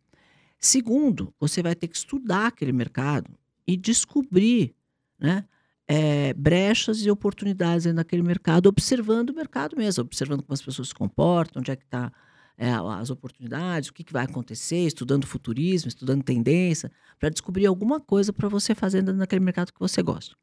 Segundo, 0.59 1.33
você 1.39 1.61
vai 1.61 1.75
ter 1.75 1.87
que 1.87 1.97
estudar 1.97 2.47
aquele 2.47 2.71
mercado 2.71 3.31
e 3.65 3.77
descobrir 3.77 4.73
né, 5.19 5.45
é, 5.87 6.33
brechas 6.33 6.99
e 7.05 7.09
oportunidades 7.09 7.83
dentro 7.83 7.97
daquele 7.97 8.23
mercado, 8.23 8.67
observando 8.67 9.29
o 9.29 9.35
mercado 9.35 9.75
mesmo, 9.77 10.01
observando 10.01 10.41
como 10.41 10.53
as 10.53 10.61
pessoas 10.61 10.89
se 10.89 10.95
comportam, 10.95 11.59
onde 11.59 11.71
é 11.71 11.75
que 11.75 11.85
está 11.85 12.11
é, 12.57 12.71
as 12.71 13.09
oportunidades, 13.09 13.89
o 13.89 13.93
que, 13.93 14.03
que 14.03 14.11
vai 14.11 14.25
acontecer, 14.25 14.87
estudando 14.87 15.27
futurismo, 15.27 15.87
estudando 15.87 16.23
tendência, 16.23 16.91
para 17.19 17.29
descobrir 17.29 17.67
alguma 17.67 17.99
coisa 17.99 18.33
para 18.33 18.49
você 18.49 18.73
fazer 18.73 19.01
dentro 19.03 19.19
daquele 19.19 19.45
mercado 19.45 19.71
que 19.71 19.79
você 19.79 20.01
gosta. 20.01 20.35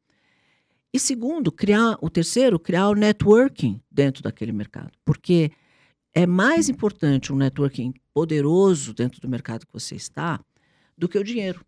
E 0.93 0.99
segundo, 0.99 1.51
criar 1.51 1.97
o 2.01 2.09
terceiro, 2.09 2.57
criar 2.57 2.87
o 2.87 2.95
networking 2.95 3.81
dentro 3.91 4.23
daquele 4.23 4.53
mercado, 4.53 4.93
porque 5.03 5.51
é 6.15 6.25
mais 6.25 6.69
importante 6.69 7.33
um 7.33 7.35
networking 7.35 7.93
poderoso 8.13 8.93
dentro 8.93 9.19
do 9.19 9.27
mercado 9.27 9.67
que 9.67 9.73
você 9.73 9.95
está 9.95 10.39
do 10.97 11.09
que 11.09 11.19
o 11.19 11.23
dinheiro. 11.23 11.59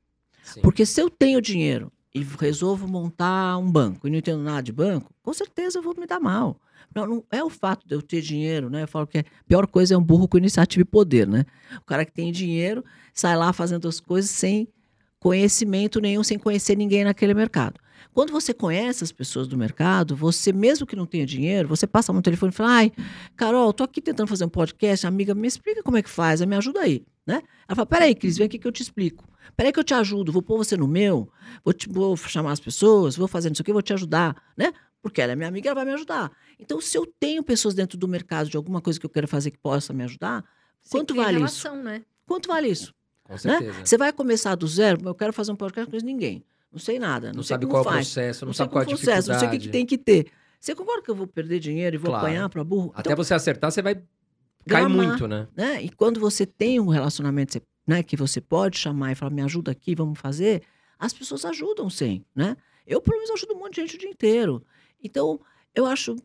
Sim. 0.42 0.62
Porque 0.62 0.86
se 0.86 1.02
eu 1.02 1.10
tenho 1.10 1.42
dinheiro 1.42 1.92
e 2.16 2.24
resolvo 2.24 2.88
montar 2.88 3.58
um 3.58 3.70
banco 3.70 4.08
e 4.08 4.10
não 4.10 4.18
entendo 4.18 4.42
nada 4.42 4.64
de 4.64 4.72
banco, 4.72 5.14
com 5.22 5.34
certeza 5.34 5.80
eu 5.80 5.84
vou 5.84 5.94
me 6.00 6.08
dar 6.08 6.22
mal. 6.22 6.60
Não, 6.96 7.06
não 7.06 7.24
é 7.30 7.44
o 7.44 7.50
fato 7.50 7.86
de 7.86 7.94
eu 7.94 8.02
ter 8.02 8.22
dinheiro, 8.22 8.70
né? 8.70 8.84
Eu 8.84 8.88
falo 8.88 9.06
que 9.06 9.18
a 9.18 9.26
pior 9.46 9.68
coisa 9.68 9.94
é 9.94 9.98
um 9.98 10.04
burro 10.04 10.30
com 10.30 10.38
iniciativa 10.38 10.82
e 10.82 10.86
poder, 10.86 11.28
né? 11.28 11.46
O 11.82 11.86
cara 11.86 12.06
que 12.06 12.14
tem 12.14 12.32
dinheiro 12.32 12.86
sai 13.14 13.36
lá 13.36 13.52
fazendo 13.52 13.86
as 13.90 14.00
coisas 14.00 14.32
sem 14.32 14.70
conhecimento 15.20 16.00
nenhum, 16.00 16.24
sem 16.24 16.40
conhecer 16.40 16.78
ninguém 16.78 17.04
naquele 17.04 17.34
mercado. 17.34 17.78
Quando 18.14 18.32
você 18.32 18.54
conhece 18.54 19.04
as 19.04 19.12
pessoas 19.12 19.48
do 19.48 19.58
mercado, 19.58 20.16
você, 20.16 20.52
mesmo 20.52 20.86
que 20.86 20.96
não 20.96 21.06
tenha 21.06 21.26
dinheiro, 21.26 21.68
você 21.68 21.86
passa 21.86 22.12
no 22.14 22.22
telefone 22.22 22.52
e 22.52 22.56
fala: 22.56 22.72
Ai, 22.72 22.92
Carol, 23.36 23.72
tô 23.74 23.84
aqui 23.84 24.02
tentando 24.02 24.28
fazer 24.28 24.46
um 24.46 24.50
podcast, 24.50 25.06
amiga, 25.06 25.34
me 25.36 25.48
explica 25.48 25.84
como 25.84 25.98
é 25.98 26.02
que 26.02 26.10
faz, 26.10 26.42
me 26.42 26.56
ajuda 26.56 26.82
aí, 26.82 27.04
né? 27.26 27.42
Ela 27.68 27.76
fala: 27.76 27.86
Peraí, 27.86 28.16
Cris, 28.16 28.38
vem 28.38 28.46
aqui 28.48 28.58
que 28.58 28.68
eu 28.68 28.72
te 28.72 28.82
explico. 28.82 29.24
Peraí 29.56 29.72
que 29.72 29.80
eu 29.80 29.84
te 29.84 29.94
ajudo, 29.94 30.32
vou 30.32 30.42
pôr 30.42 30.58
você 30.58 30.76
no 30.76 30.88
meu, 30.88 31.30
vou, 31.64 31.74
te, 31.74 31.88
vou 31.90 32.16
chamar 32.18 32.52
as 32.52 32.60
pessoas, 32.60 33.16
vou 33.16 33.28
fazer 33.28 33.52
isso 33.52 33.62
aqui, 33.62 33.72
vou 33.72 33.82
te 33.82 33.94
ajudar, 33.94 34.36
né? 34.58 34.74
Porque 35.02 35.22
ela 35.22 35.32
é 35.32 35.36
minha 35.36 35.48
amiga, 35.48 35.70
ela 35.70 35.76
vai 35.76 35.86
me 35.86 35.94
ajudar. 35.94 36.32
Então, 36.60 36.82
se 36.82 36.98
eu 36.98 37.06
tenho 37.20 37.42
pessoas 37.44 37.74
dentro 37.74 37.98
do 37.98 38.08
mercado 38.08 38.50
de 38.50 38.58
alguma 38.58 38.82
coisa 38.82 39.00
que 39.00 39.06
eu 39.06 39.10
quero 39.10 39.28
fazer 39.28 39.52
que 39.52 39.58
possa 39.58 39.94
me 39.94 40.04
ajudar, 40.04 40.44
Você 40.82 40.98
quanto 40.98 41.16
vale 41.16 41.38
relação, 41.38 41.82
né? 41.82 42.04
quanto 42.26 42.48
vale 42.48 42.68
isso? 42.68 42.94
Com 43.24 43.34
Né? 43.34 43.40
certeza. 43.40 43.86
Você 43.86 43.98
vai 43.98 44.12
começar 44.12 44.56
do 44.56 44.68
zero, 44.68 45.00
eu 45.06 45.16
quero 45.16 45.32
fazer 45.32 45.52
um 45.52 45.56
podcast, 45.56 45.90
conheço 45.90 46.06
ninguém. 46.06 46.44
Não 46.78 46.84
sei 46.84 47.00
nada, 47.00 47.30
não, 47.30 47.38
Não 47.38 47.44
sei 47.44 47.56
sabe 47.56 47.66
qual 47.66 47.84
é 47.84 47.88
o 47.88 47.92
processo, 47.92 48.46
não, 48.46 48.50
Não, 48.50 48.54
sabe 48.54 48.72
qual 48.72 48.84
é 48.84 48.86
a 48.86 48.88
processo, 48.88 49.32
não 49.32 49.40
sei 49.40 49.48
o 49.48 49.52
que, 49.52 49.58
que 49.58 49.70
tem 49.70 49.84
que 49.84 49.98
ter. 49.98 50.28
Você 50.60 50.76
concorda 50.76 51.02
que 51.02 51.10
eu 51.10 51.16
vou 51.16 51.26
perder 51.26 51.60
dinheiro 51.60 51.96
e 51.96 51.98
vou 51.98 52.12
Claro. 52.12 52.26
apanhar 52.26 52.50
para 52.50 52.64
burro? 52.64 52.92
Até 52.96 53.16
você 53.16 53.34
acertar, 53.34 53.72
você 53.72 53.82
vai 53.82 54.00
Cai 54.68 54.88
muito, 54.88 55.28
né? 55.28 55.48
né? 55.56 55.82
E 55.82 55.90
quando 55.90 56.20
você 56.20 56.46
tem 56.46 56.80
um 56.80 56.88
relacionamento 56.90 57.60
né, 57.88 58.04
que 58.04 58.16
você 58.16 58.40
pode 58.40 58.78
chamar 58.78 59.12
e 59.12 59.16
falar, 59.16 59.32
me 59.32 59.42
ajuda 59.42 59.72
aqui, 59.72 59.96
vamos 59.96 60.20
fazer, 60.20 60.62
as 61.00 61.14
pessoas 61.14 61.46
ajudam 61.46 61.90
sim, 61.90 62.24
né? 62.36 62.56
Eu, 62.86 63.02
pelo 63.02 63.18
menos, 63.18 63.32
ajudo 63.32 63.56
um 63.56 63.60
monte 63.60 63.76
de 63.76 63.82
gente 63.82 63.96
o 63.96 64.00
dia 64.00 64.10
inteiro. 64.10 64.64
Então, 65.04 65.40
eu 65.74 65.86
acho 65.86 66.16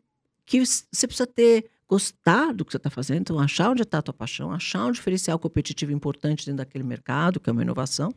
que 0.45 0.63
você 0.65 1.07
precisa 1.07 1.25
ter, 1.27 1.69
gostar 1.87 2.53
do 2.53 2.65
que 2.65 2.71
você 2.71 2.77
está 2.77 2.89
fazendo, 2.89 3.21
então, 3.21 3.39
achar 3.39 3.69
onde 3.69 3.81
está 3.81 3.99
a 3.99 4.01
tua 4.01 4.13
paixão, 4.13 4.51
achar 4.51 4.85
um 4.85 4.91
diferencial 4.91 5.39
competitivo 5.39 5.91
importante 5.91 6.45
dentro 6.45 6.57
daquele 6.57 6.83
mercado, 6.83 7.39
que 7.39 7.49
é 7.49 7.53
uma 7.53 7.61
inovação, 7.61 8.13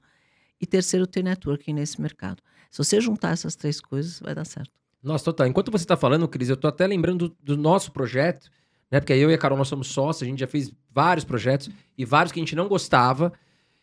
e 0.60 0.66
terceiro, 0.66 1.06
ter 1.06 1.22
networking 1.22 1.72
nesse 1.72 2.00
mercado. 2.00 2.42
Se 2.70 2.78
você 2.78 3.00
juntar 3.00 3.30
essas 3.30 3.56
três 3.56 3.80
coisas, 3.80 4.20
vai 4.20 4.34
dar 4.34 4.44
certo. 4.44 4.70
Nossa, 5.02 5.24
total. 5.24 5.46
Enquanto 5.46 5.70
você 5.70 5.84
tá 5.84 5.96
falando, 5.96 6.26
Cris, 6.26 6.48
eu 6.48 6.56
tô 6.56 6.66
até 6.66 6.86
lembrando 6.86 7.28
do, 7.28 7.36
do 7.42 7.56
nosso 7.56 7.92
projeto, 7.92 8.50
né? 8.90 9.00
Porque 9.00 9.12
eu 9.12 9.30
e 9.30 9.34
a 9.34 9.38
Carol, 9.38 9.58
nós 9.58 9.68
somos 9.68 9.88
sócios, 9.88 10.22
a 10.22 10.30
gente 10.30 10.40
já 10.40 10.46
fez 10.46 10.72
vários 10.90 11.24
projetos 11.24 11.70
e 11.96 12.04
vários 12.04 12.32
que 12.32 12.40
a 12.40 12.42
gente 12.42 12.56
não 12.56 12.68
gostava. 12.68 13.32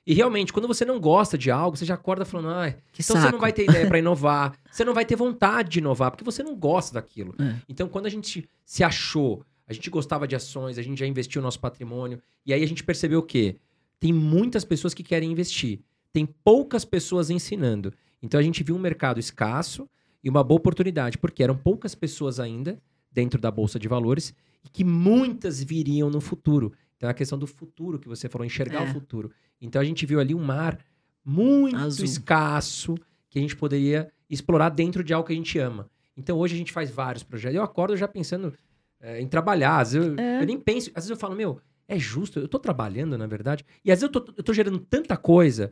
E 0.05 0.13
realmente, 0.13 0.51
quando 0.51 0.67
você 0.67 0.83
não 0.83 0.99
gosta 0.99 1.37
de 1.37 1.49
algo, 1.49 1.77
você 1.77 1.85
já 1.85 1.93
acorda 1.93 2.25
falando, 2.25 2.49
ah, 2.49 2.67
então 2.67 3.15
saco. 3.15 3.19
você 3.21 3.31
não 3.31 3.39
vai 3.39 3.53
ter 3.53 3.63
ideia 3.63 3.87
pra 3.87 3.97
inovar, 3.99 4.53
você 4.69 4.83
não 4.83 4.93
vai 4.93 5.05
ter 5.05 5.15
vontade 5.15 5.69
de 5.69 5.79
inovar, 5.79 6.11
porque 6.11 6.25
você 6.25 6.43
não 6.43 6.55
gosta 6.55 6.95
daquilo. 6.95 7.33
É. 7.39 7.55
Então, 7.69 7.87
quando 7.87 8.05
a 8.05 8.09
gente 8.09 8.47
se 8.65 8.83
achou, 8.83 9.45
a 9.65 9.71
gente 9.71 9.89
gostava 9.89 10.27
de 10.27 10.35
ações, 10.35 10.77
a 10.77 10.81
gente 10.81 10.99
já 10.99 11.07
investiu 11.07 11.41
o 11.41 11.43
nosso 11.43 11.59
patrimônio, 11.59 12.21
e 12.45 12.53
aí 12.53 12.61
a 12.61 12.67
gente 12.67 12.83
percebeu 12.83 13.19
o 13.19 13.23
quê? 13.23 13.55
Tem 13.97 14.11
muitas 14.11 14.65
pessoas 14.65 14.93
que 14.93 15.03
querem 15.03 15.31
investir, 15.31 15.79
tem 16.13 16.25
poucas 16.25 16.85
pessoas 16.85 17.29
ensinando. 17.29 17.91
Então, 18.21 18.39
a 18.39 18.43
gente 18.43 18.63
viu 18.63 18.75
um 18.75 18.79
mercado 18.79 19.19
escasso 19.19 19.89
e 20.23 20.29
uma 20.29 20.43
boa 20.43 20.57
oportunidade, 20.59 21.17
porque 21.17 21.43
eram 21.43 21.57
poucas 21.57 21.93
pessoas 21.95 22.39
ainda 22.39 22.79
dentro 23.11 23.41
da 23.41 23.51
Bolsa 23.51 23.77
de 23.77 23.87
Valores 23.87 24.33
e 24.63 24.69
que 24.69 24.83
muitas 24.83 25.61
viriam 25.61 26.09
no 26.09 26.21
futuro. 26.21 26.71
Então, 26.95 27.09
é 27.09 27.11
a 27.11 27.13
questão 27.15 27.37
do 27.37 27.45
futuro 27.47 27.99
que 27.99 28.07
você 28.07 28.29
falou, 28.29 28.45
enxergar 28.45 28.83
É. 28.87 28.89
o 28.89 28.93
futuro. 28.93 29.31
Então, 29.59 29.81
a 29.81 29.85
gente 29.85 30.05
viu 30.05 30.19
ali 30.19 30.33
um 30.33 30.43
mar 30.43 30.77
muito 31.25 31.75
Azul. 31.75 32.05
escasso 32.05 32.95
que 33.29 33.39
a 33.39 33.41
gente 33.41 33.55
poderia 33.55 34.09
explorar 34.29 34.69
dentro 34.69 35.03
de 35.03 35.13
algo 35.13 35.25
que 35.27 35.33
a 35.33 35.35
gente 35.35 35.57
ama. 35.59 35.89
Então 36.15 36.37
hoje 36.37 36.53
a 36.53 36.57
gente 36.57 36.71
faz 36.71 36.91
vários 36.91 37.23
projetos. 37.23 37.55
Eu 37.55 37.63
acordo 37.63 37.97
já 37.97 38.07
pensando 38.07 38.53
eh, 39.01 39.19
em 39.21 39.27
trabalhar. 39.27 39.79
Às 39.79 39.93
vezes 39.93 40.09
eu, 40.09 40.19
É. 40.19 40.41
eu 40.41 40.45
nem 40.45 40.59
penso. 40.59 40.89
Às 40.89 41.03
vezes 41.05 41.09
eu 41.09 41.17
falo, 41.17 41.35
meu, 41.35 41.59
é 41.87 41.97
justo, 41.97 42.39
eu 42.39 42.47
tô 42.47 42.59
trabalhando, 42.59 43.17
na 43.17 43.25
verdade. 43.25 43.65
E 43.83 43.91
às 43.91 43.99
vezes 44.01 44.13
eu 44.15 44.21
tô 44.43 44.53
gerando 44.53 44.77
tanta 44.79 45.17
coisa, 45.17 45.71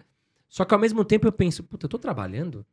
só 0.51 0.63
que 0.65 0.73
ao 0.73 0.79
mesmo 0.79 1.03
tempo 1.05 1.25
eu 1.25 1.31
penso, 1.31 1.63
puta, 1.63 1.85
eu 1.85 1.89
tô 1.89 1.97
trabalhando? 1.97 2.63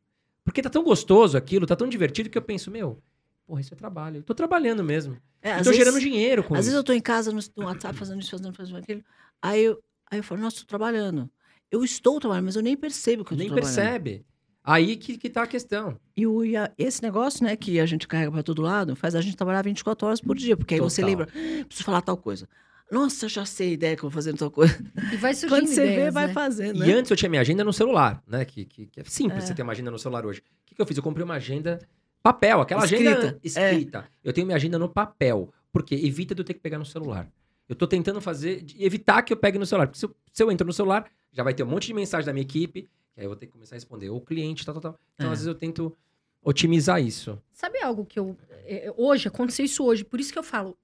Porque 0.43 0.61
tá 0.61 0.69
tão 0.69 0.83
gostoso 0.83 1.35
aquilo, 1.37 1.65
tá 1.65 1.75
tão 1.75 1.87
divertido 1.87 2.29
que 2.29 2.37
eu 2.37 2.41
penso, 2.41 2.69
meu, 2.69 3.01
porra, 3.47 3.61
isso 3.61 3.73
é 3.73 3.77
trabalho. 3.77 4.17
Eu 4.17 4.23
tô 4.23 4.35
trabalhando 4.35 4.83
mesmo. 4.83 5.17
É, 5.41 5.53
Eu 5.53 5.57
tô 5.59 5.63
vezes- 5.65 5.77
gerando 5.77 5.99
dinheiro 5.99 6.43
com 6.43 6.53
Às 6.53 6.59
isso. 6.59 6.65
vezes 6.67 6.77
eu 6.77 6.83
tô 6.83 6.91
em 6.93 6.99
casa 7.01 7.31
no, 7.31 7.39
no 7.57 7.65
WhatsApp 7.65 7.97
fazendo 7.97 8.19
isso, 8.21 8.31
fazendo, 8.31 8.53
fazendo 8.53 8.77
aquilo. 8.79 9.01
Aí 9.41 9.63
eu, 9.63 9.81
aí 10.11 10.19
eu 10.19 10.23
falo, 10.23 10.41
nossa, 10.41 10.57
tô 10.59 10.65
trabalhando. 10.65 11.29
Eu 11.71 11.83
estou 11.83 12.19
trabalhando, 12.19 12.45
mas 12.45 12.55
eu 12.57 12.61
nem 12.61 12.75
percebo 12.75 13.23
que 13.23 13.31
eu 13.33 13.37
tô 13.37 13.43
Nem 13.43 13.47
trabalhando. 13.47 13.73
percebe. 13.75 14.25
Aí 14.61 14.97
que, 14.97 15.17
que 15.17 15.29
tá 15.29 15.43
a 15.43 15.47
questão. 15.47 15.97
E, 16.17 16.27
o, 16.27 16.43
e 16.43 16.57
a- 16.57 16.69
esse 16.77 17.01
negócio, 17.01 17.43
né, 17.45 17.55
que 17.55 17.79
a 17.79 17.85
gente 17.85 18.07
carrega 18.07 18.31
para 18.31 18.43
todo 18.43 18.61
lado, 18.61 18.93
faz 18.95 19.15
a 19.15 19.21
gente 19.21 19.37
trabalhar 19.37 19.61
24 19.63 20.05
horas 20.05 20.19
por 20.19 20.35
dia. 20.35 20.57
Porque 20.57 20.73
aí 20.73 20.79
você 20.81 21.01
Total. 21.01 21.09
lembra, 21.09 21.27
"Ah, 21.33 21.65
preciso 21.65 21.85
falar 21.85 22.01
tal 22.01 22.17
coisa. 22.17 22.47
Nossa, 22.91 23.27
já 23.29 23.45
sei 23.45 23.69
a 23.69 23.73
ideia 23.73 23.95
que 23.95 24.03
eu 24.03 24.09
vou 24.09 24.15
fazer 24.15 24.33
tal 24.35 24.49
coisa. 24.49 24.75
E 25.13 25.17
vai 25.17 25.33
surgindo 25.33 25.59
Quando 25.61 25.67
você 25.67 25.85
vê, 25.85 25.93
ideias, 25.93 26.13
vai 26.13 26.27
né? 26.27 26.33
fazendo, 26.33 26.83
E 26.83 26.87
né? 26.87 26.93
antes 26.93 27.11
eu 27.11 27.17
tinha 27.17 27.29
minha 27.29 27.41
agenda 27.41 27.63
no 27.63 27.71
celular, 27.71 28.21
né? 28.27 28.43
Que, 28.45 28.65
que, 28.65 28.87
que 28.87 28.99
é 28.99 29.03
simples 29.03 29.43
É. 29.43 29.47
você 29.47 29.53
ter 29.53 29.61
uma 29.61 29.71
agenda 29.73 29.91
no 29.91 29.99
celular 29.99 30.25
hoje. 30.25 30.39
O 30.39 30.43
que, 30.65 30.75
que 30.75 30.81
eu 30.81 30.85
fiz? 30.85 30.97
Eu 30.97 31.03
comprei 31.03 31.23
uma 31.23 31.35
agenda 31.35 31.79
papel, 32.23 32.61
aquela 32.61 32.83
agenda 32.83 33.11
Escrita, 33.43 33.59
é. 33.59 33.73
escrita. 33.73 34.09
Eu 34.23 34.33
tenho 34.33 34.45
minha 34.47 34.55
agenda 34.57 34.77
no 34.79 34.89
papel, 34.89 35.53
porque 35.71 35.93
evita 35.95 36.33
de 36.33 36.41
eu 36.41 36.45
ter 36.45 36.53
que 36.55 36.59
pegar 36.59 36.77
no 36.79 36.85
celular. 36.85 37.29
Eu 37.67 37.75
tô 37.75 37.85
tentando 37.85 38.19
fazer, 38.19 38.63
de- 38.63 38.83
evitar 38.83 39.21
que 39.21 39.31
eu 39.31 39.37
pegue 39.37 39.59
no 39.59 39.65
celular. 39.65 39.85
Porque 39.87 39.99
se 39.99 40.05
eu, 40.05 40.15
se 40.33 40.41
eu 40.43 40.51
entro 40.51 40.65
no 40.65 40.73
celular, 40.73 41.05
já 41.31 41.43
vai 41.43 41.53
ter 41.53 41.61
um 41.63 41.67
monte 41.67 41.85
de 41.87 41.93
mensagem 41.93 42.25
da 42.25 42.33
minha 42.33 42.41
equipe, 42.43 42.81
que 43.13 43.19
aí 43.19 43.25
eu 43.25 43.29
vou 43.29 43.35
ter 43.37 43.45
que 43.45 43.51
começar 43.53 43.75
a 43.75 43.77
responder. 43.77 44.09
Ou 44.09 44.19
cliente, 44.19 44.65
tal, 44.65 44.73
tal, 44.73 44.81
tal. 44.93 44.99
Então, 45.15 45.29
É. 45.29 45.31
às 45.33 45.39
vezes, 45.39 45.47
eu 45.47 45.53
tento 45.55 45.95
otimizar 46.43 46.99
isso. 47.01 47.39
Sabe 47.53 47.79
algo 47.83 48.03
que 48.05 48.17
eu. 48.19 48.35
é, 48.65 48.91
Hoje, 48.97 49.27
aconteceu 49.27 49.63
isso 49.63 49.83
hoje, 49.85 50.03
por 50.03 50.19
isso 50.19 50.33
que 50.33 50.39
eu 50.39 50.43
falo. 50.43 50.75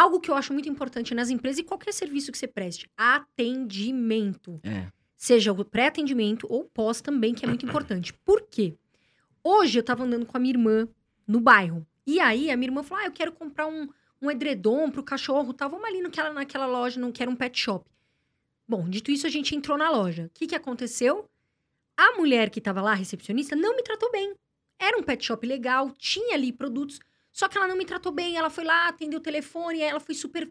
Algo 0.00 0.18
que 0.18 0.30
eu 0.30 0.34
acho 0.34 0.54
muito 0.54 0.66
importante 0.66 1.14
nas 1.14 1.28
empresas 1.28 1.58
e 1.58 1.62
qualquer 1.62 1.92
serviço 1.92 2.32
que 2.32 2.38
você 2.38 2.46
preste: 2.46 2.88
atendimento. 2.96 4.58
É. 4.62 4.86
Seja 5.14 5.52
o 5.52 5.62
pré-atendimento 5.62 6.46
ou 6.48 6.64
pós 6.64 7.02
também, 7.02 7.34
que 7.34 7.44
é 7.44 7.48
muito 7.48 7.66
importante. 7.68 8.14
Por 8.24 8.40
quê? 8.50 8.74
Hoje 9.44 9.78
eu 9.78 9.82
tava 9.82 10.04
andando 10.04 10.24
com 10.24 10.34
a 10.34 10.40
minha 10.40 10.54
irmã 10.54 10.88
no 11.26 11.38
bairro. 11.38 11.86
E 12.06 12.18
aí 12.18 12.50
a 12.50 12.56
minha 12.56 12.68
irmã 12.68 12.82
falou: 12.82 13.04
Ah, 13.04 13.08
eu 13.08 13.12
quero 13.12 13.30
comprar 13.30 13.66
um, 13.66 13.90
um 14.22 14.30
edredom 14.30 14.90
pro 14.90 15.02
cachorro, 15.02 15.52
tá? 15.52 15.68
Vamos 15.68 15.84
ali 15.84 16.00
naquela, 16.00 16.32
naquela 16.32 16.64
loja, 16.64 16.98
não 16.98 17.12
quero 17.12 17.30
um 17.30 17.36
pet 17.36 17.60
shop. 17.60 17.84
Bom, 18.66 18.88
dito 18.88 19.10
isso, 19.10 19.26
a 19.26 19.30
gente 19.30 19.54
entrou 19.54 19.76
na 19.76 19.90
loja. 19.90 20.28
O 20.28 20.30
que, 20.30 20.46
que 20.46 20.54
aconteceu? 20.54 21.28
A 21.94 22.12
mulher 22.12 22.48
que 22.48 22.58
tava 22.58 22.80
lá, 22.80 22.94
recepcionista, 22.94 23.54
não 23.54 23.76
me 23.76 23.82
tratou 23.82 24.10
bem. 24.10 24.34
Era 24.78 24.96
um 24.96 25.02
pet 25.02 25.26
shop 25.26 25.46
legal, 25.46 25.90
tinha 25.98 26.36
ali 26.36 26.54
produtos, 26.54 27.00
só 27.32 27.48
que 27.48 27.56
ela 27.56 27.68
não 27.68 27.76
me 27.76 27.84
tratou 27.84 28.12
bem. 28.12 28.36
Ela 28.36 28.50
foi 28.50 28.64
lá, 28.64 28.88
atendeu 28.88 29.18
o 29.18 29.22
telefone, 29.22 29.82
aí 29.82 29.88
ela 29.90 30.00
foi 30.00 30.14
super 30.14 30.50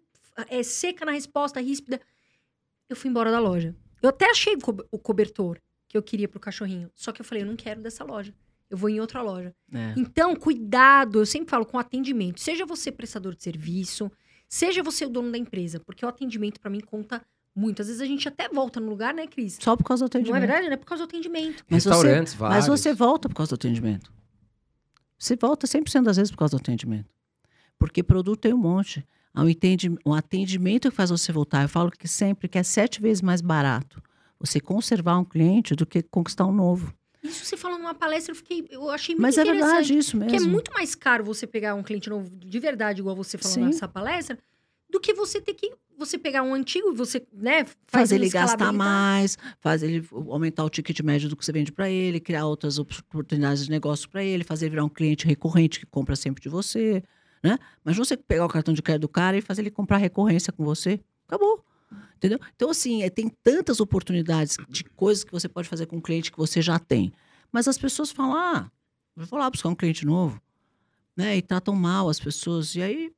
é, 0.49 0.63
seca 0.63 1.05
na 1.05 1.11
resposta, 1.11 1.59
ríspida. 1.59 1.99
Eu 2.89 2.95
fui 2.95 3.09
embora 3.09 3.31
da 3.31 3.39
loja. 3.39 3.75
Eu 4.01 4.09
até 4.09 4.29
achei 4.29 4.55
o 4.55 4.59
co- 4.59 4.85
o 4.91 4.97
cobertor 4.97 5.59
que 5.87 5.97
eu 5.97 6.01
queria 6.03 6.27
pro 6.27 6.39
cachorrinho. 6.39 6.89
Só 6.95 7.11
que 7.11 7.21
eu 7.21 7.25
falei, 7.25 7.43
eu 7.43 7.47
não 7.47 7.55
quero 7.55 7.81
dessa 7.81 8.03
loja. 8.03 8.33
Eu 8.69 8.77
vou 8.77 8.89
em 8.89 8.99
outra 8.99 9.21
loja. 9.21 9.53
É. 9.73 9.93
Então, 9.97 10.35
cuidado, 10.35 11.19
eu 11.19 11.25
sempre 11.25 11.49
falo 11.49 11.65
com 11.65 11.77
atendimento. 11.79 12.39
Seja 12.39 12.65
você 12.65 12.91
prestador 12.91 13.35
de 13.35 13.43
serviço, 13.43 14.11
seja 14.47 14.81
você 14.83 15.05
o 15.05 15.09
dono 15.09 15.31
da 15.31 15.37
empresa, 15.37 15.79
porque 15.79 16.05
o 16.05 16.07
atendimento 16.07 16.59
pra 16.59 16.69
mim 16.69 16.79
conta 16.79 17.21
muito. 17.55 17.81
Às 17.81 17.87
vezes 17.87 18.01
a 18.01 18.05
gente 18.05 18.27
até 18.27 18.47
volta 18.47 18.79
no 18.79 18.87
lugar, 18.89 19.13
né, 19.13 19.25
Cris? 19.27 19.57
Só 19.59 19.75
por 19.75 19.83
causa 19.83 20.07
do 20.07 20.13
Não 20.13 20.19
é 20.19 20.21
atendimento. 20.21 20.41
verdade? 20.47 20.69
Né? 20.69 20.77
Por 20.77 20.85
causa 20.85 21.03
do 21.03 21.07
atendimento. 21.09 21.65
Mas 21.69 21.83
você- 21.83 21.89
Restaurantes, 21.89 22.33
Mas 22.35 22.39
vários. 22.65 22.67
você 22.67 22.93
volta 22.93 23.27
por 23.27 23.35
causa 23.35 23.49
do 23.49 23.55
atendimento. 23.55 24.13
Você 25.19 25.35
volta 25.35 25.67
100% 25.67 26.03
das 26.03 26.15
vezes 26.17 26.31
por 26.31 26.37
causa 26.37 26.55
do 26.57 26.61
atendimento. 26.61 27.09
Porque 27.77 28.01
produto 28.01 28.39
tem 28.39 28.53
um 28.53 28.57
monte. 28.57 29.05
Há 29.33 29.43
Um, 29.43 30.13
atendimento 30.13 30.89
que 30.89 30.95
faz 30.95 31.09
você 31.09 31.31
voltar. 31.31 31.61
Eu 31.63 31.69
falo 31.69 31.91
que 31.91 32.07
sempre 32.07 32.47
que 32.47 32.57
é 32.57 32.63
sete 32.63 33.01
vezes 33.01 33.21
mais 33.21 33.41
barato 33.41 34.01
você 34.39 34.59
conservar 34.59 35.19
um 35.19 35.25
cliente 35.25 35.75
do 35.75 35.85
que 35.85 36.01
conquistar 36.01 36.45
um 36.45 36.53
novo. 36.53 36.93
Isso 37.21 37.43
você 37.45 37.57
falou 37.57 37.77
numa 37.77 37.93
palestra, 37.93 38.31
eu 38.31 38.35
fiquei, 38.35 38.65
eu 38.71 38.89
achei 38.89 39.13
muito 39.13 39.21
Mas 39.23 39.37
é 39.37 39.43
verdade 39.43 39.97
isso 39.97 40.17
Porque 40.17 40.29
é 40.35 40.39
mesmo. 40.39 40.51
muito 40.51 40.71
mais 40.73 40.95
caro 40.95 41.25
você 41.25 41.45
pegar 41.45 41.75
um 41.75 41.83
cliente 41.83 42.09
novo 42.09 42.29
de 42.33 42.59
verdade, 42.59 43.01
igual 43.01 43.13
você 43.13 43.37
falou 43.37 43.53
Sim. 43.55 43.65
nessa 43.65 43.89
palestra, 43.89 44.39
do 44.89 44.99
que 45.01 45.13
você 45.13 45.41
ter 45.41 45.53
que 45.53 45.73
você 45.99 46.17
pegar 46.17 46.41
um 46.41 46.53
antigo 46.53 46.91
e 46.91 46.95
você, 46.95 47.21
né, 47.33 47.65
faz 47.65 47.77
fazer 48.09 48.15
ele 48.15 48.29
gastar 48.29 48.71
mais, 48.71 49.37
fazer 49.59 49.87
ele 49.87 50.07
aumentar 50.29 50.63
o 50.63 50.69
ticket 50.69 50.99
médio 51.01 51.29
do 51.29 51.35
que 51.35 51.45
você 51.45 51.51
vende 51.51 51.71
para 51.71 51.89
ele, 51.89 52.19
criar 52.19 52.45
outras 52.45 52.79
oportunidades 52.79 53.65
de 53.65 53.69
negócio 53.69 54.09
para 54.09 54.23
ele, 54.23 54.43
fazer 54.43 54.65
ele 54.65 54.71
virar 54.71 54.85
um 54.85 54.89
cliente 54.89 55.27
recorrente 55.27 55.79
que 55.79 55.85
compra 55.85 56.15
sempre 56.15 56.41
de 56.41 56.49
você, 56.49 57.03
né? 57.43 57.59
Mas 57.83 57.97
você 57.97 58.15
pegar 58.15 58.45
o 58.45 58.49
cartão 58.49 58.73
de 58.73 58.81
crédito 58.81 59.01
do 59.01 59.09
cara 59.09 59.37
e 59.37 59.41
fazer 59.41 59.61
ele 59.61 59.71
comprar 59.71 59.97
recorrência 59.97 60.53
com 60.53 60.63
você, 60.63 60.99
acabou. 61.27 61.63
Entendeu? 62.15 62.39
Então, 62.55 62.69
assim, 62.69 63.03
é, 63.03 63.09
tem 63.09 63.29
tantas 63.43 63.79
oportunidades 63.79 64.57
de 64.67 64.83
coisas 64.83 65.23
que 65.23 65.31
você 65.31 65.47
pode 65.47 65.67
fazer 65.67 65.85
com 65.85 65.97
um 65.97 66.01
cliente 66.01 66.31
que 66.31 66.37
você 66.37 66.61
já 66.61 66.77
tem. 66.77 67.13
Mas 67.51 67.67
as 67.67 67.77
pessoas 67.77 68.11
falam, 68.11 68.35
ah, 68.35 68.71
vou 69.15 69.39
lá 69.39 69.49
buscar 69.49 69.69
um 69.69 69.75
cliente 69.75 70.05
novo, 70.05 70.41
né? 71.15 71.37
E 71.37 71.41
tratam 71.41 71.75
mal 71.75 72.09
as 72.09 72.19
pessoas. 72.19 72.75
E 72.75 72.81
aí, 72.81 73.11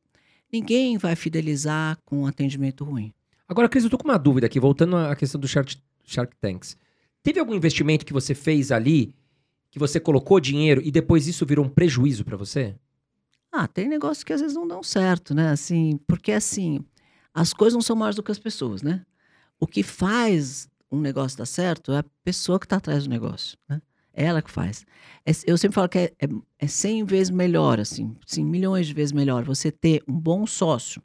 ninguém 0.52 0.98
vai 0.98 1.16
fidelizar 1.16 1.98
com 2.06 2.22
um 2.24 2.26
atendimento 2.28 2.84
ruim. 2.84 3.14
Agora, 3.48 3.68
Cris, 3.68 3.84
eu 3.84 3.90
tô 3.90 3.98
com 3.98 4.08
uma 4.08 4.18
dúvida 4.18 4.48
aqui, 4.48 4.60
voltando 4.60 4.96
à 4.96 5.16
questão 5.16 5.40
do 5.40 5.48
Shark, 5.48 5.76
Shark 6.06 6.36
Tanks. 6.40 6.78
Teve 7.24 7.40
algum 7.40 7.54
investimento 7.54 8.06
que 8.06 8.14
você 8.14 8.34
fez 8.34 8.72
ali, 8.72 9.14
que 9.70 9.80
você 9.80 10.00
colocou 10.00 10.40
dinheiro 10.40 10.82
e 10.84 10.92
depois 10.92 11.28
isso 11.28 11.46
virou 11.46 11.66
um 11.66 11.70
prejuízo 11.70 12.24
pra 12.26 12.38
você? 12.38 12.76
Ah, 13.52 13.68
tem 13.68 13.88
negócios 13.88 14.24
que 14.24 14.34
às 14.34 14.42
vezes 14.42 14.56
não 14.56 14.68
dão 14.68 14.82
certo, 14.82 15.34
né? 15.36 15.50
Assim, 15.50 16.00
porque 16.08 16.32
assim, 16.32 16.80
as 17.34 17.54
coisas 17.54 17.74
não 17.74 17.82
são 17.82 17.96
maiores 17.96 18.16
do 18.16 18.24
que 18.24 18.32
as 18.32 18.40
pessoas, 18.40 18.82
né? 18.82 19.06
O 19.60 19.68
que 19.68 19.84
faz 19.84 20.70
um 20.92 21.00
negócio 21.00 21.38
dar 21.38 21.46
certo 21.46 21.92
é 21.92 22.00
a 22.00 22.06
pessoa 22.24 22.60
que 22.60 22.66
está 22.66 22.78
atrás 22.78 23.04
do 23.04 23.10
negócio, 23.10 23.58
né? 23.70 23.82
Ela 24.14 24.42
que 24.42 24.52
faz. 24.52 24.86
É- 25.26 25.32
eu 25.48 25.58
sempre 25.58 25.76
falo 25.76 25.90
que 25.90 25.98
é, 25.98 26.14
é, 26.20 26.28
é 26.60 26.68
100 26.68 27.04
vezes 27.04 27.30
melhor, 27.30 27.80
assim, 27.80 28.16
sim, 28.26 28.44
milhões 28.44 28.88
de 28.88 28.94
vezes 28.94 29.12
melhor 29.12 29.44
você 29.44 29.72
ter 29.72 30.04
um 30.08 30.20
bom 30.20 30.46
sócio 30.46 31.02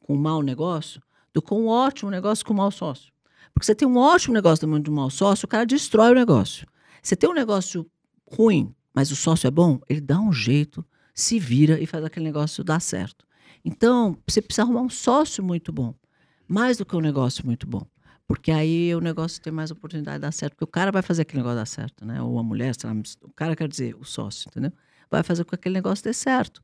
com 0.00 0.14
um 0.14 0.18
mau 0.20 0.42
negócio 0.42 1.00
do 1.32 1.40
que 1.42 1.54
um 1.54 1.66
ótimo 1.68 2.10
negócio 2.10 2.44
com 2.44 2.52
um 2.52 2.56
mau 2.56 2.70
sócio. 2.70 3.12
Porque 3.54 3.66
você 3.66 3.74
tem 3.74 3.86
um 3.86 3.96
ótimo 3.96 4.34
negócio 4.34 4.66
na 4.66 4.72
mão 4.72 4.80
de 4.80 4.90
um 4.90 4.94
mau 4.94 5.10
sócio, 5.10 5.46
o 5.46 5.48
cara 5.48 5.64
destrói 5.66 6.10
o 6.10 6.14
negócio. 6.14 6.66
Você 7.02 7.14
tem 7.16 7.28
um 7.28 7.34
negócio 7.34 7.86
ruim, 8.30 8.74
mas 8.94 9.10
o 9.10 9.16
sócio 9.16 9.46
é 9.46 9.50
bom, 9.50 9.80
ele 9.88 10.00
dá 10.00 10.18
um 10.20 10.32
jeito, 10.32 10.84
se 11.14 11.38
vira 11.38 11.80
e 11.80 11.86
faz 11.86 12.04
aquele 12.04 12.24
negócio 12.26 12.64
dar 12.64 12.80
certo. 12.80 13.24
Então, 13.64 14.16
você 14.26 14.40
precisa 14.40 14.62
arrumar 14.62 14.82
um 14.82 14.88
sócio 14.88 15.42
muito 15.42 15.72
bom, 15.72 15.94
mais 16.46 16.76
do 16.76 16.84
que 16.86 16.96
um 16.96 17.00
negócio 17.00 17.44
muito 17.44 17.66
bom. 17.66 17.86
Porque 18.28 18.50
aí 18.52 18.94
o 18.94 19.00
negócio 19.00 19.40
tem 19.40 19.50
mais 19.50 19.70
oportunidade 19.70 20.18
de 20.18 20.20
dar 20.20 20.32
certo, 20.32 20.52
porque 20.52 20.64
o 20.64 20.66
cara 20.68 20.92
vai 20.92 21.00
fazer 21.00 21.22
aquele 21.22 21.38
negócio 21.38 21.56
dar 21.56 21.66
certo, 21.66 22.04
né? 22.04 22.20
Ou 22.20 22.38
a 22.38 22.42
mulher, 22.42 22.74
sei 22.78 22.90
lá, 22.90 22.94
o 23.22 23.32
cara 23.32 23.56
quer 23.56 23.66
dizer, 23.66 23.96
o 23.96 24.04
sócio, 24.04 24.48
entendeu? 24.50 24.70
Vai 25.10 25.22
fazer 25.22 25.44
com 25.44 25.48
que 25.50 25.54
aquele 25.54 25.72
negócio 25.74 26.04
dê 26.04 26.12
certo. 26.12 26.62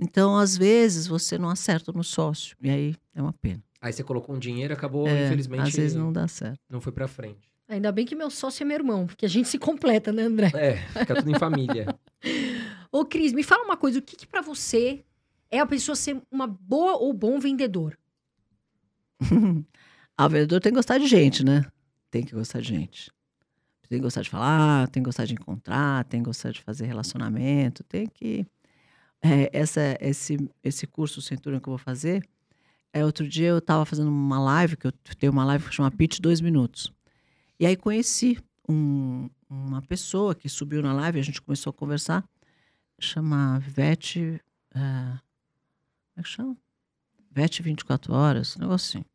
Então, 0.00 0.38
às 0.38 0.56
vezes, 0.56 1.06
você 1.06 1.36
não 1.36 1.50
acerta 1.50 1.92
no 1.92 2.02
sócio, 2.02 2.56
e 2.62 2.70
aí 2.70 2.96
é 3.14 3.20
uma 3.20 3.32
pena. 3.34 3.62
Aí 3.78 3.92
você 3.92 4.02
colocou 4.02 4.34
um 4.34 4.38
dinheiro, 4.38 4.72
acabou, 4.72 5.06
É, 5.06 5.26
infelizmente, 5.26 5.60
às 5.68 5.74
vezes 5.74 5.96
não 5.96 6.10
dá 6.10 6.26
certo. 6.26 6.58
não 6.70 6.80
foi 6.80 6.92
pra 6.92 7.06
frente. 7.06 7.52
Ainda 7.68 7.92
bem 7.92 8.06
que 8.06 8.14
meu 8.14 8.30
sócio 8.30 8.62
é 8.62 8.66
meu 8.66 8.76
irmão, 8.76 9.06
porque 9.06 9.26
a 9.26 9.28
gente 9.28 9.48
se 9.48 9.58
completa, 9.58 10.12
né, 10.12 10.22
André? 10.22 10.50
É, 10.54 10.76
fica 11.00 11.14
tudo 11.14 11.30
em 11.30 11.38
família. 11.38 11.94
Ô, 12.90 13.04
Cris, 13.04 13.32
me 13.34 13.42
fala 13.42 13.64
uma 13.64 13.76
coisa. 13.76 13.98
O 13.98 14.02
que, 14.02 14.16
que 14.16 14.26
para 14.26 14.40
você 14.40 15.04
é 15.50 15.58
a 15.58 15.66
pessoa 15.66 15.94
ser 15.94 16.20
uma 16.30 16.46
boa 16.46 16.96
ou 16.96 17.12
bom 17.12 17.38
vendedor? 17.38 17.98
Ah, 20.22 20.26
o 20.26 20.28
vendedor 20.30 20.60
tem 20.60 20.70
que 20.72 20.76
gostar 20.76 20.98
de 20.98 21.06
gente, 21.08 21.44
né? 21.44 21.64
Tem 22.08 22.22
que 22.24 22.32
gostar 22.32 22.60
de 22.60 22.68
gente. 22.68 23.10
Tem 23.88 23.98
que 23.98 24.04
gostar 24.04 24.22
de 24.22 24.30
falar, 24.30 24.86
tem 24.88 25.02
que 25.02 25.06
gostar 25.08 25.24
de 25.24 25.32
encontrar, 25.34 26.04
tem 26.04 26.20
que 26.20 26.26
gostar 26.26 26.52
de 26.52 26.62
fazer 26.62 26.86
relacionamento, 26.86 27.82
tem 27.82 28.06
que. 28.06 28.46
É, 29.20 29.50
essa, 29.52 29.96
esse, 30.00 30.36
esse 30.62 30.86
curso 30.86 31.20
Centurion 31.20 31.58
que 31.58 31.68
eu 31.68 31.72
vou 31.72 31.78
fazer, 31.78 32.22
é, 32.92 33.04
outro 33.04 33.28
dia 33.28 33.48
eu 33.48 33.58
estava 33.58 33.84
fazendo 33.84 34.08
uma 34.10 34.38
live, 34.40 34.76
que 34.76 34.86
eu 34.86 34.92
tenho 35.18 35.32
uma 35.32 35.44
live 35.44 35.68
que 35.68 35.74
chama 35.74 35.90
Pitch 35.90 36.20
Dois 36.20 36.40
Minutos. 36.40 36.92
E 37.58 37.66
aí 37.66 37.76
conheci 37.76 38.38
um- 38.68 39.28
uma 39.50 39.82
pessoa 39.82 40.34
que 40.36 40.48
subiu 40.48 40.82
na 40.82 40.92
live, 40.92 41.18
a 41.18 41.22
gente 41.22 41.42
começou 41.42 41.70
a 41.70 41.74
conversar, 41.74 42.24
chama 43.00 43.58
Vete. 43.58 44.40
é, 44.74 44.78
como 44.78 45.20
é 46.18 46.22
que 46.22 46.28
chama? 46.28 46.56
Vete 47.30 47.60
24 47.62 48.12
horas, 48.14 48.56
um 48.56 48.60
negócio 48.60 48.98
assim. 49.00 49.11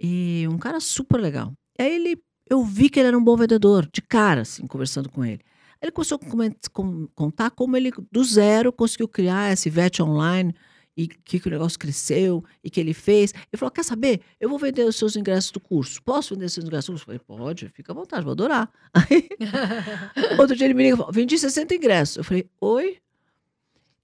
E 0.00 0.46
um 0.50 0.58
cara 0.58 0.80
super 0.80 1.20
legal. 1.20 1.52
E 1.78 1.82
aí 1.82 1.94
ele, 1.94 2.22
eu 2.48 2.62
vi 2.64 2.88
que 2.88 3.00
ele 3.00 3.08
era 3.08 3.18
um 3.18 3.24
bom 3.24 3.36
vendedor, 3.36 3.88
de 3.92 4.00
cara, 4.02 4.42
assim, 4.42 4.66
conversando 4.66 5.08
com 5.08 5.24
ele. 5.24 5.40
Ele 5.80 5.92
começou 5.92 6.18
a 6.18 7.08
contar 7.14 7.50
como 7.50 7.76
ele, 7.76 7.92
do 8.10 8.24
zero, 8.24 8.72
conseguiu 8.72 9.08
criar 9.08 9.52
esse 9.52 9.70
VET 9.70 10.02
online 10.02 10.54
e 10.96 11.06
que, 11.06 11.38
que 11.38 11.46
o 11.46 11.50
negócio 11.50 11.78
cresceu 11.78 12.44
e 12.62 12.68
que 12.68 12.80
ele 12.80 12.92
fez. 12.92 13.32
Ele 13.32 13.56
falou: 13.56 13.70
Quer 13.70 13.84
saber? 13.84 14.20
Eu 14.40 14.48
vou 14.48 14.58
vender 14.58 14.82
os 14.82 14.96
seus 14.96 15.14
ingressos 15.14 15.52
do 15.52 15.60
curso. 15.60 16.02
Posso 16.02 16.34
vender 16.34 16.46
os 16.46 16.52
seus 16.52 16.66
ingressos 16.66 16.86
do 16.86 16.92
curso? 16.92 17.04
Eu 17.04 17.20
falei: 17.20 17.40
Pode, 17.40 17.68
fica 17.68 17.92
à 17.92 17.94
vontade, 17.94 18.24
vou 18.24 18.32
adorar. 18.32 18.68
Aí, 18.92 19.28
outro 20.36 20.56
dia 20.56 20.66
ele 20.66 20.74
me 20.74 20.82
liga 20.82 20.96
e 20.96 20.98
falou: 20.98 21.12
Vendi 21.12 21.38
60 21.38 21.72
ingressos. 21.76 22.16
Eu 22.16 22.24
falei: 22.24 22.50
Oi? 22.60 22.98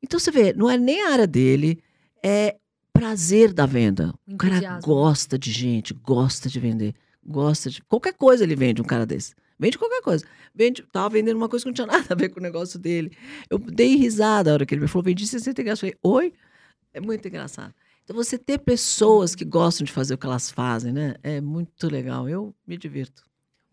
Então 0.01 0.21
você 0.21 0.31
vê, 0.31 0.53
não 0.53 0.71
é 0.71 0.77
nem 0.77 1.03
a 1.03 1.13
área 1.13 1.27
dele, 1.27 1.83
é 2.23 2.59
prazer 2.95 3.53
da 3.53 3.67
venda. 3.67 4.15
O 4.27 4.37
cara 4.37 4.81
gosta 4.81 5.39
de 5.39 5.51
gente, 5.51 5.93
gosta 5.93 6.49
de 6.49 6.59
vender, 6.61 6.95
gosta 7.27 7.69
de. 7.69 7.83
Qualquer 7.83 8.15
coisa 8.15 8.45
ele 8.45 8.57
vende, 8.57 8.81
um 8.81 8.85
cara 8.85 9.05
desse. 9.05 9.35
Vende 9.59 9.77
qualquer 9.77 10.01
coisa. 10.01 10.25
Vende, 10.55 10.83
tava 10.93 11.11
vendendo 11.11 11.37
uma 11.37 11.49
coisa 11.49 11.65
que 11.65 11.69
não 11.69 11.75
tinha 11.75 11.87
nada 11.89 12.07
a 12.09 12.15
ver 12.15 12.29
com 12.29 12.41
o 12.41 12.43
negócio 12.43 12.79
dele. 12.79 13.17
Eu 13.51 13.59
dei 13.59 13.97
risada 13.97 14.51
a 14.51 14.55
hora 14.55 14.65
que 14.65 14.75
ele 14.75 14.83
me 14.83 14.89
falou, 14.89 15.05
vendi 15.05 15.27
60 15.27 15.61
ingressos. 15.61 15.83
Eu 15.83 15.99
falei, 16.03 16.29
oi? 16.31 16.33
É 16.93 17.01
muito 17.01 17.27
engraçado. 17.27 17.75
Então, 18.05 18.15
você 18.15 18.39
ter 18.39 18.59
pessoas 18.59 19.35
que 19.35 19.45
gostam 19.45 19.85
de 19.85 19.93
fazer 19.93 20.15
o 20.15 20.19
que 20.19 20.27
elas 20.27 20.51
fazem, 20.51 20.93
né? 20.93 21.17
É 21.23 21.41
muito 21.41 21.89
legal. 21.89 22.29
Eu 22.29 22.55
me 22.67 22.77
divirto. 22.77 23.25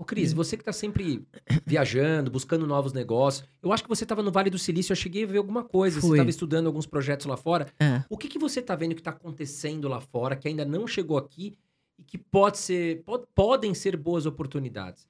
Ô, 0.01 0.03
Cris, 0.03 0.33
você 0.33 0.57
que 0.57 0.63
tá 0.63 0.73
sempre 0.73 1.27
viajando, 1.63 2.31
buscando 2.31 2.65
novos 2.65 2.91
negócios. 2.91 3.47
Eu 3.61 3.71
acho 3.71 3.83
que 3.83 3.89
você 3.89 4.03
tava 4.03 4.23
no 4.23 4.31
Vale 4.31 4.49
do 4.49 4.57
Silício, 4.57 4.91
eu 4.91 4.95
cheguei 4.95 5.25
a 5.25 5.27
ver 5.27 5.37
alguma 5.37 5.63
coisa. 5.63 6.01
Você 6.01 6.07
Fui. 6.07 6.17
estava 6.17 6.29
estudando 6.31 6.65
alguns 6.65 6.87
projetos 6.87 7.27
lá 7.27 7.37
fora. 7.37 7.67
É. 7.79 8.03
O 8.09 8.17
que, 8.17 8.27
que 8.27 8.39
você 8.39 8.63
tá 8.63 8.75
vendo 8.75 8.95
que 8.95 9.03
tá 9.03 9.11
acontecendo 9.11 9.87
lá 9.87 10.01
fora, 10.01 10.35
que 10.35 10.47
ainda 10.47 10.65
não 10.65 10.87
chegou 10.87 11.19
aqui 11.19 11.55
e 11.99 12.03
que 12.03 12.17
pode 12.17 12.57
ser, 12.57 13.03
pod- 13.03 13.27
podem 13.35 13.75
ser 13.75 13.95
boas 13.95 14.25
oportunidades? 14.25 15.07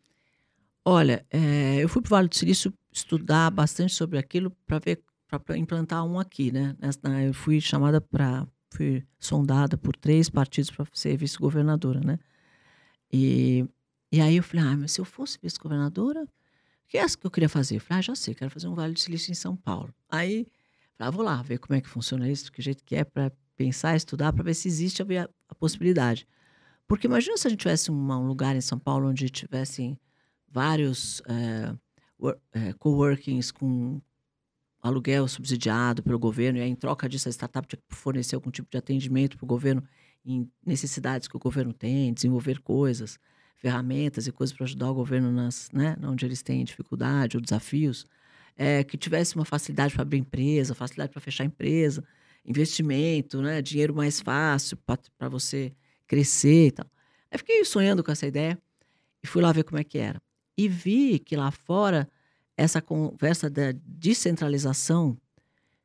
Olha, 0.83 1.25
é, 1.29 1.77
eu 1.81 1.87
fui 1.87 2.01
para 2.01 2.09
o 2.09 2.11
Vale 2.11 2.27
do 2.27 2.35
Silício 2.35 2.73
estudar 2.91 3.49
bastante 3.49 3.93
sobre 3.93 4.17
aquilo 4.19 4.51
para 4.67 4.77
ver, 4.79 5.01
para 5.29 5.57
implantar 5.57 6.03
um 6.03 6.19
aqui, 6.19 6.51
né? 6.51 6.75
Eu 7.25 7.33
fui 7.33 7.61
chamada 7.61 8.01
para, 8.01 8.45
fui 8.69 9.05
sondada 9.17 9.77
por 9.77 9.95
três 9.95 10.29
partidos 10.29 10.69
para 10.69 10.85
ser 10.91 11.15
vice-governadora, 11.15 12.01
né? 12.01 12.19
E, 13.09 13.65
e 14.11 14.19
aí 14.21 14.35
eu 14.37 14.43
falei, 14.43 14.65
ah, 14.65 14.77
mas 14.77 14.91
se 14.93 15.01
eu 15.01 15.05
fosse 15.05 15.37
vice-governadora, 15.41 16.23
o 16.23 16.27
que 16.87 16.97
é 16.97 17.05
isso 17.05 17.17
que 17.17 17.25
eu 17.25 17.31
queria 17.31 17.49
fazer? 17.49 17.75
Eu 17.77 17.81
falei, 17.81 17.99
ah, 17.99 18.01
já 18.01 18.15
sei, 18.15 18.33
quero 18.35 18.51
fazer 18.51 18.67
um 18.67 18.75
Vale 18.75 18.93
do 18.93 18.99
Silício 18.99 19.31
em 19.31 19.35
São 19.35 19.55
Paulo. 19.55 19.93
Aí, 20.09 20.45
falei, 20.97 21.07
ah, 21.07 21.11
vou 21.11 21.23
lá 21.23 21.41
ver 21.41 21.57
como 21.59 21.77
é 21.77 21.81
que 21.81 21.87
funciona 21.89 22.29
isso, 22.29 22.51
que 22.51 22.61
jeito 22.61 22.83
que 22.83 22.95
é 22.95 23.03
para 23.03 23.31
pensar, 23.55 23.95
estudar, 23.95 24.33
para 24.33 24.43
ver 24.43 24.53
se 24.53 24.67
existe 24.67 25.01
a, 25.01 25.05
a 25.49 25.55
possibilidade. 25.55 26.27
Porque 26.87 27.07
imagina 27.07 27.37
se 27.37 27.47
a 27.47 27.49
gente 27.49 27.59
tivesse 27.61 27.89
uma- 27.89 28.17
um 28.19 28.27
lugar 28.27 28.55
em 28.55 28.61
São 28.61 28.77
Paulo 28.77 29.07
onde 29.09 29.29
tivessem 29.29 29.97
vários 30.49 31.21
wor- 32.19 32.37
eh, 32.53 32.73
coworkings 32.73 33.51
com 33.51 34.01
aluguel 34.81 35.27
subsidiado 35.27 36.01
pelo 36.03 36.17
governo, 36.19 36.57
e 36.59 36.61
aí, 36.61 36.69
em 36.69 36.75
troca 36.75 37.07
disso, 37.07 37.29
a 37.29 37.31
startup 37.31 37.67
tinha 37.67 37.79
que 37.87 37.95
fornecer 37.95 38.35
algum 38.35 38.49
tipo 38.51 38.69
de 38.69 38.77
atendimento 38.77 39.37
para 39.37 39.45
o 39.45 39.47
governo 39.47 39.83
em 40.25 40.51
necessidades 40.65 41.27
que 41.27 41.35
o 41.35 41.39
governo 41.39 41.71
tem, 41.73 42.13
desenvolver 42.13 42.59
coisas, 42.61 43.17
ferramentas 43.61 44.25
e 44.25 44.31
coisas 44.31 44.55
para 44.55 44.65
ajudar 44.65 44.89
o 44.89 44.95
governo 44.95 45.31
nas, 45.31 45.69
né, 45.71 45.95
onde 46.03 46.25
eles 46.25 46.41
têm 46.41 46.63
dificuldade 46.63 47.37
ou 47.37 47.41
desafios, 47.41 48.05
eh, 48.57 48.83
que 48.83 48.97
tivesse 48.97 49.35
uma 49.35 49.45
facilidade 49.45 49.93
para 49.93 50.01
abrir 50.01 50.17
empresa, 50.17 50.73
facilidade 50.73 51.11
para 51.11 51.21
fechar 51.21 51.45
empresa, 51.45 52.03
investimento, 52.43 53.39
né, 53.41 53.61
dinheiro 53.61 53.93
mais 53.93 54.19
fácil 54.19 54.77
para 55.17 55.29
você 55.29 55.71
crescer 56.07 56.67
e 56.67 56.71
tal. 56.71 56.87
Aí 57.29 57.37
fiquei 57.37 57.63
sonhando 57.63 58.03
com 58.03 58.11
essa 58.11 58.25
ideia 58.25 58.57
e 59.23 59.27
fui 59.27 59.41
lá 59.43 59.51
ver 59.51 59.63
como 59.63 59.79
é 59.79 59.83
que 59.83 59.99
era. 59.99 60.21
E 60.57 60.67
vi 60.67 61.19
que 61.19 61.35
lá 61.35 61.51
fora 61.51 62.09
essa 62.57 62.81
conversa 62.81 63.49
da 63.49 63.73
descentralização 63.85 65.17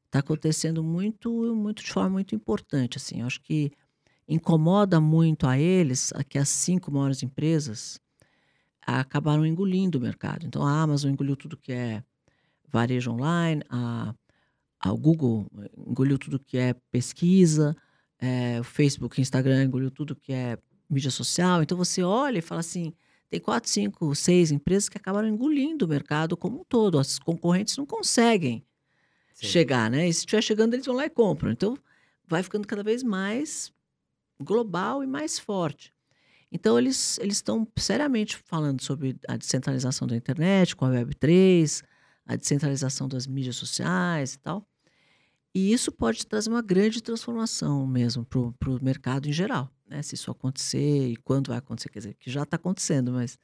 está 0.06 0.20
acontecendo 0.20 0.82
muito, 0.82 1.30
muito 1.54 1.82
de 1.84 1.92
forma 1.92 2.10
muito 2.10 2.34
importante. 2.34 2.96
Assim, 2.98 3.20
eu 3.20 3.26
acho 3.26 3.40
que 3.42 3.70
incomoda 4.28 5.00
muito 5.00 5.46
a 5.46 5.58
eles 5.58 6.12
que 6.28 6.38
as 6.38 6.48
cinco 6.48 6.90
maiores 6.90 7.22
empresas 7.22 8.00
acabaram 8.86 9.44
engolindo 9.44 9.98
o 9.98 10.00
mercado. 10.00 10.46
Então 10.46 10.64
a 10.64 10.82
Amazon 10.82 11.12
engoliu 11.12 11.36
tudo 11.36 11.56
que 11.56 11.72
é 11.72 12.02
varejo 12.68 13.10
online, 13.10 13.62
a, 13.68 14.14
a 14.80 14.92
Google 14.92 15.46
engoliu 15.76 16.18
tudo 16.18 16.38
que 16.38 16.58
é 16.58 16.74
pesquisa, 16.90 17.76
é, 18.18 18.60
o 18.60 18.64
Facebook, 18.64 19.20
Instagram 19.20 19.64
engoliu 19.64 19.90
tudo 19.90 20.14
que 20.14 20.32
é 20.32 20.58
mídia 20.88 21.10
social. 21.10 21.62
Então 21.62 21.76
você 21.76 22.02
olha 22.02 22.38
e 22.38 22.42
fala 22.42 22.60
assim, 22.60 22.92
tem 23.28 23.40
quatro, 23.40 23.68
cinco, 23.68 24.14
seis 24.14 24.50
empresas 24.52 24.88
que 24.88 24.96
acabaram 24.96 25.28
engolindo 25.28 25.84
o 25.84 25.88
mercado 25.88 26.36
como 26.36 26.60
um 26.60 26.64
todo. 26.64 26.98
As 26.98 27.18
concorrentes 27.18 27.76
não 27.76 27.84
conseguem 27.84 28.64
Sim. 29.34 29.46
chegar, 29.46 29.90
né? 29.90 30.08
E 30.08 30.12
se 30.12 30.20
estiver 30.20 30.42
chegando, 30.42 30.74
eles 30.74 30.86
vão 30.86 30.94
lá 30.94 31.06
e 31.06 31.10
compram. 31.10 31.50
Então 31.50 31.76
vai 32.26 32.42
ficando 32.42 32.66
cada 32.66 32.82
vez 32.82 33.02
mais 33.02 33.72
global 34.40 35.02
e 35.02 35.06
mais 35.06 35.38
forte. 35.38 35.92
Então 36.50 36.78
eles 36.78 37.18
estão 37.18 37.66
seriamente 37.76 38.36
falando 38.36 38.80
sobre 38.82 39.16
a 39.28 39.36
descentralização 39.36 40.06
da 40.06 40.16
internet 40.16 40.76
com 40.76 40.84
a 40.84 40.90
Web3, 40.90 41.82
a 42.24 42.36
descentralização 42.36 43.08
das 43.08 43.26
mídias 43.26 43.56
sociais 43.56 44.34
e 44.34 44.38
tal. 44.38 44.66
E 45.54 45.72
isso 45.72 45.90
pode 45.90 46.26
trazer 46.26 46.50
uma 46.50 46.62
grande 46.62 47.02
transformação 47.02 47.86
mesmo 47.86 48.24
para 48.24 48.70
o 48.70 48.84
mercado 48.84 49.28
em 49.28 49.32
geral. 49.32 49.70
Né? 49.86 50.02
Se 50.02 50.14
isso 50.14 50.30
acontecer 50.30 51.08
e 51.08 51.16
quando 51.16 51.48
vai 51.48 51.58
acontecer, 51.58 51.88
quer 51.88 52.00
dizer, 52.00 52.14
que 52.14 52.30
já 52.30 52.42
está 52.42 52.56
acontecendo, 52.56 53.12
mas 53.12 53.38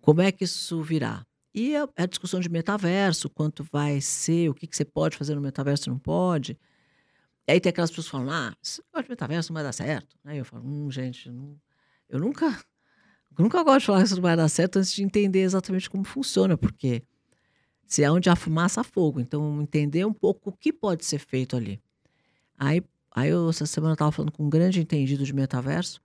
como 0.00 0.20
é 0.20 0.32
que 0.32 0.44
isso 0.44 0.82
virá? 0.82 1.24
E 1.54 1.76
a, 1.76 1.88
a 1.96 2.06
discussão 2.06 2.40
de 2.40 2.48
metaverso, 2.48 3.28
quanto 3.28 3.64
vai 3.64 4.00
ser, 4.00 4.48
o 4.48 4.54
que, 4.54 4.66
que 4.66 4.76
você 4.76 4.84
pode 4.84 5.16
fazer 5.16 5.34
no 5.34 5.40
metaverso 5.40 5.90
não 5.90 5.98
pode. 5.98 6.58
E 7.50 7.54
aí 7.54 7.60
tem 7.60 7.70
aquelas 7.70 7.90
pessoas 7.90 8.06
que 8.06 8.12
falam, 8.12 8.30
ah, 8.30 8.54
esse 8.62 8.80
negócio 8.80 9.02
de 9.06 9.10
metaverso 9.10 9.52
não 9.52 9.54
vai 9.54 9.64
dar 9.64 9.72
certo. 9.72 10.16
Aí 10.24 10.38
eu 10.38 10.44
falo, 10.44 10.64
hum, 10.64 10.88
gente, 10.88 11.26
eu 11.26 11.32
não- 11.32 11.56
eu 12.08 12.20
nunca, 12.20 12.46
nunca 13.38 13.64
gosto 13.64 13.80
de 13.80 13.86
falar 13.86 13.98
que 14.00 14.04
isso 14.06 14.14
não 14.14 14.22
vai 14.22 14.36
dar 14.36 14.48
certo 14.48 14.78
antes 14.78 14.92
de 14.92 15.02
entender 15.02 15.40
exatamente 15.40 15.90
como 15.90 16.04
funciona, 16.04 16.56
porque 16.56 17.02
se 17.86 18.02
é 18.04 18.10
onde 18.10 18.30
há 18.30 18.36
fumaça, 18.36 18.82
há 18.82 18.84
fogo. 18.84 19.20
Então, 19.20 19.62
entender 19.62 20.04
um 20.06 20.12
pouco 20.12 20.50
o 20.50 20.52
que 20.52 20.72
pode 20.72 21.04
ser 21.04 21.18
feito 21.18 21.56
ali. 21.56 21.80
Aí, 22.58 22.82
aí 23.12 23.30
eu, 23.30 23.50
essa 23.50 23.66
semana 23.66 23.94
estava 23.94 24.12
falando 24.12 24.32
com 24.32 24.44
um 24.46 24.50
grande 24.50 24.80
entendido 24.80 25.24
de 25.24 25.32
metaverso, 25.34 26.00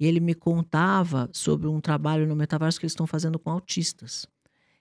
e 0.00 0.06
ele 0.06 0.20
me 0.20 0.34
contava 0.34 1.28
sobre 1.32 1.68
um 1.68 1.80
trabalho 1.80 2.26
no 2.26 2.36
metaverso 2.36 2.80
que 2.80 2.86
eles 2.86 2.92
estão 2.92 3.06
fazendo 3.06 3.38
com 3.38 3.50
autistas. 3.50 4.26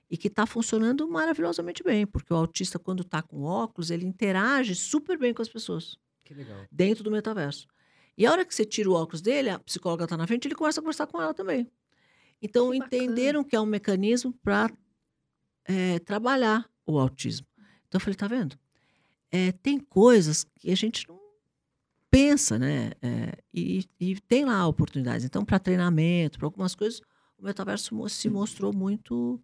E 0.09 0.15
que 0.17 0.27
está 0.29 0.45
funcionando 0.45 1.07
maravilhosamente 1.07 1.83
bem, 1.83 2.05
porque 2.07 2.33
o 2.33 2.37
autista, 2.37 2.79
quando 2.79 3.01
está 3.01 3.21
com 3.21 3.43
óculos, 3.43 3.91
ele 3.91 4.05
interage 4.05 4.73
super 4.75 5.17
bem 5.17 5.33
com 5.33 5.41
as 5.41 5.49
pessoas 5.49 5.97
Que 6.23 6.33
legal. 6.33 6.65
dentro 6.71 7.03
do 7.03 7.11
metaverso. 7.11 7.67
E 8.17 8.25
a 8.25 8.31
hora 8.31 8.45
que 8.45 8.55
você 8.55 8.63
tira 8.65 8.89
o 8.89 8.93
óculos 8.93 9.21
dele, 9.21 9.49
a 9.49 9.59
psicóloga 9.59 10.05
está 10.05 10.15
na 10.17 10.25
frente, 10.25 10.47
ele 10.47 10.55
começa 10.55 10.79
a 10.79 10.83
conversar 10.83 11.07
com 11.07 11.21
ela 11.21 11.33
também. 11.33 11.69
Então, 12.41 12.71
Que 12.71 12.79
bacana. 12.79 13.03
entenderam 13.03 13.43
que 13.43 13.55
é 13.55 13.59
um 13.61 13.65
mecanismo 13.65 14.31
para 14.41 14.71
trabalhar 16.05 16.69
o 16.85 16.97
autismo. 16.97 17.45
Então, 17.87 17.97
eu 17.97 17.99
falei, 17.99 18.15
tá 18.15 18.27
vendo? 18.27 18.57
É, 19.29 19.51
tem 19.51 19.77
coisas 19.79 20.45
que 20.55 20.71
a 20.71 20.75
gente 20.75 21.07
não 21.07 21.19
pensa, 22.09 22.57
né? 22.57 22.91
É, 23.01 23.33
e, 23.53 23.85
e 23.99 24.19
tem 24.21 24.45
lá 24.45 24.65
oportunidades. 24.67 25.25
Então, 25.25 25.43
para 25.43 25.59
treinamento, 25.59 26.37
para 26.37 26.47
algumas 26.47 26.73
coisas, 26.75 27.01
o 27.37 27.43
metaverso 27.43 27.93
se 28.09 28.29
mostrou 28.29 28.73
muito, 28.73 29.41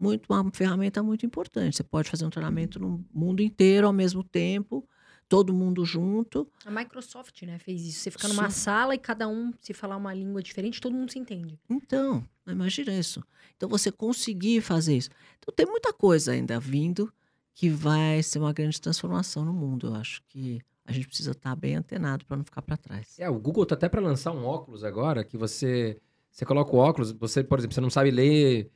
muito 0.00 0.32
uma 0.32 0.50
ferramenta 0.52 1.02
muito 1.02 1.26
importante. 1.26 1.76
Você 1.76 1.82
pode 1.82 2.08
fazer 2.08 2.24
um 2.24 2.30
treinamento 2.30 2.80
no 2.80 3.04
mundo 3.12 3.42
inteiro 3.42 3.86
ao 3.86 3.92
mesmo 3.92 4.24
tempo, 4.24 4.88
todo 5.28 5.52
mundo 5.52 5.84
junto. 5.84 6.50
A 6.64 6.70
Microsoft, 6.70 7.42
né, 7.42 7.58
fez 7.58 7.82
isso. 7.82 8.00
Você 8.00 8.10
fica 8.10 8.26
numa 8.26 8.48
Sim. 8.50 8.60
sala 8.60 8.94
e 8.94 8.98
cada 8.98 9.28
um, 9.28 9.52
se 9.60 9.74
falar 9.74 9.96
uma 9.96 10.14
língua 10.14 10.42
diferente, 10.42 10.80
todo 10.80 10.94
mundo 10.94 11.12
se 11.12 11.18
entende. 11.18 11.58
Então, 11.68 12.26
imagina 12.46 12.92
isso. 12.92 13.22
Então, 13.56 13.68
você 13.68 13.92
conseguir 13.92 14.62
fazer 14.62 14.96
isso. 14.96 15.10
Então, 15.38 15.54
tem 15.54 15.66
muita 15.66 15.92
coisa 15.92 16.32
ainda 16.32 16.58
vindo 16.58 17.12
que 17.54 17.68
vai 17.68 18.22
ser 18.22 18.38
uma 18.38 18.52
grande 18.52 18.80
transformação 18.80 19.44
no 19.44 19.52
mundo. 19.52 19.88
Eu 19.88 19.94
acho 19.94 20.22
que 20.26 20.60
a 20.86 20.92
gente 20.92 21.06
precisa 21.06 21.32
estar 21.32 21.54
bem 21.54 21.76
antenado 21.76 22.24
para 22.24 22.36
não 22.36 22.44
ficar 22.44 22.62
para 22.62 22.76
trás. 22.76 23.18
É, 23.18 23.28
o 23.28 23.38
Google 23.38 23.66
tá 23.66 23.74
até 23.74 23.88
para 23.88 24.00
lançar 24.00 24.32
um 24.32 24.44
óculos 24.44 24.82
agora 24.82 25.22
que 25.22 25.36
você 25.36 26.00
você 26.30 26.44
coloca 26.44 26.74
o 26.74 26.78
óculos, 26.78 27.12
você, 27.12 27.42
por 27.42 27.58
exemplo, 27.58 27.74
você 27.74 27.80
não 27.80 27.90
sabe 27.90 28.10
ler, 28.10 28.70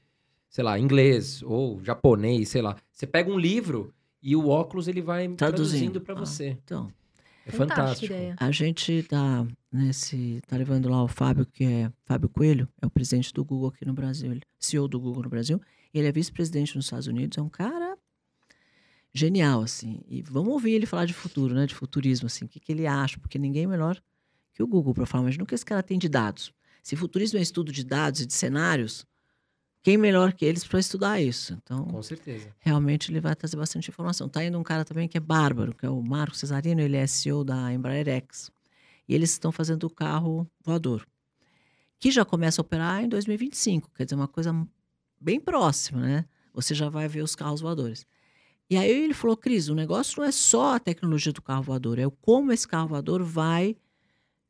sei 0.55 0.63
lá, 0.63 0.79
inglês 0.79 1.43
ou 1.43 1.83
japonês, 1.83 2.49
sei 2.51 2.63
lá. 2.63 2.77
Você 2.93 3.09
pega 3.09 3.29
um 3.29 3.37
livro 3.37 3.93
e 4.23 4.37
o 4.37 4.47
óculos 4.47 4.87
ele 4.87 5.03
vai 5.03 5.27
traduzindo 5.27 5.37
Traduzindo. 5.37 6.01
para 6.01 6.15
Ah. 6.15 6.19
você. 6.19 6.57
Então, 6.65 6.93
É 7.45 7.51
fantástico. 7.51 8.07
ideia. 8.13 8.37
a 8.39 8.53
gente 8.53 9.03
tá 9.03 9.45
nesse. 9.73 10.41
tá 10.47 10.57
levando 10.57 10.89
lá 10.89 11.03
o 11.03 11.09
Fábio, 11.09 11.45
que 11.45 11.65
é 11.65 11.91
Fábio 12.07 12.29
Coelho, 12.29 12.69
é 12.81 12.87
o 12.87 12.91
presidente 12.91 13.33
do 13.35 13.45
Google 13.45 13.71
aqui 13.75 13.85
no 13.85 13.93
Brasil, 13.93 14.31
ele, 14.31 14.43
CEO 14.61 14.87
do 14.87 15.01
Google 15.01 15.25
no 15.25 15.29
Brasil. 15.29 15.61
Ele 15.93 16.07
é 16.07 16.13
vice-presidente 16.13 16.77
nos 16.77 16.85
Estados 16.87 17.09
Unidos, 17.09 17.37
é 17.37 17.43
um 17.43 17.49
cara 17.49 17.99
genial, 19.13 19.61
assim. 19.63 20.03
E 20.09 20.23
vamos 20.23 20.53
ouvir 20.53 20.71
ele 20.73 20.87
falar 20.87 21.05
de 21.05 21.13
futuro, 21.15 21.53
né? 21.53 21.67
De 21.67 21.75
futurismo, 21.75 22.27
assim. 22.27 22.45
O 22.45 22.49
que, 22.49 22.61
que 22.61 22.71
ele 22.71 22.87
acha, 22.87 23.19
porque 23.19 23.39
ninguém 23.41 23.65
é 23.65 23.67
melhor 23.67 24.01
que 24.53 24.63
o 24.63 24.67
Google 24.69 24.95
para 24.95 25.05
falar. 25.05 25.25
Imagina 25.25 25.43
o 25.43 25.47
que 25.47 25.55
esse 25.57 25.65
cara 25.67 25.83
tem 25.83 25.99
de 25.99 26.09
dados. 26.09 26.53
Se 26.81 26.95
futurismo 26.95 27.41
é 27.41 27.43
estudo 27.43 27.73
de 27.73 27.85
dados 27.85 28.21
e 28.21 28.27
de 28.27 28.33
cenários, 28.35 29.05
quem 29.85 29.99
melhor 29.99 30.33
que 30.33 30.47
eles 30.47 30.65
para 30.67 30.81
estudar 30.81 31.21
isso? 31.21 31.53
Então, 31.63 31.85
Com 31.85 32.03
certeza. 32.03 32.49
realmente 32.59 33.13
ele 33.13 33.21
vai 33.21 33.37
trazer 33.37 33.59
bastante 33.59 33.91
informação. 33.91 34.31
Tá 34.31 34.43
indo 34.43 34.59
um 34.59 34.63
cara 34.63 34.83
também 34.83 35.07
que 35.07 35.19
é 35.19 35.21
bárbaro, 35.21 35.75
que 35.75 35.85
é 35.85 35.91
o 35.91 36.01
Marco 36.01 36.35
Cesarino, 36.35 36.81
ele 36.81 36.97
é 36.97 37.07
CEO 37.07 37.45
da 37.45 37.71
Embraer 37.71 38.09
X. 38.09 38.51
E 39.07 39.15
eles 39.15 39.31
estão 39.31 39.53
fazendo 39.53 39.85
o 39.85 39.91
carro 39.91 40.51
voador, 40.65 41.07
que 42.01 42.11
já 42.11 42.25
começa 42.25 42.63
a 42.63 42.65
operar 42.65 43.05
em 43.05 43.09
2025, 43.11 43.91
quer 43.95 44.05
dizer, 44.05 44.17
uma 44.17 44.27
coisa 44.27 44.67
bem 45.21 45.39
próxima, 45.39 46.01
né? 46.01 46.25
Você 46.55 46.75
já 46.75 46.89
vai 46.89 47.07
ver 47.07 47.23
os 47.23 47.35
carros 47.35 47.61
voadores. 47.61 48.07
E 48.71 48.79
aí 48.79 48.91
ele 48.91 49.13
falou, 49.13 49.37
Cris, 49.37 49.69
o 49.69 49.75
negócio 49.75 50.19
não 50.19 50.27
é 50.27 50.33
só 50.33 50.77
a 50.77 50.81
tecnologia 50.81 51.31
do 51.31 51.43
carro 51.43 51.63
voador, 51.63 51.99
é 51.99 52.07
o 52.07 52.11
como 52.11 52.53
esse 52.53 52.67
carro 52.67 52.89
voador 52.89 53.23
vai 53.23 53.77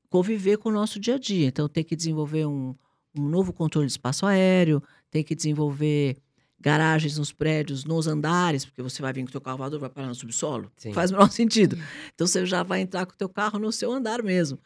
conviver 0.08 0.58
com 0.58 0.68
o 0.68 0.72
nosso 0.72 1.00
dia 1.00 1.16
a 1.16 1.18
dia. 1.18 1.48
Então 1.48 1.68
tem 1.68 1.82
que 1.82 1.96
desenvolver 1.96 2.46
um, 2.46 2.76
um 3.18 3.28
novo 3.28 3.52
controle 3.52 3.86
de 3.88 3.92
espaço 3.92 4.24
aéreo, 4.24 4.80
tem 5.14 5.22
que 5.22 5.32
desenvolver 5.36 6.16
garagens 6.60 7.16
nos 7.18 7.30
prédios, 7.30 7.84
nos 7.84 8.08
andares, 8.08 8.64
porque 8.64 8.82
você 8.82 9.00
vai 9.00 9.12
vir 9.12 9.22
com 9.22 9.28
o 9.28 9.32
teu 9.32 9.40
carro 9.40 9.58
voador, 9.58 9.78
vai 9.78 9.88
parar 9.88 10.08
no 10.08 10.14
subsolo. 10.14 10.72
Sim. 10.76 10.92
Faz 10.92 11.10
o 11.10 11.14
menor 11.14 11.30
sentido. 11.30 11.78
Então 12.12 12.26
você 12.26 12.44
já 12.44 12.64
vai 12.64 12.80
entrar 12.80 13.06
com 13.06 13.12
o 13.12 13.16
teu 13.16 13.28
carro 13.28 13.58
no 13.60 13.70
seu 13.70 13.92
andar 13.92 14.22
mesmo. 14.24 14.58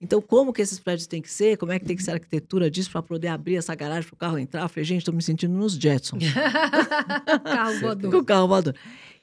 Então, 0.00 0.20
como 0.22 0.52
que 0.52 0.62
esses 0.62 0.78
prédios 0.78 1.06
têm 1.08 1.20
que 1.22 1.30
ser? 1.30 1.56
Como 1.56 1.72
é 1.72 1.78
que 1.80 1.86
tem 1.86 1.96
que 1.96 2.02
ser 2.04 2.10
a 2.12 2.14
arquitetura 2.14 2.70
disso 2.70 2.90
para 2.90 3.02
poder 3.02 3.28
abrir 3.28 3.56
essa 3.56 3.74
garagem 3.74 4.04
para 4.08 4.14
o 4.14 4.18
carro 4.18 4.38
entrar? 4.38 4.62
Eu 4.62 4.68
falei, 4.68 4.84
gente, 4.84 4.98
estou 5.00 5.14
me 5.14 5.22
sentindo 5.22 5.54
nos 5.54 5.72
Jetsons 5.72 6.22
Carro 7.44 7.72
com 7.74 7.80
voador. 7.80 8.14
o 8.14 8.24
carro 8.24 8.46
voador. 8.48 8.74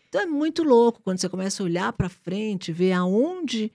Então 0.09 0.19
é 0.21 0.25
muito 0.25 0.63
louco 0.63 0.99
quando 1.03 1.19
você 1.19 1.29
começa 1.29 1.61
a 1.61 1.65
olhar 1.65 1.93
para 1.93 2.09
frente, 2.09 2.71
ver 2.73 2.91
aonde 2.93 3.71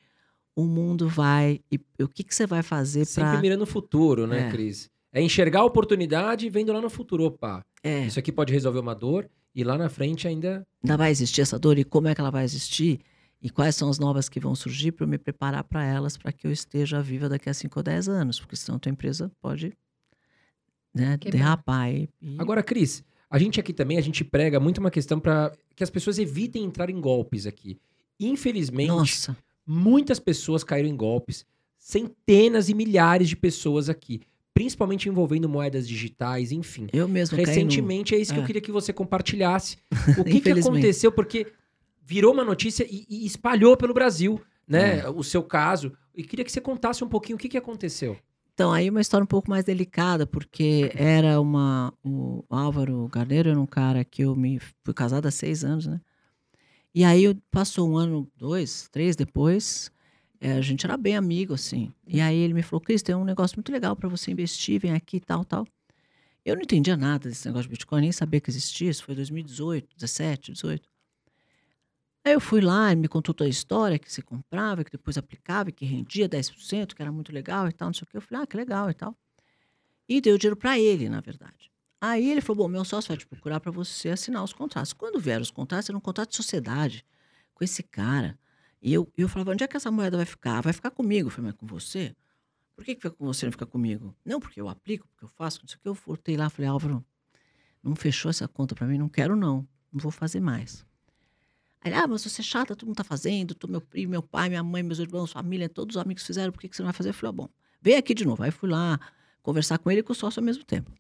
o 0.57 0.65
mundo 0.65 1.09
vai 1.09 1.61
e 1.71 1.81
o 2.03 2.09
que, 2.09 2.25
que 2.25 2.35
você 2.35 2.47
vai 2.47 2.63
fazer 2.65 3.05
Sempre 3.05 3.31
para. 3.31 3.41
mirando 3.41 3.61
no 3.61 3.67
futuro, 3.67 4.27
né, 4.27 4.49
É. 4.49 4.51
Cris? 4.51 4.91
É 5.13 5.23
enxergar 5.23 5.61
a 5.61 5.65
oportunidade 5.65 6.47
e 6.47 6.51
vendo 6.51 6.73
lá 6.73 6.81
no 6.81 6.91
futuro. 6.91 7.25
Opa, 7.25 7.65
É, 7.83 8.07
isso 8.07 8.19
aqui 8.19 8.31
pode 8.31 8.53
resolver 8.53 8.79
uma 8.81 8.95
dor 8.95 9.29
e 9.55 9.65
lá 9.65 9.79
na 9.79 9.89
frente 9.89 10.29
ainda. 10.29 10.67
ainda 10.83 10.97
vai 10.97 11.11
existir 11.11 11.41
essa 11.41 11.59
dor 11.59 11.79
e 11.79 11.85
como 11.85 12.09
é 12.09 12.15
que 12.15 12.21
ela 12.21 12.31
vai 12.31 12.45
existir 12.45 13.01
e 13.41 13.49
quais 13.49 13.75
são 13.77 13.89
as 13.89 13.99
novas 13.99 14.29
que 14.29 14.39
vão 14.41 14.55
surgir 14.55 14.93
para 14.93 15.05
eu 15.05 15.09
me 15.09 15.17
preparar 15.19 15.65
para 15.65 15.85
elas 15.85 16.17
para 16.17 16.33
que 16.33 16.47
eu 16.47 16.51
esteja 16.53 17.01
viva 17.01 17.29
daqui 17.29 17.49
a 17.49 17.55
5 17.55 17.79
ou 17.79 17.83
10 17.83 18.09
anos, 18.09 18.39
porque 18.41 18.57
senão 18.57 18.77
a 18.77 18.79
tua 18.81 18.91
empresa 18.91 19.31
pode 19.41 19.73
né, 20.95 21.17
derrapar. 21.17 21.91
E- 21.93 22.09
Agora, 22.39 22.63
Cris, 22.63 23.03
a 23.31 23.39
gente 23.39 23.61
aqui 23.61 23.73
também, 23.73 23.97
a 23.99 24.01
gente 24.03 24.25
prega 24.25 24.59
muito 24.61 24.79
uma 24.79 24.91
questão 24.91 25.21
para 25.21 25.53
que 25.77 25.85
as 25.85 25.91
pessoas 25.91 26.19
evitem 26.19 26.65
entrar 26.65 26.91
em 26.91 27.01
golpes 27.01 27.47
aqui. 27.47 27.79
Infelizmente, 28.19 28.89
Nossa, 28.89 29.37
muitas 29.67 30.19
pessoas 30.19 30.65
caíram 30.65 30.89
em 30.89 30.97
golpes. 30.97 31.47
Centenas 31.79 32.69
e 32.69 32.75
milhares 32.75 33.29
de 33.29 33.37
pessoas 33.37 33.89
aqui. 33.89 34.21
Principalmente 34.59 35.09
envolvendo 35.09 35.49
moedas 35.49 35.87
digitais, 35.87 36.51
enfim. 36.51 36.89
eu 36.93 37.07
mesmo 37.07 37.37
Recentemente, 37.37 38.15
é 38.15 38.19
isso 38.19 38.33
que 38.33 38.39
eu 38.41 38.43
É. 38.43 38.47
queria 38.47 38.61
que 38.63 38.73
você 38.73 38.93
compartilhasse. 38.93 39.77
O 40.21 40.25
que, 40.25 40.41
que 40.41 40.51
aconteceu? 40.51 41.13
Porque 41.13 41.47
virou 42.05 42.33
uma 42.35 42.45
notícia 42.45 42.85
e, 42.91 43.07
e 43.09 43.25
espalhou 43.25 43.77
pelo 43.77 43.95
Brasil, 43.95 44.41
né? 44.67 45.01
É. 45.01 45.09
O 45.09 45.23
seu 45.23 45.43
caso. 45.45 45.93
E 46.15 46.25
queria 46.25 46.45
que 46.45 46.51
você 46.51 46.61
contasse 46.61 47.05
um 47.05 47.09
pouquinho 47.09 47.37
o 47.37 47.39
que, 47.39 47.49
que 47.49 47.57
aconteceu. 47.57 48.17
Então, 48.53 48.73
aí 48.73 48.91
uma 48.91 49.01
história 49.01 49.23
um 49.23 49.27
pouco 49.29 49.49
mais 49.49 49.65
delicada, 49.65 50.27
porque 50.27 50.91
era 50.97 51.41
uma. 51.41 51.95
O 52.05 52.43
Álvaro 52.51 53.07
Garneiro 53.13 53.51
era 53.51 53.61
um 53.61 53.67
cara 53.67 54.05
que 54.05 54.23
eu 54.23 54.35
me. 54.35 54.59
Fui 54.85 54.93
casada 54.93 55.29
há 55.29 55.31
seis 55.31 55.63
anos, 55.63 55.87
né? 55.87 56.01
E 56.93 57.05
aí 57.05 57.23
eu- 57.23 57.37
passou 57.53 57.89
um 57.89 57.97
ano, 57.97 58.29
dois, 58.37 58.89
três 58.91 59.15
depois, 59.15 59.93
eh, 60.41 60.53
a 60.53 60.61
gente 60.61 60.85
era 60.87 60.97
bem 60.97 61.17
amigo, 61.17 61.55
assim. 61.55 61.93
E 62.07 62.21
aí 62.21 62.37
ele 62.37 62.55
me 62.55 62.63
falou: 62.63 62.81
Cris, 62.81 63.03
tem 63.03 63.15
um 63.15 63.25
negócio 63.25 63.57
muito 63.57 63.73
legal 63.73 63.97
para 63.97 64.09
você 64.09 64.31
investir, 64.31 64.81
vem 64.81 64.93
aqui, 64.93 65.21
tal, 65.21 65.45
tal. 65.45 65.67
Eu 66.45 66.55
não 66.57 66.63
entendia 66.63 66.97
nada 66.97 67.29
desse 67.29 67.47
negócio 67.47 67.65
de 67.65 67.71
Bitcoin, 67.71 68.01
nem 68.03 68.13
sabia 68.13 68.41
que 68.41 68.51
existia. 68.51 68.91
Isso 68.91 69.05
foi 69.05 69.15
2018, 69.15 69.97
17, 69.97 70.53
18. 70.53 70.89
Aí 72.25 72.33
eu 72.33 72.41
fui 72.41 72.61
lá, 72.61 72.91
ele 72.93 73.01
me 73.01 73.09
contou 73.09 73.35
toda 73.35 73.49
a 73.49 73.51
história, 73.51 73.99
que 73.99 74.11
você 74.13 74.23
comprava, 74.23 74.85
que 74.85 74.91
depois 74.93 75.17
aplicava, 75.17 75.71
que 75.71 75.85
rendia 75.85 76.29
10%, 76.29 76.95
que 76.95 77.03
era 77.03 77.13
muito 77.13 77.33
legal 77.33 77.69
e 77.69 77.73
tal, 77.73 77.89
não 77.89 77.95
sei 77.95 78.05
o 78.05 78.07
quê. 78.07 78.17
Eu 78.17 78.21
falei, 78.21 78.45
ah, 78.45 78.47
que 78.47 78.57
legal 78.57 78.91
e 78.91 78.95
tal. 78.95 79.17
E 80.09 80.21
dei 80.21 80.33
o 80.33 80.39
dinheiro 80.39 80.57
para 80.57 80.79
ele, 80.79 81.09
na 81.09 81.21
verdade. 81.21 81.71
Aí 82.01 82.31
ele 82.31 82.41
falou, 82.41 82.65
bom, 82.65 82.69
meu 82.69 82.85
sócio 82.85 83.09
vai 83.09 83.17
te 83.17 83.27
procurar 83.27 83.61
para 83.61 83.73
você 83.73 84.11
assinar 84.11 84.43
os 84.45 84.53
contratos. 84.53 84.93
Quando 84.93 85.19
vieram 85.19 85.43
os 85.43 85.51
contratos, 85.51 85.89
era 85.89 85.99
um 85.99 86.01
contrato 86.01 86.31
de 86.31 86.37
sociedade 86.37 87.05
com 87.55 87.65
esse 87.65 87.83
cara. 87.83 88.39
E 88.81 88.93
eu, 88.93 89.11
eu 89.17 89.29
falava, 89.29 89.53
onde 89.53 89.65
é 89.65 89.69
que 89.69 89.77
essa 89.77 89.91
moeda 89.91 90.17
vai 90.17 90.27
ficar? 90.27 90.61
Vai 90.61 90.73
ficar 90.73 90.91
comigo. 90.91 91.29
Eu 91.29 91.31
falei, 91.31 91.51
mas 91.51 91.59
com 91.59 91.67
você? 91.67 92.15
Por 92.77 92.85
que, 92.85 92.95
que 92.95 93.03
fica 93.03 93.11
com 93.11 93.27
você 93.27 93.45
não 93.47 93.53
fica 93.53 93.67
comigo? 93.67 94.15
Não, 94.25 94.39
porque 94.39 94.61
eu 94.61 94.69
aplico, 94.69 95.07
porque 95.09 95.25
eu 95.25 95.29
faço, 95.29 95.61
não 95.63 95.69
sei 95.69 95.77
o 95.77 95.81
que. 95.81 95.89
Eu 95.89 95.95
voltei 95.95 96.37
lá, 96.37 96.49
falei, 96.49 96.71
Álvaro, 96.71 97.05
não 97.83 97.97
fechou 97.97 98.31
essa 98.31 98.47
conta 98.47 98.75
para 98.75 98.87
mim? 98.87 98.99
Não 98.99 99.09
quero, 99.09 99.35
não. 99.35 99.67
Não 99.93 100.01
vou 100.01 100.13
fazer 100.13 100.41
mais. 100.41 100.87
Aí, 101.81 101.93
ah, 101.93 102.07
mas 102.07 102.23
você 102.23 102.41
é 102.41 102.45
chata, 102.45 102.77
todo 102.77 102.87
mundo 102.87 102.97
tá 102.97 103.05
fazendo, 103.05 103.55
tô 103.55 103.69
meu 103.69 103.81
primo, 103.81 104.11
meu 104.11 104.23
pai, 104.23 104.49
minha 104.49 104.63
mãe, 104.63 104.83
meus 104.83 104.99
irmãos, 104.99 105.33
família, 105.33 105.69
todos 105.69 105.97
os 105.97 106.03
amigos 106.03 106.25
fizeram, 106.25 106.53
por 106.53 106.61
que, 106.61 106.69
que 106.69 106.77
você 106.77 106.83
não 106.83 106.89
vai 106.89 106.93
fazer? 106.93 107.11
Eu 107.11 107.15
falei, 107.15 107.31
ah, 107.31 107.33
bom, 107.33 107.49
vem 107.81 107.97
aqui 107.97 108.15
de 108.15 108.25
novo. 108.25 108.43
Aí 108.43 108.51
fui 108.51 108.69
lá 108.69 108.99
conversar 109.43 109.79
com 109.79 109.91
ele 109.91 110.01
e 110.01 110.03
com 110.03 110.13
o 110.13 110.17
sócio 110.17 110.41
ao 110.41 110.45
mesmo 110.45 110.65
tempo. 110.65 110.93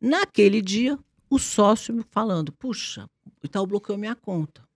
Naquele 0.00 0.60
dia, 0.60 0.98
o 1.28 1.38
sócio 1.38 1.94
me 1.94 2.04
falando, 2.10 2.52
puxa, 2.52 3.08
o 3.42 3.46
Itaú 3.46 3.66
bloqueou 3.66 3.98
minha 3.98 4.14
conta. 4.14 4.66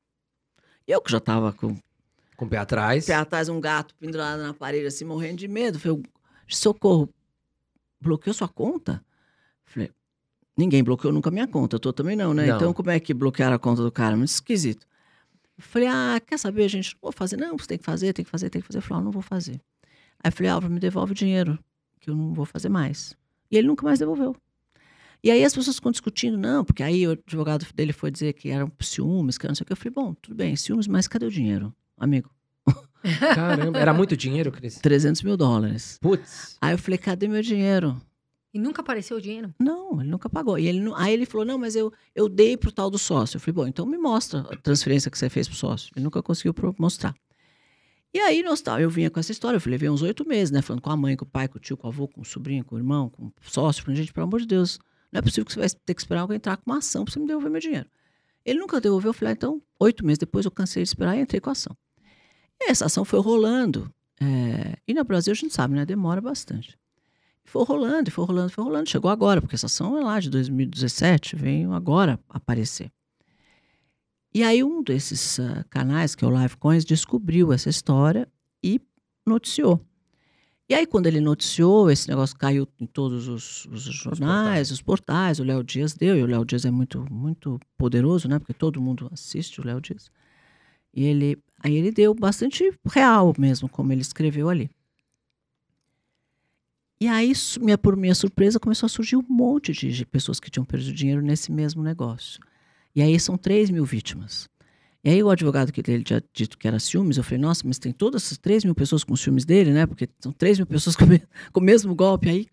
Eu 0.86 1.00
que 1.00 1.10
já 1.10 1.18
estava 1.18 1.52
com 1.52 1.76
Com 2.40 2.46
o 2.46 2.48
pé 2.48 2.56
atrás. 2.56 3.04
pé 3.04 3.12
atrás 3.12 3.50
um 3.50 3.60
gato 3.60 3.94
pendurado 3.96 4.42
na 4.42 4.54
parede, 4.54 4.86
assim, 4.86 5.04
morrendo 5.04 5.36
de 5.36 5.46
medo. 5.46 5.78
Falei, 5.78 6.02
socorro, 6.48 7.12
bloqueou 8.00 8.32
sua 8.32 8.48
conta? 8.48 9.04
Falei, 9.66 9.90
ninguém 10.56 10.82
bloqueou 10.82 11.12
nunca 11.12 11.30
minha 11.30 11.46
conta, 11.46 11.76
eu 11.76 11.80
tô 11.80 11.92
também 11.92 12.16
não, 12.16 12.32
né? 12.32 12.46
Não. 12.46 12.56
Então 12.56 12.72
como 12.72 12.88
é 12.88 12.98
que 12.98 13.12
bloquearam 13.12 13.54
a 13.54 13.58
conta 13.58 13.82
do 13.82 13.92
cara? 13.92 14.16
Muito 14.16 14.30
esquisito. 14.30 14.86
Falei, 15.58 15.88
ah, 15.88 16.18
quer 16.26 16.38
saber, 16.38 16.66
gente? 16.70 16.94
Não 16.94 17.00
vou 17.02 17.12
fazer, 17.12 17.36
não, 17.36 17.58
você 17.58 17.66
tem 17.66 17.76
que 17.76 17.84
fazer, 17.84 18.14
tem 18.14 18.24
que 18.24 18.30
fazer, 18.30 18.48
tem 18.48 18.62
que 18.62 18.66
fazer. 18.66 18.78
Eu 18.78 18.82
falei, 18.82 19.02
ah, 19.02 19.04
não 19.04 19.12
vou 19.12 19.20
fazer. 19.20 19.60
Aí 20.24 20.30
falei, 20.30 20.50
Álvaro, 20.50 20.72
me 20.72 20.80
devolve 20.80 21.12
o 21.12 21.14
dinheiro, 21.14 21.58
que 22.00 22.08
eu 22.08 22.14
não 22.14 22.32
vou 22.32 22.46
fazer 22.46 22.70
mais. 22.70 23.14
E 23.50 23.58
ele 23.58 23.68
nunca 23.68 23.84
mais 23.84 23.98
devolveu. 23.98 24.34
E 25.22 25.30
aí 25.30 25.44
as 25.44 25.54
pessoas 25.54 25.76
ficam 25.76 25.92
discutindo, 25.92 26.38
não, 26.38 26.64
porque 26.64 26.82
aí 26.82 27.06
o 27.06 27.10
advogado 27.10 27.66
dele 27.74 27.92
foi 27.92 28.10
dizer 28.10 28.32
que 28.32 28.48
eram 28.48 28.72
ciúmes, 28.80 29.36
que 29.36 29.46
não 29.46 29.54
sei 29.54 29.62
o 29.64 29.66
que. 29.66 29.74
Eu 29.74 29.76
falei, 29.76 29.92
bom, 29.92 30.14
tudo 30.14 30.34
bem, 30.34 30.56
ciúmes, 30.56 30.88
mas 30.88 31.06
cadê 31.06 31.26
o 31.26 31.30
dinheiro, 31.30 31.74
amigo? 32.00 32.30
Caramba, 33.34 33.78
era 33.78 33.94
muito 33.94 34.16
dinheiro, 34.16 34.50
Cris? 34.52 34.76
300 34.80 35.22
mil 35.22 35.36
dólares. 35.36 35.98
Putz. 36.00 36.56
Aí 36.60 36.72
eu 36.74 36.78
falei, 36.78 36.98
cadê 36.98 37.28
meu 37.28 37.42
dinheiro? 37.42 38.00
E 38.52 38.58
nunca 38.58 38.82
apareceu 38.82 39.16
o 39.16 39.20
dinheiro? 39.20 39.54
Não, 39.60 40.00
ele 40.00 40.10
nunca 40.10 40.28
pagou. 40.28 40.58
E 40.58 40.66
ele 40.66 40.82
aí 40.96 41.12
ele 41.12 41.24
falou, 41.24 41.46
não, 41.46 41.56
mas 41.56 41.76
eu, 41.76 41.92
eu 42.14 42.28
dei 42.28 42.56
pro 42.56 42.72
tal 42.72 42.90
do 42.90 42.98
sócio. 42.98 43.36
Eu 43.36 43.40
falei, 43.40 43.52
bom, 43.54 43.66
então 43.68 43.86
me 43.86 43.96
mostra 43.96 44.40
a 44.40 44.56
transferência 44.56 45.08
que 45.10 45.16
você 45.16 45.28
fez 45.30 45.46
pro 45.46 45.56
sócio. 45.56 45.92
Ele 45.94 46.02
nunca 46.02 46.20
conseguiu 46.22 46.52
pro- 46.52 46.74
mostrar. 46.78 47.14
E 48.12 48.18
aí, 48.18 48.42
nós, 48.42 48.60
eu 48.80 48.90
vinha 48.90 49.08
com 49.08 49.20
essa 49.20 49.30
história, 49.30 49.56
eu 49.56 49.60
falei, 49.60 49.74
levei 49.76 49.88
uns 49.88 50.02
oito 50.02 50.26
meses, 50.26 50.50
né? 50.50 50.60
Falando 50.60 50.82
com 50.82 50.90
a 50.90 50.96
mãe, 50.96 51.16
com 51.16 51.24
o 51.24 51.28
pai, 51.28 51.46
com 51.46 51.58
o 51.58 51.60
tio, 51.60 51.76
com 51.76 51.86
o 51.86 51.90
avô, 51.90 52.08
com 52.08 52.22
o 52.22 52.24
sobrinho, 52.24 52.64
com 52.64 52.74
o 52.74 52.78
irmão, 52.78 53.08
com 53.08 53.26
o 53.26 53.32
sócio. 53.42 53.84
Falei, 53.84 53.96
gente, 54.00 54.12
pelo 54.12 54.26
amor 54.26 54.40
de 54.40 54.46
Deus, 54.48 54.80
não 55.12 55.20
é 55.20 55.22
possível 55.22 55.44
que 55.44 55.52
você 55.52 55.60
vai 55.60 55.68
ter 55.70 55.94
que 55.94 56.00
esperar 56.00 56.22
alguém 56.22 56.34
entrar 56.36 56.56
com 56.56 56.68
uma 56.68 56.78
ação 56.78 57.04
pra 57.04 57.12
você 57.14 57.20
me 57.20 57.26
devolver 57.28 57.48
meu 57.52 57.60
dinheiro. 57.60 57.88
Ele 58.44 58.58
nunca 58.58 58.80
devolveu, 58.80 59.10
eu 59.10 59.14
falei, 59.14 59.30
ah, 59.32 59.36
então, 59.36 59.62
oito 59.78 60.04
meses 60.04 60.18
depois 60.18 60.44
eu 60.44 60.50
cansei 60.50 60.82
de 60.82 60.88
esperar 60.88 61.16
e 61.16 61.20
entrei 61.20 61.40
com 61.40 61.50
a 61.50 61.52
ação. 61.52 61.76
Essa 62.60 62.86
ação 62.86 63.04
foi 63.04 63.20
rolando. 63.20 63.92
é, 64.20 64.76
e 64.86 64.94
no 64.94 65.04
Brasil 65.04 65.32
a 65.32 65.34
gente 65.34 65.54
sabe, 65.54 65.74
né? 65.74 65.86
Demora 65.86 66.20
bastante. 66.20 66.78
Foi 67.44 67.64
rolando, 67.64 68.10
foi 68.10 68.24
rolando, 68.24 68.50
foi 68.50 68.64
rolando. 68.64 68.88
Chegou 68.88 69.10
agora, 69.10 69.40
porque 69.40 69.56
essa 69.56 69.66
ação 69.66 69.98
é 69.98 70.02
lá 70.02 70.20
de 70.20 70.30
2017, 70.30 71.34
veio 71.34 71.72
agora 71.72 72.20
aparecer. 72.28 72.92
E 74.32 74.44
aí 74.44 74.62
um 74.62 74.82
desses 74.82 75.38
uh, 75.38 75.64
canais, 75.68 76.14
que 76.14 76.24
é 76.24 76.28
o 76.28 76.30
Live 76.30 76.56
Coins, 76.56 76.84
descobriu 76.84 77.52
essa 77.52 77.68
história 77.68 78.28
e 78.62 78.80
noticiou. 79.26 79.84
E 80.68 80.74
aí, 80.74 80.86
quando 80.86 81.08
ele 81.08 81.20
noticiou, 81.20 81.90
esse 81.90 82.08
negócio 82.08 82.38
caiu 82.38 82.68
em 82.78 82.86
todos 82.86 83.26
os, 83.26 83.66
os 83.66 83.82
jornais, 83.82 83.90
os 84.00 84.20
portais. 84.20 84.70
os 84.70 84.82
portais, 84.82 85.40
o 85.40 85.42
Léo 85.42 85.64
Dias 85.64 85.94
deu, 85.94 86.16
e 86.16 86.22
o 86.22 86.26
Léo 86.26 86.44
Dias 86.44 86.64
é 86.64 86.70
muito, 86.70 87.04
muito 87.10 87.58
poderoso, 87.76 88.28
né? 88.28 88.38
Porque 88.38 88.54
todo 88.54 88.80
mundo 88.80 89.08
assiste 89.12 89.60
o 89.60 89.66
Léo 89.66 89.80
Dias. 89.80 90.12
E 90.94 91.04
ele, 91.04 91.38
aí 91.62 91.74
ele 91.76 91.90
deu 91.90 92.14
bastante 92.14 92.72
real 92.86 93.34
mesmo, 93.38 93.68
como 93.68 93.92
ele 93.92 94.02
escreveu 94.02 94.48
ali. 94.48 94.70
E 97.00 97.08
aí, 97.08 97.32
minha, 97.60 97.78
por 97.78 97.96
minha 97.96 98.14
surpresa, 98.14 98.60
começou 98.60 98.86
a 98.86 98.90
surgir 98.90 99.16
um 99.16 99.24
monte 99.26 99.72
de 99.72 100.04
pessoas 100.04 100.38
que 100.38 100.50
tinham 100.50 100.66
perdido 100.66 100.94
dinheiro 100.94 101.22
nesse 101.22 101.50
mesmo 101.50 101.82
negócio. 101.82 102.40
E 102.94 103.00
aí 103.00 103.18
são 103.18 103.38
3 103.38 103.70
mil 103.70 103.84
vítimas. 103.84 104.48
E 105.02 105.08
aí 105.08 105.22
o 105.22 105.30
advogado 105.30 105.72
que 105.72 105.80
ele 105.80 106.04
tinha 106.04 106.22
dito 106.32 106.58
que 106.58 106.68
era 106.68 106.78
ciúmes, 106.78 107.16
eu 107.16 107.24
falei, 107.24 107.38
nossa, 107.38 107.62
mas 107.66 107.78
tem 107.78 107.90
todas 107.90 108.24
essas 108.24 108.36
3 108.36 108.64
mil 108.64 108.74
pessoas 108.74 109.02
com 109.02 109.16
ciúmes 109.16 109.46
dele, 109.46 109.72
né? 109.72 109.86
Porque 109.86 110.08
são 110.18 110.30
3 110.30 110.58
mil 110.58 110.66
pessoas 110.66 110.94
com, 110.94 111.06
com 111.52 111.60
o 111.60 111.62
mesmo 111.62 111.94
golpe. 111.94 112.28
Aí 112.28 112.46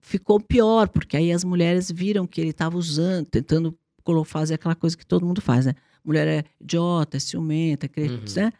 ficou 0.00 0.40
pior, 0.40 0.88
porque 0.88 1.16
aí 1.16 1.32
as 1.32 1.42
mulheres 1.42 1.90
viram 1.90 2.26
que 2.28 2.40
ele 2.40 2.50
estava 2.50 2.76
usando, 2.78 3.26
tentando 3.26 3.76
fazer 4.24 4.54
aquela 4.54 4.74
coisa 4.74 4.96
que 4.96 5.06
todo 5.06 5.24
mundo 5.24 5.40
faz, 5.40 5.66
né? 5.66 5.74
Mulher 6.04 6.26
é 6.26 6.44
idiota, 6.60 7.16
é 7.16 7.20
ciumenta, 7.20 7.86
é 7.86 8.00
uhum. 8.02 8.24
né? 8.36 8.52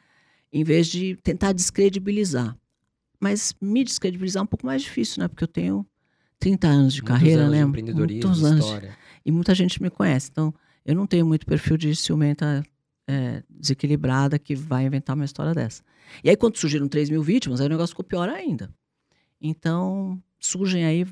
Em 0.53 0.65
vez 0.65 0.89
de 0.89 1.17
tentar 1.17 1.53
descredibilizar. 1.53 2.57
Mas 3.21 3.55
me 3.61 3.85
descredibilizar 3.85 4.41
é 4.41 4.45
um 4.45 4.47
pouco 4.47 4.67
mais 4.67 4.83
difícil, 4.83 5.23
né? 5.23 5.29
Porque 5.29 5.45
eu 5.45 5.49
tenho 5.49 5.87
30 6.39 6.69
anos 6.69 6.95
de 6.95 7.03
Muitos 7.03 7.19
carreira, 7.19 7.43
anos 7.43 7.53
né? 7.53 7.63
De 7.63 7.69
empreendedorismo, 7.69 8.29
Muitos 8.29 8.45
anos. 8.45 8.65
História. 8.65 8.97
E 9.25 9.31
muita 9.31 9.55
gente 9.55 9.83
me 9.83 9.91
conhece. 9.91 10.31
Então, 10.33 10.55
eu 10.85 10.95
não 10.95 11.07
tenho 11.07 11.27
muito 11.27 11.47
perfil 11.47 11.77
de 11.77 11.95
ciumenta 11.95 12.65
é, 13.07 13.43
desequilibrada 13.49 14.39
que 14.39 14.55
vai 14.55 14.87
inventar 14.87 15.15
uma 15.15 15.25
história 15.25 15.53
dessa. 15.53 15.83
E 16.25 16.31
aí, 16.31 16.37
quando 16.37 16.57
surgiram 16.57 16.89
3 16.89 17.11
mil 17.11 17.23
vítimas, 17.23 17.61
aí 17.61 17.67
o 17.67 17.71
negócio 17.71 17.93
ficou 17.93 18.05
pior 18.05 18.29
ainda. 18.29 18.73
Então, 19.41 20.21
surgem 20.39 20.85
aí 20.85 21.07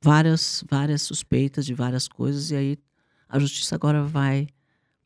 várias, 0.00 0.64
várias 0.68 1.02
suspeitas 1.02 1.66
de 1.66 1.74
várias 1.74 2.06
coisas, 2.08 2.50
e 2.50 2.56
aí 2.56 2.78
a 3.28 3.38
justiça 3.38 3.74
agora 3.74 4.02
vai 4.02 4.46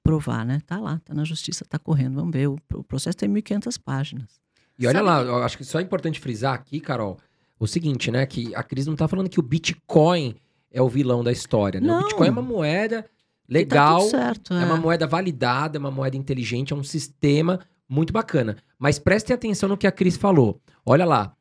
provar, 0.03 0.45
né? 0.45 0.61
Tá 0.67 0.79
lá, 0.79 1.01
tá 1.05 1.15
na 1.15 1.25
justiça, 1.25 1.65
tá 1.65 1.79
correndo. 1.79 2.15
Vamos 2.15 2.33
ver. 2.33 2.49
O, 2.49 2.59
o 2.75 2.85
processo 2.85 3.17
tem 3.17 3.29
1.500 3.29 3.79
páginas. 3.83 4.41
E 4.79 4.87
olha 4.87 4.99
Sabe 4.99 5.07
lá, 5.07 5.25
que... 5.25 5.45
acho 5.45 5.59
que 5.59 5.65
só 5.65 5.79
é 5.79 5.83
importante 5.83 6.21
frisar 6.21 6.55
aqui, 6.55 6.81
Carol, 6.81 7.19
o 7.59 7.67
seguinte, 7.67 8.11
né? 8.11 8.27
Que 8.27 8.55
a 8.55 8.63
Cris 8.63 8.87
não 8.87 8.97
tá 8.97 9.07
falando 9.07 9.29
que 9.29 9.39
o 9.39 9.43
Bitcoin 9.43 10.35
é 10.71 10.81
o 10.83 10.89
vilão 10.89 11.23
da 11.23 11.31
história, 11.31 11.81
né? 11.81 11.87
Não. 11.87 12.01
O 12.01 12.03
Bitcoin 12.03 12.29
é 12.29 12.31
uma 12.31 12.43
moeda 12.43 13.05
legal, 13.49 14.03
tá 14.05 14.11
certo, 14.11 14.55
é. 14.55 14.63
é 14.63 14.65
uma 14.65 14.77
moeda 14.77 15.07
validada, 15.07 15.77
é 15.77 15.81
uma 15.81 15.91
moeda 15.91 16.17
inteligente, 16.17 16.73
é 16.73 16.77
um 16.77 16.83
sistema 16.83 17.61
muito 17.89 18.13
bacana. 18.13 18.57
Mas 18.79 18.99
prestem 18.99 19.35
atenção 19.35 19.69
no 19.69 19.77
que 19.77 19.87
a 19.87 19.93
Cris 19.93 20.17
falou. 20.17 20.61
Olha 20.85 21.05
lá, 21.05 21.35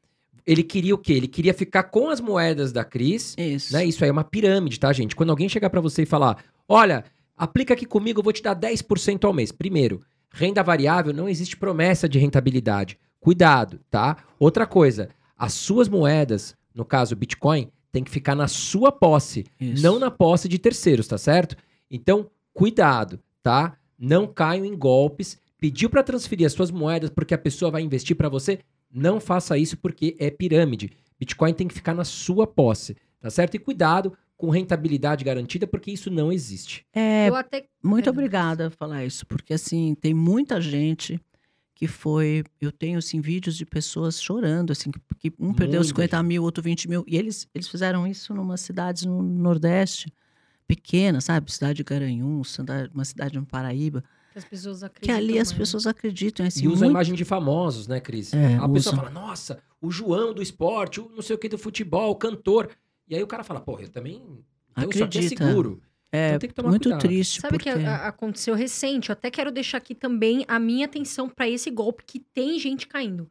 ele 0.45 0.63
queria 0.63 0.93
o 0.93 0.97
quê? 0.97 1.13
Ele 1.13 1.27
queria 1.27 1.53
ficar 1.53 1.83
com 1.83 2.09
as 2.09 2.19
moedas 2.19 2.71
da 2.71 2.83
Cris. 2.83 3.35
Isso. 3.37 3.73
Né? 3.73 3.85
Isso 3.85 4.03
aí 4.03 4.09
é 4.09 4.13
uma 4.13 4.23
pirâmide, 4.23 4.79
tá, 4.79 4.91
gente? 4.91 5.15
Quando 5.15 5.29
alguém 5.29 5.47
chegar 5.47 5.69
para 5.69 5.81
você 5.81 6.03
e 6.03 6.05
falar: 6.05 6.43
olha, 6.67 7.05
aplica 7.41 7.73
aqui 7.73 7.87
comigo, 7.87 8.19
eu 8.19 8.23
vou 8.23 8.31
te 8.31 8.43
dar 8.43 8.55
10% 8.55 9.25
ao 9.25 9.33
mês. 9.33 9.51
Primeiro, 9.51 10.03
renda 10.31 10.61
variável 10.61 11.11
não 11.11 11.27
existe 11.27 11.57
promessa 11.57 12.07
de 12.07 12.19
rentabilidade. 12.19 12.99
Cuidado, 13.19 13.79
tá? 13.89 14.17
Outra 14.37 14.67
coisa, 14.67 15.09
as 15.35 15.53
suas 15.53 15.89
moedas, 15.89 16.55
no 16.71 16.85
caso 16.85 17.15
Bitcoin, 17.15 17.71
tem 17.91 18.03
que 18.03 18.11
ficar 18.11 18.35
na 18.35 18.47
sua 18.47 18.91
posse, 18.91 19.47
Isso. 19.59 19.81
não 19.81 19.97
na 19.97 20.11
posse 20.11 20.47
de 20.47 20.59
terceiros, 20.59 21.07
tá 21.07 21.17
certo? 21.17 21.55
Então, 21.89 22.29
cuidado, 22.53 23.19
tá? 23.41 23.75
Não 23.97 24.27
caiam 24.27 24.63
em 24.63 24.77
golpes. 24.77 25.39
Pediu 25.59 25.89
para 25.89 26.03
transferir 26.03 26.45
as 26.45 26.53
suas 26.53 26.69
moedas 26.69 27.09
porque 27.09 27.33
a 27.33 27.39
pessoa 27.39 27.71
vai 27.71 27.81
investir 27.81 28.15
para 28.15 28.29
você? 28.29 28.59
Não 28.93 29.19
faça 29.19 29.57
isso 29.57 29.75
porque 29.77 30.15
é 30.19 30.29
pirâmide. 30.29 30.91
Bitcoin 31.19 31.55
tem 31.55 31.67
que 31.67 31.73
ficar 31.73 31.95
na 31.95 32.03
sua 32.03 32.45
posse, 32.45 32.95
tá 33.19 33.31
certo? 33.31 33.55
E 33.55 33.59
cuidado 33.59 34.13
com 34.41 34.49
rentabilidade 34.49 35.23
garantida, 35.23 35.67
porque 35.67 35.91
isso 35.91 36.09
não 36.09 36.31
existe. 36.31 36.83
É, 36.91 37.27
até... 37.27 37.67
muito 37.83 38.09
obrigada 38.09 38.71
por 38.71 38.75
falar 38.75 39.05
isso, 39.05 39.23
porque 39.27 39.53
assim, 39.53 39.93
tem 39.93 40.15
muita 40.15 40.59
gente 40.59 41.21
que 41.75 41.87
foi. 41.87 42.43
Eu 42.59 42.71
tenho 42.71 42.97
assim, 42.97 43.21
vídeos 43.21 43.55
de 43.55 43.67
pessoas 43.67 44.19
chorando, 44.19 44.71
assim, 44.71 44.89
que, 45.19 45.31
um 45.37 45.53
perdeu 45.53 45.83
50 45.83 46.23
mil, 46.23 46.41
outro 46.41 46.63
20 46.63 46.89
mil. 46.89 47.03
E 47.07 47.17
eles, 47.17 47.47
eles 47.53 47.67
fizeram 47.67 48.07
isso 48.07 48.33
numa 48.33 48.57
cidade 48.57 49.07
no 49.07 49.21
Nordeste, 49.21 50.11
pequena, 50.67 51.21
sabe? 51.21 51.51
Cidade 51.51 51.75
de 51.75 51.83
Garanhuns, 51.83 52.57
uma 52.95 53.05
cidade 53.05 53.37
no 53.37 53.45
Paraíba. 53.45 54.03
Que 54.31 54.39
as 54.39 54.45
pessoas 54.45 54.81
acreditam. 54.81 55.15
Que 55.15 55.21
ali 55.23 55.37
as 55.37 55.53
pessoas 55.53 55.85
acreditam. 55.85 56.47
Assim, 56.47 56.63
e 56.63 56.67
usa 56.67 56.77
muito... 56.77 56.85
a 56.85 56.89
imagem 56.89 57.13
de 57.13 57.25
famosos, 57.25 57.87
né, 57.87 57.99
Cris? 57.99 58.33
É, 58.33 58.55
a 58.55 58.65
usa. 58.65 58.73
pessoa 58.73 58.95
fala, 58.95 59.09
nossa, 59.11 59.59
o 59.79 59.91
João 59.91 60.33
do 60.33 60.41
esporte, 60.41 60.99
o 60.99 61.11
não 61.15 61.21
sei 61.21 61.35
o 61.35 61.39
que 61.39 61.47
do 61.47 61.59
futebol, 61.59 62.09
o 62.09 62.15
cantor. 62.15 62.71
E 63.11 63.15
aí 63.15 63.21
o 63.21 63.27
cara 63.27 63.43
fala, 63.43 63.59
pô, 63.59 63.77
eu 63.77 63.89
também. 63.89 64.23
Então 64.71 64.85
Acredita. 64.85 65.19
isso 65.19 65.33
aqui 65.33 65.43
é 65.43 65.47
seguro. 65.47 65.81
É 66.13 66.27
então 66.29 66.39
tem 66.39 66.49
que 66.49 66.55
tomar 66.55 66.69
muito 66.69 66.83
cuidado. 66.83 67.01
triste. 67.01 67.41
Sabe 67.41 67.57
o 67.57 67.59
porque... 67.59 67.71
que 67.73 67.85
aconteceu 67.85 68.55
recente? 68.55 69.09
Eu 69.09 69.13
até 69.13 69.29
quero 69.29 69.51
deixar 69.51 69.79
aqui 69.79 69.93
também 69.93 70.45
a 70.47 70.57
minha 70.57 70.85
atenção 70.85 71.27
para 71.27 71.47
esse 71.49 71.69
golpe 71.69 72.05
que 72.05 72.19
tem 72.19 72.57
gente 72.57 72.87
caindo. 72.87 73.29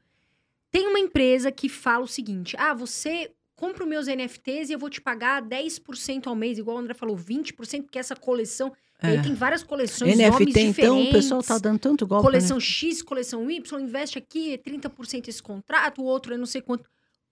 Tem 0.70 0.86
uma 0.86 0.98
empresa 0.98 1.50
que 1.50 1.66
fala 1.66 2.04
o 2.04 2.08
seguinte: 2.08 2.54
ah, 2.58 2.74
você 2.74 3.32
compra 3.56 3.84
os 3.84 3.88
meus 3.88 4.06
NFTs 4.06 4.68
e 4.68 4.74
eu 4.74 4.78
vou 4.78 4.90
te 4.90 5.00
pagar 5.00 5.42
10% 5.42 6.26
ao 6.26 6.36
mês, 6.36 6.58
igual 6.58 6.76
o 6.76 6.80
André 6.80 6.92
falou, 6.92 7.16
20%, 7.16 7.82
porque 7.82 7.98
essa 7.98 8.14
coleção. 8.14 8.72
É. 9.02 9.08
E 9.08 9.16
aí 9.16 9.22
tem 9.22 9.34
várias 9.34 9.62
coleções, 9.62 10.14
NFT, 10.14 10.30
nomes 10.30 10.46
diferentes. 10.46 10.78
então 10.78 11.02
o 11.02 11.10
pessoal 11.10 11.42
tá 11.42 11.56
dando 11.56 11.78
tanto 11.78 12.06
golpe. 12.06 12.22
Coleção 12.22 12.58
né? 12.58 12.62
X, 12.62 13.00
coleção 13.00 13.50
Y, 13.50 13.80
investe 13.80 14.18
aqui, 14.18 14.52
é 14.52 14.58
30% 14.58 15.28
esse 15.28 15.42
contrato, 15.42 16.02
o 16.02 16.04
outro 16.04 16.34
é 16.34 16.36
não 16.36 16.44
sei 16.44 16.60
quanto. 16.60 16.84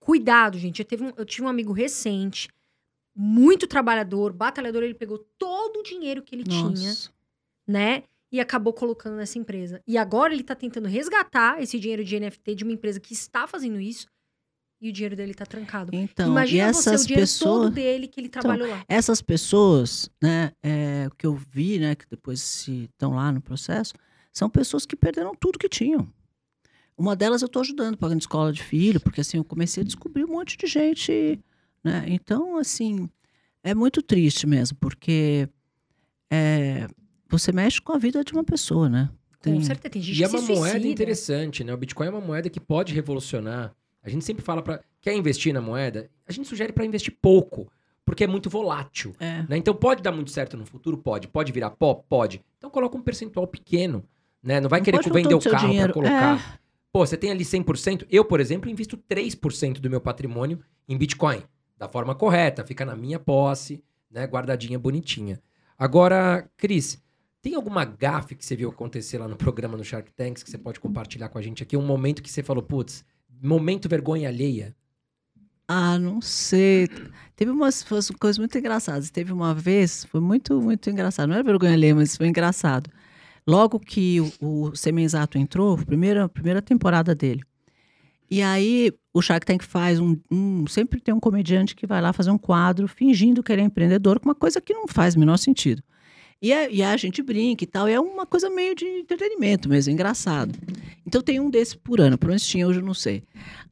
Cuidado, 0.09 0.57
gente. 0.57 0.81
Eu, 0.89 1.03
um, 1.03 1.13
eu 1.17 1.23
tive 1.23 1.45
um 1.45 1.47
amigo 1.47 1.71
recente 1.71 2.49
muito 3.15 3.67
trabalhador, 3.67 4.33
batalhador, 4.33 4.81
ele 4.81 4.95
pegou 4.95 5.19
todo 5.37 5.81
o 5.81 5.83
dinheiro 5.83 6.23
que 6.23 6.33
ele 6.33 6.43
Nossa. 6.47 6.73
tinha, 6.73 6.95
né? 7.67 8.03
E 8.31 8.39
acabou 8.39 8.73
colocando 8.73 9.17
nessa 9.17 9.37
empresa. 9.37 9.83
E 9.85 9.99
agora 9.99 10.33
ele 10.33 10.41
tá 10.41 10.55
tentando 10.55 10.87
resgatar 10.87 11.61
esse 11.61 11.79
dinheiro 11.79 12.03
de 12.03 12.19
NFT 12.19 12.55
de 12.55 12.63
uma 12.63 12.73
empresa 12.73 12.99
que 12.99 13.13
está 13.13 13.45
fazendo 13.45 13.79
isso. 13.79 14.07
E 14.81 14.89
o 14.89 14.91
dinheiro 14.91 15.15
dele 15.15 15.35
tá 15.35 15.45
trancado. 15.45 15.95
Então, 15.95 16.31
Imagina 16.31 16.69
essas 16.69 17.01
você, 17.01 17.03
o 17.03 17.07
dinheiro 17.07 17.21
pessoas... 17.21 17.65
todo 17.65 17.69
dele 17.75 18.07
que 18.07 18.19
ele 18.19 18.29
então, 18.29 18.41
trabalhou 18.41 18.65
então, 18.65 18.79
lá. 18.79 18.85
Essas 18.89 19.21
pessoas, 19.21 20.09
né, 20.19 20.53
é, 20.63 21.07
que 21.19 21.27
eu 21.27 21.35
vi, 21.35 21.77
né, 21.77 21.93
que 21.93 22.07
depois 22.09 22.41
se 22.41 22.85
estão 22.85 23.13
lá 23.13 23.31
no 23.31 23.41
processo, 23.41 23.93
são 24.33 24.49
pessoas 24.49 24.87
que 24.87 24.95
perderam 24.95 25.35
tudo 25.35 25.59
que 25.59 25.69
tinham. 25.69 26.11
Uma 26.99 27.15
delas 27.15 27.41
eu 27.41 27.45
estou 27.45 27.61
ajudando, 27.61 27.97
pagando 27.97 28.19
escola 28.19 28.51
de 28.51 28.61
filho, 28.61 28.99
porque 28.99 29.21
assim, 29.21 29.37
eu 29.37 29.43
comecei 29.43 29.81
a 29.81 29.85
descobrir 29.85 30.25
um 30.25 30.33
monte 30.33 30.57
de 30.57 30.67
gente 30.67 31.39
né? 31.83 32.05
Então, 32.07 32.57
assim, 32.57 33.09
é 33.63 33.73
muito 33.73 34.01
triste 34.01 34.45
mesmo, 34.45 34.77
porque 34.79 35.47
é, 36.29 36.87
você 37.27 37.51
mexe 37.51 37.81
com 37.81 37.93
a 37.93 37.97
vida 37.97 38.23
de 38.23 38.33
uma 38.33 38.43
pessoa, 38.43 38.89
né? 38.89 39.09
Tem... 39.41 39.55
Com 39.55 39.61
certeza, 39.61 39.89
tem 39.89 40.01
gente 40.01 40.19
E 40.19 40.23
é 40.23 40.27
uma 40.27 40.41
moeda 40.41 40.87
interessante, 40.87 41.63
né? 41.63 41.73
O 41.73 41.77
Bitcoin 41.77 42.07
é 42.07 42.09
uma 42.09 42.21
moeda 42.21 42.49
que 42.49 42.59
pode 42.59 42.93
revolucionar. 42.93 43.73
A 44.03 44.09
gente 44.09 44.25
sempre 44.25 44.43
fala 44.43 44.61
para 44.61 44.81
quer 45.01 45.15
investir 45.15 45.53
na 45.53 45.61
moeda, 45.61 46.09
a 46.27 46.31
gente 46.31 46.47
sugere 46.47 46.73
para 46.73 46.85
investir 46.85 47.15
pouco, 47.21 47.71
porque 48.05 48.25
é 48.25 48.27
muito 48.27 48.49
volátil. 48.49 49.15
É. 49.19 49.45
Né? 49.47 49.57
Então 49.57 49.73
pode 49.73 50.03
dar 50.03 50.11
muito 50.11 50.31
certo 50.31 50.57
no 50.57 50.65
futuro, 50.65 50.97
pode. 50.97 51.27
Pode 51.27 51.51
virar 51.51 51.69
pó, 51.71 51.93
pode. 51.93 52.41
Então 52.57 52.69
coloca 52.69 52.97
um 52.97 53.01
percentual 53.01 53.47
pequeno, 53.47 54.03
né? 54.43 54.59
Não 54.59 54.69
vai 54.69 54.79
Não 54.79 54.85
querer 54.85 55.01
vender 55.09 55.35
o 55.35 55.39
carro 55.39 55.73
para 55.73 55.93
colocar. 55.93 56.37
É. 56.37 56.59
Pô, 56.91 57.05
você 57.05 57.15
tem 57.15 57.31
ali 57.31 57.43
100%. 57.43 58.07
Eu, 58.09 58.25
por 58.25 58.39
exemplo, 58.39 58.69
invisto 58.69 58.97
3% 58.97 59.79
do 59.79 59.89
meu 59.89 60.01
patrimônio 60.01 60.59
em 60.87 60.97
Bitcoin 60.97 61.43
da 61.77 61.87
forma 61.87 62.13
correta, 62.13 62.65
fica 62.65 62.85
na 62.85 62.95
minha 62.95 63.19
posse, 63.19 63.81
né, 64.11 64.25
guardadinha 64.25 64.77
bonitinha. 64.77 65.39
Agora, 65.77 66.49
Cris, 66.57 67.01
tem 67.41 67.55
alguma 67.55 67.85
gafe 67.85 68.35
que 68.35 68.45
você 68.45 68.55
viu 68.55 68.69
acontecer 68.69 69.17
lá 69.17 69.27
no 69.27 69.37
programa 69.37 69.77
no 69.77 69.83
Shark 69.83 70.11
Tanks 70.11 70.43
que 70.43 70.51
você 70.51 70.57
pode 70.57 70.79
compartilhar 70.79 71.29
com 71.29 71.37
a 71.37 71.41
gente 71.41 71.63
aqui? 71.63 71.77
Um 71.77 71.85
momento 71.85 72.21
que 72.21 72.29
você 72.29 72.43
falou, 72.43 72.61
putz, 72.61 73.05
momento 73.41 73.87
vergonha 73.87 74.27
alheia? 74.27 74.75
Ah, 75.65 75.97
não 75.97 76.19
sei. 76.19 76.89
Teve 77.35 77.51
umas, 77.51 77.89
umas 77.89 78.09
coisas 78.09 78.39
muito 78.39 78.57
engraçadas. 78.57 79.09
Teve 79.11 79.31
uma 79.31 79.53
vez, 79.53 80.03
foi 80.05 80.19
muito, 80.19 80.59
muito 80.59 80.89
engraçado. 80.89 81.29
Não 81.29 81.35
era 81.35 81.43
vergonha 81.43 81.73
alheia, 81.73 81.95
mas 81.95 82.17
foi 82.17 82.27
engraçado. 82.27 82.89
Logo 83.49 83.79
que 83.79 84.21
o, 84.21 84.31
o 84.39 84.75
Semenzato 84.75 85.37
entrou, 85.37 85.75
primeira, 85.77 86.29
primeira 86.29 86.61
temporada 86.61 87.15
dele, 87.15 87.41
e 88.29 88.43
aí 88.43 88.93
o 89.11 89.21
Shark 89.21 89.43
Tank 89.43 89.63
faz 89.63 89.99
um, 89.99 90.15
um, 90.29 90.67
Sempre 90.67 91.01
tem 91.01 91.13
um 91.13 91.19
comediante 91.19 91.75
que 91.75 91.87
vai 91.87 91.99
lá 91.99 92.13
fazer 92.13 92.29
um 92.29 92.37
quadro 92.37 92.87
fingindo 92.87 93.41
que 93.41 93.51
ele 93.51 93.63
é 93.63 93.65
empreendedor, 93.65 94.19
com 94.19 94.29
uma 94.29 94.35
coisa 94.35 94.61
que 94.61 94.71
não 94.71 94.87
faz 94.87 95.15
o 95.15 95.19
menor 95.19 95.37
sentido. 95.37 95.81
E 96.39 96.53
a, 96.53 96.69
e 96.69 96.83
a 96.83 96.95
gente 96.95 97.23
brinca 97.23 97.63
e 97.63 97.67
tal, 97.67 97.89
e 97.89 97.91
é 97.91 97.99
uma 97.99 98.25
coisa 98.25 98.51
meio 98.51 98.75
de 98.75 98.85
entretenimento 98.85 99.67
mesmo, 99.67 99.91
engraçado. 99.91 100.53
Então 101.05 101.21
tem 101.21 101.39
um 101.39 101.49
desse 101.49 101.75
por 101.75 101.99
ano, 101.99 102.19
pelo 102.19 102.29
menos 102.29 102.45
tinha, 102.45 102.67
hoje 102.67 102.79
eu 102.79 102.85
não 102.85 102.93
sei. 102.93 103.23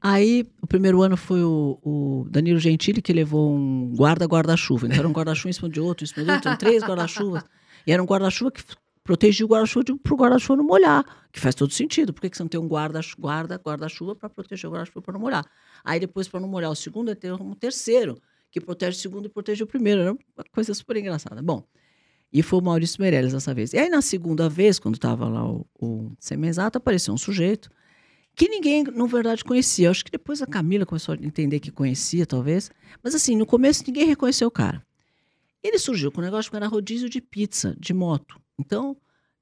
Aí 0.01 0.43
o 0.59 0.65
primeiro 0.65 1.03
ano 1.03 1.15
foi 1.15 1.43
o, 1.43 1.77
o 1.83 2.27
Danilo 2.31 2.59
Gentili 2.59 2.99
que 2.99 3.13
levou 3.13 3.55
um 3.55 3.93
guarda-guarda-chuva. 3.95 4.87
Então 4.87 4.97
era 4.97 5.07
um 5.07 5.13
guarda-chuva 5.13 5.49
em 5.49 5.53
cima 5.53 5.69
de 5.69 5.79
outro, 5.79 6.03
em 6.03 6.07
cima 6.07 6.25
de 6.25 6.31
outro, 6.31 6.57
três 6.57 6.83
guarda-chuvas. 6.83 7.43
E 7.85 7.91
era 7.91 8.01
um 8.01 8.05
guarda-chuva 8.05 8.51
que 8.51 8.63
proteger 9.07 9.45
o 9.45 9.49
guarda-chuva 9.49 9.85
para 10.03 10.13
o 10.13 10.17
guarda-chuva 10.17 10.57
não 10.57 10.65
molhar, 10.65 11.05
que 11.31 11.39
faz 11.39 11.55
todo 11.55 11.71
sentido. 11.71 12.13
Por 12.13 12.19
que, 12.19 12.29
que 12.29 12.35
você 12.35 12.43
não 12.43 12.49
tem 12.49 12.59
um 12.59 12.67
guarda-chuva 12.67 13.21
guarda, 13.21 13.57
guarda 13.57 13.87
para 14.19 14.29
proteger 14.29 14.69
o 14.69 14.73
guarda-chuva 14.73 15.01
para 15.01 15.13
não 15.13 15.21
molhar? 15.21 15.45
Aí 15.81 15.97
depois, 15.97 16.27
para 16.27 16.41
não 16.41 16.49
molhar 16.49 16.69
o 16.69 16.75
segundo, 16.75 17.15
tem 17.15 17.31
um 17.31 17.53
terceiro, 17.53 18.21
que 18.51 18.59
protege 18.59 18.97
o 18.97 19.01
segundo 19.01 19.27
e 19.27 19.29
protege 19.29 19.63
o 19.63 19.67
primeiro. 19.67 20.01
Era 20.01 20.11
uma 20.11 20.19
coisa 20.51 20.73
super 20.73 20.97
engraçada. 20.97 21.41
Bom, 21.41 21.65
e 22.33 22.43
foi 22.43 22.59
o 22.59 22.61
Maurício 22.61 23.01
Meirelles 23.01 23.31
dessa 23.31 23.53
vez. 23.53 23.71
E 23.71 23.77
aí, 23.77 23.87
na 23.87 24.01
segunda 24.01 24.49
vez, 24.49 24.77
quando 24.77 24.95
estava 24.95 25.29
lá 25.29 25.49
o, 25.49 25.65
o 25.79 26.11
Semenzato, 26.19 26.77
apareceu 26.77 27.13
um 27.13 27.17
sujeito 27.17 27.69
que 28.35 28.49
ninguém, 28.49 28.83
na 28.83 29.05
verdade, 29.05 29.41
conhecia. 29.41 29.89
Acho 29.89 30.03
que 30.03 30.11
depois 30.11 30.41
a 30.41 30.45
Camila 30.45 30.85
começou 30.85 31.15
a 31.15 31.25
entender 31.25 31.61
que 31.61 31.71
conhecia, 31.71 32.25
talvez. 32.25 32.69
Mas 33.01 33.15
assim, 33.15 33.37
no 33.37 33.45
começo 33.45 33.85
ninguém 33.87 34.05
reconheceu 34.05 34.49
o 34.49 34.51
cara. 34.51 34.85
Ele 35.63 35.79
surgiu 35.79 36.11
com 36.11 36.19
um 36.19 36.25
negócio 36.25 36.51
que 36.51 36.57
era 36.57 36.67
rodízio 36.67 37.09
de 37.09 37.21
pizza, 37.21 37.75
de 37.79 37.93
moto. 37.93 38.39
Então, 38.59 38.97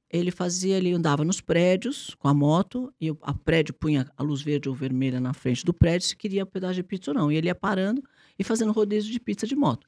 ele 0.10 0.32
fazia, 0.32 0.78
ele 0.78 0.94
andava 0.94 1.24
nos 1.24 1.42
prédios 1.42 2.16
com 2.20 2.28
a 2.28 2.34
moto, 2.34 2.94
e 3.00 3.12
o 3.12 3.18
prédio 3.44 3.74
punha 3.74 4.10
a 4.16 4.24
luz 4.24 4.42
verde 4.42 4.70
ou 4.70 4.76
vermelha 4.76 5.20
na 5.20 5.34
frente 5.34 5.66
do 5.66 5.74
prédio 5.74 6.08
se 6.08 6.16
queria 6.16 6.44
um 6.44 6.48
pedaço 6.48 6.76
de 6.76 6.84
pizza 6.84 7.12
ou 7.12 7.16
não. 7.16 7.32
E 7.32 7.36
ele 7.36 7.48
ia 7.48 7.56
parando 7.56 8.04
e 8.38 8.44
fazendo 8.44 8.72
rodízio 8.72 9.12
de 9.12 9.20
pizza 9.20 9.48
de 9.48 9.56
moto. 9.56 9.88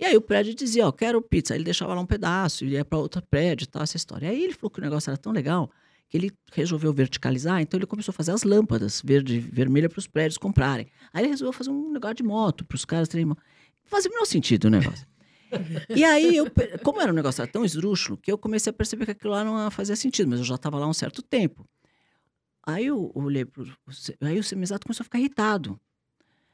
E 0.00 0.04
aí 0.04 0.16
o 0.16 0.20
prédio 0.20 0.54
dizia, 0.54 0.86
ó, 0.86 0.92
quero 0.92 1.20
pizza. 1.20 1.54
Ele 1.54 1.64
deixava 1.64 1.92
lá 1.92 2.00
um 2.00 2.06
pedaço, 2.06 2.64
ia 2.64 2.84
para 2.84 2.98
outro 2.98 3.20
prédio 3.28 3.66
tal, 3.66 3.82
essa 3.82 3.96
história. 3.96 4.30
Aí 4.30 4.44
ele 4.44 4.52
falou 4.52 4.70
que 4.70 4.78
o 4.78 4.82
negócio 4.82 5.10
era 5.10 5.16
tão 5.16 5.32
legal 5.32 5.70
que 6.08 6.16
ele 6.16 6.32
resolveu 6.52 6.90
verticalizar, 6.92 7.60
então 7.60 7.76
ele 7.76 7.86
começou 7.86 8.12
a 8.12 8.14
fazer 8.14 8.32
as 8.32 8.42
lâmpadas 8.42 9.02
verde 9.04 9.36
e 9.36 9.40
vermelha 9.40 9.90
para 9.90 9.98
os 9.98 10.06
prédios 10.06 10.38
comprarem. 10.38 10.86
Aí 11.12 11.22
ele 11.22 11.30
resolveu 11.30 11.52
fazer 11.52 11.70
um 11.70 11.92
negócio 11.92 12.16
de 12.16 12.22
moto 12.22 12.64
para 12.64 12.76
os 12.76 12.84
caras 12.84 13.08
terem. 13.08 13.30
Fazia 13.84 14.10
o 14.10 14.14
menor 14.14 14.24
sentido 14.24 14.66
o 14.66 14.70
negócio. 14.70 15.06
E 15.88 16.04
aí, 16.04 16.36
eu, 16.36 16.46
como 16.82 17.00
era 17.00 17.12
um 17.12 17.14
negócio 17.14 17.46
tão 17.48 17.64
esdrúxulo, 17.64 18.18
que 18.18 18.30
eu 18.30 18.38
comecei 18.38 18.70
a 18.70 18.72
perceber 18.72 19.04
que 19.04 19.12
aquilo 19.12 19.32
lá 19.32 19.44
não 19.44 19.70
fazia 19.70 19.96
sentido, 19.96 20.28
mas 20.28 20.38
eu 20.40 20.44
já 20.44 20.54
estava 20.54 20.78
lá 20.78 20.86
um 20.86 20.92
certo 20.92 21.22
tempo. 21.22 21.66
Aí 22.66 22.86
eu 22.86 23.10
olhei 23.14 23.44
pro. 23.44 23.66
Aí 24.20 24.38
o 24.38 24.44
semizato 24.44 24.86
começou 24.86 25.02
a 25.02 25.04
ficar 25.04 25.18
irritado 25.18 25.80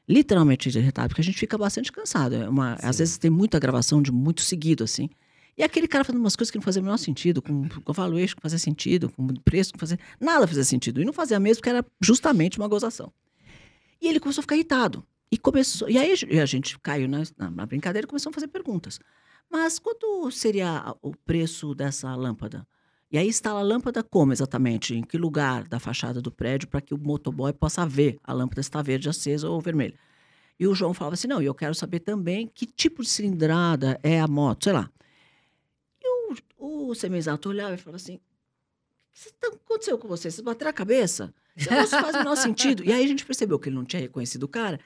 literalmente 0.07 0.69
irritado, 0.69 1.09
porque 1.09 1.21
a 1.21 1.23
gente 1.23 1.37
fica 1.37 1.57
bastante 1.57 1.91
cansado. 1.91 2.35
É 2.35 2.49
uma, 2.49 2.75
às 2.81 2.99
vezes 2.99 3.17
tem 3.17 3.31
muita 3.31 3.59
gravação 3.59 4.01
de 4.01 4.11
muito 4.11 4.41
seguido, 4.41 4.83
assim. 4.83 5.09
E 5.57 5.63
aquele 5.63 5.87
cara 5.87 6.03
fazendo 6.03 6.21
umas 6.21 6.35
coisas 6.35 6.51
que 6.51 6.57
não 6.57 6.63
faziam 6.63 6.81
o 6.81 6.85
menor 6.85 6.97
sentido, 6.97 7.41
com, 7.41 7.67
com 7.69 7.93
valuation 7.93 8.35
que 8.35 8.41
fazia 8.41 8.59
sentido, 8.59 9.09
com 9.09 9.27
preço 9.27 9.73
que 9.73 9.79
fazia. 9.79 9.97
Nada 10.19 10.45
fazia 10.45 10.63
sentido. 10.63 11.01
E 11.01 11.05
não 11.05 11.13
fazia 11.13 11.39
mesmo, 11.39 11.61
porque 11.61 11.69
era 11.69 11.85
justamente 12.01 12.57
uma 12.57 12.67
gozação. 12.67 13.11
E 14.01 14.07
ele 14.07 14.19
começou 14.19 14.41
a 14.41 14.43
ficar 14.43 14.55
irritado. 14.55 15.05
E 15.35 15.37
começou. 15.37 15.89
E 15.89 15.97
aí 15.97 16.13
a 16.41 16.45
gente 16.45 16.79
caiu 16.79 17.09
na, 17.09 17.21
na 17.51 17.65
brincadeira 17.65 18.05
e 18.05 18.07
começou 18.07 18.29
a 18.29 18.33
fazer 18.33 18.47
perguntas. 18.47 19.01
Mas 19.51 19.77
quanto 19.77 20.31
seria 20.31 20.95
o 21.01 21.13
preço 21.13 21.75
dessa 21.75 22.15
lâmpada? 22.15 22.65
E 23.11 23.17
aí 23.17 23.27
instala 23.27 23.59
a 23.59 23.63
lâmpada 23.63 24.01
como 24.01 24.31
exatamente? 24.31 24.95
Em 24.95 25.03
que 25.03 25.17
lugar 25.17 25.67
da 25.67 25.77
fachada 25.77 26.21
do 26.21 26.31
prédio 26.31 26.69
para 26.69 26.79
que 26.79 26.93
o 26.93 26.97
motoboy 26.97 27.51
possa 27.51 27.85
ver 27.85 28.17
a 28.23 28.31
lâmpada 28.31 28.61
está 28.61 28.81
verde 28.81 29.09
acesa 29.09 29.49
ou 29.49 29.59
vermelha? 29.59 29.99
E 30.57 30.65
o 30.67 30.73
João 30.73 30.93
falava 30.93 31.15
assim: 31.15 31.27
não, 31.27 31.41
eu 31.41 31.53
quero 31.53 31.75
saber 31.75 31.99
também 31.99 32.47
que 32.47 32.65
tipo 32.65 33.03
de 33.03 33.09
cilindrada 33.09 33.99
é 34.01 34.21
a 34.21 34.27
moto, 34.29 34.63
sei 34.63 34.73
lá. 34.73 34.89
E 36.01 36.33
o, 36.57 36.89
o 36.89 36.95
semizato 36.95 37.49
olhava 37.49 37.75
e 37.75 37.77
falava 37.77 37.97
assim: 37.97 38.15
o 38.15 38.21
que 39.11 39.33
tá, 39.33 39.47
aconteceu 39.49 39.97
com 39.97 40.07
você? 40.07 40.31
Vocês 40.31 40.39
bateram 40.39 40.69
a 40.69 40.73
cabeça? 40.73 41.33
Isso 41.57 41.89
faz 41.89 42.15
o 42.15 42.19
menor 42.19 42.37
sentido. 42.37 42.85
E 42.85 42.93
aí 42.93 43.03
a 43.03 43.07
gente 43.07 43.25
percebeu 43.25 43.59
que 43.59 43.67
ele 43.67 43.75
não 43.75 43.83
tinha 43.83 44.01
reconhecido 44.01 44.43
o 44.43 44.47
cara. 44.47 44.79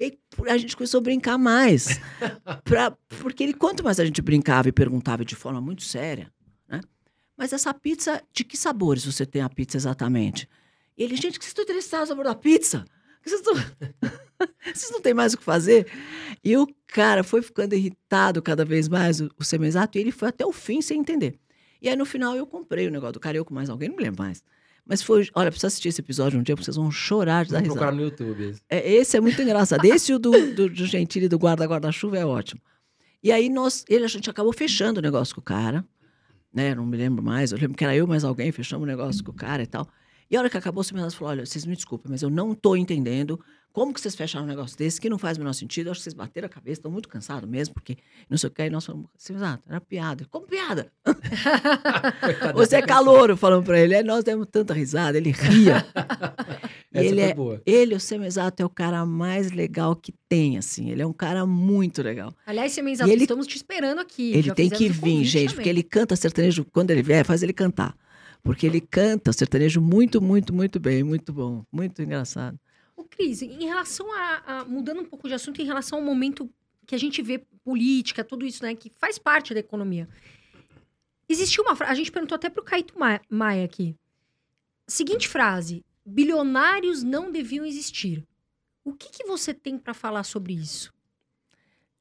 E 0.00 0.18
a 0.48 0.56
gente 0.56 0.76
começou 0.76 0.98
a 0.98 1.02
brincar 1.02 1.36
mais. 1.36 2.00
Pra, 2.64 2.90
porque 3.20 3.42
ele, 3.42 3.52
quanto 3.52 3.84
mais 3.84 4.00
a 4.00 4.04
gente 4.04 4.22
brincava 4.22 4.68
e 4.68 4.72
perguntava 4.72 5.24
de 5.24 5.36
forma 5.36 5.60
muito 5.60 5.82
séria, 5.82 6.32
mas 7.40 7.54
essa 7.54 7.72
pizza, 7.72 8.22
de 8.34 8.44
que 8.44 8.54
sabores 8.54 9.02
você 9.06 9.24
tem 9.24 9.40
a 9.40 9.48
pizza 9.48 9.78
exatamente? 9.78 10.46
E 10.94 11.02
ele, 11.02 11.16
gente, 11.16 11.38
que 11.38 11.44
vocês 11.46 11.52
estão 11.52 11.64
interessados 11.64 12.10
no 12.10 12.16
sabor 12.16 12.24
da 12.26 12.34
pizza? 12.34 12.84
Vocês, 13.24 13.40
estão... 13.40 13.54
vocês 14.74 14.90
não 14.90 15.00
têm 15.00 15.14
mais 15.14 15.32
o 15.32 15.38
que 15.38 15.42
fazer? 15.42 15.90
E 16.44 16.54
o 16.54 16.66
cara 16.86 17.24
foi 17.24 17.40
ficando 17.40 17.74
irritado 17.74 18.42
cada 18.42 18.62
vez 18.62 18.90
mais, 18.90 19.22
o, 19.22 19.30
o 19.38 19.42
semizato, 19.42 19.96
e 19.96 20.02
ele 20.02 20.12
foi 20.12 20.28
até 20.28 20.44
o 20.44 20.52
fim 20.52 20.82
sem 20.82 21.00
entender. 21.00 21.40
E 21.80 21.88
aí, 21.88 21.96
no 21.96 22.04
final, 22.04 22.36
eu 22.36 22.46
comprei 22.46 22.86
o 22.86 22.90
negócio 22.90 23.14
do 23.14 23.20
cara, 23.20 23.38
eu 23.38 23.44
com 23.46 23.54
mais 23.54 23.70
alguém, 23.70 23.88
não 23.88 23.96
me 23.96 24.02
lembro 24.02 24.22
mais. 24.22 24.44
Mas 24.90 25.02
foi, 25.02 25.28
olha, 25.34 25.50
precisa 25.50 25.68
assistir 25.68 25.88
esse 25.88 26.00
episódio 26.00 26.38
um 26.38 26.42
dia, 26.42 26.54
porque 26.56 26.64
vocês 26.64 26.76
vão 26.76 26.90
chorar 26.90 27.44
de 27.44 27.52
dar 27.52 27.60
risada. 27.60 27.78
procurar 27.78 27.96
no 27.96 28.02
YouTube. 28.02 28.56
É, 28.68 28.92
esse 28.92 29.16
é 29.16 29.20
muito 29.20 29.40
engraçado. 29.40 29.84
Esse 29.84 30.12
o 30.12 30.18
do, 30.18 30.32
do, 30.54 30.68
do 30.68 30.84
Gentili, 30.84 31.28
do 31.28 31.38
guarda-guarda-chuva, 31.38 32.18
é 32.18 32.26
ótimo. 32.26 32.60
E 33.22 33.30
aí, 33.30 33.48
nós, 33.48 33.84
ele, 33.88 34.04
a 34.04 34.08
gente 34.08 34.28
acabou 34.28 34.52
fechando 34.52 34.98
o 34.98 35.02
negócio 35.02 35.34
com 35.34 35.40
o 35.40 35.44
cara 35.44 35.84
né? 36.52 36.74
Não 36.74 36.84
me 36.84 36.96
lembro 36.96 37.22
mais. 37.22 37.52
Eu 37.52 37.58
lembro 37.58 37.76
que 37.76 37.84
era 37.84 37.94
eu 37.94 38.06
mais 38.06 38.24
alguém, 38.24 38.50
fechamos 38.52 38.84
o 38.84 38.86
negócio 38.86 39.24
com 39.24 39.30
o 39.30 39.34
cara 39.34 39.62
e 39.62 39.66
tal. 39.66 39.88
E 40.30 40.36
a 40.36 40.40
hora 40.40 40.50
que 40.50 40.56
acabou, 40.56 40.80
o 40.80 40.84
seminário 40.84 41.14
falou: 41.14 41.30
olha, 41.30 41.46
vocês 41.46 41.64
me 41.64 41.74
desculpem, 41.74 42.10
mas 42.10 42.22
eu 42.22 42.30
não 42.30 42.52
estou 42.52 42.76
entendendo 42.76 43.40
como 43.72 43.94
que 43.94 44.00
vocês 44.00 44.16
fecharam 44.16 44.44
um 44.44 44.48
negócio 44.48 44.76
desse, 44.76 45.00
que 45.00 45.08
não 45.08 45.18
faz 45.18 45.36
o 45.36 45.40
menor 45.40 45.52
sentido. 45.52 45.86
Eu 45.86 45.92
acho 45.92 46.00
que 46.00 46.04
vocês 46.04 46.14
bateram 46.14 46.46
a 46.46 46.48
cabeça, 46.48 46.80
estão 46.80 46.90
muito 46.90 47.08
cansados 47.08 47.48
mesmo, 47.48 47.74
porque 47.74 47.96
não 48.28 48.36
sei 48.36 48.48
o 48.48 48.50
que. 48.50 48.62
Aí 48.62 48.70
nós 48.70 48.84
falamos, 48.84 49.08
exato, 49.28 49.62
era 49.68 49.80
piada. 49.80 50.26
Como 50.28 50.46
piada? 50.46 50.90
Você 52.54 52.76
é 52.76 52.82
calouro, 52.82 53.36
falando 53.36 53.64
para 53.64 53.78
ele. 53.78 53.94
Aí 53.94 54.02
nós 54.02 54.24
demos 54.24 54.48
tanta 54.50 54.74
risada, 54.74 55.16
ele 55.16 55.30
ria. 55.30 55.86
ele 56.92 57.20
é, 57.20 57.32
boa. 57.34 57.62
ele, 57.64 57.94
o 57.94 58.00
Semizato, 58.00 58.60
é 58.62 58.66
o 58.66 58.70
cara 58.70 59.06
mais 59.06 59.52
legal 59.52 59.94
que 59.94 60.12
tem, 60.28 60.58
assim. 60.58 60.90
Ele 60.90 61.02
é 61.02 61.06
um 61.06 61.12
cara 61.12 61.46
muito 61.46 62.02
legal. 62.02 62.34
Aliás, 62.44 62.72
Semizato, 62.72 63.08
ele, 63.08 63.22
estamos 63.22 63.46
te 63.46 63.56
esperando 63.56 64.00
aqui. 64.00 64.32
Ele 64.32 64.52
tem 64.52 64.68
que 64.68 64.88
vir, 64.88 65.24
gente, 65.24 65.50
também. 65.50 65.54
porque 65.54 65.68
ele 65.68 65.82
canta 65.84 66.16
sertanejo, 66.16 66.64
quando 66.72 66.90
ele 66.90 67.02
vier, 67.02 67.24
faz 67.24 67.42
ele 67.42 67.52
cantar. 67.52 67.94
Porque 68.42 68.66
ele 68.66 68.80
canta 68.80 69.32
sertanejo 69.32 69.80
muito, 69.80 70.20
muito, 70.20 70.52
muito 70.52 70.80
bem, 70.80 71.04
muito 71.04 71.32
bom, 71.32 71.62
muito 71.70 72.02
engraçado. 72.02 72.58
Ô, 73.00 73.04
Cris, 73.04 73.40
em 73.40 73.64
relação 73.64 74.12
a, 74.12 74.42
a, 74.46 74.64
Mudando 74.66 75.00
um 75.00 75.06
pouco 75.06 75.26
de 75.26 75.32
assunto, 75.32 75.62
em 75.62 75.64
relação 75.64 75.98
ao 75.98 76.04
momento 76.04 76.52
que 76.86 76.94
a 76.94 76.98
gente 76.98 77.22
vê 77.22 77.38
política, 77.64 78.22
tudo 78.22 78.44
isso, 78.44 78.62
né, 78.62 78.74
que 78.74 78.90
faz 78.90 79.18
parte 79.18 79.54
da 79.54 79.60
economia. 79.60 80.06
Existiu 81.26 81.64
uma 81.64 81.74
frase, 81.74 81.92
a 81.92 81.94
gente 81.94 82.12
perguntou 82.12 82.36
até 82.36 82.50
pro 82.50 82.62
Caíto 82.62 82.94
Maia 83.30 83.64
aqui. 83.64 83.96
Seguinte 84.86 85.28
frase: 85.28 85.82
bilionários 86.04 87.02
não 87.02 87.32
deviam 87.32 87.64
existir. 87.64 88.22
O 88.84 88.92
que, 88.92 89.08
que 89.08 89.24
você 89.24 89.54
tem 89.54 89.78
para 89.78 89.94
falar 89.94 90.24
sobre 90.24 90.52
isso? 90.52 90.92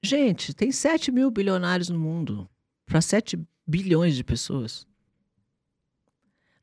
Gente, 0.04 0.54
tem 0.54 0.72
7 0.72 1.12
mil 1.12 1.32
bilionários 1.32 1.88
no 1.88 2.00
mundo 2.00 2.50
para 2.86 3.00
7 3.00 3.40
bilhões 3.66 4.16
de 4.16 4.24
pessoas 4.24 4.86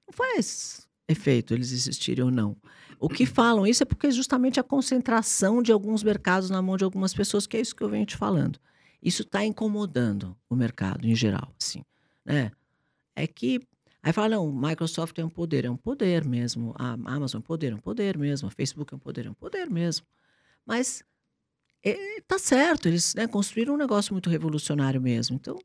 não 0.07 0.13
faz 0.13 0.87
efeito 1.09 1.55
eles 1.55 1.73
existirem 1.73 2.25
ou 2.25 2.31
não. 2.31 2.57
O 2.99 3.09
que 3.09 3.27
falam 3.27 3.67
isso 3.67 3.83
é 3.83 3.87
porque 3.87 4.11
justamente 4.11 4.59
a 4.59 4.63
concentração 4.63 5.63
de 5.63 5.71
alguns 5.73 6.03
mercados 6.03 6.51
na 6.51 6.63
mão 6.63 6.77
de 6.77 6.85
algumas 6.85 7.13
pessoas, 7.13 7.47
que 7.47 7.57
é 7.57 7.61
isso 7.61 7.75
que 7.75 7.83
eu 7.83 7.89
venho 7.89 8.07
te 8.07 8.17
falando. 8.17 8.59
Isso 9.03 9.23
está 9.23 9.45
incomodando 9.45 10.37
o 10.49 10.57
mercado 10.57 11.07
em 11.07 11.15
geral, 11.15 11.55
assim, 11.61 11.83
né? 12.25 12.51
É 13.15 13.27
que 13.27 13.61
aí 14.03 14.13
fala 14.13 14.31
não, 14.31 14.51
Microsoft 14.53 15.19
é 15.19 15.25
um 15.25 15.29
poder, 15.29 15.65
é 15.65 15.71
um 15.71 15.77
poder 15.77 16.25
mesmo. 16.25 16.75
A 16.79 16.93
Amazon 16.93 17.39
é 17.39 17.41
um 17.41 17.43
poder, 17.43 17.73
é 17.73 17.75
um 17.75 17.81
poder 17.81 18.17
mesmo. 18.19 18.49
A 18.49 18.51
Facebook 18.51 18.93
é 18.93 18.97
um 18.97 19.01
poder, 19.01 19.27
é 19.27 19.31
um 19.31 19.35
poder 19.35 19.71
mesmo. 19.71 20.07
Mas 20.65 21.05
é, 21.83 22.21
tá 22.23 22.39
certo, 22.39 22.89
eles 22.89 23.15
né, 23.15 23.27
construíram 23.27 23.75
um 23.75 23.77
negócio 23.77 24.13
muito 24.13 24.31
revolucionário 24.31 25.01
mesmo. 25.01 25.37
Então 25.37 25.59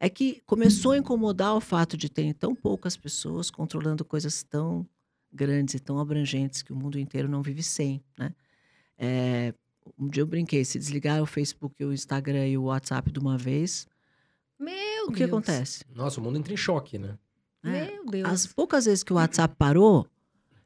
é 0.00 0.08
que 0.08 0.42
começou 0.46 0.92
a 0.92 0.98
incomodar 0.98 1.54
o 1.54 1.60
fato 1.60 1.96
de 1.96 2.08
ter 2.08 2.32
tão 2.34 2.54
poucas 2.54 2.96
pessoas 2.96 3.50
controlando 3.50 4.04
coisas 4.04 4.42
tão 4.42 4.86
grandes 5.32 5.74
e 5.74 5.80
tão 5.80 5.98
abrangentes 5.98 6.62
que 6.62 6.72
o 6.72 6.76
mundo 6.76 6.98
inteiro 6.98 7.28
não 7.28 7.42
vive 7.42 7.62
sem, 7.62 8.02
né? 8.18 8.34
É, 8.98 9.54
um 9.98 10.08
dia 10.08 10.22
eu 10.22 10.26
brinquei, 10.26 10.64
se 10.64 10.78
desligar 10.78 11.22
o 11.22 11.26
Facebook, 11.26 11.82
o 11.84 11.92
Instagram 11.92 12.46
e 12.46 12.58
o 12.58 12.64
WhatsApp 12.64 13.10
de 13.10 13.18
uma 13.18 13.38
vez, 13.38 13.86
meu 14.58 15.04
o 15.04 15.06
Deus. 15.06 15.16
que 15.16 15.24
acontece? 15.24 15.84
Nossa, 15.94 16.20
o 16.20 16.22
mundo 16.22 16.38
entra 16.38 16.52
em 16.52 16.56
choque, 16.56 16.98
né? 16.98 17.18
É, 17.64 17.86
meu 17.86 18.06
Deus. 18.06 18.28
As 18.28 18.46
poucas 18.46 18.84
vezes 18.84 19.02
que 19.02 19.12
o 19.12 19.16
WhatsApp 19.16 19.54
parou, 19.56 20.06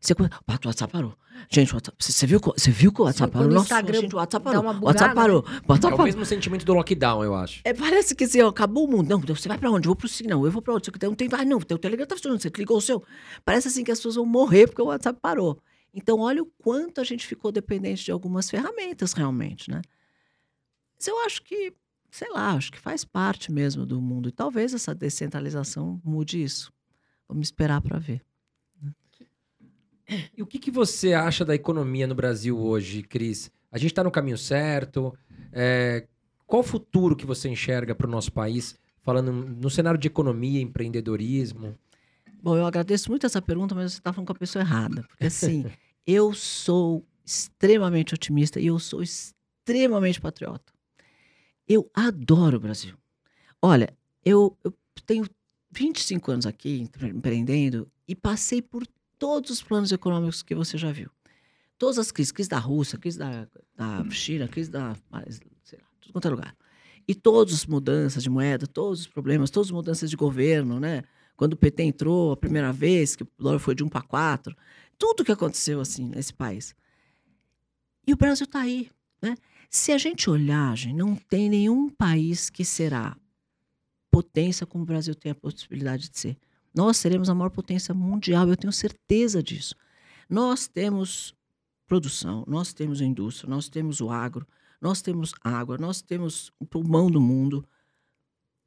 você... 0.07 0.15
Ah, 0.47 0.59
o 0.65 0.69
WhatsApp 0.69 0.93
parou. 0.93 1.17
Gente, 1.51 1.73
o 1.73 1.77
WhatsApp... 1.77 1.97
você, 1.99 2.27
viu, 2.27 2.41
você 2.41 2.71
viu 2.71 2.93
que 2.93 3.01
o 3.01 3.05
WhatsApp 3.05 3.33
parou? 3.33 3.49
Nossa, 3.49 3.65
Instagram 3.65 4.01
gente, 4.01 4.15
o 4.15 4.19
WhatsApp 4.19 4.45
parou. 4.45 4.65
O 4.65 4.85
WhatsApp 4.85 5.15
parou. 5.15 5.41
O 5.41 5.73
WhatsApp 5.73 5.95
é 5.95 6.01
o 6.01 6.05
mesmo 6.05 6.25
sentimento 6.25 6.65
do 6.65 6.75
lockdown, 6.75 7.25
eu 7.25 7.35
acho. 7.35 7.61
É, 7.65 7.73
parece 7.73 8.15
que 8.15 8.25
assim, 8.25 8.41
ó, 8.43 8.49
acabou 8.49 8.87
o 8.87 8.91
mundo. 8.91 9.09
Não, 9.09 9.21
você 9.21 9.49
vai 9.49 9.59
pra 9.59 9.71
onde? 9.71 9.87
Eu 9.87 9.91
vou 9.91 9.97
pro 9.97 10.09
Não, 10.29 10.45
eu 10.45 10.51
vou 10.51 10.63
pra 10.63 10.75
onde? 10.75 10.87
Você 10.87 11.07
não 11.07 11.15
tem... 11.15 11.29
Vai, 11.29 11.45
não, 11.45 11.59
o 11.59 11.65
teu 11.65 11.79
Telegram 11.79 12.07
tá 12.07 12.17
funcionando. 12.17 12.41
Você 12.41 12.51
ligou 12.57 12.77
o 12.77 12.81
seu. 12.81 13.03
Parece 13.45 13.69
assim 13.69 13.83
que 13.83 13.91
as 13.91 13.99
pessoas 13.99 14.15
vão 14.15 14.27
morrer 14.27 14.67
porque 14.67 14.83
o 14.83 14.87
WhatsApp 14.87 15.19
parou. 15.21 15.61
Então, 15.93 16.21
olha 16.21 16.43
o 16.43 16.47
quanto 16.59 17.01
a 17.01 17.05
gente 17.05 17.27
ficou 17.27 17.53
dependente 17.53 18.05
de 18.05 18.11
algumas 18.11 18.51
ferramentas, 18.51 19.13
realmente, 19.13 19.71
né? 19.71 19.81
Mas 20.97 21.07
eu 21.07 21.19
acho 21.21 21.43
que, 21.43 21.73
sei 22.11 22.31
lá, 22.31 22.53
acho 22.53 22.73
que 22.73 22.81
faz 22.81 23.05
parte 23.05 23.53
mesmo 23.53 23.87
do 23.87 24.01
mundo. 24.01 24.29
E 24.29 24.33
talvez 24.33 24.75
essa 24.75 24.95
descentralização 24.95 26.01
mude 26.05 26.43
isso. 26.43 26.73
Vamos 27.29 27.47
esperar 27.47 27.81
para 27.81 27.99
ver. 27.99 28.23
E 30.37 30.43
o 30.43 30.47
que, 30.47 30.59
que 30.59 30.71
você 30.71 31.13
acha 31.15 31.45
da 31.45 31.55
economia 31.55 32.07
no 32.07 32.15
Brasil 32.15 32.59
hoje, 32.59 33.03
Cris? 33.03 33.51
A 33.73 33.79
gente 33.79 33.91
está 33.91 34.05
no 34.05 34.11
caminho 34.11 34.39
certo? 34.39 35.17
É, 35.53 36.07
qual 36.47 36.61
o 36.61 36.65
futuro 36.65 37.17
que 37.17 37.27
você 37.27 37.49
enxerga 37.49 37.95
para 37.95 38.07
o 38.07 38.11
nosso 38.11 38.33
país 38.33 38.79
falando 39.03 39.33
no 39.33 39.71
cenário 39.71 39.99
de 39.99 40.09
economia, 40.09 40.61
empreendedorismo? 40.61 41.77
Bom, 42.43 42.57
eu 42.57 42.67
agradeço 42.67 43.11
muito 43.11 43.25
essa 43.25 43.41
pergunta, 43.41 43.75
mas 43.75 43.93
você 43.93 43.99
está 43.99 44.13
falando 44.13 44.27
com 44.27 44.33
a 44.33 44.39
pessoa 44.39 44.63
errada. 44.63 45.03
Porque 45.09 45.27
assim, 45.27 45.65
eu 46.07 46.33
sou 46.35 47.05
extremamente 47.25 48.15
otimista 48.15 48.61
e 48.61 48.67
eu 48.67 48.79
sou 48.79 49.03
extremamente 49.03 50.21
patriota. 50.21 50.73
Eu 51.67 51.91
adoro 51.95 52.59
o 52.59 52.61
Brasil. 52.61 52.95
Olha, 53.63 53.97
eu, 54.23 54.57
eu 54.63 54.75
tenho 55.07 55.25
25 55.71 56.31
anos 56.31 56.47
aqui 56.47 56.89
empreendendo 57.03 57.91
e 58.07 58.15
passei 58.15 58.61
por 58.61 58.87
todos 59.19 59.51
os 59.51 59.63
planos 59.63 59.93
econômicos 59.93 60.43
que 60.43 60.55
você 60.55 60.79
já 60.79 60.93
viu. 60.93 61.11
Todas 61.79 61.99
as 61.99 62.11
crises, 62.11 62.33
crise 62.33 62.49
da 62.49 62.59
Rússia, 62.59 62.99
crise 62.99 63.19
da, 63.19 63.49
da 63.77 64.11
China, 64.11 64.47
crise 64.49 64.71
da, 64.71 64.95
sei 65.65 65.79
lá, 65.79 65.87
tudo 66.01 66.13
quanto 66.13 66.29
é 66.29 66.31
lugar. 66.31 66.57
E 67.07 67.15
todas 67.15 67.53
as 67.53 67.67
mudanças 67.67 68.23
de 68.23 68.31
moeda, 68.31 68.67
todos 68.67 69.01
os 69.01 69.07
problemas, 69.07 69.51
todas 69.51 69.69
as 69.69 69.73
mudanças 69.73 70.09
de 70.09 70.17
governo, 70.17 70.81
né? 70.81 71.03
Quando 71.37 71.55
o 71.55 71.57
PT 71.57 71.83
entrou 71.83 72.33
a 72.33 72.37
primeira 72.37 72.73
vez, 72.73 73.17
que 73.17 73.25
o 73.25 73.29
dólar 73.39 73.59
foi 73.59 73.75
de 73.75 73.83
1 73.83 73.89
para 73.89 74.03
4, 74.03 74.57
tudo 74.97 75.25
que 75.25 75.33
aconteceu 75.33 75.81
assim 75.81 76.09
nesse 76.09 76.33
país. 76.33 76.75
E 78.07 78.13
o 78.13 78.17
Brasil 78.17 78.45
está 78.45 78.61
aí, 78.61 78.89
né? 79.21 79.37
Se 79.69 79.91
a 79.91 79.99
gente 79.99 80.31
olhar, 80.31 80.77
gente, 80.77 80.95
não 80.95 81.17
tem 81.17 81.51
nenhum 81.51 81.91
país 81.91 82.49
que 82.49 82.65
será 82.65 83.17
potência 84.11 84.65
como 84.65 84.85
o 84.85 84.87
Brasil 84.87 85.15
tem 85.15 85.33
a 85.33 85.35
possibilidade 85.35 86.09
de 86.09 86.19
ser. 86.19 86.39
Nós 86.75 86.97
seremos 86.97 87.31
a 87.31 87.35
maior 87.35 87.51
potência 87.51 87.95
mundial, 87.95 88.49
eu 88.49 88.57
tenho 88.57 88.73
certeza 88.73 89.43
disso. 89.43 89.77
Nós 90.29 90.67
temos 90.67 91.35
produção, 91.87 92.45
nós 92.49 92.73
temos 92.73 93.01
indústria, 93.01 93.49
nós 93.49 93.69
temos 93.69 94.01
o 94.01 94.11
agro, 94.11 94.47
nós 94.81 95.01
temos 95.01 95.33
água, 95.43 95.79
nós 95.79 96.03
temos 96.03 96.53
o 96.59 96.67
pulmão 96.67 97.11
do 97.11 97.21
mundo. 97.21 97.67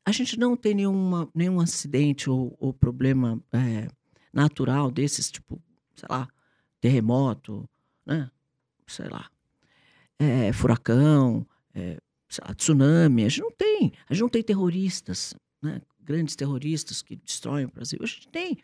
A 0.06 0.12
gente 0.12 0.40
não 0.40 0.56
tem 0.56 0.74
nenhuma, 0.74 1.30
nenhum 1.36 1.60
acidente 1.60 2.30
ou, 2.30 2.56
ou 2.60 2.72
problema 2.72 3.44
é, 3.52 3.90
natural 4.32 4.90
desses, 4.90 5.30
tipo, 5.30 5.62
sei 5.96 6.08
lá, 6.10 6.28
terremoto, 6.80 7.68
né? 8.06 8.32
sei 8.88 9.10
lá, 9.10 9.30
é, 10.18 10.54
furacão, 10.54 11.46
é, 11.74 12.00
lá, 12.48 12.54
tsunami. 12.54 13.26
A 13.26 13.30
gente 13.30 13.42
não 13.42 13.52
tem. 13.52 13.92
A 14.10 14.14
gente 14.14 14.22
não 14.22 14.30
tem 14.30 14.44
terroristas, 14.44 15.36
né? 15.62 15.82
Grandes 16.08 16.36
terroristas 16.38 17.02
que 17.02 17.18
destroem 17.18 17.66
o 17.66 17.72
Brasil. 17.72 18.00
A 18.02 18.06
gente 18.06 18.30
tem. 18.30 18.58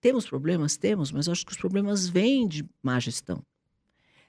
Temos 0.00 0.26
problemas? 0.26 0.76
Temos, 0.76 1.12
mas 1.12 1.28
acho 1.28 1.46
que 1.46 1.52
os 1.52 1.58
problemas 1.58 2.08
vêm 2.08 2.46
de 2.46 2.68
má 2.82 2.98
gestão. 2.98 3.42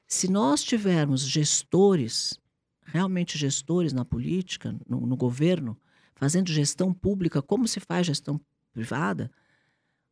Se 0.07 0.29
nós 0.29 0.63
tivermos 0.63 1.21
gestores, 1.21 2.39
realmente 2.83 3.37
gestores 3.37 3.91
na 3.91 4.05
política, 4.05 4.75
no, 4.87 5.01
no 5.01 5.17
governo, 5.17 5.77
fazendo 6.15 6.51
gestão 6.51 6.93
pública 6.93 7.41
como 7.41 7.67
se 7.67 7.79
faz 7.79 8.05
gestão 8.07 8.39
privada, 8.71 9.31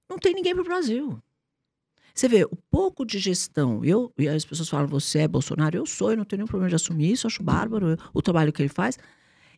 não 0.10 0.18
tem 0.18 0.34
ninguém 0.34 0.54
para 0.54 0.62
o 0.62 0.66
Brasil. 0.66 1.22
Você 2.14 2.28
vê, 2.28 2.44
o 2.46 2.56
pouco 2.72 3.06
de 3.06 3.20
gestão, 3.20 3.86
eu, 3.86 4.12
e 4.18 4.28
as 4.28 4.44
pessoas 4.44 4.70
falam, 4.70 4.88
você 4.88 5.20
é 5.20 5.28
Bolsonaro, 5.28 5.78
eu 5.78 5.86
sou, 5.86 6.12
eu 6.12 6.18
não 6.18 6.26
tenho 6.26 6.40
nenhum 6.40 6.48
problema 6.48 6.70
de 6.70 6.76
assumir 6.76 7.12
isso, 7.12 7.28
acho 7.28 7.44
bárbaro 7.44 7.96
o 8.12 8.22
trabalho 8.24 8.52
que 8.52 8.62
ele 8.62 8.70
faz. 8.70 8.98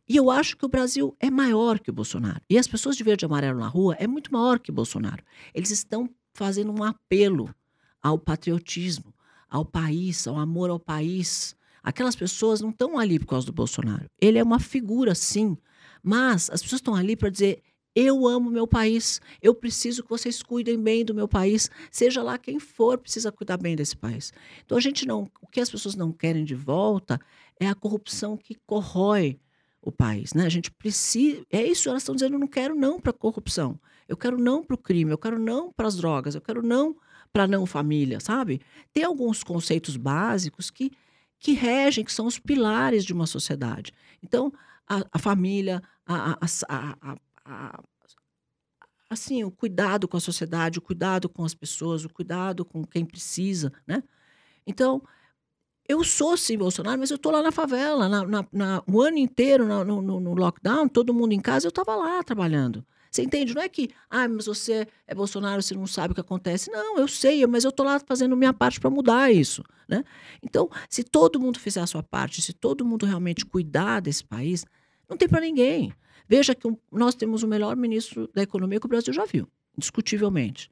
E 0.10 0.16
eu 0.16 0.32
acho 0.32 0.58
que 0.58 0.66
o 0.66 0.70
Brasil 0.70 1.16
é 1.20 1.30
maior 1.30 1.80
que 1.80 1.92
o 1.92 1.94
Bolsonaro. 1.94 2.42
E 2.50 2.58
as 2.58 2.68
pessoas 2.68 2.98
de 2.98 3.04
verde 3.04 3.26
e 3.26 3.28
amarelo 3.28 3.60
na 3.60 3.68
rua 3.68 3.96
é 4.00 4.08
muito 4.08 4.34
maior 4.34 4.58
que 4.58 4.72
o 4.72 4.74
Bolsonaro. 4.74 5.24
Eles 5.54 5.70
estão 5.70 6.10
fazendo 6.34 6.72
um 6.72 6.84
apelo 6.84 7.54
ao 8.02 8.18
patriotismo, 8.18 9.14
ao 9.48 9.64
país, 9.64 10.26
ao 10.28 10.40
amor 10.40 10.72
ao 10.72 10.80
país. 10.80 11.56
Aquelas 11.84 12.16
pessoas 12.16 12.60
não 12.60 12.72
estão 12.72 12.98
ali 12.98 13.20
por 13.20 13.28
causa 13.28 13.46
do 13.46 13.54
Bolsonaro. 13.54 14.10
Ele 14.20 14.40
é 14.40 14.44
uma 14.44 14.60
figura, 14.60 15.14
sim. 15.14 15.56
Mas 16.02 16.50
as 16.50 16.64
pessoas 16.64 16.80
estão 16.80 16.96
ali 16.96 17.16
para 17.16 17.30
dizer: 17.30 17.62
eu 17.96 18.28
amo 18.28 18.50
meu 18.50 18.68
país. 18.68 19.22
Eu 19.40 19.54
preciso 19.54 20.02
que 20.02 20.10
vocês 20.10 20.42
cuidem 20.42 20.82
bem 20.82 21.06
do 21.06 21.14
meu 21.14 21.28
país. 21.28 21.70
Seja 21.92 22.24
lá 22.24 22.40
quem 22.40 22.60
for, 22.60 22.98
precisa 22.98 23.32
cuidar 23.32 23.58
bem 23.58 23.76
desse 23.76 23.96
país. 23.96 24.34
Então 24.66 24.76
a 24.76 24.82
gente 24.82 25.06
não, 25.06 25.30
o 25.40 25.46
que 25.46 25.62
as 25.62 25.70
pessoas 25.70 25.94
não 25.94 26.12
querem 26.12 26.44
de 26.44 26.56
volta 26.56 27.20
é 27.60 27.68
a 27.68 27.76
corrupção 27.76 28.36
que 28.36 28.56
corrói 28.66 29.40
o 29.82 29.92
país, 29.92 30.34
né? 30.34 30.46
A 30.46 30.50
gente 30.50 30.72
precisa, 30.72 31.44
é 31.50 31.64
isso, 31.64 31.90
elas 31.90 32.04
estão 32.04 32.16
dizendo, 32.16 32.36
eu 32.36 32.40
não 32.40 32.48
quero 32.48 32.76
não 32.76 33.00
para 33.00 33.12
a 33.12 33.14
corrupção. 33.14 33.80
Eu 34.08 34.18
quero 34.18 34.38
não 34.38 34.64
para 34.64 34.76
o 34.76 34.78
crime, 34.78 35.12
eu 35.12 35.18
quero 35.18 35.38
não 35.40 35.72
para 35.72 35.88
as 35.88 35.96
drogas, 35.96 36.36
eu 36.36 36.42
quero 36.42 36.62
não 36.62 36.96
para 37.32 37.48
não 37.48 37.66
família, 37.66 38.20
sabe? 38.20 38.60
Tem 38.92 39.04
alguns 39.04 39.44
conceitos 39.44 39.96
básicos 39.96 40.72
que 40.72 40.92
que 41.40 41.54
regem, 41.54 42.04
que 42.04 42.12
são 42.12 42.28
os 42.28 42.38
pilares 42.38 43.06
de 43.06 43.14
uma 43.14 43.26
sociedade. 43.26 43.94
Então, 44.22 44.52
a, 44.88 45.04
a 45.14 45.18
família, 45.18 45.82
a, 46.06 46.38
a, 46.68 47.18
a, 47.46 47.84
assim, 49.10 49.44
o 49.44 49.50
cuidado 49.50 50.08
com 50.08 50.18
a 50.18 50.20
sociedade, 50.20 50.80
o 50.80 50.82
cuidado 50.82 51.30
com 51.30 51.46
as 51.46 51.54
pessoas, 51.54 52.04
o 52.04 52.10
cuidado 52.10 52.66
com 52.66 52.86
quem 52.86 53.06
precisa, 53.06 53.72
né? 53.88 54.04
Então, 54.68 55.02
eu 55.90 56.04
sou 56.04 56.38
sim 56.38 56.56
Bolsonaro, 56.56 57.00
mas 57.00 57.10
eu 57.10 57.16
estou 57.16 57.32
lá 57.32 57.42
na 57.42 57.52
favela, 57.52 58.08
na, 58.08 58.24
na, 58.24 58.46
na, 58.54 58.84
o 58.86 59.02
ano 59.02 59.18
inteiro 59.18 59.66
no, 59.66 59.84
no, 59.84 60.20
no, 60.20 60.34
lockdown, 60.36 60.88
todo 60.88 61.16
mundo 61.16 61.34
em 61.34 61.40
casa, 61.40 61.66
eu 61.66 61.70
estava 61.70 61.96
lá 61.96 62.22
trabalhando. 62.22 62.86
Você 63.10 63.24
entende? 63.24 63.56
Não 63.56 63.62
é 63.64 63.68
que, 63.68 63.90
ah, 64.08 64.28
mas 64.28 64.46
você 64.46 64.88
é 65.08 65.16
Bolsonaro, 65.16 65.64
você 65.64 65.74
não 65.74 65.88
sabe 65.88 66.12
o 66.12 66.16
que 66.16 66.22
acontece. 66.22 66.70
Não, 66.70 67.00
eu 67.00 67.08
sei, 67.08 67.44
mas 67.48 67.64
eu 67.64 67.70
estou 67.70 67.84
lá 67.84 68.00
fazendo 68.00 68.38
minha 68.38 68.54
parte 68.54 68.80
para 68.80 68.92
mudar 68.92 69.32
isso. 69.32 69.64
Né? 69.88 70.04
Então, 70.44 70.70
se 70.88 71.04
todo 71.04 71.40
mundo 71.40 71.60
fizer 71.60 71.82
a 71.82 71.88
sua 71.88 72.04
parte, 72.04 72.40
se 72.40 72.54
todo 72.54 72.86
mundo 72.86 73.08
realmente 73.08 73.44
cuidar 73.44 74.00
desse 74.00 74.24
país, 74.24 74.64
não 75.10 75.18
tem 75.18 75.28
para 75.28 75.42
ninguém. 75.42 75.92
Veja 76.28 76.54
que 76.54 76.72
nós 76.92 77.16
temos 77.16 77.42
o 77.42 77.48
melhor 77.48 77.76
ministro 77.76 78.30
da 78.32 78.44
economia 78.44 78.80
que 78.80 78.86
o 78.86 78.90
Brasil 78.90 79.12
já 79.12 79.26
viu, 79.26 79.48
indiscutivelmente. 79.76 80.70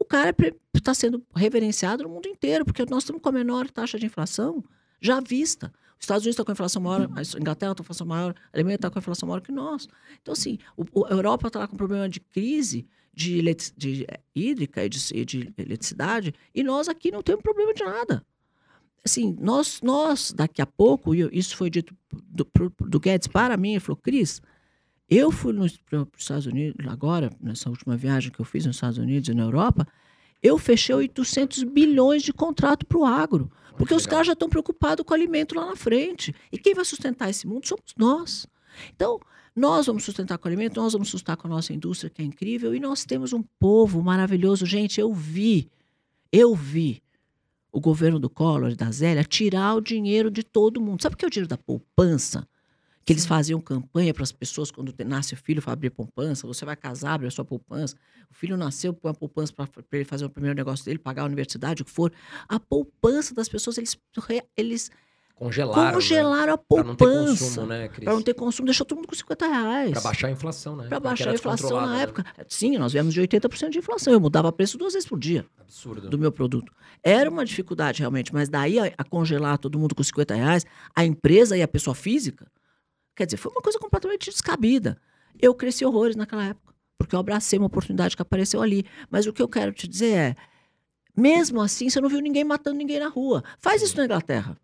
O 0.00 0.04
cara 0.04 0.34
está 0.74 0.92
sendo 0.94 1.22
reverenciado 1.36 2.02
no 2.02 2.08
mundo 2.08 2.26
inteiro, 2.26 2.64
porque 2.64 2.84
nós 2.86 3.04
estamos 3.04 3.22
com 3.22 3.28
a 3.28 3.32
menor 3.32 3.70
taxa 3.70 3.98
de 3.98 4.06
inflação 4.06 4.64
já 5.00 5.20
vista. 5.20 5.72
Os 5.98 6.04
Estados 6.04 6.24
Unidos 6.24 6.32
estão 6.32 6.44
com 6.44 6.50
a 6.50 6.54
inflação 6.54 6.82
maior, 6.82 7.02
a 7.14 7.38
Inglaterra 7.38 7.72
está 7.72 7.74
com 7.74 7.82
a 7.82 7.84
inflação 7.84 8.06
maior, 8.06 8.34
a 8.52 8.56
Alemanha 8.56 8.76
está 8.76 8.90
com 8.90 8.98
a 8.98 9.00
inflação 9.00 9.28
maior 9.28 9.40
que 9.40 9.52
nós. 9.52 9.86
Então, 10.20 10.32
assim, 10.32 10.58
o, 10.76 11.04
a 11.04 11.10
Europa 11.10 11.48
está 11.48 11.58
lá 11.60 11.68
com 11.68 11.76
problema 11.76 12.08
de 12.08 12.18
crise 12.18 12.88
de, 13.12 13.42
de 13.76 14.04
é, 14.08 14.18
hídrica 14.34 14.84
e 14.84 14.88
de, 14.88 15.24
de 15.24 15.54
eletricidade, 15.58 16.34
e 16.54 16.62
nós 16.62 16.88
aqui 16.88 17.10
não 17.10 17.22
temos 17.22 17.42
problema 17.42 17.74
de 17.74 17.84
nada 17.84 18.24
assim, 19.04 19.36
nós, 19.40 19.80
nós 19.82 20.32
daqui 20.32 20.60
a 20.60 20.66
pouco, 20.66 21.14
e 21.14 21.28
isso 21.32 21.56
foi 21.56 21.70
dito 21.70 21.94
do, 22.12 22.46
do 22.80 23.00
Guedes 23.00 23.28
para 23.28 23.56
mim, 23.56 23.72
ele 23.72 23.80
falou, 23.80 23.96
Cris, 23.96 24.40
eu 25.10 25.32
fui 25.32 25.52
para 25.88 26.02
os 26.02 26.08
Estados 26.16 26.46
Unidos, 26.46 26.86
agora, 26.86 27.30
nessa 27.40 27.68
última 27.68 27.96
viagem 27.96 28.30
que 28.30 28.40
eu 28.40 28.44
fiz 28.44 28.64
nos 28.64 28.76
Estados 28.76 28.96
Unidos 28.96 29.28
e 29.28 29.34
na 29.34 29.42
Europa, 29.42 29.86
eu 30.40 30.56
fechei 30.56 30.94
800 30.94 31.64
bilhões 31.64 32.22
de 32.22 32.32
contrato 32.32 32.86
para 32.86 32.98
o 32.98 33.04
agro. 33.04 33.50
Porque 33.76 33.94
os 33.94 34.06
caras 34.06 34.28
já 34.28 34.34
estão 34.34 34.48
preocupados 34.48 35.04
com 35.04 35.12
o 35.12 35.16
alimento 35.16 35.54
lá 35.54 35.66
na 35.66 35.76
frente. 35.76 36.34
E 36.52 36.58
quem 36.58 36.74
vai 36.74 36.84
sustentar 36.84 37.28
esse 37.28 37.46
mundo 37.46 37.66
somos 37.66 37.94
nós. 37.96 38.46
Então, 38.94 39.18
nós 39.54 39.86
vamos 39.86 40.04
sustentar 40.04 40.38
com 40.38 40.46
o 40.46 40.48
alimento, 40.48 40.80
nós 40.80 40.92
vamos 40.92 41.08
sustentar 41.08 41.36
com 41.36 41.48
a 41.48 41.50
nossa 41.50 41.72
indústria, 41.72 42.08
que 42.08 42.22
é 42.22 42.24
incrível, 42.24 42.74
e 42.74 42.78
nós 42.78 43.04
temos 43.04 43.32
um 43.32 43.42
povo 43.58 44.02
maravilhoso. 44.02 44.64
Gente, 44.64 45.00
eu 45.00 45.12
vi, 45.12 45.68
eu 46.30 46.54
vi 46.54 47.02
o 47.72 47.80
governo 47.80 48.18
do 48.18 48.30
Collor 48.30 48.70
e 48.70 48.76
da 48.76 48.90
Zélia 48.90 49.24
tirar 49.24 49.74
o 49.74 49.80
dinheiro 49.80 50.30
de 50.30 50.42
todo 50.42 50.80
mundo. 50.80 51.02
Sabe 51.02 51.14
o 51.14 51.18
que 51.18 51.24
é 51.24 51.28
o 51.28 51.30
dinheiro 51.30 51.48
da 51.48 51.58
poupança? 51.58 52.46
Que 53.04 53.12
eles 53.12 53.26
faziam 53.26 53.60
campanha 53.60 54.12
para 54.12 54.22
as 54.22 54.32
pessoas 54.32 54.70
quando 54.70 54.94
nasce 55.04 55.34
o 55.34 55.36
filho 55.36 55.62
para 55.62 55.72
abrir 55.72 55.90
poupança, 55.90 56.46
você 56.46 56.64
vai 56.64 56.76
casar, 56.76 57.14
abre 57.14 57.26
a 57.26 57.30
sua 57.30 57.44
poupança. 57.44 57.96
O 58.30 58.34
filho 58.34 58.56
nasceu 58.56 58.94
com 58.94 59.08
a 59.08 59.14
poupança 59.14 59.52
para 59.52 59.66
ele 59.92 60.04
fazer 60.04 60.24
o 60.24 60.30
primeiro 60.30 60.56
negócio 60.56 60.84
dele, 60.84 60.98
pagar 60.98 61.22
a 61.22 61.24
universidade, 61.24 61.82
o 61.82 61.84
que 61.84 61.90
for. 61.90 62.12
A 62.48 62.60
poupança 62.60 63.34
das 63.34 63.48
pessoas, 63.48 63.78
eles, 63.78 63.98
eles 64.56 64.90
congelaram, 65.34 65.94
congelaram 65.94 66.46
né? 66.46 66.52
a 66.52 66.58
poupança. 66.58 66.94
Para 66.96 67.08
não 67.08 67.26
ter 67.26 67.38
consumo, 67.38 67.66
né, 67.66 67.88
Cris? 67.88 68.04
Para 68.04 68.14
não 68.14 68.22
ter 68.22 68.34
consumo, 68.34 68.66
deixou 68.66 68.86
todo 68.86 68.98
mundo 68.98 69.08
com 69.08 69.14
50 69.14 69.46
reais. 69.46 69.90
Para 69.92 70.00
baixar 70.02 70.28
a 70.28 70.30
inflação, 70.30 70.76
né? 70.76 70.86
Para 70.86 71.00
baixar 71.00 71.30
a 71.30 71.34
inflação 71.34 71.80
na 71.80 71.96
né? 71.96 72.02
época. 72.02 72.24
Sim, 72.46 72.76
nós 72.76 72.92
viemos 72.92 73.14
de 73.14 73.20
80% 73.20 73.70
de 73.70 73.78
inflação. 73.78 74.12
Eu 74.12 74.20
mudava 74.20 74.52
preço 74.52 74.76
duas 74.76 74.92
vezes 74.92 75.08
por 75.08 75.18
dia. 75.18 75.46
Absurdo. 75.58 76.08
Do 76.08 76.18
meu 76.18 76.30
produto. 76.30 76.72
Era 77.02 77.30
uma 77.30 77.44
dificuldade, 77.44 78.00
realmente, 78.00 78.32
mas 78.32 78.48
daí 78.48 78.78
a, 78.78 78.92
a 78.96 79.04
congelar 79.04 79.58
todo 79.58 79.78
mundo 79.78 79.94
com 79.94 80.02
50 80.02 80.34
reais, 80.34 80.66
a 80.94 81.04
empresa 81.04 81.56
e 81.56 81.62
a 81.62 81.68
pessoa 81.68 81.94
física 81.94 82.46
Quer 83.20 83.26
dizer, 83.26 83.36
foi 83.36 83.52
uma 83.52 83.60
coisa 83.60 83.78
completamente 83.78 84.30
descabida. 84.30 84.96
Eu 85.38 85.54
cresci 85.54 85.84
horrores 85.84 86.16
naquela 86.16 86.42
época, 86.42 86.74
porque 86.96 87.14
eu 87.14 87.18
abracei 87.18 87.58
uma 87.58 87.66
oportunidade 87.66 88.16
que 88.16 88.22
apareceu 88.22 88.62
ali. 88.62 88.86
Mas 89.10 89.26
o 89.26 89.32
que 89.34 89.42
eu 89.42 89.46
quero 89.46 89.74
te 89.74 89.86
dizer 89.86 90.16
é, 90.16 90.36
mesmo 91.14 91.60
assim, 91.60 91.90
você 91.90 92.00
não 92.00 92.08
viu 92.08 92.18
ninguém 92.22 92.44
matando 92.44 92.78
ninguém 92.78 92.98
na 92.98 93.08
rua. 93.08 93.44
Faz 93.58 93.82
isso 93.82 93.94
na 93.98 94.06
Inglaterra. 94.06 94.56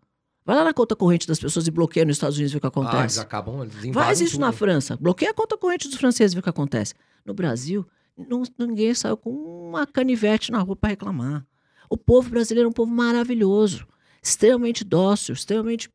Vai 0.43 0.55
lá 0.55 0.63
na 0.63 0.73
conta 0.73 0.95
corrente 0.95 1.27
das 1.27 1.39
pessoas 1.39 1.67
e 1.67 1.71
bloqueia 1.71 2.03
nos 2.03 2.15
Estados 2.15 2.35
Unidos 2.35 2.51
e 2.51 2.55
vê 2.55 2.57
o 2.57 2.61
que 2.61 2.65
acontece. 2.65 2.97
Ah, 2.97 3.01
eles 3.01 3.17
acabam, 3.19 3.61
eles 3.61 3.93
Faz 3.93 4.21
isso 4.21 4.31
tudo. 4.31 4.41
na 4.41 4.51
França. 4.51 4.97
Bloqueia 4.97 5.29
a 5.29 5.35
conta 5.35 5.55
corrente 5.55 5.87
dos 5.87 5.99
franceses 5.99 6.33
e 6.33 6.35
vê 6.35 6.39
o 6.39 6.43
que 6.43 6.49
acontece. 6.49 6.95
No 7.23 7.35
Brasil, 7.35 7.85
não, 8.17 8.41
ninguém 8.57 8.91
saiu 8.95 9.17
com 9.17 9.29
uma 9.29 9.85
canivete 9.85 10.51
na 10.51 10.57
rua 10.57 10.75
para 10.75 10.89
reclamar. 10.89 11.45
O 11.87 11.95
povo 11.95 12.31
brasileiro 12.31 12.65
é 12.65 12.71
um 12.71 12.73
povo 12.73 12.91
maravilhoso, 12.91 13.85
extremamente 14.19 14.83
dócil, 14.83 15.35
extremamente 15.35 15.91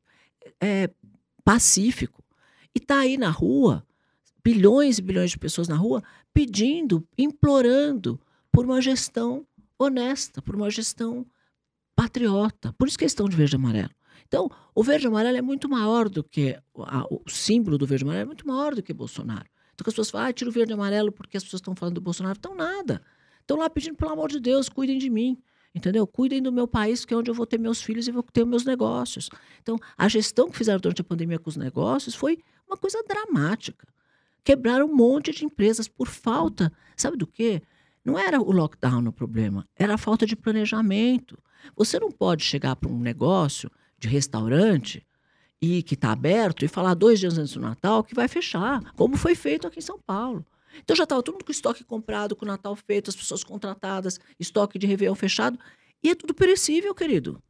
é, 0.60 0.88
pacífico. 1.44 2.21
E 2.74 2.80
tá 2.80 3.00
aí 3.00 3.16
na 3.16 3.30
rua 3.30 3.86
bilhões 4.44 4.98
e 4.98 5.02
bilhões 5.02 5.30
de 5.30 5.38
pessoas 5.38 5.68
na 5.68 5.76
rua 5.76 6.02
pedindo, 6.34 7.06
implorando 7.16 8.20
por 8.50 8.64
uma 8.64 8.80
gestão 8.80 9.46
honesta, 9.78 10.42
por 10.42 10.54
uma 10.56 10.70
gestão 10.70 11.26
patriota. 11.94 12.72
Por 12.72 12.88
isso 12.88 12.98
que 12.98 13.04
eles 13.04 13.12
estão 13.12 13.28
de 13.28 13.36
verde 13.36 13.54
e 13.54 13.56
amarelo. 13.56 13.90
Então, 14.26 14.50
o 14.74 14.82
verde 14.82 15.06
e 15.06 15.08
amarelo 15.08 15.36
é 15.36 15.42
muito 15.42 15.68
maior 15.68 16.08
do 16.08 16.24
que. 16.24 16.58
A, 16.78 17.04
o 17.10 17.22
símbolo 17.28 17.76
do 17.76 17.86
verde 17.86 18.04
e 18.04 18.06
amarelo 18.06 18.22
é 18.22 18.26
muito 18.26 18.46
maior 18.46 18.74
do 18.74 18.82
que 18.82 18.92
Bolsonaro. 18.92 19.46
Então, 19.74 19.84
as 19.86 19.92
pessoas 19.92 20.10
falam, 20.10 20.28
ah, 20.28 20.32
tira 20.32 20.50
o 20.50 20.52
verde 20.52 20.72
e 20.72 20.74
amarelo 20.74 21.12
porque 21.12 21.36
as 21.36 21.44
pessoas 21.44 21.60
estão 21.60 21.74
falando 21.74 21.96
do 21.96 22.00
Bolsonaro. 22.00 22.36
Então, 22.38 22.54
nada. 22.54 23.02
Estão 23.40 23.58
lá 23.58 23.68
pedindo, 23.68 23.96
pelo 23.96 24.12
amor 24.12 24.30
de 24.30 24.40
Deus, 24.40 24.68
cuidem 24.68 24.98
de 24.98 25.10
mim. 25.10 25.38
Entendeu? 25.74 26.06
Cuidem 26.06 26.42
do 26.42 26.52
meu 26.52 26.68
país, 26.68 27.04
que 27.04 27.14
é 27.14 27.16
onde 27.16 27.30
eu 27.30 27.34
vou 27.34 27.46
ter 27.46 27.58
meus 27.58 27.80
filhos 27.80 28.06
e 28.06 28.12
vou 28.12 28.22
ter 28.22 28.44
meus 28.44 28.64
negócios. 28.64 29.30
Então, 29.62 29.78
a 29.96 30.06
gestão 30.06 30.50
que 30.50 30.56
fizeram 30.58 30.78
durante 30.78 31.00
a 31.00 31.04
pandemia 31.04 31.38
com 31.38 31.48
os 31.48 31.56
negócios 31.56 32.14
foi 32.14 32.38
uma 32.72 32.76
coisa 32.76 33.02
dramática. 33.06 33.86
Quebraram 34.42 34.86
um 34.86 34.94
monte 34.94 35.30
de 35.30 35.44
empresas 35.44 35.86
por 35.86 36.08
falta, 36.08 36.72
sabe 36.96 37.16
do 37.16 37.26
quê? 37.26 37.62
Não 38.04 38.18
era 38.18 38.40
o 38.40 38.50
lockdown 38.50 39.06
o 39.06 39.12
problema, 39.12 39.68
era 39.76 39.94
a 39.94 39.98
falta 39.98 40.26
de 40.26 40.34
planejamento. 40.34 41.38
Você 41.76 42.00
não 42.00 42.10
pode 42.10 42.42
chegar 42.42 42.74
para 42.74 42.90
um 42.90 42.98
negócio 42.98 43.70
de 43.98 44.08
restaurante 44.08 45.06
e 45.60 45.82
que 45.82 45.94
está 45.94 46.10
aberto 46.10 46.64
e 46.64 46.68
falar 46.68 46.94
dois 46.94 47.20
dias 47.20 47.38
antes 47.38 47.54
do 47.54 47.60
Natal 47.60 48.02
que 48.02 48.14
vai 48.14 48.26
fechar, 48.26 48.92
como 48.94 49.16
foi 49.16 49.36
feito 49.36 49.66
aqui 49.66 49.78
em 49.78 49.82
São 49.82 50.00
Paulo. 50.04 50.44
Então 50.82 50.96
já 50.96 51.04
estava 51.04 51.22
todo 51.22 51.34
mundo 51.34 51.44
com 51.44 51.52
estoque 51.52 51.84
comprado, 51.84 52.34
com 52.34 52.44
o 52.44 52.48
Natal 52.48 52.74
feito, 52.74 53.10
as 53.10 53.16
pessoas 53.16 53.44
contratadas, 53.44 54.18
estoque 54.40 54.78
de 54.78 54.86
Réveillon 54.86 55.14
fechado. 55.14 55.58
E 56.02 56.10
é 56.10 56.14
tudo 56.14 56.34
perecível, 56.34 56.92
querido. 56.94 57.40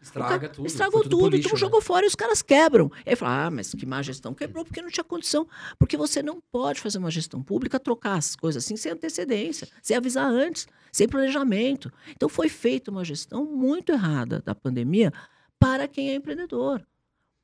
Estraga 0.00 0.38
cara, 0.38 0.48
tudo. 0.48 0.66
Estragou 0.66 1.00
foi 1.00 1.10
tudo, 1.10 1.28
pro 1.28 1.36
então 1.38 1.50
lixo, 1.50 1.56
jogou 1.56 1.80
fora 1.80 2.04
e 2.04 2.08
os 2.08 2.14
caras 2.14 2.40
quebram. 2.40 2.90
Aí 3.04 3.16
fala, 3.16 3.46
ah, 3.46 3.50
mas 3.50 3.74
que 3.74 3.84
má 3.84 4.00
gestão. 4.00 4.32
Quebrou 4.32 4.64
porque 4.64 4.80
não 4.80 4.90
tinha 4.90 5.02
condição. 5.02 5.46
Porque 5.78 5.96
você 5.96 6.22
não 6.22 6.40
pode 6.40 6.80
fazer 6.80 6.98
uma 6.98 7.10
gestão 7.10 7.42
pública, 7.42 7.80
trocar 7.80 8.14
as 8.14 8.36
coisas 8.36 8.64
assim 8.64 8.76
sem 8.76 8.92
antecedência, 8.92 9.68
sem 9.82 9.96
avisar 9.96 10.30
antes, 10.30 10.68
sem 10.92 11.08
planejamento. 11.08 11.92
Então 12.10 12.28
foi 12.28 12.48
feita 12.48 12.90
uma 12.90 13.04
gestão 13.04 13.44
muito 13.44 13.90
errada 13.90 14.40
da 14.44 14.54
pandemia 14.54 15.12
para 15.58 15.88
quem 15.88 16.10
é 16.10 16.14
empreendedor. 16.14 16.86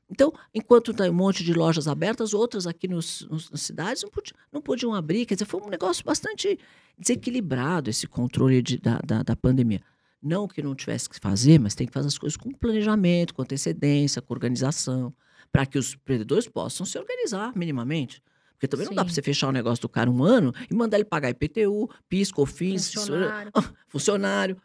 Então, 0.09 0.33
enquanto 0.55 0.95
tem 0.95 1.11
um 1.11 1.15
monte 1.15 1.43
de 1.43 1.53
lojas 1.53 1.89
abertas, 1.89 2.35
outras 2.35 2.67
aqui 2.67 2.87
nos, 2.87 3.27
nos, 3.29 3.51
nas 3.51 3.63
cidades 3.63 4.03
não, 4.03 4.11
podiam, 4.11 4.37
não 4.53 4.63
podiam 4.63 4.95
abrir. 4.95 5.27
Quer 5.27 5.35
dizer, 5.35 5.47
foi 5.47 5.61
um 5.61 5.69
negócio 5.69 6.05
bastante 6.05 6.59
desequilibrado 6.97 7.91
esse 7.91 8.07
controle 8.07 8.63
de, 8.63 8.79
da, 8.79 9.01
da, 9.05 9.23
da 9.23 9.35
pandemia. 9.35 9.83
Não 10.25 10.49
que 10.49 10.63
não 10.63 10.75
tivesse 10.75 11.09
que 11.09 11.19
fazer, 11.21 11.61
mas 11.61 11.75
tem 11.75 11.87
que 11.87 11.93
fazer 11.93 12.09
as 12.09 12.17
coisas 12.17 12.37
com 12.37 12.51
planejamento, 12.51 13.35
com 13.35 13.43
antecedência, 13.43 14.23
com 14.23 14.33
organização, 14.33 15.15
para 15.53 15.67
que 15.67 15.79
os 15.79 15.93
empreendedores 15.95 16.49
possam 16.49 16.87
se 16.87 16.99
organizar 16.99 17.53
minimamente. 17.55 18.23
Porque 18.53 18.67
também 18.67 18.87
não 18.87 18.95
dá 18.95 19.03
Sim. 19.03 19.07
para 19.07 19.15
você 19.15 19.21
fechar 19.23 19.49
o 19.49 19.53
negócio 19.53 19.83
do 19.83 19.89
cara 19.89 20.11
um 20.11 20.25
ano 20.25 20.55
e 20.71 20.75
mandar 20.75 20.97
ele 20.97 21.05
pagar 21.05 21.29
IPTU, 21.29 21.91
PIS, 22.09 22.33
COFINS, 22.33 22.95
Funcionário. 22.95 23.53
funcionário. 23.89 24.57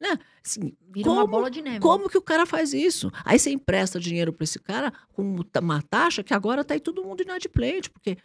Né? 0.00 0.16
Assim, 0.46 0.72
Vira 0.92 1.10
uma 1.10 1.22
como- 1.22 1.32
bola 1.32 1.50
de 1.50 1.60
neve. 1.60 1.80
como 1.80 2.08
que 2.08 2.16
o 2.16 2.22
cara 2.22 2.46
faz 2.46 2.72
isso? 2.72 3.10
Aí 3.24 3.36
você 3.36 3.50
empresta 3.50 3.98
dinheiro 3.98 4.32
para 4.32 4.44
esse 4.44 4.60
cara 4.60 4.92
com 5.12 5.40
uma 5.60 5.82
taxa 5.82 6.22
que 6.22 6.32
agora 6.32 6.62
tá 6.64 6.74
aí 6.74 6.80
todo 6.80 7.02
mundo 7.02 7.20
inadimplente, 7.22 7.90
porque 7.90 8.16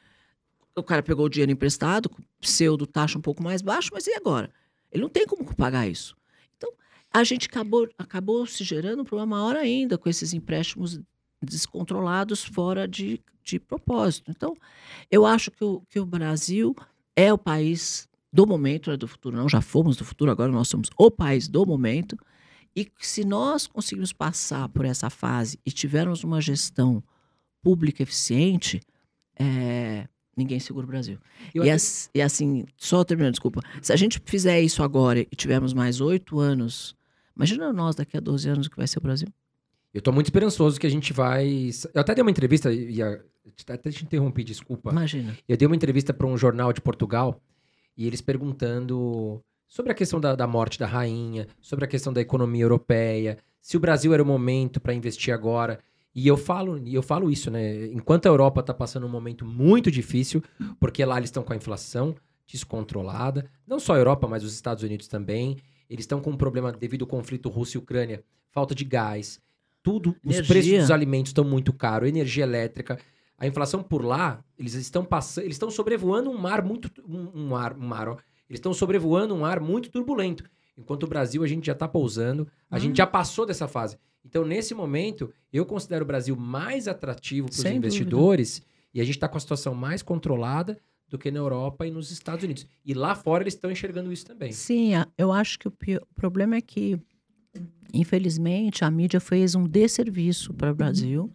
o 0.76 0.84
cara 0.84 1.02
pegou 1.02 1.26
o 1.26 1.30
dinheiro 1.30 1.52
emprestado, 1.52 2.10
com 2.10 2.22
pseudo 2.40 2.86
taxa 2.86 3.18
um 3.18 3.22
pouco 3.22 3.42
mais 3.42 3.64
baixo, 3.64 3.90
mas 3.92 4.06
e 4.06 4.14
agora? 4.14 4.52
Ele 4.92 5.02
não 5.02 5.10
tem 5.10 5.26
como 5.26 5.44
pagar 5.56 5.88
isso. 5.88 6.16
A 7.14 7.24
gente 7.24 7.46
acabou, 7.48 7.88
acabou 7.98 8.46
se 8.48 8.64
gerando 8.64 9.02
um 9.02 9.06
problema 9.06 9.36
maior 9.38 9.56
ainda 9.56 9.98
com 9.98 10.10
esses 10.10 10.34
empréstimos 10.34 11.00
descontrolados 11.42 12.44
fora 12.44 12.88
de, 12.88 13.22
de 13.44 13.60
propósito. 13.60 14.32
Então, 14.32 14.56
eu 15.12 15.26
acho 15.26 15.52
que 15.52 15.64
o, 15.64 15.82
que 15.90 16.00
o 16.00 16.06
Brasil 16.06 16.76
é 17.16 17.32
o 17.32 17.38
país 17.38 18.08
do 18.32 18.48
momento, 18.48 18.88
não 18.88 18.96
é 18.96 18.98
do 18.98 19.08
futuro, 19.08 19.38
não. 19.38 19.48
Já 19.48 19.62
fomos 19.62 19.96
do 19.96 20.04
futuro, 20.06 20.32
agora 20.32 20.52
nós 20.52 20.68
somos 20.68 20.90
o 20.98 21.12
país 21.12 21.48
do 21.48 21.66
momento. 21.66 22.18
E 22.76 22.92
se 23.00 23.24
nós 23.24 23.68
conseguirmos 23.68 24.12
passar 24.12 24.68
por 24.70 24.84
essa 24.86 25.10
fase 25.10 25.60
e 25.64 25.72
tivermos 25.72 26.24
uma 26.24 26.42
gestão 26.42 27.04
pública 27.62 28.02
eficiente, 28.02 28.82
é, 29.40 30.08
ninguém 30.36 30.60
segura 30.60 30.86
o 30.86 30.90
Brasil. 30.90 31.20
Eu 31.54 31.64
E, 31.64 31.70
as- 31.70 32.10
e 32.16 32.22
assim, 32.22 32.66
só 32.76 33.04
terminando, 33.04 33.34
desculpa. 33.34 33.62
Se 33.82 33.94
a 33.94 33.96
gente 33.96 34.20
fizer 34.26 34.60
isso 34.62 34.82
agora 34.82 35.20
e 35.20 35.26
tivermos 35.36 35.74
mais 35.74 36.02
oito 36.02 36.40
anos, 36.40 36.96
imagina 37.36 37.72
nós 37.74 37.96
daqui 37.96 38.18
a 38.18 38.20
12 38.20 38.50
anos 38.50 38.68
o 38.68 38.70
que 38.70 38.78
vai 38.78 38.88
ser 38.88 39.00
o 39.00 39.02
Brasil. 39.02 39.28
Eu 39.94 40.02
tô 40.02 40.12
muito 40.12 40.28
esperançoso 40.28 40.80
que 40.80 40.88
a 40.88 40.90
gente 40.90 41.14
vai. 41.14 41.70
Eu 41.94 42.02
até 42.02 42.16
dei 42.16 42.24
uma 42.24 42.32
entrevista, 42.32 42.74
e 42.74 43.00
até 43.02 43.92
te 43.92 44.04
interrompi, 44.04 44.44
desculpa. 44.44 44.92
Imagina. 44.92 45.38
Eu 45.48 45.56
dei 45.56 45.68
uma 45.68 45.76
entrevista 45.76 46.14
para 46.14 46.26
um 46.26 46.38
jornal 46.38 46.74
de 46.74 46.82
Portugal 46.82 47.40
e 47.96 48.08
eles 48.08 48.22
perguntando 48.22 49.44
sobre 49.68 49.92
a 49.92 49.96
questão 49.96 50.20
da, 50.20 50.36
da 50.36 50.48
morte 50.48 50.80
da 50.80 50.88
rainha, 50.88 51.48
sobre 51.62 51.86
a 51.86 51.88
questão 51.88 52.12
da 52.12 52.22
economia 52.22 52.64
europeia, 52.64 53.38
se 53.62 53.78
o 53.78 53.80
Brasil 53.80 54.14
era 54.14 54.24
o 54.24 54.26
momento 54.26 54.80
para 54.80 54.94
investir 54.94 55.34
agora. 55.34 55.80
E 56.16 56.28
eu 56.28 56.38
falo, 56.38 56.78
e 56.78 56.94
eu 56.94 57.02
falo 57.02 57.32
isso, 57.32 57.50
né? 57.50 57.88
Enquanto 57.88 58.28
a 58.28 58.30
Europa 58.30 58.62
está 58.62 58.74
passando 58.74 59.06
um 59.06 59.10
momento 59.10 59.46
muito 59.46 59.90
difícil, 59.90 60.44
porque 60.80 61.04
lá 61.04 61.18
eles 61.18 61.30
estão 61.30 61.44
com 61.44 61.54
a 61.54 61.56
inflação 61.56 62.16
descontrolada, 62.46 63.50
não 63.66 63.80
só 63.80 63.96
a 63.96 63.98
Europa, 63.98 64.28
mas 64.28 64.44
os 64.44 64.54
Estados 64.54 64.84
Unidos 64.84 65.08
também. 65.08 65.58
Eles 65.90 66.04
estão 66.04 66.20
com 66.22 66.32
um 66.32 66.38
problema 66.38 66.72
devido 66.72 67.04
ao 67.04 67.08
conflito 67.08 67.50
Rússia 67.50 67.78
e 67.78 67.80
Ucrânia, 67.82 68.24
falta 68.52 68.74
de 68.74 68.84
gás, 68.84 69.40
tudo, 69.82 70.16
os 70.24 70.36
Energia. 70.38 70.48
preços 70.48 70.72
dos 70.80 70.92
alimentos 70.92 71.30
estão 71.32 71.44
muito 71.44 71.74
caros, 71.74 72.08
energia 72.08 72.44
elétrica. 72.44 72.98
A 73.38 73.46
inflação 73.46 73.84
por 73.84 74.04
lá, 74.04 74.44
eles 74.58 74.74
estão 74.76 75.04
passando, 75.04 75.44
eles 75.44 75.56
estão 75.56 75.70
sobrevoando 75.70 76.30
um 76.30 76.38
mar 76.38 76.64
muito 76.64 76.90
um, 77.08 77.30
um 77.42 77.48
mar, 77.50 77.76
um 77.78 77.86
mar, 77.86 78.08
ó. 78.08 78.14
Eles 78.50 78.60
estão 78.60 78.74
sobrevoando 78.74 79.34
um 79.36 79.44
ar 79.44 79.60
muito 79.60 79.90
turbulento. 79.90 80.44
Enquanto 80.78 81.04
o 81.04 81.08
Brasil 81.08 81.44
a 81.44 81.48
gente 81.48 81.66
já 81.66 81.74
está 81.74 81.88
pousando, 81.88 82.48
a 82.70 82.78
Hum. 82.78 82.80
gente 82.80 82.98
já 82.98 83.06
passou 83.08 83.46
dessa 83.46 83.68
fase. 83.68 83.98
Então, 84.26 84.46
nesse 84.46 84.74
momento, 84.74 85.32
eu 85.52 85.66
considero 85.66 86.04
o 86.04 86.08
Brasil 86.08 86.36
mais 86.36 86.88
atrativo 86.88 87.48
para 87.50 87.58
os 87.60 87.66
investidores 87.66 88.62
e 88.94 89.02
a 89.02 89.04
gente 89.04 89.16
está 89.16 89.28
com 89.28 89.36
a 89.38 89.40
situação 89.40 89.76
mais 89.76 90.02
controlada 90.02 90.80
do 91.14 91.18
que 91.20 91.30
na 91.30 91.38
Europa 91.38 91.86
e 91.86 91.92
nos 91.92 92.10
Estados 92.10 92.44
Unidos. 92.44 92.66
E 92.84 92.92
lá 92.96 93.14
fora 93.14 93.44
eles 93.44 93.54
estão 93.54 93.70
enxergando 93.70 94.12
isso 94.12 94.26
também. 94.26 94.52
Sim, 94.52 94.94
eu 95.16 95.32
acho 95.32 95.60
que 95.60 95.68
o, 95.68 95.72
pi- 95.72 95.98
o 95.98 96.14
problema 96.16 96.56
é 96.56 96.62
que, 96.62 97.00
infelizmente, 97.94 98.84
a 98.84 98.90
mídia 98.90 99.20
fez 99.20 99.54
um 99.54 99.68
desserviço 99.68 100.56
para 100.56 100.72
o 100.72 100.76
Brasil 100.76 101.32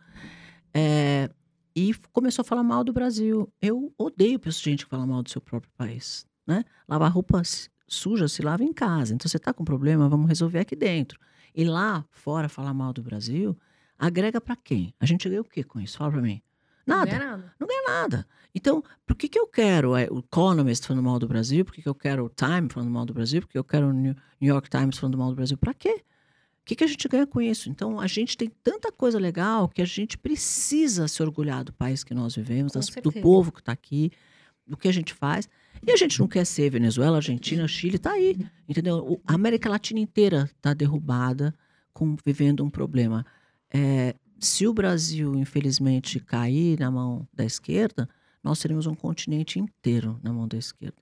é, 0.74 1.30
e 1.76 1.94
começou 2.12 2.42
a 2.42 2.44
falar 2.44 2.64
mal 2.64 2.82
do 2.82 2.92
Brasil. 2.92 3.48
Eu 3.62 3.94
odeio 3.96 4.40
gente 4.50 4.84
que 4.84 4.90
fala 4.90 5.06
mal 5.06 5.22
do 5.22 5.30
seu 5.30 5.40
próprio 5.40 5.70
país. 5.76 6.26
Né? 6.44 6.64
Lavar 6.88 7.12
roupa 7.12 7.40
suja 7.86 8.26
se 8.26 8.42
lava 8.42 8.64
em 8.64 8.72
casa. 8.72 9.14
Então, 9.14 9.28
você 9.28 9.36
está 9.36 9.52
com 9.52 9.64
problema, 9.64 10.08
vamos 10.08 10.26
resolver 10.26 10.58
aqui 10.58 10.74
dentro. 10.74 11.20
E 11.54 11.62
lá 11.64 12.04
fora 12.10 12.48
falar 12.48 12.74
mal 12.74 12.92
do 12.92 13.00
Brasil, 13.02 13.56
agrega 13.96 14.40
para 14.40 14.56
quem? 14.56 14.92
A 14.98 15.06
gente 15.06 15.28
ganha 15.28 15.40
o 15.40 15.44
quê 15.44 15.62
com 15.62 15.78
isso? 15.78 15.98
Fala 15.98 16.10
para 16.10 16.20
mim. 16.22 16.42
Não 16.84 16.96
Nada 16.96 17.10
ganha 17.10 17.82
nada. 17.86 18.26
Então, 18.58 18.82
por 19.06 19.14
que, 19.16 19.28
que 19.28 19.38
eu 19.38 19.46
quero 19.46 19.96
é, 19.96 20.08
o 20.10 20.18
Economist 20.18 20.86
falando 20.86 21.02
mal 21.04 21.18
do 21.18 21.28
Brasil? 21.28 21.64
Por 21.64 21.72
que, 21.74 21.82
que 21.82 21.88
eu 21.88 21.94
quero 21.94 22.24
o 22.24 22.28
Time 22.28 22.68
falando 22.68 22.90
mal 22.90 23.06
do 23.06 23.14
Brasil? 23.14 23.40
Por 23.40 23.48
que 23.48 23.56
eu 23.58 23.64
quero 23.64 23.88
o 23.88 23.92
New 23.92 24.14
York 24.40 24.68
Times 24.68 24.98
falando 24.98 25.16
mal 25.16 25.30
do 25.30 25.36
Brasil? 25.36 25.56
Para 25.56 25.72
quê? 25.74 26.02
O 26.60 26.64
que, 26.68 26.74
que 26.74 26.84
a 26.84 26.86
gente 26.86 27.06
ganha 27.08 27.26
com 27.26 27.40
isso? 27.40 27.70
Então, 27.70 27.98
a 28.00 28.06
gente 28.06 28.36
tem 28.36 28.50
tanta 28.62 28.90
coisa 28.92 29.18
legal 29.18 29.68
que 29.68 29.80
a 29.80 29.84
gente 29.86 30.18
precisa 30.18 31.08
se 31.08 31.22
orgulhar 31.22 31.64
do 31.64 31.72
país 31.72 32.02
que 32.04 32.12
nós 32.12 32.34
vivemos, 32.34 32.72
das- 32.72 32.88
do 33.02 33.10
povo 33.22 33.52
que 33.52 33.60
está 33.60 33.72
aqui, 33.72 34.10
do 34.66 34.76
que 34.76 34.88
a 34.88 34.92
gente 34.92 35.14
faz. 35.14 35.48
E 35.86 35.90
a 35.92 35.96
gente 35.96 36.18
não 36.20 36.26
quer 36.28 36.44
ser 36.44 36.68
Venezuela, 36.68 37.16
Argentina, 37.16 37.66
Chile, 37.68 37.96
está 37.96 38.12
aí. 38.12 38.36
Entendeu? 38.68 39.20
A 39.26 39.34
América 39.34 39.68
Latina 39.70 40.00
inteira 40.00 40.50
está 40.56 40.74
derrubada, 40.74 41.54
com, 41.94 42.16
vivendo 42.26 42.62
um 42.64 42.68
problema. 42.70 43.24
É, 43.72 44.14
se 44.38 44.66
o 44.66 44.74
Brasil, 44.74 45.34
infelizmente, 45.36 46.20
cair 46.20 46.78
na 46.78 46.90
mão 46.90 47.26
da 47.32 47.44
esquerda, 47.44 48.08
nós 48.42 48.58
teremos 48.60 48.86
um 48.86 48.94
continente 48.94 49.58
inteiro 49.58 50.18
na 50.22 50.32
mão 50.32 50.46
da 50.48 50.56
esquerda. 50.58 50.96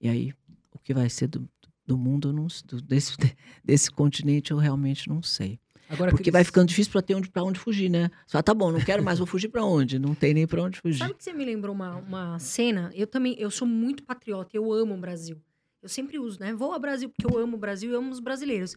E 0.00 0.08
aí, 0.08 0.32
o 0.72 0.78
que 0.78 0.92
vai 0.94 1.08
ser 1.08 1.28
do, 1.28 1.48
do 1.86 1.96
mundo, 1.96 2.32
não, 2.32 2.46
do- 2.66 2.80
desse, 2.82 3.16
desse 3.64 3.90
continente, 3.90 4.50
eu 4.50 4.56
realmente 4.58 5.08
não 5.08 5.22
sei. 5.22 5.58
Agora 5.88 6.10
Porque 6.10 6.30
vai 6.30 6.42
ficando 6.44 6.68
difícil 6.68 6.90
para 6.90 7.02
ter 7.02 7.14
onde, 7.14 7.28
pra 7.30 7.42
onde 7.44 7.60
fugir, 7.60 7.90
né? 7.90 8.10
Você 8.26 8.32
fala, 8.32 8.42
tá 8.42 8.54
bom, 8.54 8.72
não 8.72 8.80
quero 8.80 9.02
mais, 9.04 9.18
vou 9.18 9.26
fugir 9.26 9.48
para 9.48 9.64
onde? 9.64 9.98
Não 9.98 10.14
tem 10.14 10.32
nem 10.32 10.46
para 10.46 10.62
onde 10.62 10.80
fugir. 10.80 10.98
Sabe 11.00 11.14
que 11.14 11.22
você 11.22 11.32
me 11.32 11.44
lembrou 11.44 11.74
uma, 11.74 11.96
uma 11.96 12.38
cena? 12.38 12.90
Eu 12.94 13.06
também, 13.06 13.36
eu 13.38 13.50
sou 13.50 13.68
muito 13.68 14.02
patriota, 14.02 14.56
eu 14.56 14.72
amo 14.72 14.94
o 14.94 14.98
Brasil. 14.98 15.40
Eu 15.82 15.88
sempre 15.90 16.18
uso, 16.18 16.40
né? 16.40 16.54
Vou 16.54 16.72
ao 16.72 16.80
Brasil 16.80 17.10
porque 17.10 17.26
eu 17.26 17.38
amo 17.38 17.56
o 17.56 17.60
Brasil 17.60 17.92
e 17.92 17.94
amo 17.94 18.10
os 18.10 18.18
brasileiros. 18.18 18.74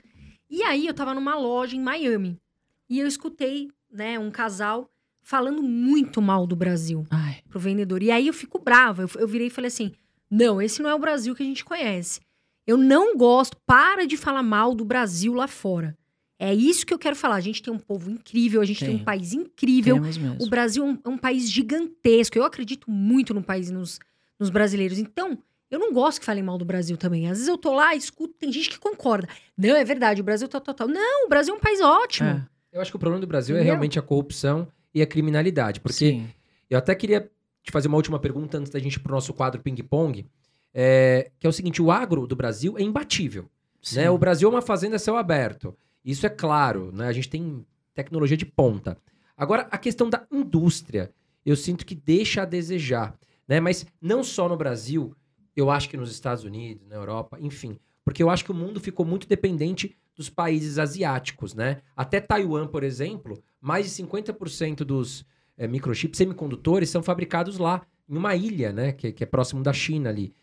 E 0.50 0.62
aí 0.64 0.86
eu 0.86 0.94
tava 0.94 1.14
numa 1.14 1.36
loja 1.36 1.78
em 1.78 1.82
Miami 1.82 2.38
e 2.90 3.00
eu 3.00 3.08
escutei, 3.08 3.70
né, 3.90 4.20
um 4.20 4.30
casal 4.30 4.90
falando 5.28 5.62
muito 5.62 6.22
mal 6.22 6.48
do 6.48 6.56
Brasil 6.56 7.06
Ai, 7.12 7.40
pro 7.49 7.60
vendedor. 7.60 8.02
E 8.02 8.10
aí 8.10 8.28
eu 8.28 8.34
fico 8.34 8.58
brava. 8.58 9.02
Eu, 9.02 9.10
eu 9.20 9.28
virei 9.28 9.48
e 9.48 9.49
falei 9.49 9.68
assim: 9.68 9.91
não, 10.32 10.62
esse 10.62 10.82
não 10.82 10.90
é 10.90 10.95
o 10.95 10.99
Brasil 10.99 11.36
que 11.36 11.44
a 11.44 11.45
gente 11.45 11.66
conhece. 11.66 12.22
Eu 12.66 12.78
não 12.78 13.16
gosto, 13.18 13.58
para 13.66 14.08
de 14.08 14.16
falar 14.16 14.41
mal 14.41 14.74
do 14.74 14.86
Brasil 14.86 15.34
lá 15.34 15.48
fora. 15.48 15.98
É 16.40 16.54
isso 16.54 16.86
que 16.86 16.94
eu 16.94 16.99
quero 16.99 17.16
falar. 17.16 17.36
A 17.36 17.41
gente 17.41 17.62
tem 17.62 17.74
um 17.74 17.80
povo 17.80 18.10
incrível, 18.10 18.62
a 18.62 18.66
gente 18.66 18.80
tem, 18.80 18.90
Tem. 18.90 18.98
um 18.98 19.04
país 19.04 19.34
incrível. 19.34 19.99
O 20.40 20.48
Brasil 20.49 20.84
é 20.86 20.88
um, 20.88 20.99
é 21.04 21.10
um 21.10 21.18
país 21.18 21.49
gigantesco. 21.49 22.38
Eu 22.38 22.44
acredito 22.44 22.90
muito 22.90 23.34
no 23.34 23.44
país 23.44 23.70
e 23.70 23.74
nos, 23.74 23.99
nos 24.40 24.49
brasileiros. 24.49 24.99
Então, 24.99 25.38
eu 25.70 25.80
não 25.80 25.91
gosto 25.91 26.20
que 26.20 26.26
falem 26.26 26.44
mal 26.44 26.58
do 26.58 26.66
Brasil 26.66 26.95
também. 26.95 27.26
Às 27.26 27.38
vezes 27.40 27.48
eu 27.48 27.58
tô 27.58 27.74
lá, 27.74 27.95
escuto, 27.95 28.34
tem 28.36 28.52
gente 28.52 28.70
que 28.70 28.80
concorda. 28.80 29.28
Não, 29.58 29.76
é 29.76 29.84
verdade, 29.84 30.22
o 30.22 30.24
Brasil 30.24 30.48
tá 30.48 30.60
total. 30.60 30.88
Não, 30.88 31.26
o 31.26 31.30
Brasil 31.30 31.54
é 31.54 31.58
um 31.58 31.60
país 31.60 31.82
ótimo. 31.82 32.30
É, 32.30 32.48
Eu 32.72 32.82
acho 32.82 32.91
que 32.91 32.98
o 32.98 32.99
problema 32.99 33.20
do 33.20 33.28
Brasil 33.28 33.56
é 33.56 33.60
Entendeu? 33.60 33.74
realmente 33.74 33.98
a 33.98 34.02
corrupção 34.02 34.68
e 34.98 35.02
a 35.02 35.07
criminalidade. 35.07 35.80
Porque 35.80 36.11
sim. 36.11 36.28
eu 36.69 36.78
até 36.78 36.95
queria 36.95 37.30
te 37.64 37.72
fazer 37.72 37.88
uma 37.88 37.98
última 37.98 38.19
pergunta 38.19 38.57
antes 38.57 38.72
da 38.72 38.80
gente 38.80 38.95
ir 38.95 38.99
pro 38.99 39.14
nosso 39.14 39.34
quadro 39.34 39.61
ping-pong. 39.61 40.26
é, 40.74 41.32
que 41.40 41.45
é 41.45 41.49
o 41.49 41.53
seguinte: 41.53 41.82
o 41.82 41.91
agro 41.91 42.26
do 42.26 42.36
Brasil 42.36 42.78
é 42.78 42.82
imbatível. 42.82 43.49
sim. 43.82 43.98
Né? 43.98 44.10
O 44.10 44.18
Brasil 44.18 44.49
é 44.49 44.52
uma 44.52 44.61
fazenda 44.61 44.95
a 44.95 44.99
céu 44.99 45.15
aberto. 45.15 45.76
Isso 46.03 46.26
é 46.26 46.30
claro, 46.30 46.91
né? 46.94 47.07
A 47.07 47.14
gente 47.14 47.30
tem 47.30 47.65
tecnologia 47.94 48.38
de 48.38 48.45
ponta. 48.45 48.98
Agora, 49.36 49.68
a 49.69 49.78
questão 49.78 50.10
da 50.10 50.26
indústria, 50.32 51.11
eu 51.45 51.56
sinto 51.56 51.86
que 51.86 51.94
deixa 51.94 52.44
a 52.44 52.45
desejar, 52.45 53.18
né? 53.48 53.60
Mas 53.60 53.86
não 54.02 54.24
só 54.24 54.48
no 54.48 54.57
Brasil, 54.57 55.15
eu 55.56 55.69
acho 55.69 55.90
que 55.90 55.98
nos 55.98 56.11
Estados 56.11 56.44
Unidos, 56.44 56.88
na 56.88 56.95
Europa, 56.95 57.38
enfim. 57.41 57.78
Porque 58.06 58.24
eu 58.24 58.30
acho 58.30 58.45
que 58.45 58.52
o 58.52 58.56
mundo 58.56 58.80
ficou 58.80 59.06
muito 59.06 59.28
dependente 59.28 59.95
dos 60.18 60.30
países 60.30 60.80
asiáticos, 60.80 61.53
né? 61.53 61.81
Até 61.95 62.19
Taiwan, 62.19 62.68
por 62.68 62.84
exemplo, 62.84 63.41
mais 63.61 63.85
de 63.85 64.03
50% 64.03 64.77
dos 64.77 65.23
eh, 65.56 65.68
microchips 65.68 66.18
semicondutores 66.18 66.89
são 66.89 67.03
fabricados 67.03 67.60
lá, 67.60 67.85
em 68.10 68.18
uma 68.18 68.35
ilha, 68.35 68.73
né? 68.73 68.91
Que, 68.91 69.11
que 69.11 69.23
é 69.23 69.27
próximo 69.27 69.61
da 69.61 69.72
China 69.72 70.10
ali. 70.10 70.34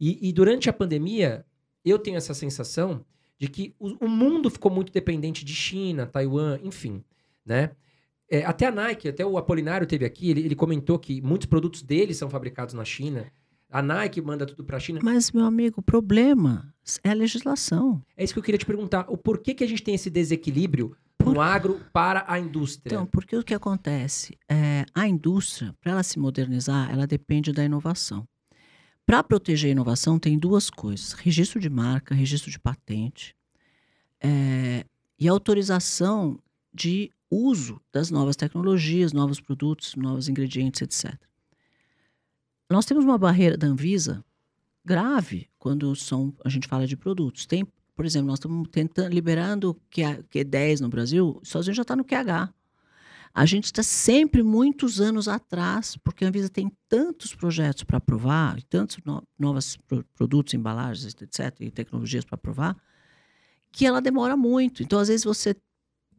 E, 0.00 0.28
e 0.28 0.32
durante 0.32 0.70
a 0.70 0.72
pandemia, 0.72 1.44
eu 1.84 1.98
tenho 1.98 2.16
essa 2.16 2.32
sensação 2.32 3.04
de 3.38 3.48
que 3.48 3.74
o, 3.78 4.06
o 4.06 4.08
mundo 4.08 4.48
ficou 4.48 4.70
muito 4.70 4.92
dependente 4.92 5.44
de 5.44 5.54
China, 5.54 6.06
Taiwan, 6.06 6.58
enfim, 6.62 7.04
né? 7.44 7.72
É, 8.30 8.44
até 8.44 8.66
a 8.66 8.70
Nike, 8.70 9.08
até 9.08 9.26
o 9.26 9.36
Apolinário 9.36 9.86
teve 9.86 10.04
aqui, 10.04 10.30
ele, 10.30 10.40
ele 10.40 10.54
comentou 10.54 10.98
que 10.98 11.20
muitos 11.20 11.46
produtos 11.46 11.82
dele 11.82 12.14
são 12.14 12.30
fabricados 12.30 12.74
na 12.74 12.84
China. 12.84 13.30
A 13.70 13.80
Nike 13.80 14.20
manda 14.20 14.44
tudo 14.44 14.64
para 14.64 14.76
a 14.76 14.80
China. 14.80 15.00
Mas, 15.02 15.30
meu 15.30 15.44
amigo, 15.44 15.80
o 15.80 15.82
problema 15.82 16.74
é 17.04 17.10
a 17.10 17.14
legislação. 17.14 18.02
É 18.16 18.24
isso 18.24 18.32
que 18.32 18.38
eu 18.38 18.42
queria 18.42 18.58
te 18.58 18.66
perguntar. 18.66 19.06
O 19.08 19.16
porquê 19.16 19.54
que 19.54 19.62
a 19.62 19.66
gente 19.66 19.82
tem 19.82 19.94
esse 19.94 20.10
desequilíbrio 20.10 20.96
Por- 21.16 21.34
no 21.34 21.40
agro 21.40 21.80
para 21.92 22.24
a 22.26 22.38
indústria? 22.38 22.94
Então, 22.94 23.06
porque 23.06 23.36
o 23.36 23.44
que 23.44 23.54
acontece? 23.54 24.36
É, 24.48 24.84
a 24.92 25.06
indústria, 25.06 25.72
para 25.80 25.92
ela 25.92 26.02
se 26.02 26.18
modernizar, 26.18 26.90
ela 26.90 27.06
depende 27.06 27.52
da 27.52 27.64
inovação. 27.64 28.26
Para 29.06 29.22
proteger 29.22 29.68
a 29.68 29.72
inovação, 29.72 30.18
tem 30.18 30.38
duas 30.38 30.68
coisas: 30.68 31.12
registro 31.12 31.60
de 31.60 31.70
marca, 31.70 32.14
registro 32.14 32.50
de 32.50 32.58
patente 32.58 33.36
é, 34.20 34.84
e 35.18 35.28
autorização 35.28 36.40
de 36.72 37.10
uso 37.30 37.80
das 37.92 38.10
novas 38.10 38.34
tecnologias, 38.34 39.12
novos 39.12 39.40
produtos, 39.40 39.94
novos 39.94 40.28
ingredientes, 40.28 40.82
etc. 40.82 41.20
Nós 42.70 42.86
temos 42.86 43.04
uma 43.04 43.18
barreira 43.18 43.56
da 43.56 43.66
Anvisa 43.66 44.24
grave 44.84 45.48
quando 45.58 45.94
são, 45.96 46.32
a 46.44 46.48
gente 46.48 46.68
fala 46.68 46.86
de 46.86 46.96
produtos. 46.96 47.44
Tem, 47.44 47.66
por 47.94 48.06
exemplo, 48.06 48.28
nós 48.28 48.38
estamos 48.38 48.68
tentando 48.70 49.12
liberando 49.12 49.74
Q- 49.90 50.22
Q10 50.32 50.80
no 50.80 50.88
Brasil, 50.88 51.38
os 51.42 51.48
Estados 51.48 51.74
já 51.74 51.82
está 51.82 51.96
no 51.96 52.04
QH. 52.04 52.52
A 53.32 53.46
gente 53.46 53.66
está 53.66 53.82
sempre 53.82 54.42
muitos 54.42 55.00
anos 55.00 55.28
atrás, 55.28 55.96
porque 56.02 56.24
a 56.24 56.28
Anvisa 56.28 56.48
tem 56.48 56.70
tantos 56.88 57.34
projetos 57.34 57.84
para 57.84 57.98
aprovar, 57.98 58.58
e 58.58 58.62
tantos 58.62 58.98
no, 59.04 59.22
novos 59.38 59.76
pro- 59.76 60.04
produtos, 60.16 60.54
embalagens, 60.54 61.14
etc., 61.20 61.54
e 61.60 61.70
tecnologias 61.70 62.24
para 62.24 62.34
aprovar, 62.34 62.76
que 63.70 63.86
ela 63.86 64.00
demora 64.00 64.36
muito. 64.36 64.82
Então, 64.82 64.98
às 64.98 65.08
vezes, 65.08 65.24
você. 65.24 65.54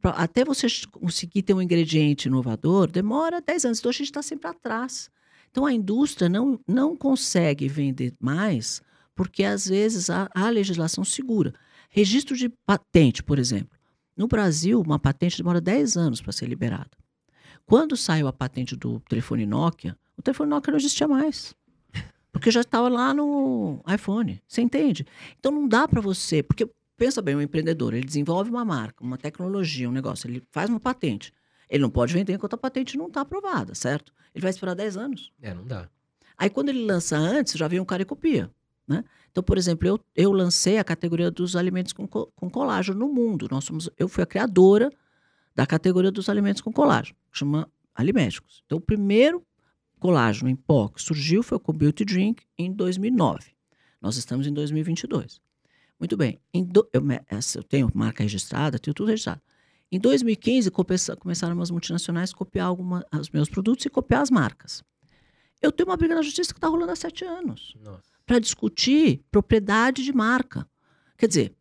Até 0.04 0.44
você 0.44 0.68
conseguir 0.90 1.44
ter 1.44 1.54
um 1.54 1.62
ingrediente 1.62 2.28
inovador, 2.28 2.90
demora 2.90 3.42
10 3.42 3.66
anos. 3.66 3.80
Então, 3.80 3.90
a 3.90 3.94
gente 3.94 4.06
está 4.06 4.22
sempre 4.22 4.48
atrás. 4.48 5.12
Então, 5.52 5.66
a 5.66 5.74
indústria 5.74 6.30
não, 6.30 6.60
não 6.66 6.96
consegue 6.96 7.68
vender 7.68 8.16
mais, 8.20 8.82
porque, 9.14 9.44
às 9.44 9.68
vezes, 9.68 10.10
a, 10.10 10.30
a 10.34 10.50
legislação 10.50 11.04
segura. 11.04 11.54
Registro 11.90 12.36
de 12.36 12.48
patente, 12.66 13.22
por 13.22 13.38
exemplo. 13.38 13.78
No 14.16 14.28
Brasil, 14.28 14.82
uma 14.82 14.98
patente 14.98 15.38
demora 15.38 15.60
10 15.60 15.98
anos 15.98 16.22
para 16.22 16.32
ser 16.32 16.48
liberada. 16.48 16.92
Quando 17.66 17.98
saiu 17.98 18.28
a 18.28 18.34
patente 18.34 18.76
do 18.76 19.00
telefone 19.02 19.46
Nokia, 19.46 19.98
o 20.18 20.22
telefone 20.22 20.50
Nokia 20.50 20.72
não 20.72 20.80
existia 20.80 21.08
mais. 21.08 21.54
Porque 22.32 22.50
já 22.50 22.62
estava 22.62 22.88
lá 22.88 23.14
no 23.14 23.84
iPhone. 23.94 24.42
Você 24.48 24.62
entende? 24.62 25.06
Então 25.38 25.52
não 25.52 25.68
dá 25.68 25.88
para 25.88 26.00
você. 26.00 26.42
Porque, 26.42 26.70
pensa 26.98 27.22
bem, 27.22 27.36
um 27.36 27.42
empreendedor, 27.42 27.94
ele 27.94 28.06
desenvolve 28.06 28.50
uma 28.50 28.64
marca, 28.64 29.04
uma 29.04 29.18
tecnologia, 29.18 29.90
um 29.90 29.92
negócio, 29.92 30.30
ele 30.30 30.42
faz 30.50 30.70
uma 30.70 30.80
patente. 30.80 31.34
Ele 31.72 31.82
não 31.82 31.90
pode 31.90 32.14
vender 32.14 32.34
enquanto 32.34 32.54
a 32.54 32.58
patente 32.58 32.98
não 32.98 33.08
está 33.08 33.22
aprovada, 33.22 33.74
certo? 33.74 34.14
Ele 34.36 34.42
vai 34.44 34.52
esperar 34.52 34.76
10 34.76 34.98
anos. 34.98 35.32
É, 35.42 35.54
não 35.54 35.66
dá. 35.66 35.90
Aí 36.38 36.50
quando 36.50 36.70
ele 36.70 36.84
lança 36.86 37.18
antes, 37.18 37.54
já 37.54 37.68
vem 37.68 37.80
um 37.80 37.86
cara 37.86 38.02
e 38.02 38.06
copia. 38.06 38.52
Né? 38.88 39.04
Então, 39.32 39.42
por 39.42 39.58
exemplo, 39.58 39.88
eu, 39.88 40.00
eu 40.16 40.32
lancei 40.34 40.78
a 40.78 40.84
categoria 40.84 41.32
dos 41.32 41.56
alimentos 41.56 41.94
com, 41.94 42.06
co- 42.08 42.32
com 42.36 42.50
colágeno 42.50 43.00
no 43.00 43.08
mundo. 43.14 43.48
Nós 43.50 43.64
somos, 43.64 43.90
eu 43.98 44.08
fui 44.10 44.22
a 44.22 44.26
criadora 44.28 44.92
da 45.56 45.66
categoria 45.66 46.12
dos 46.12 46.28
alimentos 46.30 46.62
com 46.62 46.72
colágeno, 46.74 47.16
que 47.32 47.38
chama 47.40 47.70
Aliméticos. 47.96 48.62
Então, 48.66 48.78
o 48.78 48.82
primeiro 48.82 49.46
colágeno 50.00 50.50
em 50.50 50.56
pó 50.56 50.90
que 50.90 51.02
surgiu 51.02 51.42
foi 51.44 51.58
o 51.64 51.74
Beauty 51.74 52.04
Drink 52.04 52.44
em 52.58 52.72
2009. 52.74 53.52
Nós 54.02 54.18
estamos 54.18 54.46
em 54.48 54.54
2022. 54.54 55.40
Muito 56.00 56.18
bem. 56.18 56.40
Em 56.54 56.66
do- 56.66 56.90
eu, 56.92 57.02
eu 57.56 57.64
tenho 57.64 57.90
marca 57.94 58.24
registrada, 58.24 58.80
tenho 58.80 58.94
tudo 58.94 59.10
registrado. 59.10 59.42
Em 59.92 60.00
2015, 60.00 60.72
começa- 60.72 61.16
começaram 61.18 61.54
umas 61.56 61.70
multinacionais 61.70 62.32
a 62.32 62.36
copiar 62.36 62.68
alguma, 62.68 63.06
os 63.20 63.30
meus 63.30 63.50
produtos 63.50 63.86
e 63.86 63.90
copiar 63.90 64.22
as 64.22 64.30
marcas. 64.30 64.84
Eu 65.62 65.72
tenho 65.72 65.90
uma 65.90 65.98
briga 65.98 66.16
na 66.16 66.22
justiça 66.22 66.54
que 66.54 66.58
está 66.58 66.68
rolando 66.68 66.92
há 66.92 66.96
sete 66.96 67.26
anos 67.26 67.76
para 68.26 68.40
discutir 68.40 69.22
propriedade 69.30 70.04
de 70.04 70.14
marca. 70.14 70.66
Quer 71.18 71.28
dizer, 71.28 71.54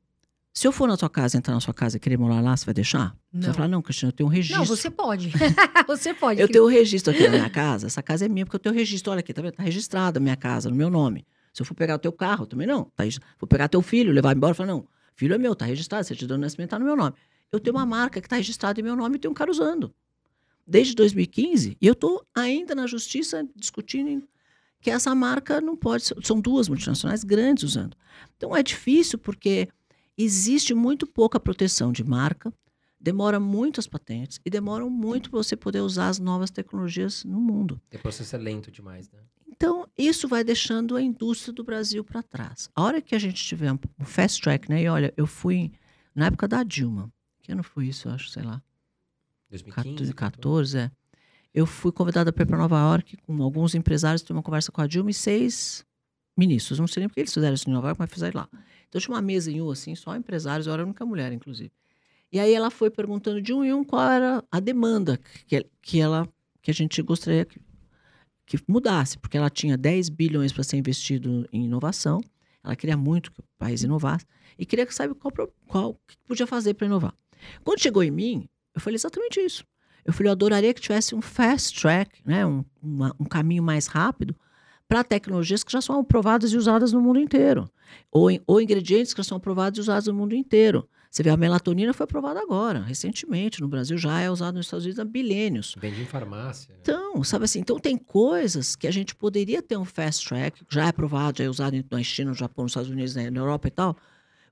se 0.54 0.66
eu 0.66 0.72
for 0.72 0.88
na 0.88 0.96
sua 0.96 1.10
casa, 1.10 1.36
entrar 1.36 1.54
na 1.54 1.60
sua 1.60 1.74
casa 1.74 1.96
e 1.96 2.00
querer 2.00 2.16
morar 2.16 2.40
lá, 2.40 2.56
você 2.56 2.64
vai 2.64 2.74
deixar? 2.74 3.08
Você 3.32 3.38
Não. 3.38 3.40
vai 3.46 3.54
falar, 3.54 3.68
não, 3.68 3.82
Cristina, 3.82 4.08
eu 4.10 4.12
tenho 4.12 4.28
um 4.28 4.32
registro. 4.32 4.58
Não, 4.58 4.64
você 4.64 4.90
pode. 4.90 5.30
você 5.86 6.14
pode. 6.14 6.40
Eu 6.40 6.48
tenho 6.48 6.64
um 6.64 6.68
registro 6.68 7.12
aqui 7.12 7.24
na 7.24 7.30
minha 7.30 7.50
casa. 7.50 7.88
Essa 7.88 8.02
casa 8.02 8.24
é 8.26 8.28
minha, 8.28 8.46
porque 8.46 8.56
eu 8.56 8.60
tenho 8.60 8.74
registro. 8.74 9.12
Olha 9.12 9.20
aqui, 9.20 9.32
tá 9.34 9.42
vendo? 9.42 9.52
Tá 9.52 9.62
registrada 9.62 10.18
a 10.18 10.20
minha 10.22 10.36
casa, 10.36 10.70
no 10.70 10.76
meu 10.76 10.88
nome. 10.88 11.26
Se 11.52 11.60
eu 11.62 11.66
for 11.66 11.74
pegar 11.74 11.96
o 11.96 11.98
teu 11.98 12.12
carro, 12.12 12.46
também 12.46 12.66
não. 12.66 12.84
Tá 12.96 13.04
Vou 13.38 13.46
pegar 13.48 13.68
teu 13.68 13.82
filho, 13.82 14.12
levar 14.12 14.36
embora, 14.36 14.54
falar, 14.54 14.68
não, 14.68 14.86
filho 15.14 15.34
é 15.34 15.38
meu, 15.38 15.54
tá 15.54 15.64
registrado, 15.66 16.04
certidão 16.06 16.36
de 16.36 16.42
nascimento 16.42 16.70
tá 16.70 16.78
no 16.78 16.84
meu 16.84 16.96
nome. 16.96 17.14
Eu 17.52 17.58
tenho 17.58 17.76
uma 17.76 17.86
marca 17.86 18.20
que 18.20 18.28
tá 18.28 18.36
registrada 18.36 18.80
em 18.80 18.82
meu 18.82 18.94
nome 18.94 19.16
e 19.16 19.18
tem 19.18 19.30
um 19.30 19.34
cara 19.34 19.50
usando. 19.50 19.92
Desde 20.66 20.94
2015, 20.94 21.76
e 21.80 21.86
eu 21.86 21.94
tô 21.94 22.24
ainda 22.34 22.74
na 22.74 22.86
justiça 22.86 23.46
discutindo 23.56 24.28
que 24.80 24.90
essa 24.90 25.14
marca 25.14 25.60
não 25.60 25.76
pode 25.76 26.04
ser. 26.04 26.16
São 26.22 26.40
duas 26.40 26.68
multinacionais 26.68 27.24
grandes 27.24 27.64
usando. 27.64 27.96
Então 28.36 28.56
é 28.56 28.62
difícil 28.62 29.18
porque 29.18 29.68
existe 30.16 30.72
muito 30.74 31.06
pouca 31.06 31.40
proteção 31.40 31.90
de 31.92 32.04
marca, 32.04 32.52
demora 33.00 33.40
muito 33.40 33.80
as 33.80 33.86
patentes 33.86 34.38
e 34.44 34.50
demoram 34.50 34.88
muito 34.88 35.30
para 35.30 35.42
você 35.42 35.56
poder 35.56 35.80
usar 35.80 36.08
as 36.08 36.18
novas 36.18 36.50
tecnologias 36.50 37.24
no 37.24 37.40
mundo. 37.40 37.80
O 37.92 37.98
processo 37.98 38.36
é 38.36 38.38
lento 38.38 38.70
demais, 38.70 39.10
né? 39.10 39.18
Então, 39.48 39.86
isso 39.98 40.26
vai 40.26 40.42
deixando 40.42 40.96
a 40.96 41.02
indústria 41.02 41.52
do 41.52 41.62
Brasil 41.62 42.02
para 42.02 42.22
trás. 42.22 42.70
A 42.74 42.82
hora 42.82 43.02
que 43.02 43.14
a 43.14 43.18
gente 43.18 43.44
tiver 43.44 43.70
um 43.70 43.78
um 43.98 44.04
fast 44.04 44.40
track, 44.40 44.70
né? 44.70 44.82
E 44.82 44.88
olha, 44.88 45.12
eu 45.16 45.26
fui 45.26 45.72
na 46.14 46.26
época 46.26 46.48
da 46.48 46.62
Dilma. 46.62 47.12
Que 47.42 47.52
ano 47.52 47.62
foi 47.62 47.86
isso? 47.86 48.08
Eu 48.08 48.12
acho, 48.12 48.28
sei 48.28 48.42
lá. 48.42 48.62
2015. 49.50 49.96
2014, 49.96 50.78
é. 50.78 50.90
Eu 51.52 51.66
fui 51.66 51.90
convidada 51.90 52.32
para 52.32 52.44
ir 52.44 52.46
para 52.46 52.56
Nova 52.56 52.78
York 52.78 53.16
com 53.18 53.42
alguns 53.42 53.74
empresários, 53.74 54.22
tive 54.22 54.34
uma 54.34 54.42
conversa 54.42 54.70
com 54.70 54.80
a 54.80 54.86
Dilma 54.86 55.10
e 55.10 55.14
seis 55.14 55.84
ministros. 56.36 56.78
Não 56.78 56.86
sei 56.86 57.00
nem 57.00 57.08
porque 57.08 57.20
eles 57.20 57.34
fizeram 57.34 57.54
isso 57.54 57.68
em 57.68 57.72
Nova 57.72 57.88
York, 57.88 57.98
mas 57.98 58.10
fizeram 58.10 58.40
lá. 58.40 58.48
Então 58.88 59.00
tinha 59.00 59.14
uma 59.14 59.22
mesa 59.22 59.50
em 59.50 59.60
U, 59.60 59.70
assim, 59.70 59.94
só 59.94 60.14
empresários, 60.16 60.66
eu 60.66 60.72
era 60.72 60.82
a 60.82 60.84
única 60.84 61.04
mulher, 61.04 61.32
inclusive. 61.32 61.72
E 62.32 62.38
aí 62.38 62.52
ela 62.54 62.70
foi 62.70 62.90
perguntando 62.90 63.42
de 63.42 63.52
um 63.52 63.64
em 63.64 63.72
um 63.72 63.82
qual 63.82 64.08
era 64.08 64.44
a 64.50 64.60
demanda 64.60 65.18
que, 65.46 65.66
que, 65.82 66.00
ela, 66.00 66.28
que 66.62 66.70
a 66.70 66.74
gente 66.74 67.02
gostaria 67.02 67.44
que, 67.44 67.60
que 68.46 68.58
mudasse, 68.68 69.18
porque 69.18 69.36
ela 69.36 69.50
tinha 69.50 69.76
10 69.76 70.08
bilhões 70.10 70.52
para 70.52 70.62
ser 70.62 70.76
investido 70.76 71.48
em 71.52 71.64
inovação, 71.64 72.20
ela 72.62 72.76
queria 72.76 72.96
muito 72.96 73.32
que 73.32 73.40
o 73.40 73.44
país 73.58 73.82
inovasse, 73.82 74.24
e 74.56 74.64
queria 74.64 74.86
que 74.86 74.94
saiba 74.94 75.14
qual, 75.14 75.32
qual 75.66 75.94
que 76.06 76.16
podia 76.18 76.46
fazer 76.46 76.74
para 76.74 76.86
inovar. 76.86 77.14
Quando 77.64 77.80
chegou 77.80 78.02
em 78.02 78.10
mim, 78.10 78.48
eu 78.74 78.80
falei 78.80 78.96
exatamente 78.96 79.40
isso. 79.40 79.64
Eu 80.04 80.12
falei, 80.12 80.28
eu 80.28 80.32
adoraria 80.32 80.72
que 80.72 80.80
tivesse 80.80 81.14
um 81.14 81.20
fast 81.20 81.78
track, 81.80 82.20
né, 82.24 82.44
um, 82.46 82.64
uma- 82.82 83.14
um 83.20 83.24
caminho 83.24 83.62
mais 83.62 83.86
rápido 83.86 84.34
para 84.88 85.04
tecnologias 85.04 85.62
que 85.62 85.70
já 85.70 85.80
são 85.80 86.00
aprovadas 86.00 86.52
e 86.52 86.56
usadas 86.56 86.92
no 86.92 87.00
mundo 87.00 87.20
inteiro. 87.20 87.70
Ou, 88.10 88.28
ou 88.46 88.60
ingredientes 88.60 89.12
que 89.12 89.18
já 89.18 89.24
são 89.24 89.36
aprovados 89.36 89.78
e 89.78 89.80
usados 89.82 90.08
no 90.08 90.14
mundo 90.14 90.34
inteiro. 90.34 90.88
Você 91.10 91.22
vê, 91.24 91.30
a 91.30 91.36
melatonina 91.36 91.92
foi 91.92 92.04
aprovada 92.04 92.40
agora, 92.40 92.80
recentemente. 92.82 93.60
No 93.60 93.66
Brasil 93.68 93.98
já 93.98 94.20
é 94.20 94.30
usada 94.30 94.52
nos 94.56 94.66
Estados 94.66 94.84
Unidos 94.84 95.00
há 95.00 95.04
bilênios. 95.04 95.74
Vende 95.78 96.00
em 96.02 96.06
farmácia. 96.06 96.72
né? 96.72 96.78
Então, 96.82 97.22
sabe 97.24 97.44
assim, 97.46 97.58
então 97.58 97.78
tem 97.80 97.96
coisas 97.96 98.76
que 98.76 98.86
a 98.86 98.92
gente 98.92 99.14
poderia 99.14 99.60
ter 99.60 99.76
um 99.76 99.84
fast 99.84 100.26
track, 100.28 100.62
já 100.70 100.84
é 100.84 100.88
aprovado, 100.88 101.38
já 101.38 101.44
é 101.44 101.48
usado 101.48 101.84
na 101.90 102.02
China, 102.02 102.30
no 102.30 102.36
Japão, 102.36 102.64
nos 102.64 102.70
Estados 102.72 102.90
Unidos, 102.90 103.14
né, 103.16 103.28
na 103.28 103.40
Europa 103.40 103.66
e 103.66 103.70
tal, 103.72 103.96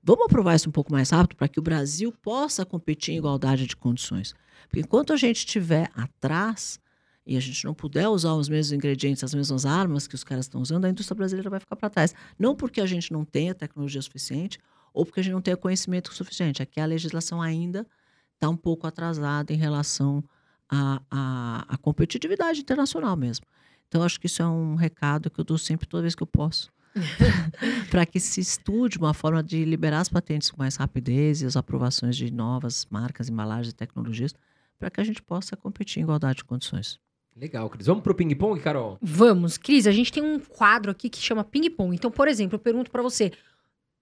Vamos 0.01 0.25
aprovar 0.25 0.55
isso 0.55 0.69
um 0.69 0.71
pouco 0.71 0.91
mais 0.91 1.09
rápido 1.09 1.35
para 1.35 1.47
que 1.47 1.59
o 1.59 1.61
Brasil 1.61 2.11
possa 2.21 2.65
competir 2.65 3.13
em 3.13 3.17
igualdade 3.17 3.67
de 3.67 3.75
condições. 3.75 4.33
Porque 4.63 4.79
enquanto 4.79 5.13
a 5.13 5.17
gente 5.17 5.37
estiver 5.37 5.91
atrás 5.93 6.79
e 7.25 7.37
a 7.37 7.39
gente 7.39 7.63
não 7.65 7.73
puder 7.73 8.07
usar 8.07 8.33
os 8.33 8.49
mesmos 8.49 8.71
ingredientes, 8.71 9.23
as 9.23 9.33
mesmas 9.33 9.65
armas 9.65 10.07
que 10.07 10.15
os 10.15 10.23
caras 10.23 10.45
estão 10.45 10.61
usando, 10.61 10.85
a 10.85 10.89
indústria 10.89 11.15
brasileira 11.15 11.49
vai 11.49 11.59
ficar 11.59 11.75
para 11.75 11.89
trás. 11.89 12.15
Não 12.39 12.55
porque 12.55 12.81
a 12.81 12.85
gente 12.85 13.11
não 13.13 13.23
tenha 13.25 13.53
tecnologia 13.53 14.01
suficiente 14.01 14.57
ou 14.93 15.05
porque 15.05 15.19
a 15.19 15.23
gente 15.23 15.33
não 15.33 15.41
tenha 15.41 15.57
conhecimento 15.57 16.13
suficiente. 16.13 16.63
Aqui 16.63 16.79
a 16.79 16.85
legislação 16.85 17.41
ainda 17.41 17.85
está 18.33 18.49
um 18.49 18.57
pouco 18.57 18.87
atrasada 18.87 19.53
em 19.53 19.57
relação 19.57 20.23
à 20.69 21.77
competitividade 21.81 22.61
internacional 22.61 23.15
mesmo. 23.15 23.45
Então, 23.87 24.01
acho 24.03 24.19
que 24.19 24.27
isso 24.27 24.41
é 24.41 24.47
um 24.47 24.75
recado 24.75 25.29
que 25.29 25.39
eu 25.39 25.43
dou 25.43 25.57
sempre 25.57 25.87
toda 25.87 26.01
vez 26.01 26.15
que 26.15 26.23
eu 26.23 26.27
posso. 26.27 26.71
para 27.89 28.05
que 28.05 28.19
se 28.19 28.39
estude 28.41 28.97
uma 28.97 29.13
forma 29.13 29.43
de 29.43 29.63
liberar 29.65 29.99
as 29.99 30.09
patentes 30.09 30.49
com 30.51 30.57
mais 30.57 30.75
rapidez 30.75 31.41
e 31.41 31.45
as 31.45 31.55
aprovações 31.55 32.15
de 32.15 32.31
novas 32.31 32.87
marcas, 32.89 33.29
embalagens 33.29 33.71
e 33.73 33.75
tecnologias, 33.75 34.33
para 34.77 34.89
que 34.89 34.99
a 35.01 35.03
gente 35.03 35.21
possa 35.21 35.55
competir 35.55 35.99
em 35.99 36.03
igualdade 36.03 36.37
de 36.37 36.45
condições. 36.45 36.99
Legal, 37.35 37.69
Cris. 37.69 37.87
Vamos 37.87 38.03
pro 38.03 38.13
ping-pong, 38.13 38.59
Carol? 38.59 38.97
Vamos. 39.01 39.57
Cris, 39.57 39.87
a 39.87 39.91
gente 39.91 40.11
tem 40.11 40.21
um 40.23 40.39
quadro 40.39 40.91
aqui 40.91 41.09
que 41.09 41.19
chama 41.19 41.43
ping-pong. 41.43 41.95
Então, 41.95 42.11
por 42.11 42.27
exemplo, 42.27 42.55
eu 42.55 42.59
pergunto 42.59 42.91
para 42.91 43.01
você. 43.01 43.31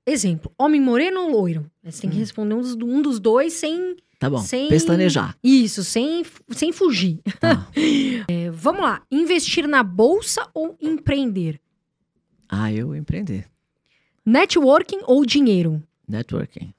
Exemplo, 0.06 0.52
homem 0.58 0.80
moreno 0.82 1.22
ou 1.22 1.30
loiro? 1.32 1.70
Você 1.84 2.02
tem 2.02 2.10
que 2.10 2.18
responder 2.18 2.54
um 2.56 2.62
dos, 2.62 2.74
um 2.76 3.02
dos 3.02 3.20
dois 3.20 3.54
sem... 3.54 3.96
Tá 4.20 4.28
bom, 4.30 4.40
Sem- 4.40 4.68
pestanejar. 4.70 5.38
Isso, 5.44 5.84
sem, 5.84 6.24
sem 6.50 6.72
fugir. 6.72 7.20
Tá. 7.40 7.68
É, 8.30 8.50
vamos 8.50 8.82
lá. 8.82 9.04
Investir 9.12 9.68
na 9.68 9.84
bolsa 9.84 10.50
ou 10.54 10.76
empreender? 10.82 11.62
Ah, 12.50 12.72
eu 12.72 12.96
empreender. 12.96 13.50
Networking 14.26 15.02
ou 15.06 15.26
dinheiro? 15.26 15.82
Networking. 16.08 16.74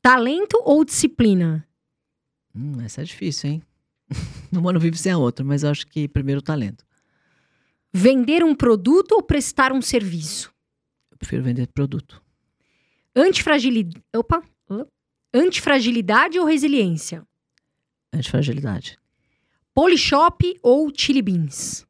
Talento 0.00 0.60
ou 0.64 0.84
disciplina? 0.84 1.66
Hum, 2.54 2.80
essa 2.80 3.02
é 3.02 3.04
difícil, 3.04 3.50
hein? 3.50 3.62
Uma 4.52 4.72
não 4.72 4.80
vive 4.80 4.96
sem 4.96 5.12
a 5.12 5.18
outra, 5.18 5.44
mas 5.44 5.62
eu 5.62 5.70
acho 5.70 5.86
que 5.86 6.08
primeiro 6.08 6.40
o 6.40 6.42
talento. 6.42 6.84
Vender 7.92 8.44
um 8.44 8.54
produto 8.54 9.12
ou 9.12 9.22
prestar 9.22 9.72
um 9.72 9.82
serviço? 9.82 10.52
Eu 11.10 11.18
prefiro 11.18 11.42
vender 11.42 11.66
produto. 11.68 12.22
Antifragilidade. 13.14 14.02
Opa! 14.14 14.42
Antifragilidade 15.32 16.38
ou 16.38 16.46
resiliência? 16.46 17.26
Antifragilidade. 18.12 18.98
Polishop 19.74 20.58
ou 20.62 20.90
Chili 20.94 21.20
Beans? 21.20 21.86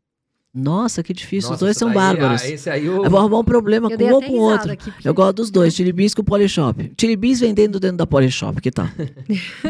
Nossa, 0.54 1.02
que 1.02 1.12
difícil. 1.12 1.48
Os 1.48 1.52
Nossa, 1.52 1.64
dois 1.64 1.70
essa 1.76 1.80
são 1.80 1.88
daí, 1.88 1.96
bárbaros. 1.96 2.42
ah, 2.42 2.48
esse 2.48 2.70
aí 2.70 2.88
o... 2.88 3.04
Eu 3.04 3.10
vou 3.10 3.20
arrumar 3.20 3.38
um 3.40 3.44
problema 3.44 3.90
Eu 3.90 3.98
com 3.98 4.04
um 4.04 4.12
ou 4.14 4.22
com 4.22 4.32
o 4.32 4.40
outro. 4.40 4.72
aqui, 4.72 4.90
porque- 4.90 5.08
Eu 5.08 5.14
gosto 5.14 5.36
dos 5.36 5.50
dois, 5.50 5.74
Chili 5.74 5.92
Beans 5.92 6.14
com 6.14 6.24
Polishop. 6.24 6.92
Chili 6.98 7.16
Beans 7.16 7.40
vendendo 7.40 7.78
dentro 7.78 7.98
da 7.98 8.06
Polishop, 8.06 8.60
que 8.60 8.70
tal? 8.70 8.88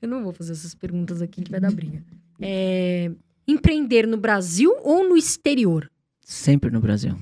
Eu 0.00 0.08
não 0.08 0.22
vou 0.22 0.32
fazer 0.32 0.52
essas 0.52 0.74
perguntas 0.74 1.22
aqui 1.22 1.42
que 1.42 1.50
vai 1.50 1.60
dar 1.60 1.72
briga. 1.72 2.02
É, 2.40 3.10
Empreender 3.46 4.06
no 4.06 4.16
Brasil 4.16 4.74
ou 4.82 5.08
no 5.08 5.16
exterior? 5.16 5.90
Sempre 6.20 6.70
no 6.70 6.80
Brasil. 6.80 7.16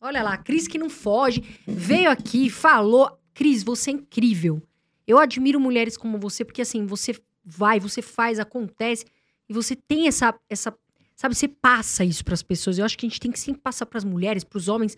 Olha 0.00 0.22
lá, 0.22 0.34
a 0.34 0.38
Cris 0.38 0.66
que 0.66 0.78
não 0.78 0.88
foge, 0.88 1.42
veio 1.66 2.10
aqui, 2.10 2.48
falou. 2.48 3.18
Cris, 3.34 3.62
você 3.62 3.90
é 3.90 3.94
incrível. 3.94 4.62
Eu 5.06 5.18
admiro 5.18 5.60
mulheres 5.60 5.96
como 5.96 6.18
você, 6.18 6.44
porque 6.44 6.62
assim, 6.62 6.86
você 6.86 7.14
vai, 7.44 7.78
você 7.78 8.00
faz, 8.02 8.38
acontece, 8.38 9.04
e 9.48 9.52
você 9.52 9.76
tem 9.76 10.08
essa. 10.08 10.34
essa 10.48 10.74
sabe, 11.20 11.34
você 11.34 11.46
passa 11.48 12.02
isso 12.04 12.24
para 12.24 12.32
as 12.34 12.42
pessoas. 12.42 12.78
Eu 12.78 12.84
acho 12.84 12.96
que 12.96 13.04
a 13.04 13.08
gente 13.08 13.20
tem 13.20 13.30
que 13.30 13.38
sempre 13.38 13.60
passar 13.60 13.84
para 13.86 13.98
as 13.98 14.04
mulheres, 14.04 14.42
para 14.42 14.56
os 14.56 14.68
homens, 14.68 14.96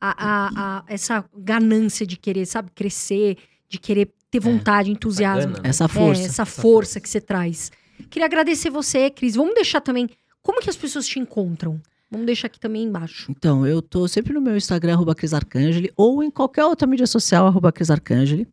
a, 0.00 0.10
a- 0.10 0.50
a- 0.78 0.84
essa 0.88 1.24
ganância 1.36 2.06
de 2.06 2.16
querer, 2.16 2.46
sabe, 2.46 2.70
crescer, 2.74 3.36
de 3.68 3.78
querer 3.78 4.10
ter 4.30 4.40
vontade, 4.40 4.90
entusiasmo. 4.90 5.52
gana, 5.52 5.62
né? 5.62 5.68
Essa 5.68 5.86
força. 5.88 6.22
É, 6.22 6.24
essa 6.26 6.46
força 6.46 7.00
que 7.00 7.08
você 7.08 7.20
traz. 7.20 7.70
Queria 8.08 8.26
agradecer 8.26 8.70
você, 8.70 9.10
Cris. 9.10 9.34
Vamos 9.34 9.54
deixar 9.54 9.80
também. 9.80 10.08
Como 10.42 10.60
que 10.60 10.70
as 10.70 10.76
pessoas 10.76 11.06
te 11.06 11.18
encontram? 11.18 11.80
Vamos 12.10 12.24
deixar 12.26 12.46
aqui 12.46 12.58
também 12.58 12.84
embaixo. 12.84 13.30
Então, 13.30 13.66
eu 13.66 13.82
tô 13.82 14.08
sempre 14.08 14.32
no 14.32 14.40
meu 14.40 14.56
Instagram, 14.56 14.94
arroba 14.94 15.14
Cris 15.14 15.34
Arcangeli, 15.34 15.90
ou 15.94 16.22
em 16.22 16.30
qualquer 16.30 16.64
outra 16.64 16.86
mídia 16.86 17.06
social, 17.06 17.46
arroba 17.46 17.70
Cris 17.70 17.90
Arcangeli. 17.90 18.48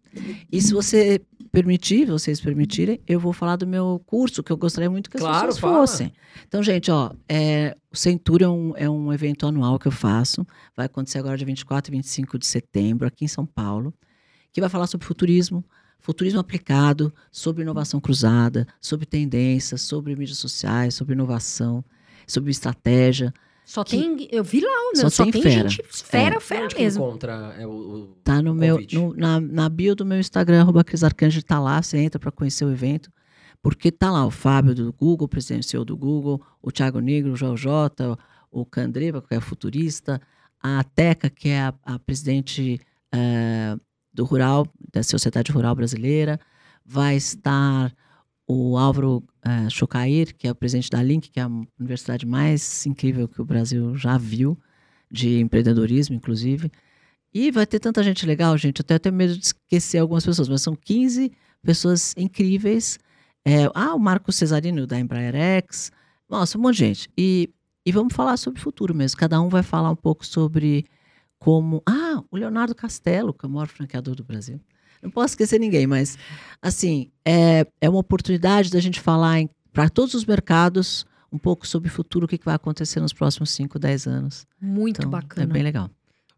E 0.52 0.62
se 0.62 0.74
você 0.74 1.22
permitir, 1.56 2.06
vocês 2.06 2.42
permitirem, 2.42 3.00
eu 3.08 3.18
vou 3.18 3.32
falar 3.32 3.56
do 3.56 3.66
meu 3.66 4.02
curso, 4.06 4.44
que 4.44 4.52
eu 4.52 4.58
gostaria 4.58 4.90
muito 4.90 5.10
que 5.10 5.16
as 5.16 5.22
Claro, 5.24 5.48
pessoas 5.48 5.58
fala. 5.58 5.76
fossem. 5.78 6.14
Então, 6.46 6.62
gente, 6.62 6.92
ó, 6.92 7.12
é, 7.30 7.76
o 7.90 7.96
Centúrio 7.96 8.46
é 8.46 8.50
um, 8.50 8.74
é 8.76 8.90
um 8.90 9.14
evento 9.14 9.48
anual 9.48 9.80
que 9.80 9.88
eu 9.88 9.92
faço. 9.92 10.46
Vai 10.76 10.88
acontecer 10.88 11.18
agora 11.18 11.38
dia 11.38 11.46
24 11.46 11.90
e 11.94 11.96
25 11.96 12.38
de 12.38 12.46
setembro, 12.46 13.08
aqui 13.08 13.24
em 13.24 13.30
São 13.30 13.46
Paulo, 13.46 13.94
que 14.52 14.60
vai 14.60 14.70
falar 14.70 14.86
sobre 14.88 15.08
futurismo, 15.08 15.64
futurismo 15.98 16.42
aplicado, 16.42 17.14
sobre 17.32 17.64
inovação 17.64 18.02
cruzada, 18.02 18.68
sobre 18.82 19.06
tendências, 19.06 19.82
sobre 19.82 20.14
mídias 20.14 20.40
sociais, 20.40 20.94
sobre 20.94 21.14
inovação, 21.14 21.86
sobre 22.28 22.52
estratégia. 22.52 23.34
Só 23.66 23.84
Que- 23.84 23.98
tem. 23.98 24.28
Eu 24.32 24.44
vi 24.44 24.62
lá, 24.62 24.70
né? 24.96 25.02
Só 25.02 25.10
Só, 25.10 25.24
tem 25.24 25.32
tem, 25.34 25.42
fera. 25.42 25.68
gente 25.70 25.84
fera, 25.92 26.36
É. 26.36 26.40
fera 26.40 26.66
Onde 26.66 26.76
mesmo. 26.76 27.04
encontra 27.06 27.56
é, 27.58 27.66
o, 27.66 27.72
o- 27.72 28.18
Tá 28.24 28.42
no 28.42 28.54
meu, 28.54 28.80
no- 28.94 29.14
na, 29.16 29.42
na 29.42 29.68
bio 29.70 29.96
do 29.96 30.06
meu 30.06 30.20
Instagram, 30.20 30.62
arroba 30.62 30.84
Cris 30.84 31.04
Arcangeli, 31.04 31.44
tá 31.44 31.60
lá, 31.60 31.82
você 31.82 31.98
entra 31.98 32.20
para 32.20 32.32
conhecer 32.32 32.64
o 32.64 32.72
evento, 32.72 33.12
porque 33.62 33.92
tá 33.92 34.12
lá 34.12 34.26
o 34.26 34.32
Fábio 34.32 34.76
do 34.76 34.94
Google, 34.94 35.28
presidente 35.28 35.66
CEO 35.68 35.84
do 35.84 35.98
Google, 35.98 36.42
o 36.62 36.72
Thiago 36.72 37.00
Negro, 37.00 37.34
o 37.34 37.36
Joel 37.36 37.58
Jota, 37.58 38.18
o 38.52 38.66
Candreva, 38.66 39.22
que 39.22 39.34
é 39.34 39.40
futurista, 39.42 40.22
a 40.62 40.84
Teca, 40.84 41.30
que 41.30 41.50
é 41.50 41.62
a, 41.62 41.74
a 41.84 42.00
presidente 42.00 42.80
eh, 43.12 43.76
do 44.14 44.24
Rural, 44.26 44.68
da 44.94 45.02
Sociedade 45.04 45.52
Rural 45.52 45.76
Brasileira, 45.76 46.40
vai 46.86 47.16
estar 47.16 47.92
o 48.48 48.78
Álvaro 48.78 49.24
eh, 49.44 49.70
Chocair, 49.70 50.36
que 50.36 50.48
é 50.48 50.52
o 50.52 50.56
presidente 50.56 50.90
da 50.90 51.02
Link, 51.02 51.30
que 51.30 51.40
é 51.40 51.44
a 51.44 51.52
universidade 51.80 52.26
mais 52.26 52.86
incrível 52.86 53.28
que 53.28 53.42
o 53.42 53.46
Brasil 53.46 53.96
já 53.96 54.18
viu, 54.18 54.58
de 55.10 55.40
empreendedorismo, 55.40 56.16
inclusive. 56.16 56.72
E 57.34 57.52
vai 57.52 57.66
ter 57.66 57.80
tanta 57.80 58.04
gente 58.04 58.26
legal, 58.26 58.58
gente. 58.58 58.80
Eu 58.80 58.86
tenho 58.86 58.98
até 58.98 59.12
medo 59.12 59.38
de 59.38 59.46
esquecer 59.46 59.98
algumas 59.98 60.26
pessoas, 60.26 60.48
mas 60.48 60.62
são 60.62 60.76
15 60.76 61.32
pessoas 61.64 62.14
incríveis. 62.18 63.00
É, 63.44 63.70
ah, 63.74 63.94
o 63.94 64.00
Marco 64.00 64.32
Cesarino 64.32 64.88
da 64.88 65.00
Embraer 65.00 65.36
X. 65.36 65.92
Nossa, 66.30 66.58
um 66.58 66.62
monte 66.62 66.76
de 66.76 66.80
gente. 66.80 67.10
E, 67.18 67.50
e 67.86 67.92
vamos 67.92 68.14
falar 68.14 68.38
sobre 68.38 68.60
o 68.60 68.64
futuro 68.64 68.94
mesmo. 68.96 69.18
Cada 69.20 69.42
um 69.42 69.50
vai 69.50 69.64
falar 69.64 69.90
um 69.90 69.96
pouco 69.96 70.26
sobre 70.26 70.86
como. 71.38 71.82
Ah, 71.86 72.24
o 72.32 72.38
Leonardo 72.38 72.74
Castelo, 72.74 73.34
que 73.34 73.46
é 73.46 73.50
o 73.50 73.52
maior 73.52 73.68
franqueador 73.68 74.16
do 74.16 74.24
Brasil. 74.24 74.60
Não 75.06 75.12
posso 75.12 75.34
esquecer 75.34 75.60
ninguém, 75.60 75.86
mas 75.88 76.18
assim, 76.62 77.10
é, 77.24 77.66
é 77.80 77.90
uma 77.90 78.00
oportunidade 78.00 78.72
da 78.72 78.80
gente 78.80 79.00
falar 79.00 79.48
para 79.72 79.88
todos 79.90 80.14
os 80.14 80.26
mercados 80.26 81.06
um 81.32 81.38
pouco 81.38 81.68
sobre 81.68 81.90
o 81.90 81.92
futuro, 81.92 82.26
o 82.26 82.28
que, 82.28 82.38
que 82.38 82.46
vai 82.46 82.56
acontecer 82.56 83.00
nos 83.00 83.14
próximos 83.14 83.52
5, 83.52 83.78
10 83.78 84.08
anos. 84.08 84.48
Muito 84.60 85.00
Então, 85.00 85.10
bacana. 85.12 85.50
é 85.50 85.54
bem 85.54 85.64
legal. 85.64 85.90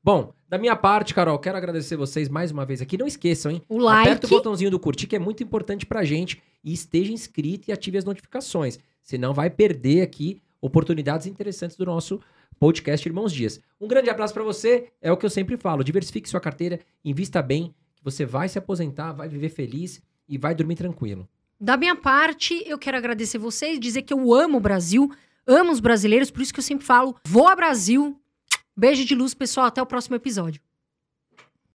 Bom, 0.04 0.34
da 0.50 0.58
minha 0.58 0.76
parte, 0.76 1.14
Carol, 1.14 1.38
quero 1.38 1.58
agradecer 1.58 1.96
vocês 1.96 2.30
mais 2.30 2.52
uma 2.52 2.66
vez 2.66 2.82
aqui. 2.82 2.98
Não 2.98 3.06
esqueçam, 3.08 3.52
hein? 3.52 3.62
O 3.70 3.78
like. 3.78 4.08
Aperta 4.10 4.28
o 4.28 4.30
botãozinho 4.30 4.72
do 4.72 4.80
curtir, 4.80 5.06
que 5.08 5.16
é 5.16 5.20
muito 5.20 5.44
importante 5.44 5.86
pra 5.86 6.04
gente. 6.04 6.42
E 6.64 6.74
esteja 6.74 7.12
inscrito 7.12 7.70
e 7.70 7.74
ative 7.74 7.98
as 7.98 8.06
notificações. 8.06 8.80
Senão 9.02 9.34
vai 9.34 9.50
perder 9.50 10.02
aqui 10.02 10.42
oportunidades 10.62 11.28
interessantes 11.28 11.78
do 11.78 11.86
nosso 11.86 12.20
podcast 12.60 13.08
Irmãos 13.08 13.32
Dias. 13.32 13.60
Um 13.80 13.88
grande 13.88 14.10
abraço 14.10 14.34
pra 14.34 14.44
você. 14.44 14.88
É 15.02 15.12
o 15.12 15.18
que 15.18 15.26
eu 15.26 15.30
sempre 15.30 15.58
falo. 15.58 15.84
Diversifique 15.84 16.30
sua 16.30 16.40
carteira, 16.40 16.80
invista 17.06 17.42
bem, 17.42 17.74
você 18.10 18.26
vai 18.26 18.48
se 18.48 18.58
aposentar, 18.58 19.12
vai 19.12 19.28
viver 19.28 19.50
feliz 19.50 20.02
e 20.30 20.38
vai 20.38 20.56
dormir 20.56 20.76
tranquilo. 20.76 21.28
Da 21.60 21.76
minha 21.76 21.96
parte, 21.96 22.64
eu 22.66 22.78
quero 22.78 22.96
agradecer 22.96 23.38
vocês, 23.38 23.80
dizer 23.80 24.04
que 24.04 24.14
eu 24.14 24.34
amo 24.34 24.58
o 24.58 24.62
Brasil, 24.62 25.12
amo 25.46 25.72
os 25.72 25.80
brasileiros, 25.80 26.32
por 26.32 26.42
isso 26.42 26.54
que 26.54 26.60
eu 26.60 26.64
sempre 26.64 26.86
falo: 26.86 27.16
voa 27.26 27.56
Brasil. 27.56 28.20
Beijo 28.76 29.04
de 29.04 29.16
luz, 29.16 29.34
pessoal. 29.34 29.66
Até 29.66 29.82
o 29.82 29.86
próximo 29.86 30.16
episódio. 30.16 30.62